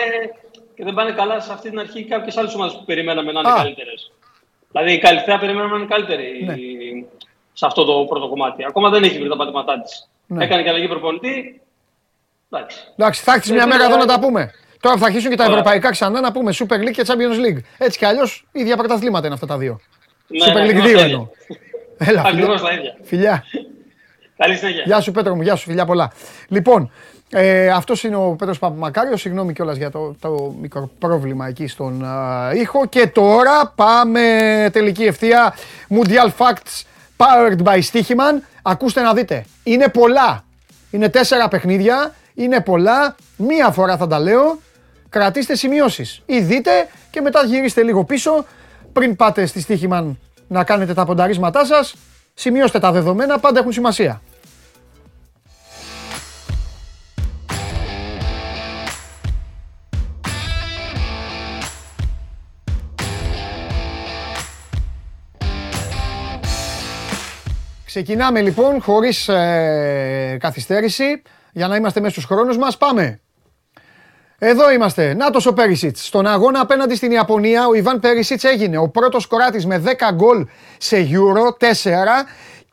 και 0.79 0.85
δεν 0.85 0.93
πάνε 0.93 1.11
καλά 1.11 1.39
σε 1.39 1.53
αυτή 1.53 1.69
την 1.69 1.79
αρχή 1.79 2.03
κάποιες 2.03 2.37
άλλες 2.37 2.53
ομάδες 2.53 2.73
που 2.75 2.83
περιμέναμε 2.85 3.31
να 3.31 3.39
είναι 3.39 3.49
Α. 3.51 3.55
καλύτερες. 3.55 4.11
Δηλαδή 4.71 4.93
η 4.93 4.97
Καλυθέα 4.99 5.39
περιμέναμε 5.39 5.71
να 5.71 5.77
είναι 5.77 5.85
καλύτερη 5.87 6.43
Ναι. 6.45 6.55
σε 7.53 7.65
αυτό 7.65 7.83
το 7.85 8.05
πρώτο 8.05 8.27
κομμάτι. 8.29 8.63
Ακόμα 8.67 8.89
δεν 8.89 9.03
έχει 9.03 9.19
βρει 9.19 9.29
τα 9.29 9.35
πατήματά 9.35 9.81
της. 9.81 10.09
Ναι. 10.27 10.43
Έκανε 10.43 10.63
και 10.63 10.69
αλλαγή 10.69 10.87
προπονητή. 10.87 11.61
Εντάξει. 12.49 12.77
Εντάξει, 12.97 13.21
θα 13.23 13.33
έρθει 13.33 13.51
μια 13.51 13.63
Ε, 13.63 13.65
μέρα 13.65 13.83
εδώ 13.83 13.93
ε, 13.95 13.97
να 13.97 14.05
τα 14.05 14.19
πούμε. 14.19 14.51
Τώρα 14.79 14.97
θα 14.97 15.05
αρχίσουν 15.05 15.29
και 15.29 15.35
τα 15.35 15.43
Ωραία. 15.43 15.55
ευρωπαϊκά 15.57 15.89
ξανά 15.89 16.19
να 16.21 16.31
πούμε 16.31 16.53
Super 16.59 16.73
League 16.75 16.91
και 16.91 17.03
Champions 17.07 17.45
League. 17.45 17.61
Έτσι 17.77 17.97
κι 17.97 18.05
αλλιώς 18.05 18.45
ίδια 18.51 18.77
πρωταθλήματα 18.77 19.25
είναι 19.25 19.33
αυτά 19.35 19.47
τα 19.47 19.57
δύο. 19.57 19.79
Ναι, 20.27 20.45
Super 20.45 20.53
ναι, 20.53 20.61
League 20.61 20.77
ακριβώς 20.77 20.91
2 20.91 20.95
τα 20.95 21.01
εννοώ. 21.01 21.27
Έλα, 21.97 22.21
Ακριβώς 22.25 22.59
φιλιά. 22.61 22.69
τα 22.69 22.73
ίδια. 22.73 22.97
Φιλιά. 23.03 23.43
Καλή 24.37 24.55
συνέχεια. 24.55 24.83
Γεια 24.85 25.01
σου 25.01 25.11
Πέτρο 25.11 25.35
μου, 25.35 25.41
γεια 25.41 25.55
σου, 25.55 25.65
φιλιά 25.65 25.85
πολλά. 25.85 26.11
Λοιπόν, 26.47 26.91
ε, 27.31 27.69
αυτός 27.69 28.03
είναι 28.03 28.15
ο 28.15 28.35
Πέτρος 28.37 28.59
Παπαμακάριος, 28.59 29.21
συγγνώμη 29.21 29.53
κιόλας 29.53 29.77
για 29.77 29.91
το, 29.91 30.15
το 30.19 30.55
μικρό 30.61 30.89
πρόβλημα 30.99 31.47
εκεί 31.47 31.67
στον 31.67 32.05
α, 32.05 32.51
ήχο. 32.53 32.85
Και 32.85 33.07
τώρα 33.07 33.73
πάμε 33.75 34.21
τελική 34.71 35.03
ευθεία, 35.03 35.55
Mundial 35.89 36.29
Facts 36.37 36.83
powered 37.17 37.63
by 37.63 37.79
Stichiman. 37.91 38.41
Ακούστε 38.61 39.01
να 39.01 39.13
δείτε, 39.13 39.45
είναι 39.63 39.87
πολλά, 39.87 40.43
είναι 40.91 41.09
τέσσερα 41.09 41.47
παιχνίδια, 41.47 42.13
είναι 42.33 42.59
πολλά, 42.61 43.15
μία 43.37 43.71
φορά 43.71 43.97
θα 43.97 44.07
τα 44.07 44.19
λέω, 44.19 44.59
κρατήστε 45.09 45.55
σημειώσεις. 45.55 46.21
Ή 46.25 46.39
δείτε 46.39 46.71
και 47.11 47.21
μετά 47.21 47.43
γυρίστε 47.43 47.83
λίγο 47.83 48.03
πίσω. 48.03 48.45
Πριν 48.93 49.15
πάτε 49.15 49.45
στη 49.45 49.65
Stichiman 49.67 50.15
να 50.47 50.63
κάνετε 50.63 50.93
τα 50.93 51.05
πονταρίσματά 51.05 51.65
σας, 51.65 51.95
σημειώστε 52.33 52.79
τα 52.79 52.91
δεδομένα, 52.91 53.39
πάντα 53.39 53.59
έχουν 53.59 53.71
σημασία. 53.71 54.21
Ξεκινάμε 67.89 68.41
λοιπόν 68.41 68.81
χωρίς 68.81 69.27
ε, 69.27 70.37
καθυστέρηση 70.39 71.21
για 71.51 71.67
να 71.67 71.75
είμαστε 71.75 71.99
μέσα 71.99 72.11
στους 72.11 72.25
χρόνους 72.25 72.57
μας. 72.57 72.77
Πάμε. 72.77 73.19
Εδώ 74.37 74.71
είμαστε. 74.71 75.13
Νάτος 75.13 75.45
ο 75.45 75.53
Πέρισιτς. 75.53 76.05
Στον 76.05 76.27
αγώνα 76.27 76.59
απέναντι 76.59 76.95
στην 76.95 77.11
Ιαπωνία 77.11 77.67
ο 77.67 77.73
Ιβάν 77.73 77.99
Πέρισιτς 77.99 78.43
έγινε 78.43 78.77
ο 78.77 78.89
πρώτος 78.89 79.27
κοράτης 79.27 79.65
με 79.65 79.83
10 79.85 79.89
γκολ 80.13 80.47
σε 80.77 81.07
Euro 81.11 81.65
4 81.65 81.67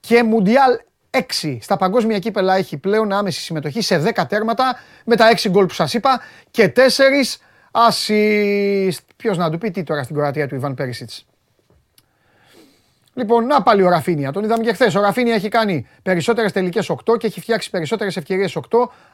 και 0.01 0.23
Μουντιάλ 0.23 0.79
6. 1.11 1.59
Στα 1.61 1.77
παγκόσμια 1.77 2.19
κύπελα 2.19 2.57
έχει 2.57 2.77
πλέον 2.77 3.13
άμεση 3.13 3.41
συμμετοχή 3.41 3.81
σε 3.81 4.13
10 4.15 4.25
τέρματα 4.29 4.79
με 5.05 5.17
τα 5.17 5.31
6 5.37 5.49
γκολ 5.51 5.67
που 5.67 5.75
σας 5.75 5.95
είπα 5.95 6.21
και 6.51 6.73
4 6.77 6.81
assist. 7.71 9.05
Ποιος 9.17 9.37
να 9.37 9.51
του 9.51 9.59
πει 9.59 9.71
τι 9.71 9.83
τώρα 9.83 10.03
στην 10.03 10.17
Κροατία 10.17 10.49
του 10.49 10.55
Ιβάν 10.55 10.75
Πέρισιτς. 10.75 11.27
Λοιπόν, 13.17 13.47
να 13.47 13.63
πάλι 13.63 13.83
ο 13.83 13.89
Ραφίνια. 13.89 14.33
Τον 14.33 14.45
είδαμε 14.45 14.65
και 14.65 14.73
χθες. 14.73 14.95
Ο 14.95 15.01
Ραφίνια 15.01 15.35
έχει 15.35 15.49
κάνει 15.49 15.87
περισσότερες 16.03 16.53
τελικές 16.53 16.91
8 16.91 17.17
και 17.19 17.27
έχει 17.27 17.41
φτιάξει 17.41 17.71
περισσότερες 17.71 18.17
ευκαιρίες 18.17 18.57
8 18.57 18.61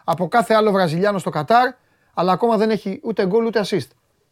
από 0.05 0.29
κάθε 0.29 0.55
άλλο 0.55 0.70
Βραζιλιάνο 0.73 1.19
στο 1.19 1.31
Κατάρ, 1.31 1.73
αλλά 2.15 2.33
ακόμα 2.33 2.57
δεν 2.57 2.70
έχει 2.70 3.01
ούτε 3.03 3.27
γκολ 3.27 3.45
ούτε 3.45 3.65
assist. 3.65 3.87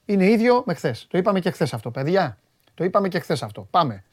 Είναι 0.04 0.30
ίδιο 0.30 0.62
με 0.66 0.74
χθες. 0.74 1.06
Το 1.10 1.18
είπαμε 1.18 1.40
και 1.40 1.50
χθες 1.50 1.72
αυτό, 1.72 1.90
παιδιά. 1.90 2.38
Το 2.74 2.84
είπαμε 2.84 3.08
και 3.08 3.18
χθες 3.18 3.42
αυτό. 3.42 3.66
Πάμε. 3.70 4.04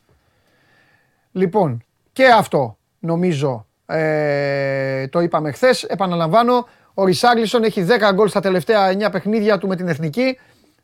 Λοιπόν, 1.31 1.83
και 2.13 2.25
αυτό 2.25 2.77
νομίζω 2.99 3.65
ε, 3.85 5.07
το 5.07 5.19
είπαμε 5.19 5.51
χθες. 5.51 5.83
Επαναλαμβάνω, 5.83 6.67
ο 6.93 7.05
Ρισάγλισον 7.05 7.63
έχει 7.63 7.85
10 7.89 8.13
γκολ 8.13 8.27
στα 8.27 8.39
τελευταία 8.39 8.93
9 9.07 9.11
παιχνίδια 9.11 9.57
του 9.57 9.67
με 9.67 9.75
την 9.75 9.87
εθνική. 9.87 10.39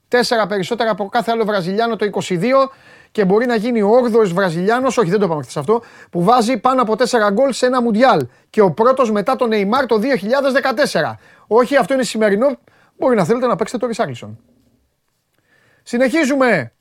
4 0.09 0.47
περισσότερα 0.47 0.91
από 0.91 1.05
κάθε 1.05 1.31
άλλο 1.31 1.45
Βραζιλιάνο 1.45 1.95
το 1.95 2.09
22 2.13 2.29
και 3.13 3.25
μπορεί 3.25 3.45
να 3.45 3.55
γίνει 3.55 3.81
ο 3.81 3.91
8ο 3.91 4.27
Βραζιλιάνος, 4.33 4.97
όχι 4.97 5.09
δεν 5.09 5.19
το 5.19 5.25
είπαμε 5.25 5.41
χθες 5.41 5.57
αυτό, 5.57 5.81
που 6.09 6.23
βάζει 6.23 6.57
πάνω 6.57 6.81
από 6.81 6.95
4 6.95 7.29
γκολ 7.31 7.51
σε 7.51 7.65
ένα 7.65 7.81
Μουντιάλ. 7.81 8.27
Και 8.49 8.61
ο 8.61 8.71
πρώτος 8.71 9.11
μετά 9.11 9.35
τον 9.35 9.49
Neymar 9.51 9.85
το 9.87 9.99
2014. 9.99 11.19
Όχι, 11.47 11.77
αυτό 11.77 11.93
είναι 11.93 12.03
σημερινό. 12.03 12.47
Μπορεί 12.97 13.15
να 13.15 13.25
θέλετε 13.25 13.47
να 13.47 13.55
παίξετε 13.55 13.79
το 13.79 13.87
Ρισάγκλισον. 13.87 14.39
Συνεχίζουμε. 15.83 16.71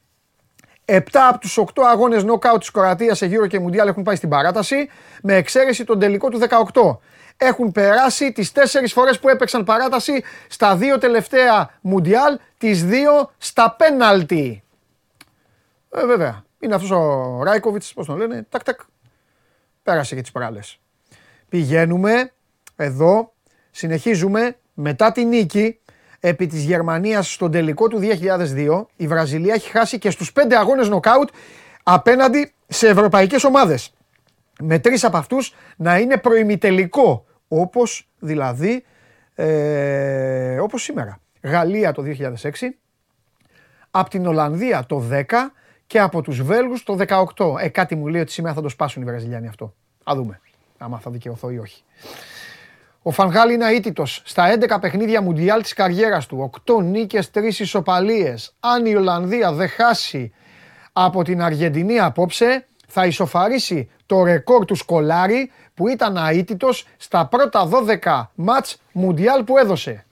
7 0.84 1.00
από 1.28 1.38
τους 1.38 1.58
8 1.58 1.82
αγώνες 1.82 2.24
νοκάουτ 2.24 2.58
της 2.58 2.70
Κροατίας 2.70 3.18
σε 3.18 3.26
γύρο 3.26 3.46
και 3.46 3.58
Μουντιάλ 3.58 3.88
έχουν 3.88 4.02
πάει 4.02 4.16
στην 4.16 4.28
παράταση, 4.28 4.88
με 5.22 5.34
εξαίρεση 5.34 5.84
τον 5.84 5.98
τελικό 5.98 6.28
του 6.28 6.38
18. 6.38 6.98
Έχουν 7.36 7.72
περάσει 7.72 8.32
τις 8.32 8.52
4 8.52 8.92
φορές 8.92 9.18
που 9.18 9.28
έπαιξαν 9.28 9.64
παράταση 9.64 10.22
στα 10.48 10.76
δύο 10.76 10.98
τελευταία 10.98 11.70
Μουντιάλ, 11.80 12.38
τις 12.58 12.84
δύο 12.84 13.30
στα 13.38 13.74
πέναλτι. 13.78 14.61
Ε, 15.94 16.06
βέβαια. 16.06 16.44
Είναι 16.60 16.74
αυτός 16.74 16.90
ο 16.90 17.40
Ράικοβιτς, 17.42 17.92
πώς 17.92 18.06
τον 18.06 18.16
λένε. 18.16 18.46
Τακ, 18.48 18.62
τακ. 18.62 18.80
Πέρασε 19.82 20.14
και 20.14 20.20
τις 20.20 20.30
παράλε. 20.30 20.60
Πηγαίνουμε 21.48 22.32
εδώ. 22.76 23.32
Συνεχίζουμε 23.70 24.56
μετά 24.74 25.12
τη 25.12 25.24
νίκη 25.24 25.80
επί 26.20 26.46
της 26.46 26.64
Γερμανίας 26.64 27.32
στον 27.32 27.50
τελικό 27.50 27.88
του 27.88 27.98
2002 27.98 28.86
η 28.96 29.06
Βραζιλία 29.06 29.54
έχει 29.54 29.70
χάσει 29.70 29.98
και 29.98 30.10
στους 30.10 30.32
πέντε 30.32 30.56
αγώνες 30.56 30.88
νοκάουτ 30.88 31.28
απέναντι 31.82 32.52
σε 32.66 32.88
ευρωπαϊκές 32.88 33.44
ομάδες. 33.44 33.94
Με 34.60 34.78
τρεις 34.78 35.04
από 35.04 35.16
αυτούς 35.16 35.54
να 35.76 35.98
είναι 35.98 36.16
προημιτελικό 36.16 37.24
όπως 37.48 38.08
δηλαδή 38.18 38.84
ε, 39.34 40.58
όπως 40.60 40.82
σήμερα. 40.82 41.18
Γαλλία 41.42 41.92
το 41.92 42.02
2006, 42.02 42.50
από 43.90 44.10
την 44.10 44.26
Ολλανδία 44.26 44.84
το 44.86 45.02
10 45.10 45.24
και 45.92 46.00
από 46.00 46.22
τους 46.22 46.42
Βέλγους 46.42 46.82
το 46.82 46.96
18. 47.36 47.56
Ε, 47.60 47.68
κάτι 47.68 47.94
μου 47.94 48.06
λέει 48.06 48.20
ότι 48.20 48.32
σήμερα 48.32 48.54
θα 48.54 48.60
το 48.60 48.68
σπάσουν 48.68 49.02
οι 49.02 49.04
Βραζιλιάνοι 49.04 49.48
αυτό. 49.48 49.74
Α 50.04 50.12
δούμε, 50.14 50.40
άμα 50.78 50.98
θα 50.98 51.10
δικαιωθώ 51.10 51.50
ή 51.50 51.58
όχι. 51.58 51.82
Ο 53.02 53.10
Φανγάλ 53.10 53.50
είναι 53.50 53.66
αίτητος 53.66 54.22
στα 54.24 54.58
11 54.60 54.78
παιχνίδια 54.80 55.22
μουντιάλ 55.22 55.62
της 55.62 55.72
καριέρας 55.72 56.26
του. 56.26 56.50
8 56.66 56.82
νίκες, 56.82 57.30
3 57.30 57.60
ισοπαλίες. 57.60 58.54
Αν 58.60 58.86
η 58.86 58.94
Ολλανδία 58.94 59.52
δεν 59.52 59.68
χάσει 59.68 60.32
από 60.92 61.22
την 61.22 61.42
Αργεντινή 61.42 62.00
απόψε, 62.00 62.66
θα 62.86 63.06
ισοφαρίσει 63.06 63.90
το 64.06 64.24
ρεκόρ 64.24 64.64
του 64.64 64.74
Σκολάρη 64.74 65.50
που 65.74 65.88
ήταν 65.88 66.16
αίτητος 66.16 66.86
στα 66.96 67.26
πρώτα 67.26 67.68
12 68.02 68.30
μάτς 68.34 68.80
μουντιάλ 68.92 69.44
που 69.44 69.58
έδωσε. 69.58 70.06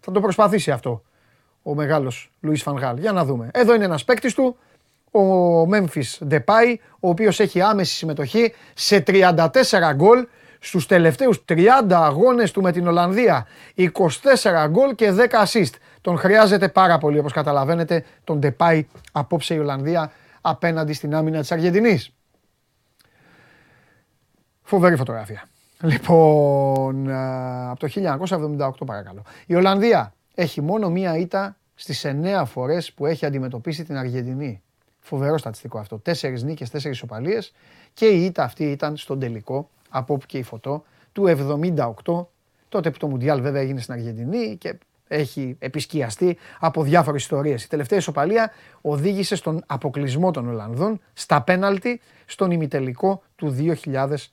Θα 0.00 0.12
το 0.12 0.20
προσπαθήσει 0.20 0.70
αυτό 0.70 1.02
ο 1.62 1.74
μεγάλος 1.74 2.30
Λουίς 2.40 2.62
Φανγάλ. 2.62 2.98
Για 2.98 3.12
να 3.12 3.24
δούμε. 3.24 3.50
Εδώ 3.52 3.74
είναι 3.74 3.84
ένας 3.84 4.04
παίκτης 4.04 4.34
του, 4.34 4.56
ο 5.10 5.62
Memphis 5.72 6.28
Depay, 6.30 6.74
ο 7.00 7.08
οποίος 7.08 7.40
έχει 7.40 7.60
άμεση 7.60 7.94
συμμετοχή 7.94 8.54
σε 8.74 9.02
34 9.06 9.46
γκολ 9.94 10.26
στους 10.58 10.86
τελευταίους 10.86 11.44
30 11.48 11.66
αγώνες 11.90 12.50
του 12.50 12.62
με 12.62 12.72
την 12.72 12.86
Ολλανδία. 12.86 13.46
24 13.74 14.66
γκολ 14.68 14.94
και 14.94 15.12
10 15.12 15.44
assist. 15.44 15.74
Τον 16.00 16.18
χρειάζεται 16.18 16.68
πάρα 16.68 16.98
πολύ 16.98 17.18
όπως 17.18 17.32
καταλαβαίνετε 17.32 18.04
τον 18.24 18.40
Depay 18.42 18.80
απόψε 19.12 19.54
η 19.54 19.58
Ολλανδία 19.58 20.12
απέναντι 20.40 20.92
στην 20.92 21.14
άμυνα 21.14 21.40
της 21.40 21.52
Αργεντινής. 21.52 22.14
Φοβερή 24.62 24.96
φωτογραφία. 24.96 25.48
Λοιπόν, 25.82 27.10
από 27.70 27.78
το 27.78 27.88
1978 27.88 28.70
παρακαλώ. 28.86 29.22
Η 29.46 29.54
Ολλανδία 29.54 30.14
έχει 30.34 30.60
μόνο 30.60 30.90
μία 30.90 31.16
ήττα 31.16 31.56
στις 31.74 32.04
9 32.04 32.44
φορές 32.46 32.92
που 32.92 33.06
έχει 33.06 33.26
αντιμετωπίσει 33.26 33.84
την 33.84 33.96
Αργεντινή. 33.96 34.62
Φοβερό 35.00 35.38
στατιστικό 35.38 35.78
αυτό. 35.78 35.98
Τέσσερις 35.98 36.42
νίκες, 36.42 36.70
τέσσερις 36.70 36.96
ισοπαλίες 36.96 37.52
και 37.94 38.06
η 38.06 38.24
ήττα 38.24 38.44
αυτή 38.44 38.64
ήταν 38.64 38.96
στον 38.96 39.18
τελικό, 39.18 39.68
από 39.88 40.14
όπου 40.14 40.26
και 40.26 40.38
η 40.38 40.42
φωτό, 40.42 40.84
του 41.12 41.24
78. 41.26 42.26
Τότε 42.68 42.90
που 42.90 42.98
το 42.98 43.06
Μουντιάλ 43.06 43.40
βέβαια 43.40 43.60
έγινε 43.60 43.80
στην 43.80 43.94
Αργεντινή 43.94 44.56
και 44.56 44.78
έχει 45.08 45.56
επισκιαστεί 45.58 46.36
από 46.60 46.82
διάφορες 46.82 47.22
ιστορίες. 47.22 47.64
Η 47.64 47.68
τελευταία 47.68 47.98
ισοπαλία 47.98 48.50
οδήγησε 48.80 49.36
στον 49.36 49.62
αποκλεισμό 49.66 50.30
των 50.30 50.48
Ολλανδών 50.48 51.00
στα 51.12 51.42
πέναλτι 51.42 52.00
στον 52.26 52.50
ημιτελικό 52.50 53.22
του 53.36 53.56
2018. 53.58 54.24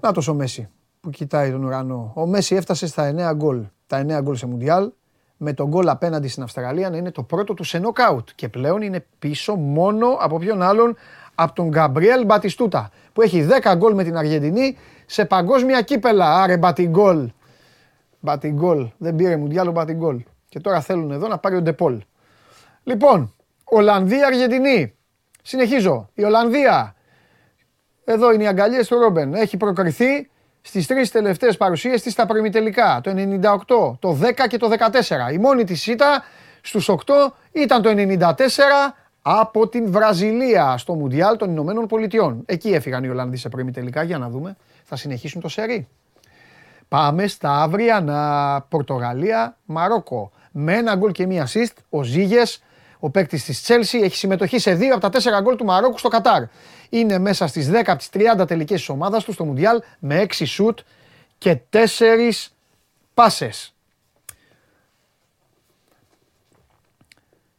Να 0.00 0.12
ο 0.28 0.34
Μέση 0.34 0.68
που 1.00 1.10
κοιτάει 1.10 1.50
τον 1.50 1.64
ουρανό. 1.64 2.12
Ο 2.14 2.26
Μέση 2.26 2.54
έφτασε 2.54 2.86
στα 2.86 3.14
9 3.32 3.34
γκολ. 3.34 3.64
Τα 3.86 4.06
9 4.06 4.20
γκολ 4.22 4.36
σε 4.36 4.46
Μουντιάλ 4.46 4.90
με 5.36 5.52
τον 5.52 5.68
γκολ 5.68 5.88
απέναντι 5.88 6.28
στην 6.28 6.42
Αυστραλία 6.42 6.90
να 6.90 6.96
είναι 6.96 7.10
το 7.10 7.22
πρώτο 7.22 7.54
του 7.54 7.64
σε 7.64 7.78
νοκάουτ. 7.78 8.28
Και 8.34 8.48
πλέον 8.48 8.82
είναι 8.82 9.06
πίσω 9.18 9.54
μόνο 9.54 10.08
από 10.20 10.38
ποιον 10.38 10.62
άλλον 10.62 10.96
από 11.34 11.54
τον 11.54 11.68
Γκαμπριέλ 11.68 12.24
Μπατιστούτα 12.24 12.90
που 13.12 13.22
έχει 13.22 13.46
10 13.62 13.74
γκολ 13.76 13.94
με 13.94 14.04
την 14.04 14.16
Αργεντινή 14.16 14.76
σε 15.06 15.24
παγκόσμια 15.24 15.82
κύπελα. 15.82 16.42
Άρε 16.42 16.56
Μπατιγκόλ. 16.56 17.30
Μπατιγκόλ. 18.20 18.88
Δεν 18.98 19.16
πήρε 19.16 19.36
Μουντιάλ 19.36 19.68
ο 19.68 19.70
Μπατιγκόλ. 19.70 20.22
Και 20.48 20.60
τώρα 20.60 20.80
θέλουν 20.80 21.10
εδώ 21.10 21.28
να 21.28 21.38
πάρει 21.38 21.56
ο 21.56 21.62
Ντεπόλ. 21.62 22.02
Λοιπόν, 22.82 23.34
Ολλανδία-Αργεντινή. 23.64 24.94
Συνεχίζω. 25.42 26.08
Η 26.14 26.24
Ολλανδία. 26.24 26.94
Εδώ 28.04 28.32
είναι 28.32 28.42
οι 28.42 28.46
αγκαλιές 28.46 28.88
του 28.88 28.98
Ρόμπεν. 28.98 29.34
Έχει 29.34 29.56
προκριθεί 29.56 30.30
στις 30.66 30.86
τρεις 30.86 31.10
τελευταίες 31.10 31.56
παρουσίες 31.56 32.02
της 32.02 32.12
στα 32.12 32.26
προημιτελικά. 32.26 33.00
Το 33.02 33.10
98, 33.10 33.96
το 33.98 34.12
10 34.12 34.46
και 34.48 34.56
το 34.56 34.68
14. 34.68 35.32
Η 35.32 35.38
μόνη 35.38 35.64
της 35.64 35.86
ήττα 35.86 36.24
στους 36.60 36.88
8 36.88 36.96
ήταν 37.52 37.82
το 37.82 37.90
94 37.90 38.94
από 39.22 39.68
την 39.68 39.90
Βραζιλία 39.90 40.76
στο 40.76 40.94
Μουντιάλ 40.94 41.36
των 41.36 41.50
Ηνωμένων 41.50 41.86
Πολιτειών. 41.86 42.42
Εκεί 42.46 42.68
έφυγαν 42.68 43.04
οι 43.04 43.08
Ολλανδοί 43.08 43.36
σε 43.36 43.48
προημιτελικά. 43.48 44.02
Για 44.02 44.18
να 44.18 44.28
δούμε. 44.28 44.56
Θα 44.84 44.96
συνεχίσουν 44.96 45.40
το 45.40 45.48
σερί. 45.48 45.88
Πάμε 46.88 47.26
στα 47.26 47.62
αυριανά. 47.62 48.64
Πορτογαλία, 48.68 49.56
Μαρόκο. 49.64 50.30
Με 50.50 50.74
ένα 50.74 50.94
γκολ 50.94 51.12
και 51.12 51.26
μία 51.26 51.48
assist, 51.48 51.74
ο 51.90 52.02
Ζήγες 52.02 52.62
ο 52.98 53.10
παίκτης 53.10 53.44
της 53.44 53.62
Τσέλσι 53.62 53.98
έχει 53.98 54.16
συμμετοχή 54.16 54.58
σε 54.58 54.74
δύο 54.74 54.92
από 54.92 55.00
τα 55.00 55.08
τέσσερα 55.08 55.40
γκολ 55.40 55.56
του 55.56 55.64
Μαρόκου 55.64 55.98
στο 55.98 56.08
Κατάρ. 56.08 56.42
Είναι 56.88 57.18
μέσα 57.18 57.46
στις 57.46 57.70
10 57.70 57.82
από 57.86 57.98
τις 57.98 58.08
30 58.12 58.46
τελικές 58.46 58.78
της 58.78 58.88
ομάδας 58.88 59.24
του 59.24 59.32
στο 59.32 59.44
Μουντιάλ 59.44 59.82
με 59.98 60.20
6 60.20 60.46
σουτ 60.46 60.78
και 61.38 61.58
4 61.70 62.52
πάσες. 63.14 63.74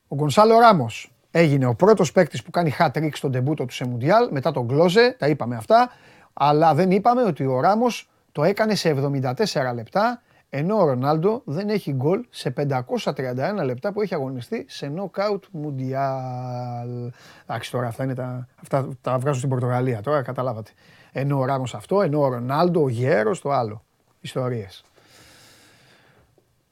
Ο 0.07 0.15
Γκονσάλο 0.15 0.59
Ράμος 0.59 1.11
έγινε 1.31 1.65
ο 1.65 1.76
πρώτος 1.76 2.11
παίκτης 2.11 2.43
που 2.43 2.51
κάνει 2.51 2.76
hat 2.80 2.91
trick 2.91 3.09
στον 3.14 3.31
τεμπούτο 3.31 3.65
του 3.65 3.73
σε 3.73 3.85
Μουντιάλ 3.85 4.27
μετά 4.31 4.51
τον 4.51 4.65
Γκλόζε, 4.65 5.15
τα 5.19 5.27
είπαμε 5.27 5.55
αυτά. 5.55 5.91
Αλλά 6.34 6.73
δεν 6.73 6.91
είπαμε 6.91 7.23
ότι 7.23 7.45
ο 7.45 7.59
Ράμος 7.59 8.09
το 8.31 8.43
έκανε 8.43 8.76
σε 8.76 8.89
74 8.89 9.73
λεπτά 9.73 10.22
ενώ 10.49 10.78
ο 10.78 10.86
Ρονάλντο 10.86 11.41
δεν 11.45 11.69
έχει 11.69 11.91
γκολ 11.94 12.26
σε 12.30 12.53
531 12.57 13.64
λεπτά 13.64 13.91
που 13.94 14.02
έχει 14.02 14.14
αγωνιστεί 14.14 14.65
σε 14.68 14.94
knockout 14.95 15.40
mundial. 15.64 17.10
Εντάξει 17.44 17.72
τώρα 17.72 17.88
αυτά, 17.88 18.03
είναι 18.03 18.15
τα, 18.15 18.48
αυτά 18.61 18.88
τα 19.02 19.18
βγάζω 19.18 19.38
στην 19.38 19.49
Πορτογαλία 19.49 20.02
τώρα 20.02 20.22
καταλάβατε. 20.22 20.72
Ενώ 21.11 21.40
ο 21.40 21.45
Ράμος 21.45 21.76
αυτό, 21.76 22.02
ενώ 22.02 22.22
ο 22.22 22.28
Ρονάλντο, 22.28 22.84
ο 22.84 22.90
Γέρος 22.90 23.41
το 23.41 23.52
άλλο. 23.52 23.84
Ιστορίες. 24.19 24.84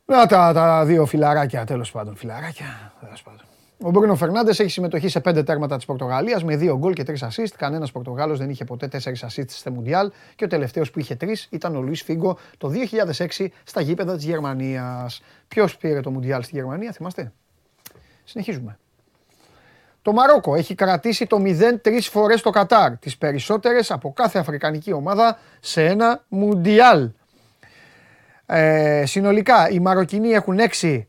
Να 0.06 0.26
τα, 0.26 0.54
τα 0.54 0.86
δύο 0.86 1.06
φιλαράκια 1.06 1.66
τέλος 1.66 1.92
πάντων. 1.92 2.16
Φιλαράκια, 2.16 2.94
τέλος 3.00 3.24
πάντων. 3.24 3.45
Ο 3.82 3.90
Μπρούνο 3.90 4.16
Φερνάντες 4.16 4.60
έχει 4.60 4.70
συμμετοχή 4.70 5.08
σε 5.08 5.20
πέντε 5.20 5.44
τέρματα 5.44 5.76
της 5.76 5.86
Πορτογαλίας 5.86 6.44
με 6.44 6.56
δύο 6.56 6.78
γκολ 6.78 6.94
και 6.94 7.04
τρεις 7.04 7.24
assist. 7.24 7.54
Κανένας 7.58 7.92
Πορτογάλος 7.92 8.40
δεν 8.40 8.50
είχε 8.50 8.66
ποτέ 8.66 8.88
τέσσερις 8.88 9.24
assist 9.28 9.50
στο 9.50 9.72
Μουντιάλ 9.72 10.12
και 10.36 10.44
ο 10.44 10.48
τελευταίος 10.48 10.92
που 10.92 11.00
είχε 11.00 11.16
τρεις 11.16 11.48
ήταν 11.52 11.76
ο 11.76 11.82
Λουίς 11.82 12.02
Φίγκο 12.02 12.38
το 12.58 12.72
2006 13.38 13.48
στα 13.64 13.82
γήπεδα 13.82 14.16
της 14.16 14.26
Γερμανίας. 14.26 15.22
Ποιος 15.48 15.78
πήρε 15.78 16.00
το 16.00 16.12
Μουντιάλ 16.12 16.44
στη 16.44 16.56
Γερμανία, 16.56 16.92
θυμάστε; 16.92 17.32
Συνεχίζουμε. 18.24 18.78
Το 20.02 20.14
Μαρόκο 20.14 20.56
έχει 20.56 20.76
κρατήσει 20.76 21.26
το 21.26 21.38
0 21.38 21.80
τρεις 21.82 22.08
φορές 22.08 22.42
το 22.42 22.50
Κατάρ, 22.50 22.98
τις 22.98 23.18
περισσότερες 23.18 23.92
από 23.92 24.14
κάθε 24.14 24.40
αφρικανική 24.40 24.94
ομάδα 24.94 25.38
σε 25.60 25.86
ένα 25.86 26.24
Μουντιάλ. 26.28 27.10
Ε, 28.46 29.04
συνολικά 29.06 29.70
οι 29.70 29.80
Μαροκινοί 29.80 30.30
έχουν 30.30 30.58
6 30.60 31.08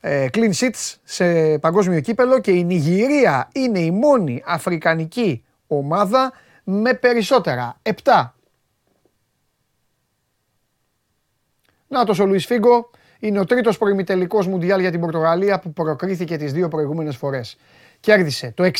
ε, 0.00 0.26
clean 0.32 0.52
sheets 0.52 0.94
σε 1.04 1.58
παγκόσμιο 1.58 2.00
κύπελο 2.00 2.40
και 2.40 2.50
η 2.50 2.64
Νιγηρία 2.64 3.48
είναι 3.52 3.78
η 3.78 3.90
μόνη 3.90 4.42
αφρικανική 4.46 5.44
ομάδα 5.66 6.32
με 6.64 6.94
περισσότερα. 6.94 7.76
7. 7.82 8.30
Νάτος 11.88 12.18
ο 12.18 12.26
Λουίς 12.26 12.46
Φίγκο 12.46 12.90
είναι 13.18 13.38
ο 13.38 13.44
τρίτος 13.44 13.78
προημιτελικός 13.78 14.46
Μουντιάλ 14.46 14.80
για 14.80 14.90
την 14.90 15.00
Πορτογαλία 15.00 15.58
που 15.58 15.72
προκρίθηκε 15.72 16.36
τις 16.36 16.52
δύο 16.52 16.68
προηγούμενες 16.68 17.16
φορές. 17.16 17.56
Κέρδισε 18.00 18.52
το 18.56 18.70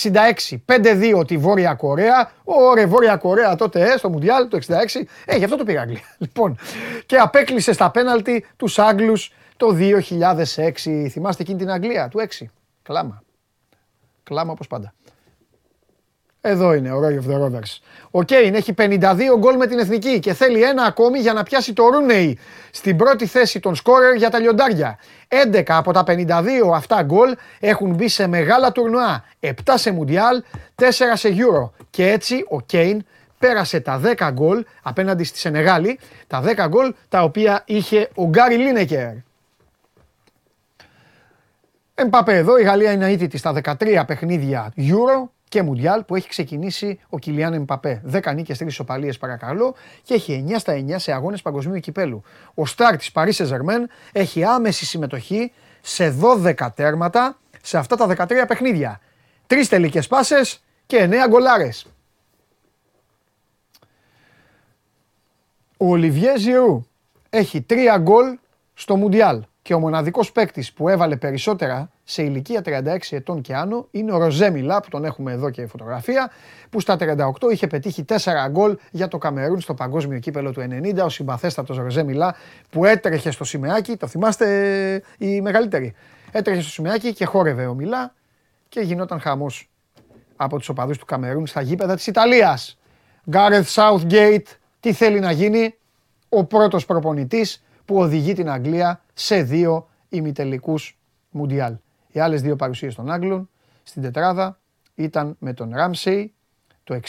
66 0.49 0.57
5-2 0.67 1.27
τη 1.27 1.37
Βόρεια 1.37 1.75
Κορέα. 1.75 2.31
Ωραία, 2.45 2.87
Βόρεια 2.87 3.17
Κορέα 3.17 3.57
τότε 3.57 3.93
ε, 3.93 3.97
στο 3.97 4.11
Μουντιάλ 4.11 4.49
το 4.49 4.59
66. 4.67 5.03
Ε, 5.25 5.37
γι' 5.37 5.45
αυτό 5.45 5.57
το 5.57 5.65
πήγα 5.65 5.81
Αγγλία. 5.81 6.17
Λοιπόν, 6.19 6.59
και 7.07 7.17
απέκλεισε 7.17 7.73
στα 7.73 7.91
πέναλτι 7.91 8.47
τους 8.57 8.79
Άγγλους 8.79 9.33
το 9.61 9.77
2006. 10.55 11.09
Θυμάστε 11.11 11.43
εκείνη 11.43 11.59
την 11.59 11.70
Αγγλία 11.70 12.09
του 12.09 12.19
6. 12.39 12.45
Κλάμα. 12.82 13.23
Κλάμα 14.23 14.53
όπως 14.53 14.66
πάντα. 14.66 14.95
Εδώ 16.41 16.73
είναι 16.74 16.93
ο 16.93 17.01
Roy 17.01 17.24
of 17.24 17.31
the 17.31 17.45
Rovers. 17.45 17.78
Ο 18.11 18.23
Κέιν 18.23 18.55
έχει 18.55 18.74
52 18.78 19.20
γκολ 19.39 19.57
με 19.57 19.66
την 19.66 19.78
εθνική 19.78 20.19
και 20.19 20.32
θέλει 20.32 20.62
ένα 20.62 20.82
ακόμη 20.82 21.19
για 21.19 21.32
να 21.32 21.43
πιάσει 21.43 21.73
το 21.73 21.89
Ρούνεϊ 21.89 22.39
στην 22.70 22.97
πρώτη 22.97 23.27
θέση 23.27 23.61
των 23.61 23.74
σκόρερ 23.74 24.15
για 24.15 24.31
τα 24.31 24.39
λιοντάρια. 24.39 24.99
11 25.53 25.62
από 25.66 25.93
τα 25.93 26.05
52 26.07 26.73
αυτά 26.74 27.03
γκολ 27.03 27.37
έχουν 27.61 27.95
μπει 27.95 28.09
σε 28.09 28.27
μεγάλα 28.27 28.73
τουρνουά. 28.73 29.24
7 29.41 29.53
σε 29.74 29.91
Μουντιάλ, 29.91 30.43
4 30.74 30.85
σε 31.15 31.28
Euro. 31.28 31.70
Και 31.91 32.11
έτσι 32.11 32.45
ο 32.49 32.61
Κέιν 32.61 33.05
πέρασε 33.39 33.81
τα 33.81 34.01
10 34.16 34.31
γκολ 34.32 34.65
απέναντι 34.82 35.24
στη 35.24 35.39
Σενεγάλη, 35.39 35.99
τα 36.27 36.43
10 36.43 36.66
γκολ 36.69 36.95
τα 37.09 37.23
οποία 37.23 37.62
είχε 37.66 38.09
ο 38.15 38.24
Γκάρι 38.24 38.57
Λίνεκερ. 38.57 39.28
Εμπαπέ 42.03 42.37
εδώ, 42.37 42.59
η 42.59 42.63
Γαλλία 42.63 42.93
είναι 42.93 43.11
αίτητη 43.11 43.39
στα 43.39 43.61
13 43.65 44.03
παιχνίδια 44.07 44.73
Euro 44.77 45.29
και 45.49 45.63
Μουντιάλ 45.63 46.05
που 46.05 46.17
έχει 46.17 46.29
ξεκινήσει 46.29 47.01
ο 47.09 47.19
Κιλιάν 47.19 47.53
Εμπαπέ. 47.53 48.03
10 48.13 48.35
νίκες, 48.35 48.59
3 48.63 48.67
ισοπαλίε 48.67 49.13
παρακαλώ 49.13 49.75
και 50.03 50.15
έχει 50.15 50.45
9 50.49 50.59
στα 50.59 50.73
9 50.73 50.95
σε 50.97 51.13
αγώνες 51.13 51.43
παγκοσμίου 51.43 51.81
κυπέλου. 51.81 52.23
Ο 52.55 52.67
Στάρ 52.67 52.97
της 52.97 53.11
Paris 53.15 53.33
Saint-Germain 53.33 53.85
έχει 54.13 54.45
άμεση 54.45 54.87
συμμετοχή 54.87 55.53
σε 55.81 56.15
12 56.21 56.69
τέρματα 56.75 57.39
σε 57.63 57.79
αυτά 57.79 57.97
τα 57.97 58.07
13 58.07 58.45
παιχνίδια. 58.49 59.01
3 59.47 59.55
τελικές 59.69 60.07
πάσες 60.07 60.63
και 60.87 61.09
9 61.11 61.29
γκολάρες. 61.29 61.87
Ο 65.77 65.87
Ολιβιέ 65.91 66.39
Ζιρού 66.39 66.87
έχει 67.31 67.67
3 67.69 67.99
γκολ 67.99 68.39
στο 68.75 68.97
Μουντιάλ 68.97 69.43
και 69.71 69.77
ο 69.77 69.81
μοναδικός 69.81 70.33
παίκτης 70.33 70.73
που 70.73 70.89
έβαλε 70.89 71.17
περισσότερα 71.17 71.91
σε 72.05 72.23
ηλικία 72.23 72.63
36 72.65 72.99
ετών 73.11 73.41
και 73.41 73.55
άνω 73.55 73.87
είναι 73.91 74.13
ο 74.13 74.19
Ροζέ 74.19 74.51
Μιλά, 74.51 74.81
που 74.81 74.89
τον 74.89 75.05
έχουμε 75.05 75.33
εδώ 75.33 75.51
και 75.51 75.67
φωτογραφία, 75.67 76.31
που 76.71 76.81
στα 76.81 76.97
38 77.01 77.53
είχε 77.53 77.67
πετύχει 77.67 78.05
4 78.09 78.17
γκολ 78.51 78.77
για 78.91 79.09
το 79.09 79.19
Καμερούν 79.19 79.61
στο 79.61 79.75
παγκόσμιο 79.75 80.19
κύπελο 80.19 80.53
του 80.53 80.61
90, 80.61 81.05
ο 81.05 81.09
συμπαθέστατος 81.09 81.77
Ροζέ 81.77 82.03
Μιλά 82.03 82.35
που 82.71 82.85
έτρεχε 82.85 83.31
στο 83.31 83.45
σημαίακι, 83.45 83.97
το 83.97 84.07
θυμάστε 84.07 85.03
οι 85.19 85.41
μεγαλύτεροι, 85.41 85.95
έτρεχε 86.33 86.61
στο 86.61 86.71
σημαίακι 86.71 87.13
και 87.13 87.25
χόρευε 87.25 87.67
ο 87.67 87.75
Μιλά 87.75 88.15
και 88.69 88.81
γινόταν 88.81 89.21
χαμός 89.21 89.71
από 90.37 90.59
τους 90.59 90.69
οπαδούς 90.69 90.99
του 90.99 91.05
Καμερούν 91.05 91.47
στα 91.47 91.61
γήπεδα 91.61 91.95
της 91.95 92.07
Ιταλίας. 92.07 92.79
Γκάρεθ 93.31 93.79
Southgate, 93.79 94.47
τι 94.81 94.93
θέλει 94.93 95.21
να 95.21 95.31
γίνει, 95.31 95.75
ο 96.29 96.45
πρώτος 96.45 96.85
προπονητής 96.85 97.63
που 97.91 97.99
οδηγεί 97.99 98.33
την 98.33 98.51
Αγγλία 98.51 99.05
σε 99.15 99.43
δύο 99.43 99.89
ημιτελικούς 100.09 100.99
Μουντιάλ. 101.31 101.77
Οι 102.12 102.21
άλλες 102.21 102.43
δύο 102.43 102.57
παρουσίες 102.57 102.95
των 102.95 103.11
Άγγλων 103.11 103.51
στην 103.83 104.03
τετράδα 104.03 104.61
ήταν 104.95 105.37
με 105.39 105.53
τον 105.53 105.71
Ράμσεϊ 105.75 106.35
το 106.85 107.01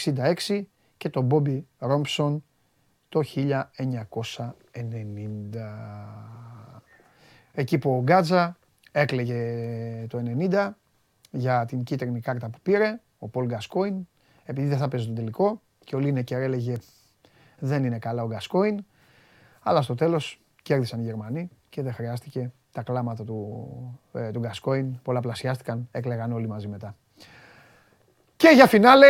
66 0.46 0.62
και 0.96 1.08
τον 1.08 1.24
Μπόμπι 1.24 1.66
Ρόμψον 1.78 2.44
το 3.08 3.20
1990. 3.34 3.62
Εκεί 7.52 7.78
που 7.78 7.96
ο 7.96 8.02
Γκάτζα 8.02 8.56
έκλαιγε 8.92 10.06
το 10.08 10.22
90 10.50 10.70
για 11.30 11.64
την 11.64 11.82
κίτρινη 11.82 12.20
κάρτα 12.20 12.48
που 12.48 12.58
πήρε, 12.62 13.00
ο 13.18 13.28
Πολ 13.28 13.46
Γκασκόιν, 13.46 14.08
επειδή 14.44 14.66
δεν 14.66 14.78
θα 14.78 14.88
παίζει 14.88 15.06
τον 15.06 15.14
τελικό 15.14 15.60
και 15.84 15.96
ο 15.96 15.98
Λίνεκερ 15.98 16.40
έλεγε 16.40 16.76
δεν 17.58 17.84
είναι 17.84 17.98
καλά 17.98 18.22
ο 18.22 18.26
Γκασκόιν, 18.26 18.84
αλλά 19.60 19.82
στο 19.82 19.94
τέλος 19.94 20.41
κέρδισαν 20.62 21.00
οι 21.00 21.02
Γερμανοί 21.02 21.50
και 21.68 21.82
δεν 21.82 21.92
χρειάστηκε 21.92 22.52
τα 22.72 22.82
κλάματα 22.82 23.24
του, 23.24 24.00
ε, 24.12 24.30
του 24.30 24.38
Γκασκόιν, 24.40 25.00
πολλαπλασιάστηκαν, 25.02 25.88
έκλεγαν 25.90 26.32
όλοι 26.32 26.48
μαζί 26.48 26.68
μετά. 26.68 26.96
Και 28.36 28.48
για 28.54 28.66
φινάλε, 28.66 29.06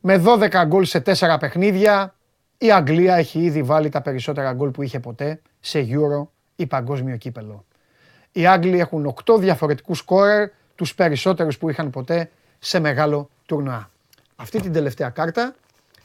με 0.00 0.18
12 0.18 0.64
γκολ 0.66 0.84
σε 0.84 1.00
4 1.00 1.36
παιχνίδια, 1.40 2.14
η 2.58 2.72
Αγγλία 2.72 3.14
έχει 3.14 3.40
ήδη 3.40 3.62
βάλει 3.62 3.88
τα 3.88 4.02
περισσότερα 4.02 4.52
γκολ 4.52 4.70
που 4.70 4.82
είχε 4.82 5.00
ποτέ 5.00 5.40
σε 5.60 5.86
Euro 5.90 6.26
ή 6.56 6.66
παγκόσμιο 6.66 7.16
κύπελο. 7.16 7.64
Οι 8.32 8.46
Άγγλοι 8.46 8.80
έχουν 8.80 9.14
8 9.24 9.38
διαφορετικούς 9.38 9.98
σκόρερ, 9.98 10.48
τους 10.74 10.94
περισσότερους 10.94 11.58
που 11.58 11.68
είχαν 11.68 11.90
ποτέ 11.90 12.30
σε 12.58 12.78
μεγάλο 12.78 13.30
τουρνουά. 13.46 13.90
Αυτή 14.36 14.60
την 14.60 14.72
τελευταία 14.72 15.10
κάρτα 15.10 15.54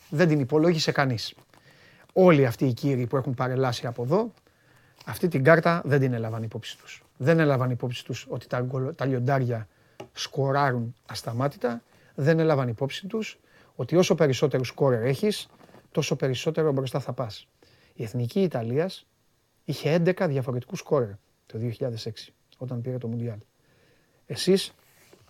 δεν 0.10 0.28
την 0.28 0.40
υπολόγισε 0.40 0.92
κανείς. 0.92 1.34
Όλοι 2.14 2.46
αυτοί 2.46 2.66
οι 2.66 2.74
κύριοι 2.74 3.06
που 3.06 3.18
έχουν 3.18 3.34
παρελάσει 3.34 3.88
από 3.88 4.04
εδώ 4.04 4.32
αυτή 5.04 5.28
την 5.28 5.44
κάρτα 5.44 5.82
δεν 5.86 6.00
την 6.00 6.14
έλαβαν 6.14 6.44
υπόψη 6.44 6.78
τους. 6.78 7.04
Δεν 7.18 7.40
έλαβαν 7.40 7.70
υπόψη 7.70 8.06
τους 8.06 8.26
ότι 8.30 8.48
τα, 8.48 8.68
τα 8.96 9.06
λιοντάρια 9.06 9.68
σκοράρουν 10.14 10.96
ασταμάτητα. 11.06 11.82
Δεν 12.16 12.40
έλαβαν 12.40 12.68
υπόψη 12.68 13.08
τους 13.08 13.40
ότι 13.76 13.96
όσο 13.96 14.16
περισσότερο 14.16 14.64
σκόρερ 14.64 15.04
έχεις, 15.04 15.48
τόσο 15.92 16.16
περισσότερο 16.16 16.72
μπροστά 16.72 17.00
θα 17.00 17.14
πας. 17.14 17.48
Η 17.94 18.04
Εθνική 18.04 18.42
Ιταλίας 18.42 19.06
είχε 19.66 20.02
11 20.06 20.26
διαφορετικούς 20.28 20.80
σκόρερ 20.80 21.10
το 21.46 21.58
2006, 21.58 22.34
όταν 22.58 22.82
πήρε 22.82 22.98
το 22.98 23.08
Μουντιάλ. 23.08 23.38
Εσείς 24.26 24.74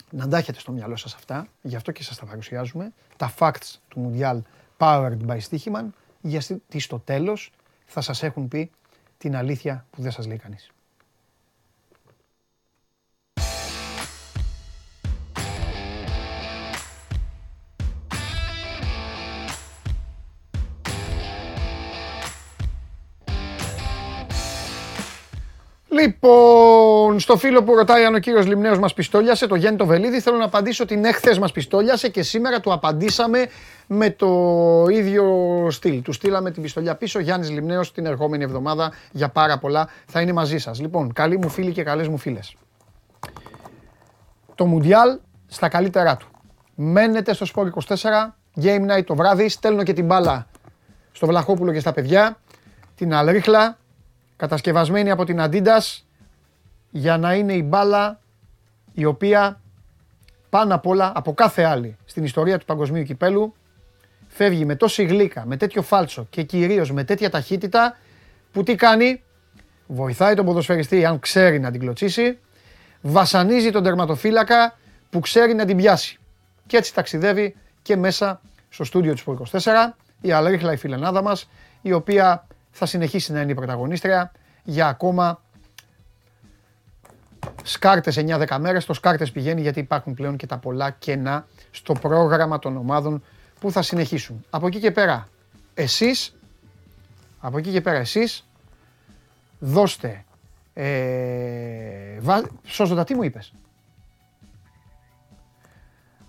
να 0.09 0.27
τα 0.27 0.37
έχετε 0.37 0.59
στο 0.59 0.71
μυαλό 0.71 0.95
σας 0.95 1.13
αυτά, 1.13 1.47
γι' 1.61 1.75
αυτό 1.75 1.91
και 1.91 2.03
σας 2.03 2.17
τα 2.17 2.25
παρουσιάζουμε, 2.25 2.91
τα 3.17 3.33
facts 3.39 3.75
του 3.87 3.99
Μουντιάλ 3.99 4.41
powered 4.77 5.17
by 5.27 5.39
Stichiman, 5.49 5.85
γιατί 6.21 6.79
στο 6.79 6.99
τέλος 6.99 7.51
θα 7.85 8.01
σας 8.01 8.23
έχουν 8.23 8.47
πει 8.47 8.71
την 9.23 9.35
αλήθεια 9.35 9.85
που 9.89 10.01
δεν 10.01 10.11
σας 10.11 10.27
λέει 10.27 10.37
κανείς. 10.37 10.72
Λοιπόν, 26.01 27.19
στο 27.19 27.37
φίλο 27.37 27.63
που 27.63 27.75
ρωτάει 27.75 28.03
αν 28.03 28.15
ο 28.15 28.19
κύριος 28.19 28.45
Λιμνέος 28.45 28.79
μας 28.79 28.93
πιστόλιασε, 28.93 29.47
το 29.47 29.55
Γιάννη 29.55 29.77
το 29.77 29.85
Βελίδη, 29.85 30.19
θέλω 30.19 30.37
να 30.37 30.45
απαντήσω 30.45 30.83
ότι 30.83 31.01
εχθέ 31.03 31.39
μας 31.39 31.51
πιστόλιασε 31.51 32.09
και 32.09 32.23
σήμερα 32.23 32.59
του 32.59 32.73
απαντήσαμε 32.73 33.47
με 33.87 34.09
το 34.09 34.29
ίδιο 34.89 35.25
στυλ. 35.69 36.01
Του 36.01 36.11
στείλαμε 36.11 36.51
την 36.51 36.61
πιστολιά 36.61 36.95
πίσω. 36.95 37.19
Γιάννης 37.19 37.49
Λιμνέος 37.49 37.91
την 37.91 38.05
ερχόμενη 38.05 38.43
εβδομάδα 38.43 38.91
για 39.11 39.29
πάρα 39.29 39.57
πολλά 39.57 39.89
θα 40.05 40.21
είναι 40.21 40.33
μαζί 40.33 40.57
σας. 40.57 40.79
Λοιπόν, 40.79 41.13
καλοί 41.13 41.37
μου 41.37 41.49
φίλοι 41.49 41.71
και 41.71 41.83
καλές 41.83 42.07
μου 42.07 42.17
φίλες. 42.17 42.55
Το 44.55 44.65
Μουντιάλ 44.65 45.19
στα 45.47 45.67
καλύτερά 45.67 46.17
του. 46.17 46.27
Μένετε 46.75 47.33
στο 47.33 47.45
Sport 47.55 47.67
24, 47.87 48.37
Game 48.61 48.97
Night 48.97 49.03
το 49.05 49.15
βράδυ, 49.15 49.49
στέλνω 49.49 49.83
και 49.83 49.93
την 49.93 50.05
μπάλα 50.05 50.47
στο 51.11 51.27
Βλαχόπουλο 51.27 51.71
και 51.71 51.79
στα 51.79 51.93
παιδιά, 51.93 52.37
την 52.95 53.13
Αλρίχλα, 53.13 53.77
κατασκευασμένη 54.35 55.11
από 55.11 55.23
την 55.23 55.37
Adidas 55.39 56.01
για 56.89 57.17
να 57.17 57.33
είναι 57.33 57.53
η 57.53 57.63
μπάλα 57.65 58.19
η 58.93 59.05
οποία 59.05 59.61
πάνω 60.49 60.75
απ' 60.75 60.87
όλα 60.87 61.11
από 61.15 61.33
κάθε 61.33 61.63
άλλη 61.63 61.97
στην 62.05 62.23
ιστορία 62.23 62.57
του 62.57 62.65
παγκοσμίου 62.65 63.03
κυπέλου 63.03 63.53
φεύγει 64.27 64.65
με 64.65 64.75
τόση 64.75 65.03
γλύκα, 65.03 65.45
με 65.45 65.57
τέτοιο 65.57 65.81
φάλτσο 65.81 66.27
και 66.29 66.43
κυρίως 66.43 66.91
με 66.91 67.03
τέτοια 67.03 67.29
ταχύτητα 67.29 67.97
που 68.51 68.63
τι 68.63 68.75
κάνει, 68.75 69.23
βοηθάει 69.87 70.33
τον 70.33 70.45
ποδοσφαιριστή 70.45 71.05
αν 71.05 71.19
ξέρει 71.19 71.59
να 71.59 71.71
την 71.71 71.79
κλωτσίσει, 71.79 72.39
βασανίζει 73.01 73.71
τον 73.71 73.83
τερματοφύλακα, 73.83 74.77
που 75.09 75.19
ξέρει 75.19 75.53
να 75.53 75.65
την 75.65 75.77
πιάσει. 75.77 76.17
Και 76.67 76.77
έτσι 76.77 76.93
ταξιδεύει 76.93 77.55
και 77.81 77.97
μέσα 77.97 78.41
στο 78.69 78.83
στούντιο 78.83 79.13
του 79.13 79.47
24 79.51 79.59
η 80.21 80.31
Αλρίχλα 80.31 80.73
η 80.73 80.77
φιλενάδα 80.77 81.21
μας, 81.21 81.49
η 81.81 81.91
οποία 81.91 82.47
θα 82.75 82.85
συνεχίσει 82.85 83.31
να 83.31 83.41
είναι 83.41 83.51
η 83.51 83.55
πρωταγωνίστρια 83.55 84.31
για 84.63 84.87
ακόμα 84.87 85.41
σκάρτες 87.63 88.17
9-10 88.17 88.57
μέρες. 88.59 88.85
Το 88.85 88.93
σκάρτες 88.93 89.31
πηγαίνει 89.31 89.61
γιατί 89.61 89.79
υπάρχουν 89.79 90.13
πλέον 90.13 90.37
και 90.37 90.45
τα 90.45 90.57
πολλά 90.57 90.91
κενά 90.91 91.47
στο 91.71 91.93
πρόγραμμα 91.93 92.59
των 92.59 92.77
ομάδων 92.77 93.23
που 93.59 93.71
θα 93.71 93.81
συνεχίσουν. 93.81 94.45
Από 94.49 94.67
εκεί 94.67 94.79
και 94.79 94.91
πέρα, 94.91 95.27
εσείς, 95.73 96.35
από 97.39 97.57
εκεί 97.57 97.71
και 97.71 97.81
πέρα 97.81 97.97
εσείς, 97.97 98.47
δώστε, 99.59 100.25
ε, 100.73 102.19
βα... 102.19 102.41
σώζοντα 102.63 103.03
τι 103.03 103.15
μου 103.15 103.23
είπες; 103.23 103.53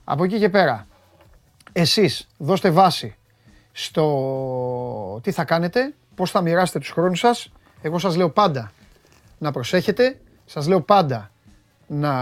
Από 0.04 0.24
εκεί 0.24 0.38
και 0.38 0.48
πέρα, 0.48 0.86
εσείς 1.72 2.28
δώστε 2.38 2.70
βάση 2.70 3.16
στο 3.72 5.20
τι 5.22 5.32
θα 5.32 5.44
κάνετε, 5.44 5.94
πώς 6.15 6.31
θα 6.31 6.41
μοιράσετε 6.41 6.78
τους 6.78 6.91
χρόνους 6.91 7.19
σας. 7.19 7.53
Εγώ 7.82 7.99
σας 7.99 8.16
λέω 8.16 8.31
πάντα 8.31 8.73
να 9.39 9.51
προσέχετε, 9.51 10.20
σας 10.45 10.66
λέω 10.66 10.81
πάντα 10.81 11.31
να 11.86 12.12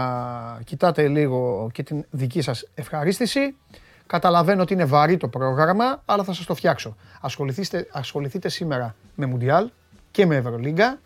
κοιτάτε 0.63 1.07
λίγο 1.07 1.69
και 1.73 1.83
την 1.83 2.05
δική 2.09 2.41
σας 2.41 2.67
ευχαρίστηση. 2.75 3.55
Καταλαβαίνω 4.07 4.61
ότι 4.61 4.73
είναι 4.73 4.85
βαρύ 4.85 5.17
το 5.17 5.27
πρόγραμμα, 5.27 6.01
αλλά 6.05 6.23
θα 6.23 6.33
σας 6.33 6.45
το 6.45 6.55
φτιάξω. 6.55 6.95
Ασχοληθείτε, 7.21 7.87
ασχοληθείτε 7.91 8.49
σήμερα 8.49 8.95
με 9.15 9.25
Μουντιάλ 9.25 9.69
και 10.11 10.25
με 10.25 10.35
Ευρωλίγκα. 10.35 10.99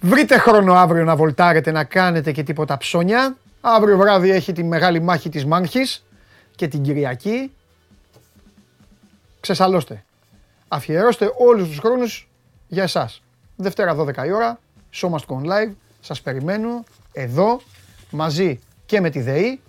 Βρείτε 0.00 0.38
χρόνο 0.38 0.74
αύριο 0.74 1.04
να 1.04 1.16
βολτάρετε, 1.16 1.70
να 1.70 1.84
κάνετε 1.84 2.32
και 2.32 2.42
τίποτα 2.42 2.76
ψώνια. 2.76 3.36
Αύριο 3.60 3.96
βράδυ 3.96 4.30
έχει 4.30 4.52
τη 4.52 4.64
μεγάλη 4.64 5.00
μάχη 5.00 5.28
της 5.28 5.44
Μάνχης 5.44 6.04
και 6.56 6.68
την 6.68 6.82
Κυριακή. 6.82 7.52
Ξεσαλώστε. 9.40 10.04
Αφιερώστε 10.74 11.32
όλους 11.38 11.68
τους 11.68 11.78
χρόνους 11.78 12.28
για 12.68 12.82
εσάς. 12.82 13.22
Δευτέρα 13.56 13.94
12 13.94 14.26
η 14.26 14.32
ώρα, 14.32 14.58
Show 14.94 15.10
Must 15.10 15.26
Go 15.26 15.46
Live. 15.46 15.72
Σας 16.00 16.20
περιμένω 16.20 16.84
εδώ 17.12 17.60
μαζί 18.10 18.60
και 18.86 19.00
με 19.00 19.10
τη 19.10 19.20
ΔΕΗ 19.20 19.60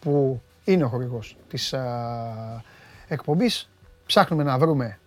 που 0.00 0.42
είναι 0.64 0.84
ο 0.84 0.88
χορηγός 0.88 1.36
της 1.48 1.74
α, 1.74 2.62
εκπομπής. 3.08 3.70
Ψάχνουμε 4.06 4.42
να 4.42 4.58
βρούμε 4.58 4.98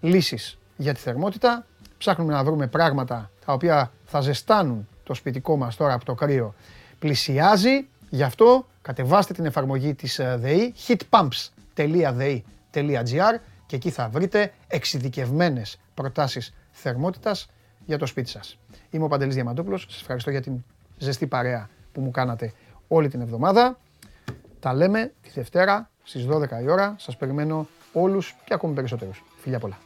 λύσεις 0.00 0.58
για 0.76 0.94
τη 0.94 1.00
θερμότητα. 1.00 1.66
Ψάχνουμε 1.98 2.32
να 2.32 2.44
βρούμε 2.44 2.66
πράγματα 2.66 3.30
τα 3.46 3.52
οποία 3.52 3.92
θα 4.04 4.20
ζεστάνουν 4.20 4.88
το 5.02 5.14
σπιτικό 5.14 5.56
μας 5.56 5.76
τώρα 5.76 5.92
από 5.92 6.04
το 6.04 6.14
κρύο. 6.14 6.54
Πλησιάζει, 6.98 7.86
γι' 8.10 8.22
αυτό 8.22 8.66
κατεβάστε 8.82 9.34
την 9.34 9.46
εφαρμογή 9.46 9.94
της 9.94 10.18
ε, 10.18 10.36
ΔΕΗ 10.40 10.74
heatpumps.de.gr 10.86 13.40
και 13.66 13.76
εκεί 13.76 13.90
θα 13.90 14.08
βρείτε 14.08 14.52
εξειδικευμένες 14.66 15.80
προτάσεις 15.94 16.54
θερμότητας 16.70 17.46
για 17.84 17.98
το 17.98 18.06
σπίτι 18.06 18.30
σας. 18.30 18.58
Είμαι 18.90 19.04
ο 19.04 19.08
Παντελής 19.08 19.34
Διαμαντόπουλος, 19.34 19.86
σας 19.88 20.00
ευχαριστώ 20.00 20.30
για 20.30 20.40
την 20.40 20.64
ζεστή 20.98 21.26
παρέα 21.26 21.68
που 21.92 22.00
μου 22.00 22.10
κάνατε 22.10 22.52
όλη 22.88 23.08
την 23.08 23.20
εβδομάδα. 23.20 23.78
Τα 24.60 24.74
λέμε 24.74 25.12
τη 25.22 25.30
Δευτέρα 25.30 25.90
στις 26.02 26.26
12 26.26 26.60
η 26.62 26.68
ώρα. 26.70 26.94
Σας 26.98 27.16
περιμένω 27.16 27.66
όλους 27.92 28.36
και 28.44 28.54
ακόμη 28.54 28.74
περισσότερους. 28.74 29.24
Φιλιά 29.36 29.58
πολλά. 29.58 29.78